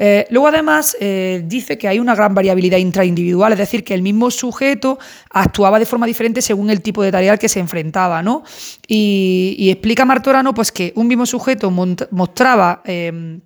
Eh, 0.00 0.26
luego, 0.30 0.46
además, 0.46 0.96
eh, 1.00 1.42
dice 1.44 1.76
que 1.76 1.88
hay 1.88 1.98
una 1.98 2.14
gran 2.14 2.32
variabilidad 2.34 2.78
intraindividual, 2.78 3.52
es 3.52 3.58
decir, 3.58 3.82
que 3.82 3.94
el 3.94 4.02
mismo 4.02 4.30
sujeto 4.30 4.98
actuaba 5.30 5.78
de 5.78 5.86
forma 5.86 6.06
diferente 6.06 6.40
según 6.40 6.70
el 6.70 6.82
tipo 6.82 7.02
de 7.02 7.10
tarea 7.10 7.32
al 7.32 7.38
que 7.38 7.48
se 7.48 7.58
enfrentaba, 7.58 8.22
¿no? 8.22 8.44
Y, 8.86 9.68
explica 9.70 10.04
Martorano 10.04 10.54
pues, 10.54 10.70
que 10.70 10.92
un 10.94 11.08
mismo 11.08 11.26
sujeto 11.26 11.70
mostraba. 11.70 12.82
Eh, 12.84 13.40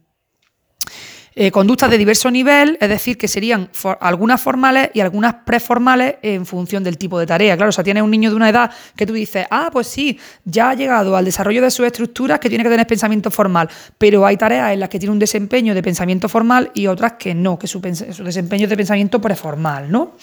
eh, 1.34 1.50
conductas 1.50 1.90
de 1.90 1.98
diverso 1.98 2.30
nivel, 2.30 2.76
es 2.80 2.88
decir, 2.88 3.16
que 3.16 3.28
serían 3.28 3.70
algunas 4.00 4.40
formales 4.40 4.90
y 4.92 5.00
algunas 5.00 5.34
preformales 5.46 6.16
en 6.22 6.44
función 6.44 6.84
del 6.84 6.98
tipo 6.98 7.18
de 7.18 7.26
tarea. 7.26 7.56
Claro, 7.56 7.70
o 7.70 7.72
sea, 7.72 7.82
tienes 7.82 8.02
un 8.02 8.10
niño 8.10 8.30
de 8.30 8.36
una 8.36 8.50
edad 8.50 8.70
que 8.96 9.06
tú 9.06 9.14
dices, 9.14 9.46
ah, 9.50 9.70
pues 9.72 9.86
sí, 9.86 10.18
ya 10.44 10.70
ha 10.70 10.74
llegado 10.74 11.16
al 11.16 11.24
desarrollo 11.24 11.62
de 11.62 11.70
sus 11.70 11.86
estructuras 11.86 12.38
que 12.38 12.48
tiene 12.48 12.64
que 12.64 12.70
tener 12.70 12.86
pensamiento 12.86 13.30
formal, 13.30 13.68
pero 13.96 14.26
hay 14.26 14.36
tareas 14.36 14.72
en 14.72 14.80
las 14.80 14.88
que 14.88 14.98
tiene 14.98 15.12
un 15.12 15.18
desempeño 15.18 15.74
de 15.74 15.82
pensamiento 15.82 16.28
formal 16.28 16.70
y 16.74 16.86
otras 16.86 17.14
que 17.14 17.34
no, 17.34 17.58
que 17.58 17.66
su, 17.66 17.80
desempeño 17.80 18.64
es 18.64 18.70
de 18.70 18.76
pensamiento 18.76 19.20
preformal, 19.20 19.90
¿no? 19.90 20.16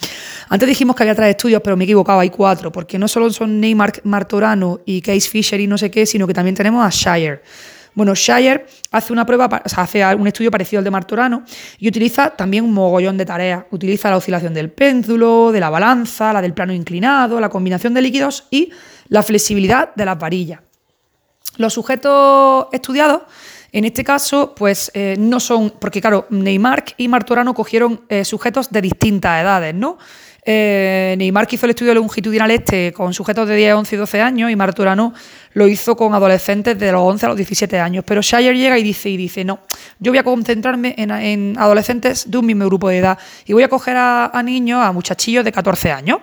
Antes 0.49 0.67
dijimos 0.69 0.95
que 0.95 1.03
había 1.03 1.15
tres 1.15 1.29
estudios, 1.29 1.61
pero 1.63 1.75
me 1.75 1.83
he 1.83 1.85
equivocado, 1.85 2.19
hay 2.19 2.29
cuatro, 2.29 2.71
porque 2.71 2.99
no 2.99 3.07
solo 3.07 3.31
son 3.31 3.59
Neymar 3.59 3.93
Martorano 4.03 4.81
y 4.85 5.01
Case 5.01 5.29
Fisher 5.29 5.59
y 5.59 5.67
no 5.67 5.77
sé 5.77 5.89
qué, 5.89 6.05
sino 6.05 6.27
que 6.27 6.33
también 6.33 6.55
tenemos 6.55 6.85
a 6.85 6.89
Shire. 6.89 7.41
Bueno, 7.93 8.13
Shire 8.15 8.65
hace 8.91 9.13
una 9.13 9.25
prueba, 9.25 9.45
hace 9.63 10.15
un 10.15 10.27
estudio 10.27 10.51
parecido 10.51 10.79
al 10.79 10.83
de 10.83 10.91
Martorano 10.91 11.43
y 11.77 11.87
utiliza 11.87 12.29
también 12.31 12.63
un 12.63 12.73
mogollón 12.73 13.17
de 13.17 13.25
tareas. 13.25 13.65
Utiliza 13.71 14.09
la 14.09 14.17
oscilación 14.17 14.53
del 14.53 14.71
péndulo, 14.71 15.51
de 15.51 15.59
la 15.59 15.69
balanza, 15.69 16.33
la 16.33 16.41
del 16.41 16.53
plano 16.53 16.73
inclinado, 16.73 17.39
la 17.39 17.49
combinación 17.49 17.93
de 17.93 18.01
líquidos 18.01 18.45
y 18.49 18.71
la 19.07 19.23
flexibilidad 19.23 19.93
de 19.95 20.05
las 20.05 20.17
varillas. 20.17 20.61
Los 21.57 21.73
sujetos 21.73 22.67
estudiados 22.71 23.23
en 23.71 23.85
este 23.85 24.03
caso, 24.03 24.53
pues 24.55 24.91
eh, 24.93 25.15
no 25.19 25.39
son, 25.39 25.71
porque 25.71 26.01
claro, 26.01 26.25
Neymar 26.29 26.83
y 26.97 27.07
Martorano 27.07 27.53
cogieron 27.53 28.01
eh, 28.09 28.25
sujetos 28.25 28.71
de 28.71 28.81
distintas 28.81 29.41
edades, 29.41 29.75
¿no? 29.75 29.97
Eh, 30.51 31.13
Neymar 31.19 31.47
hizo 31.51 31.67
el 31.67 31.69
estudio 31.69 31.93
longitudinal 31.93 32.49
este 32.49 32.91
con 32.91 33.13
sujetos 33.13 33.47
de 33.47 33.55
10, 33.55 33.75
11 33.75 33.95
y 33.95 33.99
12 33.99 34.21
años 34.21 34.49
y 34.49 34.55
Marturano 34.55 35.13
lo 35.53 35.67
hizo 35.67 35.95
con 35.95 36.15
adolescentes 36.15 36.79
de 36.79 36.91
los 36.91 37.01
11 37.01 37.25
a 37.27 37.29
los 37.29 37.37
17 37.37 37.79
años. 37.79 38.03
Pero 38.03 38.23
Shire 38.23 38.57
llega 38.57 38.79
y 38.79 38.81
dice, 38.81 39.11
y 39.11 39.17
dice 39.17 39.45
no, 39.45 39.59
yo 39.99 40.11
voy 40.11 40.17
a 40.17 40.23
concentrarme 40.23 40.95
en, 40.97 41.55
adolescentes 41.55 42.31
de 42.31 42.35
un 42.39 42.47
mismo 42.47 42.65
grupo 42.65 42.89
de 42.89 42.97
edad 42.97 43.19
y 43.45 43.53
voy 43.53 43.61
a 43.61 43.67
coger 43.67 43.95
a 43.97 44.41
niños, 44.43 44.83
a 44.83 44.91
muchachillos 44.91 45.45
de 45.45 45.51
14 45.51 45.91
años. 45.91 46.17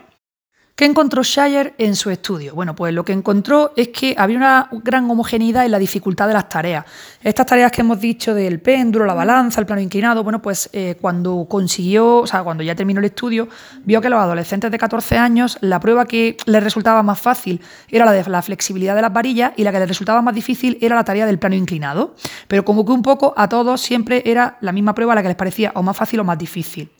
¿Qué 0.77 0.85
encontró 0.85 1.23
Shire 1.23 1.73
en 1.79 1.97
su 1.97 2.11
estudio? 2.11 2.55
Bueno, 2.55 2.77
pues 2.77 2.93
lo 2.93 3.03
que 3.03 3.15
encontró 3.15 3.73
es 3.77 3.89
que 3.89 4.15
había 4.19 4.37
una 4.37 4.69
gran 4.85 5.11
homogeneidad 5.11 5.65
en 5.65 5.71
la 5.71 5.79
dificultad 5.79 6.29
de 6.29 6.35
las 6.35 6.51
tareas. 6.51 6.85
Estas 7.23 7.47
tareas 7.47 7.73
que 7.73 7.81
hemos 7.81 7.99
dicho 7.99 8.35
del 8.35 8.61
péndulo, 8.61 9.07
la 9.07 9.15
balanza, 9.15 9.59
el 9.59 9.65
plano 9.65 9.81
inclinado, 9.81 10.23
bueno, 10.23 10.43
pues 10.43 10.69
eh, 10.75 10.99
cuando 11.01 11.47
consiguió, 11.49 12.19
o 12.19 12.27
sea, 12.27 12.45
cuando 12.45 12.63
ya 12.63 12.75
terminó 12.75 13.01
el 13.01 13.07
estudio, 13.07 13.49
vio 13.87 14.03
que 14.03 14.11
los 14.11 14.21
adolescentes 14.21 14.71
de 14.71 14.77
14 14.77 15.17
años, 15.17 15.57
la 15.63 15.81
prueba 15.81 16.05
que 16.05 16.37
les 16.45 16.63
resultaba 16.63 17.03
más 17.03 17.21
fácil 17.21 17.63
era 17.89 18.05
la 18.05 18.13
de 18.13 18.29
la 18.29 18.43
flexibilidad 18.43 18.95
de 18.95 19.01
las 19.01 19.15
varillas 19.15 19.53
y 19.57 19.65
la 19.65 19.73
que 19.73 19.79
les 19.79 19.89
resultaba 19.89 20.21
más 20.21 20.35
difícil 20.35 20.77
era 20.83 20.95
la 20.95 21.05
tarea 21.05 21.25
del 21.25 21.39
plano 21.39 21.55
inclinado. 21.55 22.15
Pero 22.49 22.67
como 22.67 22.85
que 22.85 22.93
un 22.93 23.01
poco 23.01 23.33
a 23.39 23.49
todos 23.49 23.81
siempre 23.81 24.25
era 24.27 24.59
la 24.61 24.73
misma 24.73 24.95
prueba 24.95 25.15
la 25.15 25.23
que 25.23 25.29
les 25.29 25.39
parecía 25.39 25.73
o 25.75 25.83
más 25.83 25.97
fácil 25.97 26.21
o 26.21 26.25
más 26.25 26.37
difícil. 26.37 26.91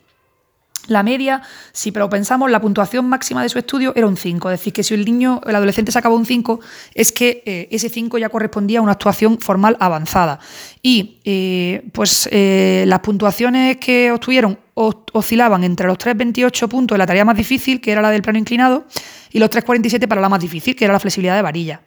La 0.87 1.03
media, 1.03 1.41
si 1.73 1.91
pero 1.91 2.09
pensamos, 2.09 2.49
la 2.49 2.61
puntuación 2.61 3.07
máxima 3.07 3.43
de 3.43 3.49
su 3.49 3.59
estudio 3.59 3.93
era 3.95 4.07
un 4.07 4.17
5. 4.17 4.49
Es 4.49 4.59
decir, 4.59 4.73
que 4.73 4.83
si 4.83 4.93
el 4.93 5.05
niño, 5.05 5.41
el 5.45 5.55
adolescente 5.55 5.91
sacaba 5.91 6.15
un 6.15 6.25
5, 6.25 6.59
es 6.93 7.11
que 7.11 7.43
eh, 7.45 7.67
ese 7.71 7.89
5 7.89 8.17
ya 8.17 8.29
correspondía 8.29 8.79
a 8.79 8.81
una 8.81 8.93
actuación 8.93 9.37
formal 9.39 9.77
avanzada. 9.79 10.39
Y 10.81 11.19
eh, 11.25 11.83
pues 11.91 12.29
eh, 12.31 12.85
las 12.87 12.99
puntuaciones 13.01 13.77
que 13.77 14.11
obtuvieron 14.11 14.57
oscilaban 14.73 15.63
entre 15.63 15.87
los 15.87 15.97
3,28 15.97 16.67
puntos 16.67 16.95
en 16.95 16.99
la 16.99 17.07
tarea 17.07 17.25
más 17.25 17.35
difícil, 17.35 17.81
que 17.81 17.91
era 17.91 18.01
la 18.01 18.11
del 18.11 18.21
plano 18.21 18.37
inclinado, 18.37 18.85
y 19.31 19.39
los 19.39 19.49
3,47 19.49 20.07
para 20.07 20.21
la 20.21 20.29
más 20.29 20.39
difícil, 20.39 20.75
que 20.75 20.85
era 20.85 20.93
la 20.93 20.99
flexibilidad 20.99 21.35
de 21.35 21.41
varilla. 21.41 21.81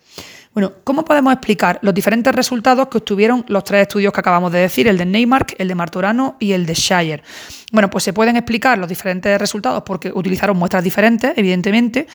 Bueno, 0.52 0.72
¿cómo 0.82 1.04
podemos 1.04 1.32
explicar 1.32 1.78
los 1.80 1.94
diferentes 1.94 2.34
resultados 2.34 2.88
que 2.88 2.98
obtuvieron 2.98 3.44
los 3.46 3.62
tres 3.62 3.82
estudios 3.82 4.12
que 4.12 4.18
acabamos 4.18 4.50
de 4.50 4.58
decir, 4.58 4.88
el 4.88 4.98
de 4.98 5.06
Neymark, 5.06 5.54
el 5.58 5.68
de 5.68 5.74
Martorano 5.76 6.36
y 6.40 6.52
el 6.52 6.66
de 6.66 6.74
Shire? 6.74 7.22
Bueno, 7.70 7.88
pues 7.88 8.02
se 8.02 8.12
pueden 8.12 8.34
explicar 8.34 8.76
los 8.76 8.88
diferentes 8.88 9.38
resultados 9.38 9.84
porque 9.84 10.10
utilizaron 10.12 10.56
muestras 10.56 10.82
diferentes, 10.82 11.34
evidentemente. 11.36 12.08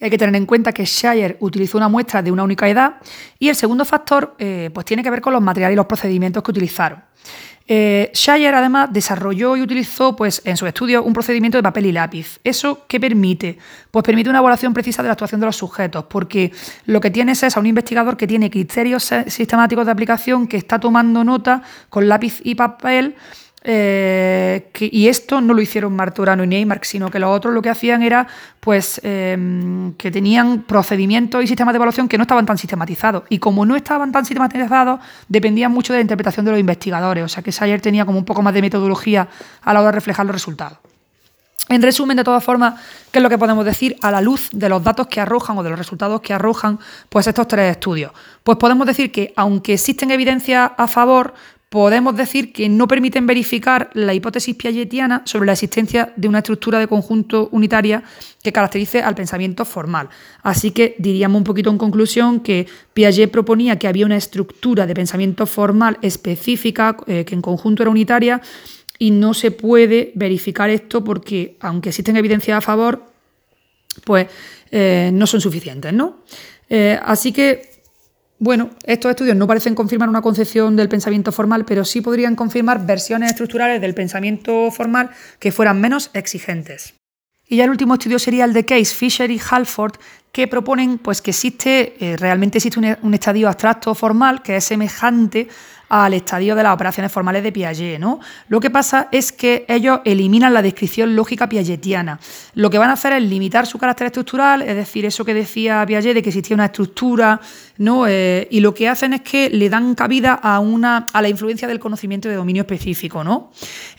Hay 0.00 0.08
que 0.08 0.16
tener 0.16 0.34
en 0.34 0.46
cuenta 0.46 0.72
que 0.72 0.86
Shire 0.86 1.36
utilizó 1.40 1.76
una 1.76 1.88
muestra 1.88 2.22
de 2.22 2.32
una 2.32 2.42
única 2.42 2.66
edad 2.66 2.94
y 3.38 3.50
el 3.50 3.54
segundo 3.54 3.84
factor 3.84 4.36
eh, 4.38 4.70
pues 4.72 4.86
tiene 4.86 5.02
que 5.02 5.10
ver 5.10 5.20
con 5.20 5.34
los 5.34 5.42
materiales 5.42 5.74
y 5.74 5.76
los 5.76 5.86
procedimientos 5.86 6.42
que 6.42 6.50
utilizaron. 6.50 7.04
Eh, 7.66 8.10
Shire 8.12 8.54
además 8.54 8.92
desarrolló 8.92 9.56
y 9.56 9.62
utilizó 9.62 10.16
pues, 10.16 10.42
en 10.44 10.56
su 10.56 10.66
estudio 10.66 11.02
un 11.02 11.12
procedimiento 11.12 11.58
de 11.58 11.62
papel 11.62 11.86
y 11.86 11.92
lápiz. 11.92 12.38
¿Eso 12.44 12.84
qué 12.88 12.98
permite? 12.98 13.58
Pues 13.90 14.04
permite 14.04 14.30
una 14.30 14.40
evaluación 14.40 14.74
precisa 14.74 15.02
de 15.02 15.08
la 15.08 15.12
actuación 15.12 15.40
de 15.40 15.46
los 15.46 15.56
sujetos, 15.56 16.04
porque 16.08 16.52
lo 16.86 17.00
que 17.00 17.10
tienes 17.10 17.42
es 17.42 17.56
a 17.56 17.60
un 17.60 17.66
investigador 17.66 18.16
que 18.16 18.26
tiene 18.26 18.50
criterios 18.50 19.10
sistemáticos 19.26 19.86
de 19.86 19.92
aplicación, 19.92 20.46
que 20.46 20.56
está 20.56 20.78
tomando 20.78 21.24
nota 21.24 21.62
con 21.88 22.08
lápiz 22.08 22.40
y 22.44 22.54
papel 22.54 23.16
eh, 23.64 24.70
y 24.78 25.06
esto 25.06 25.40
no 25.40 25.54
lo 25.54 25.62
hicieron 25.62 25.94
Marturano 25.94 26.42
y 26.42 26.46
Neymar, 26.48 26.80
sino 26.82 27.10
que 27.10 27.18
los 27.18 27.30
otros 27.30 27.54
lo 27.54 27.62
que 27.62 27.70
hacían 27.70 28.02
era 28.02 28.26
pues 28.58 29.00
em, 29.04 29.94
que 29.94 30.10
tenían 30.10 30.62
procedimientos 30.62 31.42
y 31.44 31.46
sistemas 31.46 31.72
de 31.72 31.76
evaluación 31.76 32.08
que 32.08 32.18
no 32.18 32.22
estaban 32.22 32.46
tan 32.46 32.58
sistematizados. 32.58 33.24
Y 33.28 33.38
como 33.38 33.64
no 33.64 33.76
estaban 33.76 34.10
tan 34.10 34.24
sistematizados, 34.24 35.00
dependían 35.28 35.70
mucho 35.70 35.92
de 35.92 35.98
la 35.98 36.02
interpretación 36.02 36.44
de 36.44 36.52
los 36.52 36.60
investigadores. 36.60 37.24
O 37.24 37.28
sea 37.28 37.42
que 37.42 37.52
Sayer 37.52 37.80
tenía 37.80 38.04
como 38.04 38.18
un 38.18 38.24
poco 38.24 38.42
más 38.42 38.54
de 38.54 38.62
metodología 38.62 39.28
a 39.62 39.72
la 39.72 39.80
hora 39.80 39.90
de 39.90 39.96
reflejar 39.96 40.26
los 40.26 40.34
resultados. 40.34 40.78
En 41.68 41.80
resumen, 41.80 42.16
de 42.16 42.24
todas 42.24 42.42
formas, 42.42 42.74
¿qué 43.12 43.20
es 43.20 43.22
lo 43.22 43.30
que 43.30 43.38
podemos 43.38 43.64
decir 43.64 43.96
a 44.02 44.10
la 44.10 44.20
luz 44.20 44.50
de 44.52 44.68
los 44.68 44.82
datos 44.82 45.06
que 45.06 45.20
arrojan 45.20 45.56
o 45.56 45.62
de 45.62 45.70
los 45.70 45.78
resultados 45.78 46.20
que 46.20 46.34
arrojan 46.34 46.78
pues 47.08 47.26
estos 47.28 47.46
tres 47.46 47.70
estudios? 47.70 48.12
Pues 48.42 48.58
podemos 48.58 48.86
decir 48.86 49.12
que 49.12 49.32
aunque 49.36 49.74
existen 49.74 50.10
evidencias 50.10 50.72
a 50.76 50.88
favor, 50.88 51.34
podemos 51.72 52.14
decir 52.14 52.52
que 52.52 52.68
no 52.68 52.86
permiten 52.86 53.26
verificar 53.26 53.88
la 53.94 54.12
hipótesis 54.12 54.54
piagetiana 54.54 55.22
sobre 55.24 55.46
la 55.46 55.52
existencia 55.52 56.12
de 56.16 56.28
una 56.28 56.40
estructura 56.40 56.78
de 56.78 56.86
conjunto 56.86 57.48
unitaria 57.50 58.02
que 58.42 58.52
caracterice 58.52 59.00
al 59.00 59.14
pensamiento 59.14 59.64
formal. 59.64 60.10
Así 60.42 60.72
que 60.72 60.94
diríamos 60.98 61.38
un 61.38 61.44
poquito 61.44 61.70
en 61.70 61.78
conclusión 61.78 62.40
que 62.40 62.66
Piaget 62.92 63.30
proponía 63.30 63.78
que 63.78 63.88
había 63.88 64.04
una 64.04 64.18
estructura 64.18 64.86
de 64.86 64.94
pensamiento 64.94 65.46
formal 65.46 65.96
específica 66.02 66.94
eh, 67.06 67.24
que 67.24 67.34
en 67.34 67.40
conjunto 67.40 67.82
era 67.82 67.90
unitaria 67.90 68.42
y 68.98 69.10
no 69.10 69.32
se 69.32 69.50
puede 69.50 70.12
verificar 70.14 70.68
esto 70.68 71.02
porque, 71.02 71.56
aunque 71.60 71.88
existen 71.88 72.18
evidencias 72.18 72.58
a 72.58 72.60
favor, 72.60 73.02
pues 74.04 74.26
eh, 74.70 75.08
no 75.10 75.26
son 75.26 75.40
suficientes, 75.40 75.90
¿no? 75.94 76.18
Eh, 76.68 76.98
así 77.02 77.32
que 77.32 77.71
bueno, 78.42 78.70
estos 78.82 79.10
estudios 79.10 79.36
no 79.36 79.46
parecen 79.46 79.76
confirmar 79.76 80.08
una 80.08 80.20
concepción 80.20 80.74
del 80.74 80.88
pensamiento 80.88 81.30
formal, 81.30 81.64
pero 81.64 81.84
sí 81.84 82.00
podrían 82.00 82.34
confirmar 82.34 82.84
versiones 82.84 83.30
estructurales 83.30 83.80
del 83.80 83.94
pensamiento 83.94 84.68
formal 84.72 85.10
que 85.38 85.52
fueran 85.52 85.80
menos 85.80 86.10
exigentes. 86.12 86.94
Y 87.46 87.58
ya 87.58 87.64
el 87.64 87.70
último 87.70 87.94
estudio 87.94 88.18
sería 88.18 88.44
el 88.44 88.52
de 88.52 88.64
Case, 88.64 88.96
Fisher 88.96 89.30
y 89.30 89.40
Halford, 89.48 89.92
que 90.32 90.48
proponen 90.48 90.98
pues, 90.98 91.22
que 91.22 91.30
existe, 91.30 91.94
eh, 92.00 92.16
realmente 92.16 92.58
existe 92.58 92.80
un, 92.80 92.96
un, 93.02 93.14
estadio 93.14 93.46
abstracto 93.46 93.94
formal 93.94 94.42
que 94.42 94.56
es 94.56 94.64
semejante 94.64 95.46
al 95.92 96.14
estadio 96.14 96.54
de 96.54 96.62
las 96.62 96.72
operaciones 96.72 97.12
formales 97.12 97.42
de 97.42 97.52
Piaget. 97.52 98.00
¿no? 98.00 98.18
Lo 98.48 98.60
que 98.60 98.70
pasa 98.70 99.08
es 99.12 99.30
que 99.30 99.66
ellos 99.68 100.00
eliminan 100.06 100.54
la 100.54 100.62
descripción 100.62 101.14
lógica 101.14 101.50
piagetiana. 101.50 102.18
Lo 102.54 102.70
que 102.70 102.78
van 102.78 102.88
a 102.88 102.94
hacer 102.94 103.12
es 103.12 103.22
limitar 103.22 103.66
su 103.66 103.78
carácter 103.78 104.06
estructural, 104.06 104.62
es 104.62 104.74
decir, 104.74 105.04
eso 105.04 105.22
que 105.22 105.34
decía 105.34 105.84
Piaget 105.86 106.14
de 106.14 106.22
que 106.22 106.30
existía 106.30 106.54
una 106.54 106.64
estructura, 106.64 107.38
¿no? 107.76 108.06
Eh, 108.06 108.48
y 108.50 108.60
lo 108.60 108.72
que 108.72 108.88
hacen 108.88 109.12
es 109.12 109.20
que 109.20 109.50
le 109.50 109.68
dan 109.68 109.94
cabida 109.94 110.32
a, 110.32 110.60
una, 110.60 111.08
a 111.12 111.20
la 111.20 111.28
influencia 111.28 111.68
del 111.68 111.78
conocimiento 111.78 112.26
de 112.26 112.36
dominio 112.36 112.62
específico. 112.62 113.22
¿no? 113.22 113.50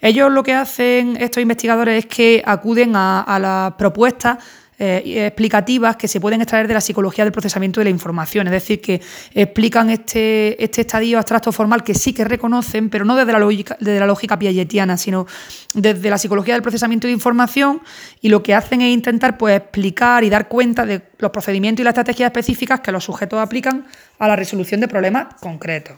Ellos 0.02 0.32
lo 0.32 0.42
que 0.42 0.54
hacen, 0.56 1.16
estos 1.18 1.44
investigadores, 1.44 2.06
es 2.06 2.06
que 2.08 2.42
acuden 2.44 2.96
a, 2.96 3.22
a 3.22 3.38
las 3.38 3.74
propuestas 3.74 4.40
eh, 4.80 5.28
explicativas 5.28 5.96
que 5.98 6.08
se 6.08 6.20
pueden 6.20 6.42
extraer 6.42 6.68
de 6.68 6.74
la 6.74 6.82
psicología 6.82 7.24
del 7.24 7.32
procesamiento 7.32 7.80
de 7.80 7.86
la 7.86 7.90
información, 7.90 8.48
es 8.48 8.54
decir, 8.54 8.82
que 8.82 9.02
explican 9.34 9.90
este, 9.90 10.62
este 10.64 10.82
estadio 10.82 11.18
abstracto 11.18 11.52
formal 11.52 11.84
que 11.84 11.94
sí 11.94 12.14
que 12.14 12.24
reconocen, 12.24 12.90
pero 12.90 13.06
no 13.06 13.16
desde 13.16 13.32
la 13.32 13.40
lógica, 13.40 13.78
desde 13.80 14.00
la 14.00 14.08
lógica 14.08 14.40
piagetiana, 14.40 14.98
sino 14.98 15.28
desde 15.74 16.10
la 16.10 16.18
psicología 16.18 16.54
del 16.54 16.64
procesamiento 16.64 17.08
de 17.08 17.14
información 17.14 17.82
y 18.22 18.30
lo 18.30 18.42
que 18.44 18.56
hacen 18.56 18.82
es 18.82 18.94
intentar 18.94 19.38
pues, 19.38 19.58
explicar 19.58 20.24
y 20.24 20.30
dar 20.30 20.48
cuenta 20.48 20.86
de 20.86 21.02
los 21.20 21.32
procedimientos 21.32 21.82
y 21.82 21.84
las 21.84 21.92
estrategias 21.92 22.28
específicas 22.28 22.80
que 22.80 22.92
los 22.92 23.04
sujetos 23.04 23.40
aplican 23.40 23.86
a 24.20 24.28
la 24.28 24.36
resolución 24.36 24.82
de 24.82 24.88
problemas 24.88 25.36
concretos. 25.40 25.98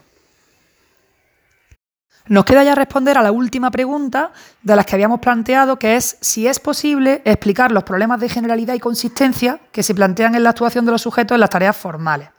Nos 2.27 2.45
queda 2.45 2.63
ya 2.63 2.73
responder 2.73 3.19
a 3.19 3.21
la 3.21 3.31
última 3.31 3.69
pregunta 3.69 4.31
de 4.63 4.75
las 4.75 4.87
que 4.87 4.95
habíamos 4.95 5.19
planteado, 5.19 5.77
que 5.77 5.95
es 5.95 6.17
si 6.21 6.47
es 6.47 6.59
posible 6.59 7.21
explicar 7.23 7.71
los 7.71 7.83
problemas 7.83 8.19
de 8.19 8.29
generalidad 8.29 8.73
y 8.73 8.79
consistencia 8.79 9.59
que 9.71 9.83
se 9.83 9.93
plantean 9.93 10.33
en 10.33 10.41
la 10.41 10.49
actuación 10.49 10.85
de 10.85 10.91
los 10.91 11.03
sujetos 11.03 11.35
en 11.35 11.41
las 11.41 11.51
tareas 11.51 11.77
formales. 11.77 12.29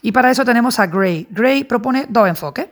Y 0.00 0.12
para 0.12 0.30
eso 0.30 0.42
tenemos 0.42 0.78
a 0.78 0.86
Gray. 0.86 1.26
Gray 1.30 1.64
propone 1.64 2.06
dos 2.08 2.26
enfoques. 2.28 2.68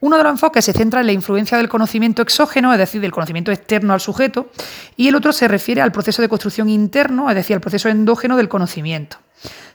Uno 0.00 0.16
de 0.16 0.22
los 0.22 0.32
enfoques 0.32 0.64
se 0.64 0.72
centra 0.72 1.00
en 1.00 1.06
la 1.06 1.12
influencia 1.12 1.58
del 1.58 1.68
conocimiento 1.68 2.22
exógeno, 2.22 2.72
es 2.72 2.78
decir, 2.78 3.02
del 3.02 3.12
conocimiento 3.12 3.52
externo 3.52 3.92
al 3.92 4.00
sujeto, 4.00 4.48
y 4.96 5.08
el 5.08 5.14
otro 5.14 5.32
se 5.34 5.48
refiere 5.48 5.82
al 5.82 5.92
proceso 5.92 6.22
de 6.22 6.30
construcción 6.30 6.70
interno, 6.70 7.28
es 7.28 7.36
decir, 7.36 7.54
al 7.54 7.60
proceso 7.60 7.90
endógeno 7.90 8.38
del 8.38 8.48
conocimiento. 8.48 9.18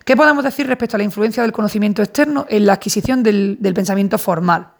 ¿Qué 0.03 0.17
podemos 0.17 0.43
decir 0.43 0.65
respecto 0.65 0.97
a 0.97 0.99
la 0.99 1.03
influencia 1.03 1.43
del 1.43 1.51
conocimiento 1.51 2.01
externo 2.01 2.47
en 2.49 2.65
la 2.65 2.73
adquisición 2.73 3.21
del, 3.21 3.57
del 3.59 3.75
pensamiento 3.75 4.17
formal? 4.17 4.74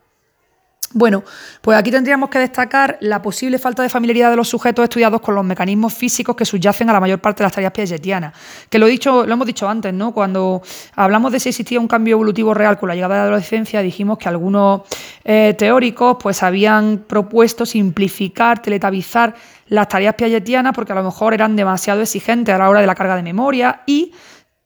Bueno, 0.98 1.26
pues 1.60 1.78
aquí 1.78 1.92
tendríamos 1.92 2.30
que 2.30 2.40
destacar 2.40 2.98
la 3.02 3.22
posible 3.22 3.60
falta 3.60 3.84
de 3.84 3.90
familiaridad 3.90 4.30
de 4.30 4.38
los 4.38 4.48
sujetos 4.48 4.84
estudiados 4.84 5.20
con 5.20 5.36
los 5.36 5.44
mecanismos 5.44 5.94
físicos 5.94 6.38
que 6.38 6.46
subyacen 6.46 6.90
a 6.90 6.94
la 6.94 7.02
mayor 7.02 7.20
parte 7.20 7.40
de 7.40 7.48
las 7.48 7.52
tareas 7.52 7.74
piagetianas. 7.74 8.34
Que 8.70 8.80
lo, 8.80 8.86
dicho, 8.86 9.26
lo 9.26 9.34
hemos 9.34 9.46
dicho 9.46 9.68
antes, 9.68 9.94
¿no? 9.94 10.14
Cuando 10.14 10.62
hablamos 10.96 11.34
de 11.34 11.42
si 11.42 11.50
existía 11.50 11.82
un 11.82 11.90
cambio 11.90 12.14
evolutivo 12.14 12.54
real 12.54 12.80
con 12.80 12.88
la 12.88 12.96
llegada 12.96 13.16
de 13.16 13.20
la 13.20 13.24
adolescencia, 13.26 13.82
dijimos 13.82 14.18
que 14.18 14.30
algunos 14.30 14.84
eh, 15.26 15.54
teóricos 15.58 16.16
pues 16.18 16.42
habían 16.44 17.04
propuesto 17.06 17.66
simplificar, 17.66 18.62
teletabizar 18.62 19.36
las 19.68 19.90
tareas 19.90 20.16
piagetianas 20.16 20.74
porque 20.74 20.94
a 20.94 20.96
lo 20.96 21.04
mejor 21.04 21.34
eran 21.34 21.58
demasiado 21.58 22.04
exigentes 22.04 22.56
a 22.56 22.58
la 22.58 22.70
hora 22.70 22.80
de 22.80 22.88
la 22.88 22.96
carga 22.96 23.18
de 23.18 23.24
memoria 23.24 23.82
y 23.86 24.14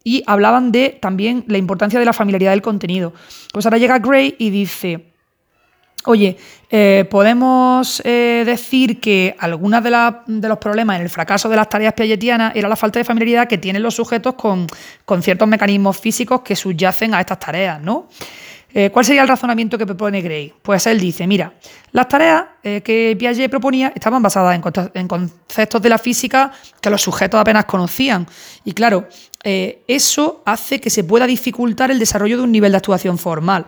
y 0.03 0.23
hablaban 0.27 0.72
de 0.72 0.97
también 1.01 1.43
la 1.47 1.57
importancia 1.57 1.99
de 1.99 2.06
la 2.06 2.14
familiaridad 2.14 2.51
del 2.51 2.61
contenido. 2.61 3.14
Pues 3.51 3.65
ahora 3.65 3.77
llega 3.77 3.99
Gray 3.99 4.35
y 4.39 4.49
dice, 4.49 5.10
Oye, 6.10 6.38
eh, 6.72 7.06
podemos 7.07 8.02
eh, 8.03 8.41
decir 8.44 8.99
que 8.99 9.36
algunos 9.38 9.84
de, 9.84 10.48
los 10.48 10.57
problemas 10.57 10.95
en 10.95 11.03
el 11.03 11.10
fracaso 11.11 11.49
de 11.49 11.56
las 11.56 11.69
tareas 11.69 11.94
piagetianas 11.94 12.56
era 12.56 12.68
la 12.68 12.76
falta 12.76 12.98
de 12.98 13.06
familiaridad 13.06 13.48
que 13.48 13.60
tienen 13.60 13.84
los 13.84 13.94
sujetos 13.94 14.34
con, 14.34 14.65
ciertos 15.22 15.48
mecanismos 15.48 15.99
físicos 15.99 16.41
que 16.41 16.56
subyacen 16.56 17.14
a 17.14 17.19
estas 17.19 17.38
tareas, 17.38 17.80
¿no? 17.80 18.07
Eh, 18.73 18.90
¿Cuál 18.90 19.06
sería 19.06 19.22
el 19.22 19.27
razonamiento 19.27 19.77
que 19.77 19.86
propone 19.86 20.23
Gray? 20.23 20.52
Pues 20.64 20.88
él 20.88 20.99
dice, 20.99 21.27
mira, 21.27 21.53
las 21.91 22.07
tareas 22.07 22.44
que 22.64 23.15
Piaget 23.19 23.52
proponía 23.52 23.91
estaban 23.94 24.23
basadas 24.23 24.60
en, 24.95 25.07
conceptos 25.07 25.80
de 25.80 25.90
la 25.90 25.99
física 25.99 26.52
que 26.81 26.90
los 26.90 27.03
sujetos 27.03 27.40
apenas 27.40 27.65
conocían. 27.65 28.26
Y 28.65 28.72
claro, 28.72 29.07
eso 29.44 30.41
hace 30.44 30.81
que 30.81 30.90
se 30.90 31.03
pueda 31.03 31.27
dificultar 31.27 31.91
el 31.91 31.99
desarrollo 31.99 32.38
de 32.38 32.44
un 32.45 32.52
nivel 32.52 32.72
de 32.72 32.77
actuación 32.77 33.19
formal. 33.19 33.68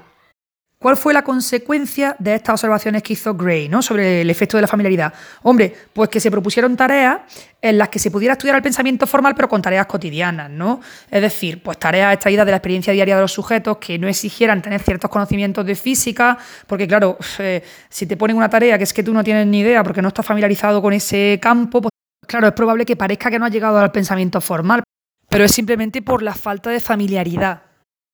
¿Cuál 0.82 0.98
fue 0.98 1.14
la 1.14 1.22
consecuencia 1.24 2.16
de 2.18 2.34
estas 2.34 2.54
observaciones 2.54 3.04
que 3.04 3.14
hizo 3.14 3.36
Gray 3.36 3.70
¿no? 3.70 3.84
sobre 3.84 4.22
el 4.22 4.32
efecto 4.32 4.58
de 4.58 4.62
la 4.62 4.68
familiaridad? 4.68 5.14
Hombre, 5.44 5.72
pues 5.94 6.10
que 6.10 6.20
se 6.20 6.32
propusieron 6.32 6.76
tareas 6.76 7.20
en 7.62 7.78
las 7.78 7.90
que 7.90 8.00
se 8.00 8.10
pudiera 8.10 8.34
estudiar 8.34 8.56
el 8.56 8.64
pensamiento 8.64 9.06
formal, 9.06 9.36
pero 9.36 9.48
con 9.48 9.62
tareas 9.62 9.86
cotidianas, 9.86 10.50
¿no? 10.50 10.82
Es 11.12 11.22
decir, 11.22 11.62
pues 11.62 11.78
tareas 11.78 12.16
extraídas 12.16 12.48
de 12.48 12.52
la 12.54 12.58
experiencia 12.58 12.94
diaria 12.94 13.14
de 13.14 13.22
los 13.22 13.32
sujetos 13.32 13.78
que 13.78 14.00
no 14.00 14.08
exigieran 14.08 14.64
tener 14.64 14.82
ciertos 14.82 15.12
conocimientos 15.12 15.64
de 15.68 15.76
física, 15.76 16.40
porque 16.66 16.88
claro, 16.88 17.16
eh, 17.38 17.62
si 17.88 18.08
te 18.08 18.18
ponen 18.18 18.36
una 18.36 18.50
tarea 18.50 18.80
que 18.80 18.86
es 18.86 18.94
que 18.94 19.04
tú 19.04 19.14
no 19.14 19.24
tienes 19.24 19.46
ni 19.46 19.60
idea 19.60 19.84
porque 19.84 20.02
no 20.02 20.08
estás 20.08 20.26
familiarizado 20.26 20.82
con 20.82 20.94
ese 20.94 21.38
campo, 21.40 21.80
pues 21.84 21.92
claro, 22.26 22.48
es 22.48 22.54
probable 22.54 22.88
que 22.88 22.96
parezca 22.96 23.30
que 23.30 23.38
no 23.38 23.46
has 23.46 23.52
llegado 23.52 23.78
al 23.78 23.92
pensamiento 23.92 24.42
formal, 24.42 24.82
pero 25.30 25.44
es 25.44 25.52
simplemente 25.52 26.02
por 26.02 26.24
la 26.24 26.34
falta 26.34 26.72
de 26.72 26.80
familiaridad. 26.80 27.71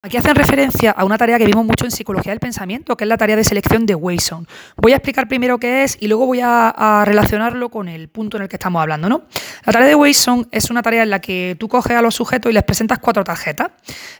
Aquí 0.08 0.16
hacen 0.16 0.36
referencia 0.36 0.92
a 0.92 1.04
una 1.04 1.18
tarea 1.18 1.38
que 1.38 1.44
vimos 1.44 1.66
mucho 1.66 1.84
en 1.84 1.92
psicología 1.92 2.32
del 2.32 2.40
pensamiento, 2.40 2.96
que 2.96 3.04
es 3.04 3.10
la 3.10 3.18
tarea 3.18 3.36
de 3.36 3.44
selección 3.44 3.86
de 3.86 3.94
Wayson. 3.94 4.48
Voy 4.78 4.94
a 4.94 4.96
explicar 4.96 5.28
primero 5.28 5.60
qué 5.60 5.84
es 5.84 5.98
y 6.00 6.08
luego 6.08 6.26
voy 6.26 6.40
a, 6.42 7.04
relacionarlo 7.06 7.68
con 7.68 7.90
el 7.90 8.08
punto 8.08 8.38
en 8.38 8.44
el 8.44 8.48
que 8.48 8.56
estamos 8.56 8.82
hablando. 8.82 9.10
¿no? 9.10 9.24
La 9.66 9.74
tarea 9.74 9.90
de 9.90 9.96
Wayson 9.96 10.48
es 10.50 10.70
una 10.70 10.82
tarea 10.82 11.04
en 11.04 11.10
la 11.10 11.20
que 11.20 11.58
tú 11.60 11.68
coges 11.68 11.92
a 11.92 12.02
los 12.02 12.16
sujetos 12.16 12.50
y 12.50 12.54
les 12.54 12.64
presentas 12.64 13.00
cuatro 13.00 13.26
tarjetas. 13.26 13.72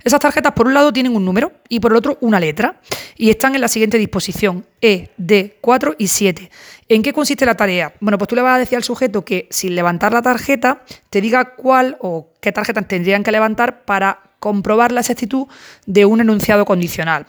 Esas 0.04 0.20
tarjetas, 0.20 0.52
por 0.52 0.68
un 0.68 0.74
lado, 0.74 0.92
tienen 0.92 1.16
un 1.16 1.24
número 1.24 1.54
y 1.70 1.80
por 1.80 1.94
el 1.94 2.00
otro, 2.00 2.18
una 2.20 2.42
letra. 2.42 2.82
Y 3.16 3.30
están 3.30 3.56
en 3.56 3.62
la 3.62 3.70
siguiente 3.70 3.98
disposición: 3.98 4.66
E, 4.82 5.12
D, 5.16 5.58
4 5.62 5.96
y 5.98 6.08
7. 6.08 6.52
¿En 6.90 7.02
qué 7.02 7.14
consiste 7.14 7.46
la 7.46 7.56
tarea? 7.56 7.94
Bueno, 8.02 8.18
pues 8.18 8.28
tú 8.28 8.36
le 8.36 8.42
vas 8.42 8.58
a 8.58 8.60
decir 8.60 8.76
al 8.76 8.84
sujeto 8.84 9.24
que 9.24 9.48
sin 9.52 9.74
levantar 9.74 10.12
la 10.12 10.22
tarjeta, 10.22 10.82
te 11.10 11.22
diga 11.22 11.56
cuál 11.56 11.96
o 12.02 12.34
qué 12.42 12.52
tarjeta 12.52 12.82
tendrían 12.82 13.24
que 13.24 13.32
levantar 13.32 13.86
para 13.86 14.27
comprobar 14.40 14.92
la 14.92 15.02
exactitud 15.02 15.48
de 15.86 16.06
un 16.06 16.22
enunciado 16.22 16.66
condicional. 16.66 17.28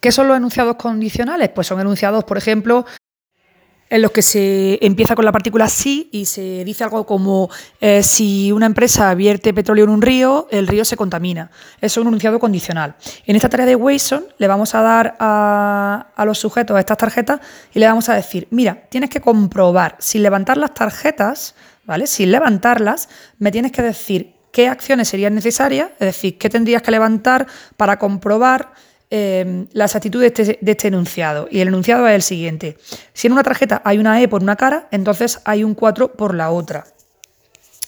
¿Qué 0.00 0.12
son 0.12 0.28
los 0.28 0.36
enunciados 0.36 0.76
condicionales? 0.76 1.48
Pues 1.50 1.66
son 1.66 1.80
enunciados, 1.80 2.24
por 2.24 2.38
ejemplo, 2.38 2.84
en 3.88 4.02
los 4.02 4.10
que 4.10 4.22
se 4.22 4.84
empieza 4.84 5.14
con 5.14 5.24
la 5.24 5.32
partícula 5.32 5.68
sí 5.68 6.08
y 6.12 6.24
se 6.24 6.64
dice 6.64 6.84
algo 6.84 7.06
como 7.06 7.48
eh, 7.80 8.02
si 8.02 8.50
una 8.50 8.66
empresa 8.66 9.14
vierte 9.14 9.54
petróleo 9.54 9.84
en 9.84 9.90
un 9.90 10.02
río, 10.02 10.48
el 10.50 10.66
río 10.66 10.84
se 10.84 10.96
contamina. 10.96 11.50
Eso 11.80 12.00
es 12.00 12.02
un 12.02 12.08
enunciado 12.08 12.38
condicional. 12.38 12.96
En 13.26 13.36
esta 13.36 13.48
tarea 13.48 13.66
de 13.66 13.76
Wayson 13.76 14.26
le 14.38 14.48
vamos 14.48 14.74
a 14.74 14.82
dar 14.82 15.16
a, 15.20 16.08
a 16.14 16.24
los 16.24 16.38
sujetos 16.38 16.78
estas 16.78 16.98
tarjetas 16.98 17.40
y 17.72 17.78
le 17.78 17.86
vamos 17.86 18.08
a 18.08 18.14
decir, 18.14 18.48
mira, 18.50 18.86
tienes 18.88 19.10
que 19.10 19.20
comprobar, 19.20 19.96
sin 19.98 20.22
levantar 20.22 20.56
las 20.56 20.74
tarjetas, 20.74 21.54
¿vale? 21.84 22.06
Sin 22.06 22.32
levantarlas, 22.32 23.08
me 23.38 23.52
tienes 23.52 23.72
que 23.72 23.82
decir 23.82 24.35
qué 24.56 24.68
acciones 24.68 25.08
serían 25.08 25.34
necesarias, 25.34 25.90
es 26.00 26.06
decir, 26.06 26.38
qué 26.38 26.48
tendrías 26.48 26.80
que 26.80 26.90
levantar 26.90 27.46
para 27.76 27.98
comprobar 27.98 28.72
em, 29.10 29.66
las 29.74 29.94
actitudes 29.94 30.32
de 30.32 30.42
este, 30.42 30.58
de 30.62 30.72
este 30.72 30.88
enunciado. 30.88 31.46
Y 31.50 31.60
el 31.60 31.68
enunciado 31.68 32.08
es 32.08 32.14
el 32.14 32.22
siguiente. 32.22 32.78
Si 33.12 33.26
en 33.26 33.34
una 33.34 33.42
tarjeta 33.42 33.82
hay 33.84 33.98
una 33.98 34.18
E 34.22 34.28
por 34.28 34.42
una 34.42 34.56
cara, 34.56 34.88
entonces 34.92 35.40
hay 35.44 35.62
un 35.62 35.74
4 35.74 36.14
por 36.14 36.34
la 36.34 36.50
otra. 36.52 36.86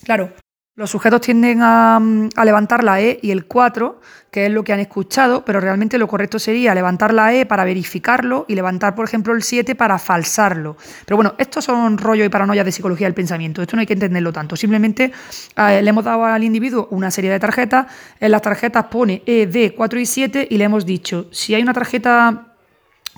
Claro, 0.05 0.31
los 0.79 0.93
sujetos 0.93 1.21
tienden 1.21 1.59
a, 1.61 2.01
levantar 2.45 2.85
la 2.85 3.01
E 3.01 3.19
y 3.21 3.33
el 3.33 3.47
4, 3.47 4.01
que 4.31 4.47
es 4.47 4.53
lo 4.53 4.63
que 4.63 4.73
han 4.73 4.79
escuchado, 4.79 5.45
pero 5.45 5.59
realmente 5.59 5.99
lo 5.99 6.07
correcto 6.07 6.39
sería 6.39 6.73
levantar 6.73 7.13
la 7.13 7.35
E 7.35 7.47
para 7.47 7.65
verificarlo 7.65 8.45
y 8.47 8.55
levantar, 8.55 8.95
por 8.95 9.05
ejemplo, 9.05 9.35
el 9.35 9.43
7 9.43 9.75
para 9.75 9.99
falsarlo. 9.99 10.77
Pero 11.05 11.17
bueno, 11.17 11.35
estos 11.37 11.65
son 11.65 11.99
rollo 11.99 12.25
y 12.25 12.29
paranoia 12.29 12.63
de 12.63 12.71
psicología 12.71 13.09
del 13.09 13.15
pensamiento. 13.15 13.61
Esto 13.61 13.75
no 13.75 13.81
hay 13.81 13.87
que 13.87 13.95
entenderlo 13.95 14.33
tanto. 14.33 14.55
Simplemente 14.55 15.11
eh, 15.57 15.83
le 15.83 15.91
hemos 15.91 16.05
dado 16.05 16.25
al 16.25 16.45
individuo 16.45 16.87
una 16.93 17.11
serie 17.11 17.33
de 17.33 17.41
tarjetas. 17.41 17.89
En 18.21 18.31
las 18.31 18.43
tarjetas 18.43 18.85
pone 18.85 19.25
E, 19.27 19.49
D, 19.49 19.75
4 19.77 19.99
y 19.99 20.07
7 20.07 20.47
y 20.49 20.59
le 20.59 20.63
hemos 20.65 20.87
dicho, 20.87 21.27
si 21.33 21.57
hay 21.57 21.63
una 21.63 21.75
tarjeta 21.75 22.48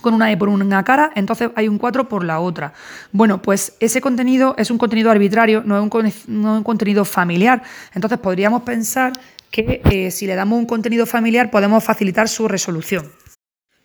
con 0.01 0.13
una 0.13 0.31
E 0.31 0.37
por 0.37 0.49
una 0.49 0.83
cara, 0.83 1.11
entonces 1.15 1.49
hay 1.55 1.67
un 1.67 1.77
4 1.77 2.09
por 2.09 2.23
la 2.23 2.39
otra. 2.39 2.73
Bueno, 3.11 3.41
pues 3.41 3.73
ese 3.79 4.01
contenido 4.01 4.55
es 4.57 4.71
un 4.71 4.77
contenido 4.77 5.11
arbitrario, 5.11 5.63
no 5.65 5.77
es 5.77 5.83
un, 6.27 6.63
contenido 6.63 7.05
familiar. 7.05 7.63
Entonces 7.93 8.19
podríamos 8.19 8.63
pensar 8.63 9.13
que 9.49 9.81
eh, 9.85 10.11
si 10.11 10.27
le 10.27 10.35
damos 10.35 10.57
un 10.57 10.65
contenido 10.65 11.05
familiar 11.05 11.51
podemos 11.51 11.83
facilitar 11.83 12.27
su 12.27 12.47
resolución. 12.47 13.11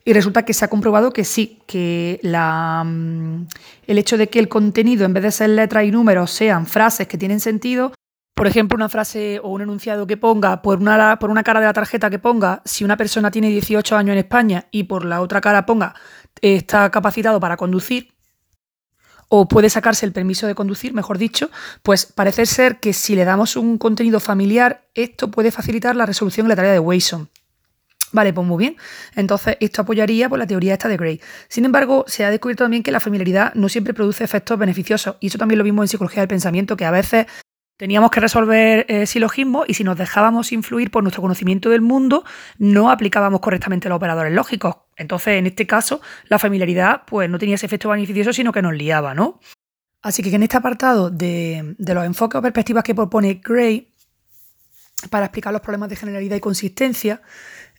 Y 0.05 0.13
resulta 0.13 0.45
que 0.45 0.55
se 0.55 0.65
ha 0.65 0.69
comprobado 0.69 1.13
que 1.13 1.25
sí, 1.25 1.59
que 1.67 2.21
la, 2.23 2.85
mm, 2.85 3.49
el 3.89 3.99
hecho 3.99 4.17
de 4.17 4.29
que 4.29 4.39
el 4.39 4.49
contenido, 4.49 5.05
en 5.05 5.13
vez 5.13 5.25
de 5.25 5.33
ser 5.33 5.51
letras 5.51 5.85
y 5.85 5.91
números, 5.91 6.31
sean 6.31 6.67
frases 6.67 7.09
que 7.09 7.19
tienen 7.19 7.41
sentido, 7.41 7.93
por 8.37 8.47
ejemplo, 8.47 8.77
una 8.77 8.91
frase 8.91 9.41
o 9.43 9.49
un 9.49 9.63
enunciado 9.63 10.07
que 10.07 10.19
ponga, 10.19 10.61
por 10.61 10.79
una, 10.79 11.19
por 11.19 11.31
una 11.31 11.43
cara 11.43 11.59
de 11.59 11.65
la 11.65 11.73
tarjeta 11.73 12.11
que 12.11 12.19
ponga, 12.19 12.61
si 12.67 12.85
una 12.85 12.99
persona 12.99 13.31
tiene 13.31 13.49
18 13.49 13.97
años 13.97 14.13
en 14.13 14.19
España 14.19 14.67
y 14.71 14.83
por 14.83 15.07
la 15.07 15.23
otra 15.23 15.41
cara 15.41 15.65
ponga, 15.65 15.95
está 16.43 16.91
capacitado 16.91 17.41
para 17.41 17.57
conducir, 17.57 18.13
o 19.31 19.49
puede 19.49 19.71
sacarse 19.71 20.05
el 20.05 20.13
permiso 20.13 20.47
de 20.47 20.55
conducir, 20.55 20.93
mejor 20.93 21.17
dicho, 21.17 21.51
pues 21.83 22.05
parece 22.05 22.45
ser 22.45 22.79
que 22.79 22.93
si 22.93 23.17
le 23.17 23.25
damos 23.25 23.57
un 23.57 23.79
contenido 23.79 24.21
familiar, 24.21 24.87
esto 24.95 25.31
puede 25.31 25.51
facilitar 25.51 25.97
la 25.97 26.05
resolución 26.05 26.45
de 26.45 26.51
la 26.51 26.57
tarea 26.57 26.73
de 26.73 26.79
Wayson. 26.79 27.31
Vale, 28.13 28.35
pues 28.35 28.47
muy 28.47 28.59
bien. 28.59 28.77
Entonces, 29.15 29.57
esto 29.61 29.81
apoyaría 29.81 30.29
por 30.29 30.39
la 30.39 30.47
teoría 30.47 30.75
esta 30.75 30.89
de 30.89 30.99
Gray. 30.99 31.23
Sin 31.49 31.65
embargo, 31.65 32.05
se 32.07 32.25
ha 32.25 32.31
descubierto 32.31 32.65
también 32.65 32.83
que 32.83 32.93
la 32.93 33.01
familiaridad 33.01 33.55
no 33.55 33.71
siempre 33.71 33.95
produce 33.95 34.25
efectos 34.25 34.59
beneficiosos. 34.59 35.17
Y 35.21 35.29
eso 35.29 35.39
también 35.39 35.59
lo 35.59 35.65
vimos 35.65 35.85
en 35.85 35.89
psicología 35.89 36.21
del 36.21 36.29
pensamiento, 36.29 36.77
que 36.77 36.85
a 36.85 36.91
veces 36.91 37.27
Teníamos 37.77 38.11
que 38.11 38.21
resolver 38.21 38.87
eh, 38.89 39.07
silogismos 39.07 39.67
y 39.69 39.75
si 39.75 39.85
nos 39.85 39.99
dejábamos 39.99 40.51
influir 40.53 40.91
por 40.91 41.03
nuestro 41.03 41.21
conocimiento 41.21 41.69
del 41.69 41.83
mundo, 41.83 42.25
no 42.59 42.91
aplicábamos 42.91 43.41
correctamente 43.41 43.89
los 43.89 43.97
operadores 43.97 44.33
lógicos. 44.33 44.77
Entonces, 44.97 45.35
en 45.39 45.47
este 45.47 45.67
caso, 45.67 46.01
la 46.29 46.39
familiaridad 46.39 47.03
pues, 47.07 47.29
no 47.29 47.39
tenía 47.39 47.57
ese 47.57 47.67
efecto 47.67 47.91
beneficioso, 47.91 48.33
sino 48.33 48.51
que 48.51 48.63
nos 48.63 48.73
liaba, 48.73 49.15
¿no? 49.15 49.41
Así 50.01 50.23
que 50.23 50.35
en 50.35 50.43
este 50.43 50.57
apartado 50.57 51.11
de, 51.11 51.75
de 51.77 51.95
los 51.95 52.07
enfoques 52.07 52.39
o 52.39 52.43
perspectivas 52.43 52.83
que 52.83 52.95
propone 52.95 53.41
Gray 53.45 53.93
para 55.11 55.27
explicar 55.27 55.53
los 55.53 55.63
problemas 55.63 55.91
de 55.91 55.97
generalidad 55.97 56.37
y 56.37 56.41
consistencia, 56.41 57.21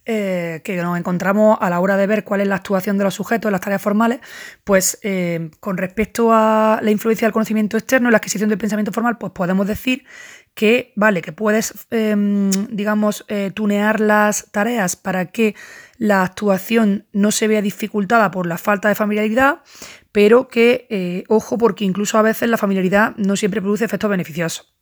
eh, 0.09 0.61
que 0.63 0.77
nos 0.77 0.97
encontramos 0.97 1.57
a 1.59 1.69
la 1.69 1.81
hora 1.81 1.97
de 1.97 2.07
ver 2.07 2.23
cuál 2.23 2.39
es 2.39 2.47
la 2.47 2.55
actuación 2.55 2.97
de 2.97 3.03
los 3.03 3.13
sujetos 3.13 3.49
en 3.49 3.51
las 3.51 3.59
tareas 3.59 3.81
formales, 3.81 4.21
pues 4.63 4.97
eh, 5.01 5.51
con 5.59 5.75
respecto 5.75 6.29
a 6.31 6.79
la 6.81 6.91
influencia 6.91 7.27
del 7.27 7.33
conocimiento 7.33 7.75
externo 7.75 8.07
y 8.07 8.11
la 8.11 8.17
adquisición 8.19 8.47
del 8.47 8.57
pensamiento 8.57 8.93
formal, 8.93 9.17
pues 9.17 9.33
podemos 9.33 9.67
decir 9.67 10.05
que, 10.53 10.93
vale, 10.95 11.21
que 11.21 11.33
puedes, 11.33 11.73
em, 11.91 12.49
digamos, 12.69 13.25
eh, 13.27 13.51
tunear 13.53 13.99
las 13.99 14.49
tareas 14.53 14.95
para 14.95 15.25
que 15.25 15.55
la 15.97 16.23
actuación 16.23 17.05
no 17.11 17.31
se 17.31 17.49
vea 17.49 17.61
dificultada 17.61 18.31
por 18.31 18.47
la 18.47 18.57
falta 18.57 18.87
de 18.87 18.95
familiaridad, 18.95 19.61
pero 20.13 20.47
que, 20.47 21.25
ojo, 21.27 21.57
porque 21.57 21.83
incluso 21.83 22.17
a 22.17 22.21
veces 22.21 22.49
la 22.49 22.57
familiaridad 22.57 23.13
no 23.17 23.35
siempre 23.35 23.61
produce 23.61 23.83
efectos 23.83 24.09
beneficiosos 24.09 24.76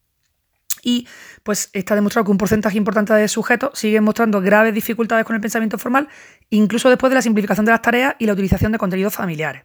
y 0.85 1.07
pues 1.43 1.69
está 1.73 1.95
demostrado 1.95 2.23
que 2.23 2.31
un 2.31 2.37
porcentaje 2.37 2.77
importante 2.77 3.11
de 3.13 3.27
sujetos 3.27 3.77
siguen 3.77 4.05
mostrando 4.05 4.39
graves 4.39 4.73
dificultades 4.73 5.25
con 5.25 5.35
el 5.35 5.41
pensamiento 5.41 5.77
formal, 5.77 6.07
incluso 6.49 6.89
después 6.89 7.09
de 7.09 7.15
la 7.15 7.21
simplificación 7.21 7.65
de 7.65 7.71
las 7.71 7.81
tareas 7.81 8.15
y 8.19 8.27
la 8.27 8.33
utilización 8.33 8.71
de 8.71 8.77
contenidos 8.77 9.13
familiares. 9.13 9.63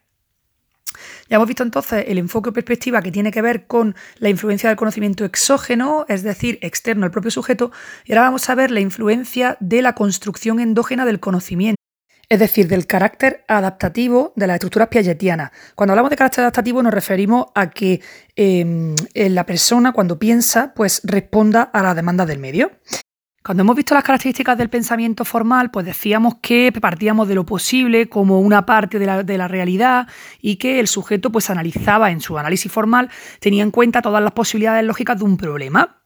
Ya 1.29 1.37
hemos 1.37 1.47
visto 1.47 1.63
entonces 1.63 2.07
el 2.09 2.19
enfoque 2.19 2.51
o 2.51 2.53
perspectiva 2.53 3.03
que 3.03 3.13
tiene 3.13 3.31
que 3.31 3.43
ver 3.43 3.67
con 3.69 3.95
la 4.19 4.31
influencia 4.31 4.69
del 4.69 4.77
conocimiento 4.77 5.25
exógeno, 5.25 6.05
es 6.09 6.25
decir, 6.25 6.59
externo 6.63 7.05
al 7.05 7.13
propio 7.13 7.31
sujeto, 7.31 7.71
y 8.05 8.13
ahora 8.13 8.23
vamos 8.23 8.49
a 8.51 8.57
ver 8.57 8.73
la 8.73 8.81
influencia 8.81 9.57
de 9.61 9.83
la 9.83 9.95
construcción 9.95 10.59
endógena 10.59 11.05
del 11.05 11.21
conocimiento 11.21 11.80
es 12.31 12.39
decir, 12.39 12.69
del 12.69 12.87
carácter 12.87 13.45
adaptativo 13.49 14.33
de 14.37 14.47
las 14.47 14.55
estructuras 14.55 14.89
piagetianas. 14.89 15.51
Cuando 15.75 15.93
hablamos 15.93 16.11
de 16.11 16.17
carácter 16.17 16.43
adaptativo 16.43 16.81
nos 16.81 16.95
referimos 16.95 17.47
a 17.57 17.71
que 17.71 18.01
em, 18.37 18.95
la 19.15 19.45
persona 19.45 19.93
cuando 19.93 20.19
piensa 20.19 20.73
pues 20.75 21.01
responda 21.03 21.63
a 21.63 21.83
las 21.83 21.97
demandas 21.97 22.29
del 22.29 22.39
medio. 22.39 22.71
Cuando 23.43 23.63
hemos 23.63 23.75
visto 23.75 23.95
las 23.95 24.05
características 24.05 24.57
del 24.59 24.69
pensamiento 24.69 25.25
formal, 25.25 25.71
pues 25.73 25.87
decíamos 25.87 26.37
que 26.41 26.73
partíamos 26.79 27.27
de 27.27 27.35
lo 27.35 27.47
posible 27.47 28.09
como 28.09 28.39
una 28.39 28.65
parte 28.65 28.99
de 28.99 29.07
la, 29.07 29.23
de 29.25 29.39
la, 29.39 29.49
realidad 29.49 30.07
y 30.41 30.57
que 30.57 30.79
el 30.79 30.87
sujeto 30.87 31.33
pues 31.33 31.51
analizaba 31.51 32.11
en 32.11 32.21
su 32.21 32.39
análisis 32.39 32.71
formal, 32.71 33.11
tenía 33.41 33.65
en 33.65 33.71
cuenta 33.71 34.03
todas 34.03 34.23
las 34.23 34.33
posibilidades 34.33 34.85
lógicas 34.85 35.19
de 35.19 35.25
un 35.25 35.37
problema. 35.37 36.00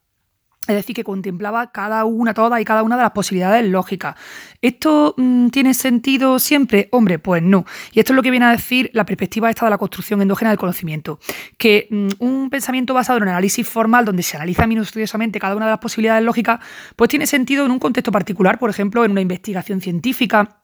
Es 0.66 0.74
decir, 0.74 0.96
que 0.96 1.04
contemplaba 1.04 1.70
cada 1.72 2.04
una, 2.06 2.32
toda 2.32 2.60
y 2.60 2.64
cada 2.64 2.82
una 2.82 2.96
de 2.96 3.02
las 3.02 3.12
posibilidades 3.12 3.68
lógicas. 3.68 4.16
¿Esto 4.62 5.14
mm, 5.18 5.48
tiene 5.48 5.74
sentido 5.74 6.38
siempre? 6.38 6.88
Hombre, 6.90 7.18
pues 7.18 7.42
no. 7.42 7.66
Y 7.92 8.00
esto 8.00 8.12
es 8.12 8.16
lo 8.16 8.22
que 8.22 8.30
viene 8.30 8.46
a 8.46 8.50
decir 8.50 8.90
la 8.94 9.04
perspectiva 9.04 9.50
esta 9.50 9.66
de 9.66 9.70
la 9.70 9.78
construcción 9.78 10.22
endógena 10.22 10.50
del 10.50 10.58
conocimiento. 10.58 11.18
Que 11.58 11.86
mm, 11.90 12.08
un 12.18 12.48
pensamiento 12.48 12.94
basado 12.94 13.18
en 13.18 13.24
un 13.24 13.28
análisis 13.28 13.68
formal, 13.68 14.06
donde 14.06 14.22
se 14.22 14.36
analiza 14.36 14.66
minuciosamente 14.66 15.38
cada 15.38 15.54
una 15.54 15.66
de 15.66 15.72
las 15.72 15.80
posibilidades 15.80 16.24
lógicas, 16.24 16.60
pues 16.96 17.10
tiene 17.10 17.26
sentido 17.26 17.66
en 17.66 17.70
un 17.70 17.78
contexto 17.78 18.10
particular, 18.10 18.58
por 18.58 18.70
ejemplo, 18.70 19.04
en 19.04 19.10
una 19.10 19.20
investigación 19.20 19.82
científica 19.82 20.63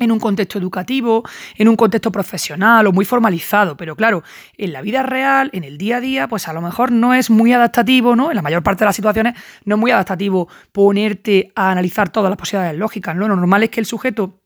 en 0.00 0.10
un 0.10 0.18
contexto 0.18 0.58
educativo, 0.58 1.22
en 1.56 1.68
un 1.68 1.76
contexto 1.76 2.10
profesional 2.10 2.86
o 2.86 2.92
muy 2.92 3.04
formalizado, 3.04 3.76
pero 3.76 3.94
claro, 3.94 4.24
en 4.56 4.72
la 4.72 4.82
vida 4.82 5.02
real, 5.02 5.50
en 5.52 5.62
el 5.62 5.78
día 5.78 5.98
a 5.98 6.00
día, 6.00 6.28
pues 6.28 6.48
a 6.48 6.52
lo 6.52 6.60
mejor 6.60 6.90
no 6.90 7.14
es 7.14 7.30
muy 7.30 7.52
adaptativo, 7.52 8.16
¿no? 8.16 8.30
En 8.30 8.36
la 8.36 8.42
mayor 8.42 8.62
parte 8.62 8.80
de 8.80 8.86
las 8.86 8.96
situaciones 8.96 9.34
no 9.64 9.76
es 9.76 9.80
muy 9.80 9.92
adaptativo 9.92 10.48
ponerte 10.72 11.52
a 11.54 11.70
analizar 11.70 12.08
todas 12.08 12.28
las 12.28 12.38
posibilidades 12.38 12.78
lógicas. 12.78 13.14
Lo 13.16 13.28
normal 13.28 13.62
es 13.62 13.70
que 13.70 13.80
el 13.80 13.86
sujeto 13.86 14.43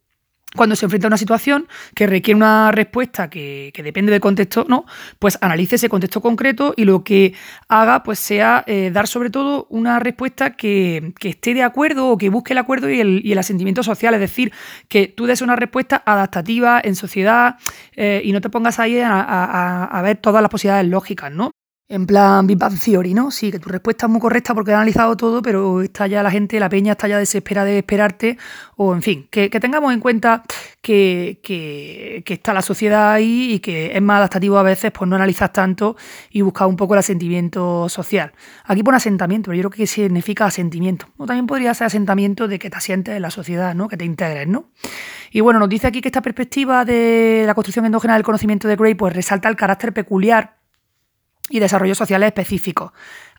cuando 0.57 0.77
se 0.77 0.87
enfrenta 0.87 1.07
a 1.07 1.09
una 1.09 1.19
situación 1.19 1.69
que 1.95 2.07
requiere 2.07 2.37
una 2.37 2.73
respuesta 2.73 3.29
que, 3.29 3.73
depende 3.77 4.13
del 4.13 4.21
contexto, 4.21 4.65
¿no? 4.69 4.87
Pues 5.19 5.39
analice 5.41 5.77
ese 5.77 5.89
contexto 5.89 6.21
concreto 6.21 6.75
y 6.77 6.85
lo 6.85 7.05
que 7.05 7.35
haga 7.69 8.03
pues 8.03 8.19
sea 8.19 8.65
eh, 8.67 8.91
dar 8.93 9.07
sobre 9.07 9.31
todo 9.31 9.67
una 9.69 9.99
respuesta 9.99 10.57
que, 10.57 11.13
esté 11.21 11.55
de 11.55 11.63
acuerdo 11.63 12.09
o 12.09 12.19
que 12.19 12.31
busque 12.31 12.55
el 12.55 12.59
acuerdo 12.59 12.89
y 12.91 13.01
el, 13.01 13.39
asentimiento 13.39 13.83
social, 13.83 14.15
es 14.15 14.21
decir, 14.21 14.53
que 14.89 15.07
tú 15.07 15.27
des 15.27 15.43
una 15.43 15.55
respuesta 15.55 16.03
adaptativa 16.05 16.81
en 16.83 16.97
sociedad 16.97 17.57
eh, 17.95 18.21
y 18.25 18.33
no 18.33 18.41
te 18.41 18.51
pongas 18.51 18.81
ahí 18.81 18.99
a, 18.99 19.85
a 19.85 20.03
ver 20.03 20.17
todas 20.17 20.43
las 20.43 20.51
posibilidades 20.51 20.91
lógicas, 20.91 21.31
¿no? 21.31 21.53
En 21.91 22.07
plan 22.07 22.47
Big 22.47 22.59
Bang 22.59 22.79
Theory, 22.79 23.15
¿no? 23.15 23.31
Sí, 23.31 23.51
que 23.51 23.59
tu 23.59 23.71
respuesta 23.71 24.05
es 24.05 24.13
muy 24.13 24.21
correcta 24.21 24.53
porque 24.53 24.73
he 24.73 24.75
analizado 24.75 25.17
todo, 25.17 25.41
pero 25.41 25.81
está 25.81 26.07
ya 26.07 26.23
la 26.23 26.31
gente, 26.31 26.61
la 26.61 26.69
peña 26.69 26.93
está 26.93 27.09
ya 27.09 27.17
desesperada 27.17 27.67
de 27.67 27.79
esperarte. 27.79 28.37
O, 28.77 28.93
en 28.95 29.01
fin, 29.01 29.27
que, 29.31 29.49
tengamos 29.49 29.95
en 29.95 30.01
cuenta 30.01 30.43
que, 30.83 31.41
está 32.27 32.53
la 32.53 32.61
sociedad 32.61 33.13
ahí 33.13 33.55
y 33.55 33.61
que 33.61 33.97
es 33.97 34.03
más 34.03 34.19
adaptativo 34.19 34.59
a 34.59 34.63
veces 34.63 34.93
pues 34.93 35.09
no 35.09 35.17
analizar 35.17 35.51
tanto 35.51 35.97
y 36.31 36.43
buscar 36.43 36.69
un 36.69 36.77
poco 36.77 36.93
el 36.93 36.99
asentimiento 36.99 37.89
social. 37.89 38.33
Aquí 38.65 38.83
pone 38.83 38.99
asentamiento, 38.99 39.49
pero 39.49 39.63
yo 39.63 39.71
creo 39.71 39.79
que 39.79 39.87
significa 39.87 40.45
asentimiento. 40.45 41.07
También 41.17 41.47
podría 41.47 41.73
ser 41.73 41.87
asentamiento 41.87 42.49
de 42.49 42.59
que 42.59 42.69
te 42.69 42.77
asientes 42.77 43.17
en 43.17 43.23
la 43.23 43.31
sociedad, 43.31 43.75
¿no? 43.75 43.89
Que 43.89 43.97
te 43.97 44.05
integres, 44.05 44.47
¿no? 44.47 44.73
Y 45.31 45.41
bueno, 45.41 45.59
nos 45.59 45.71
dice 45.71 45.87
aquí 45.87 46.03
que 46.03 46.09
esta 46.09 46.21
perspectiva 46.21 46.85
de 46.85 47.45
la 47.47 47.55
construcción 47.55 47.87
endógena 47.87 48.13
del 48.13 48.25
conocimiento 48.25 48.69
de 48.69 48.77
Gray 48.77 48.95
pues 48.95 49.15
resalta 49.15 49.49
el 49.49 49.57
carácter 49.57 49.95
peculiar 49.95 50.59
y 51.49 51.61
desarrollos 51.61 51.99
sociales 51.99 52.29
específicos, 52.29 52.93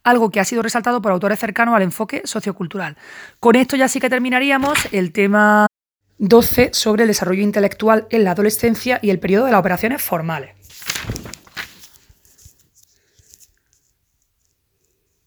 algo 0.04 0.30
que 0.30 0.40
ha 0.40 0.46
sido 0.46 0.62
resaltado 0.62 1.02
por 1.02 1.12
autores 1.12 1.40
cercanos 1.40 1.76
al 1.76 1.84
enfoque 1.84 2.22
sociocultural. 2.26 2.98
Con 3.40 3.56
esto 3.56 3.76
ya 3.76 3.88
sí 3.88 4.00
que 4.00 4.10
terminaríamos 4.10 4.78
el 4.92 5.12
tema 5.12 5.68
12 6.18 6.72
sobre 6.74 7.04
el 7.04 7.08
desarrollo 7.08 7.44
intelectual 7.44 8.08
en 8.10 8.24
la 8.24 8.32
adolescencia 8.32 9.00
y 9.02 9.10
el 9.10 9.20
periodo 9.20 9.46
de 9.46 9.52
las 9.52 9.60
operaciones 9.60 10.02
formales. 10.02 10.52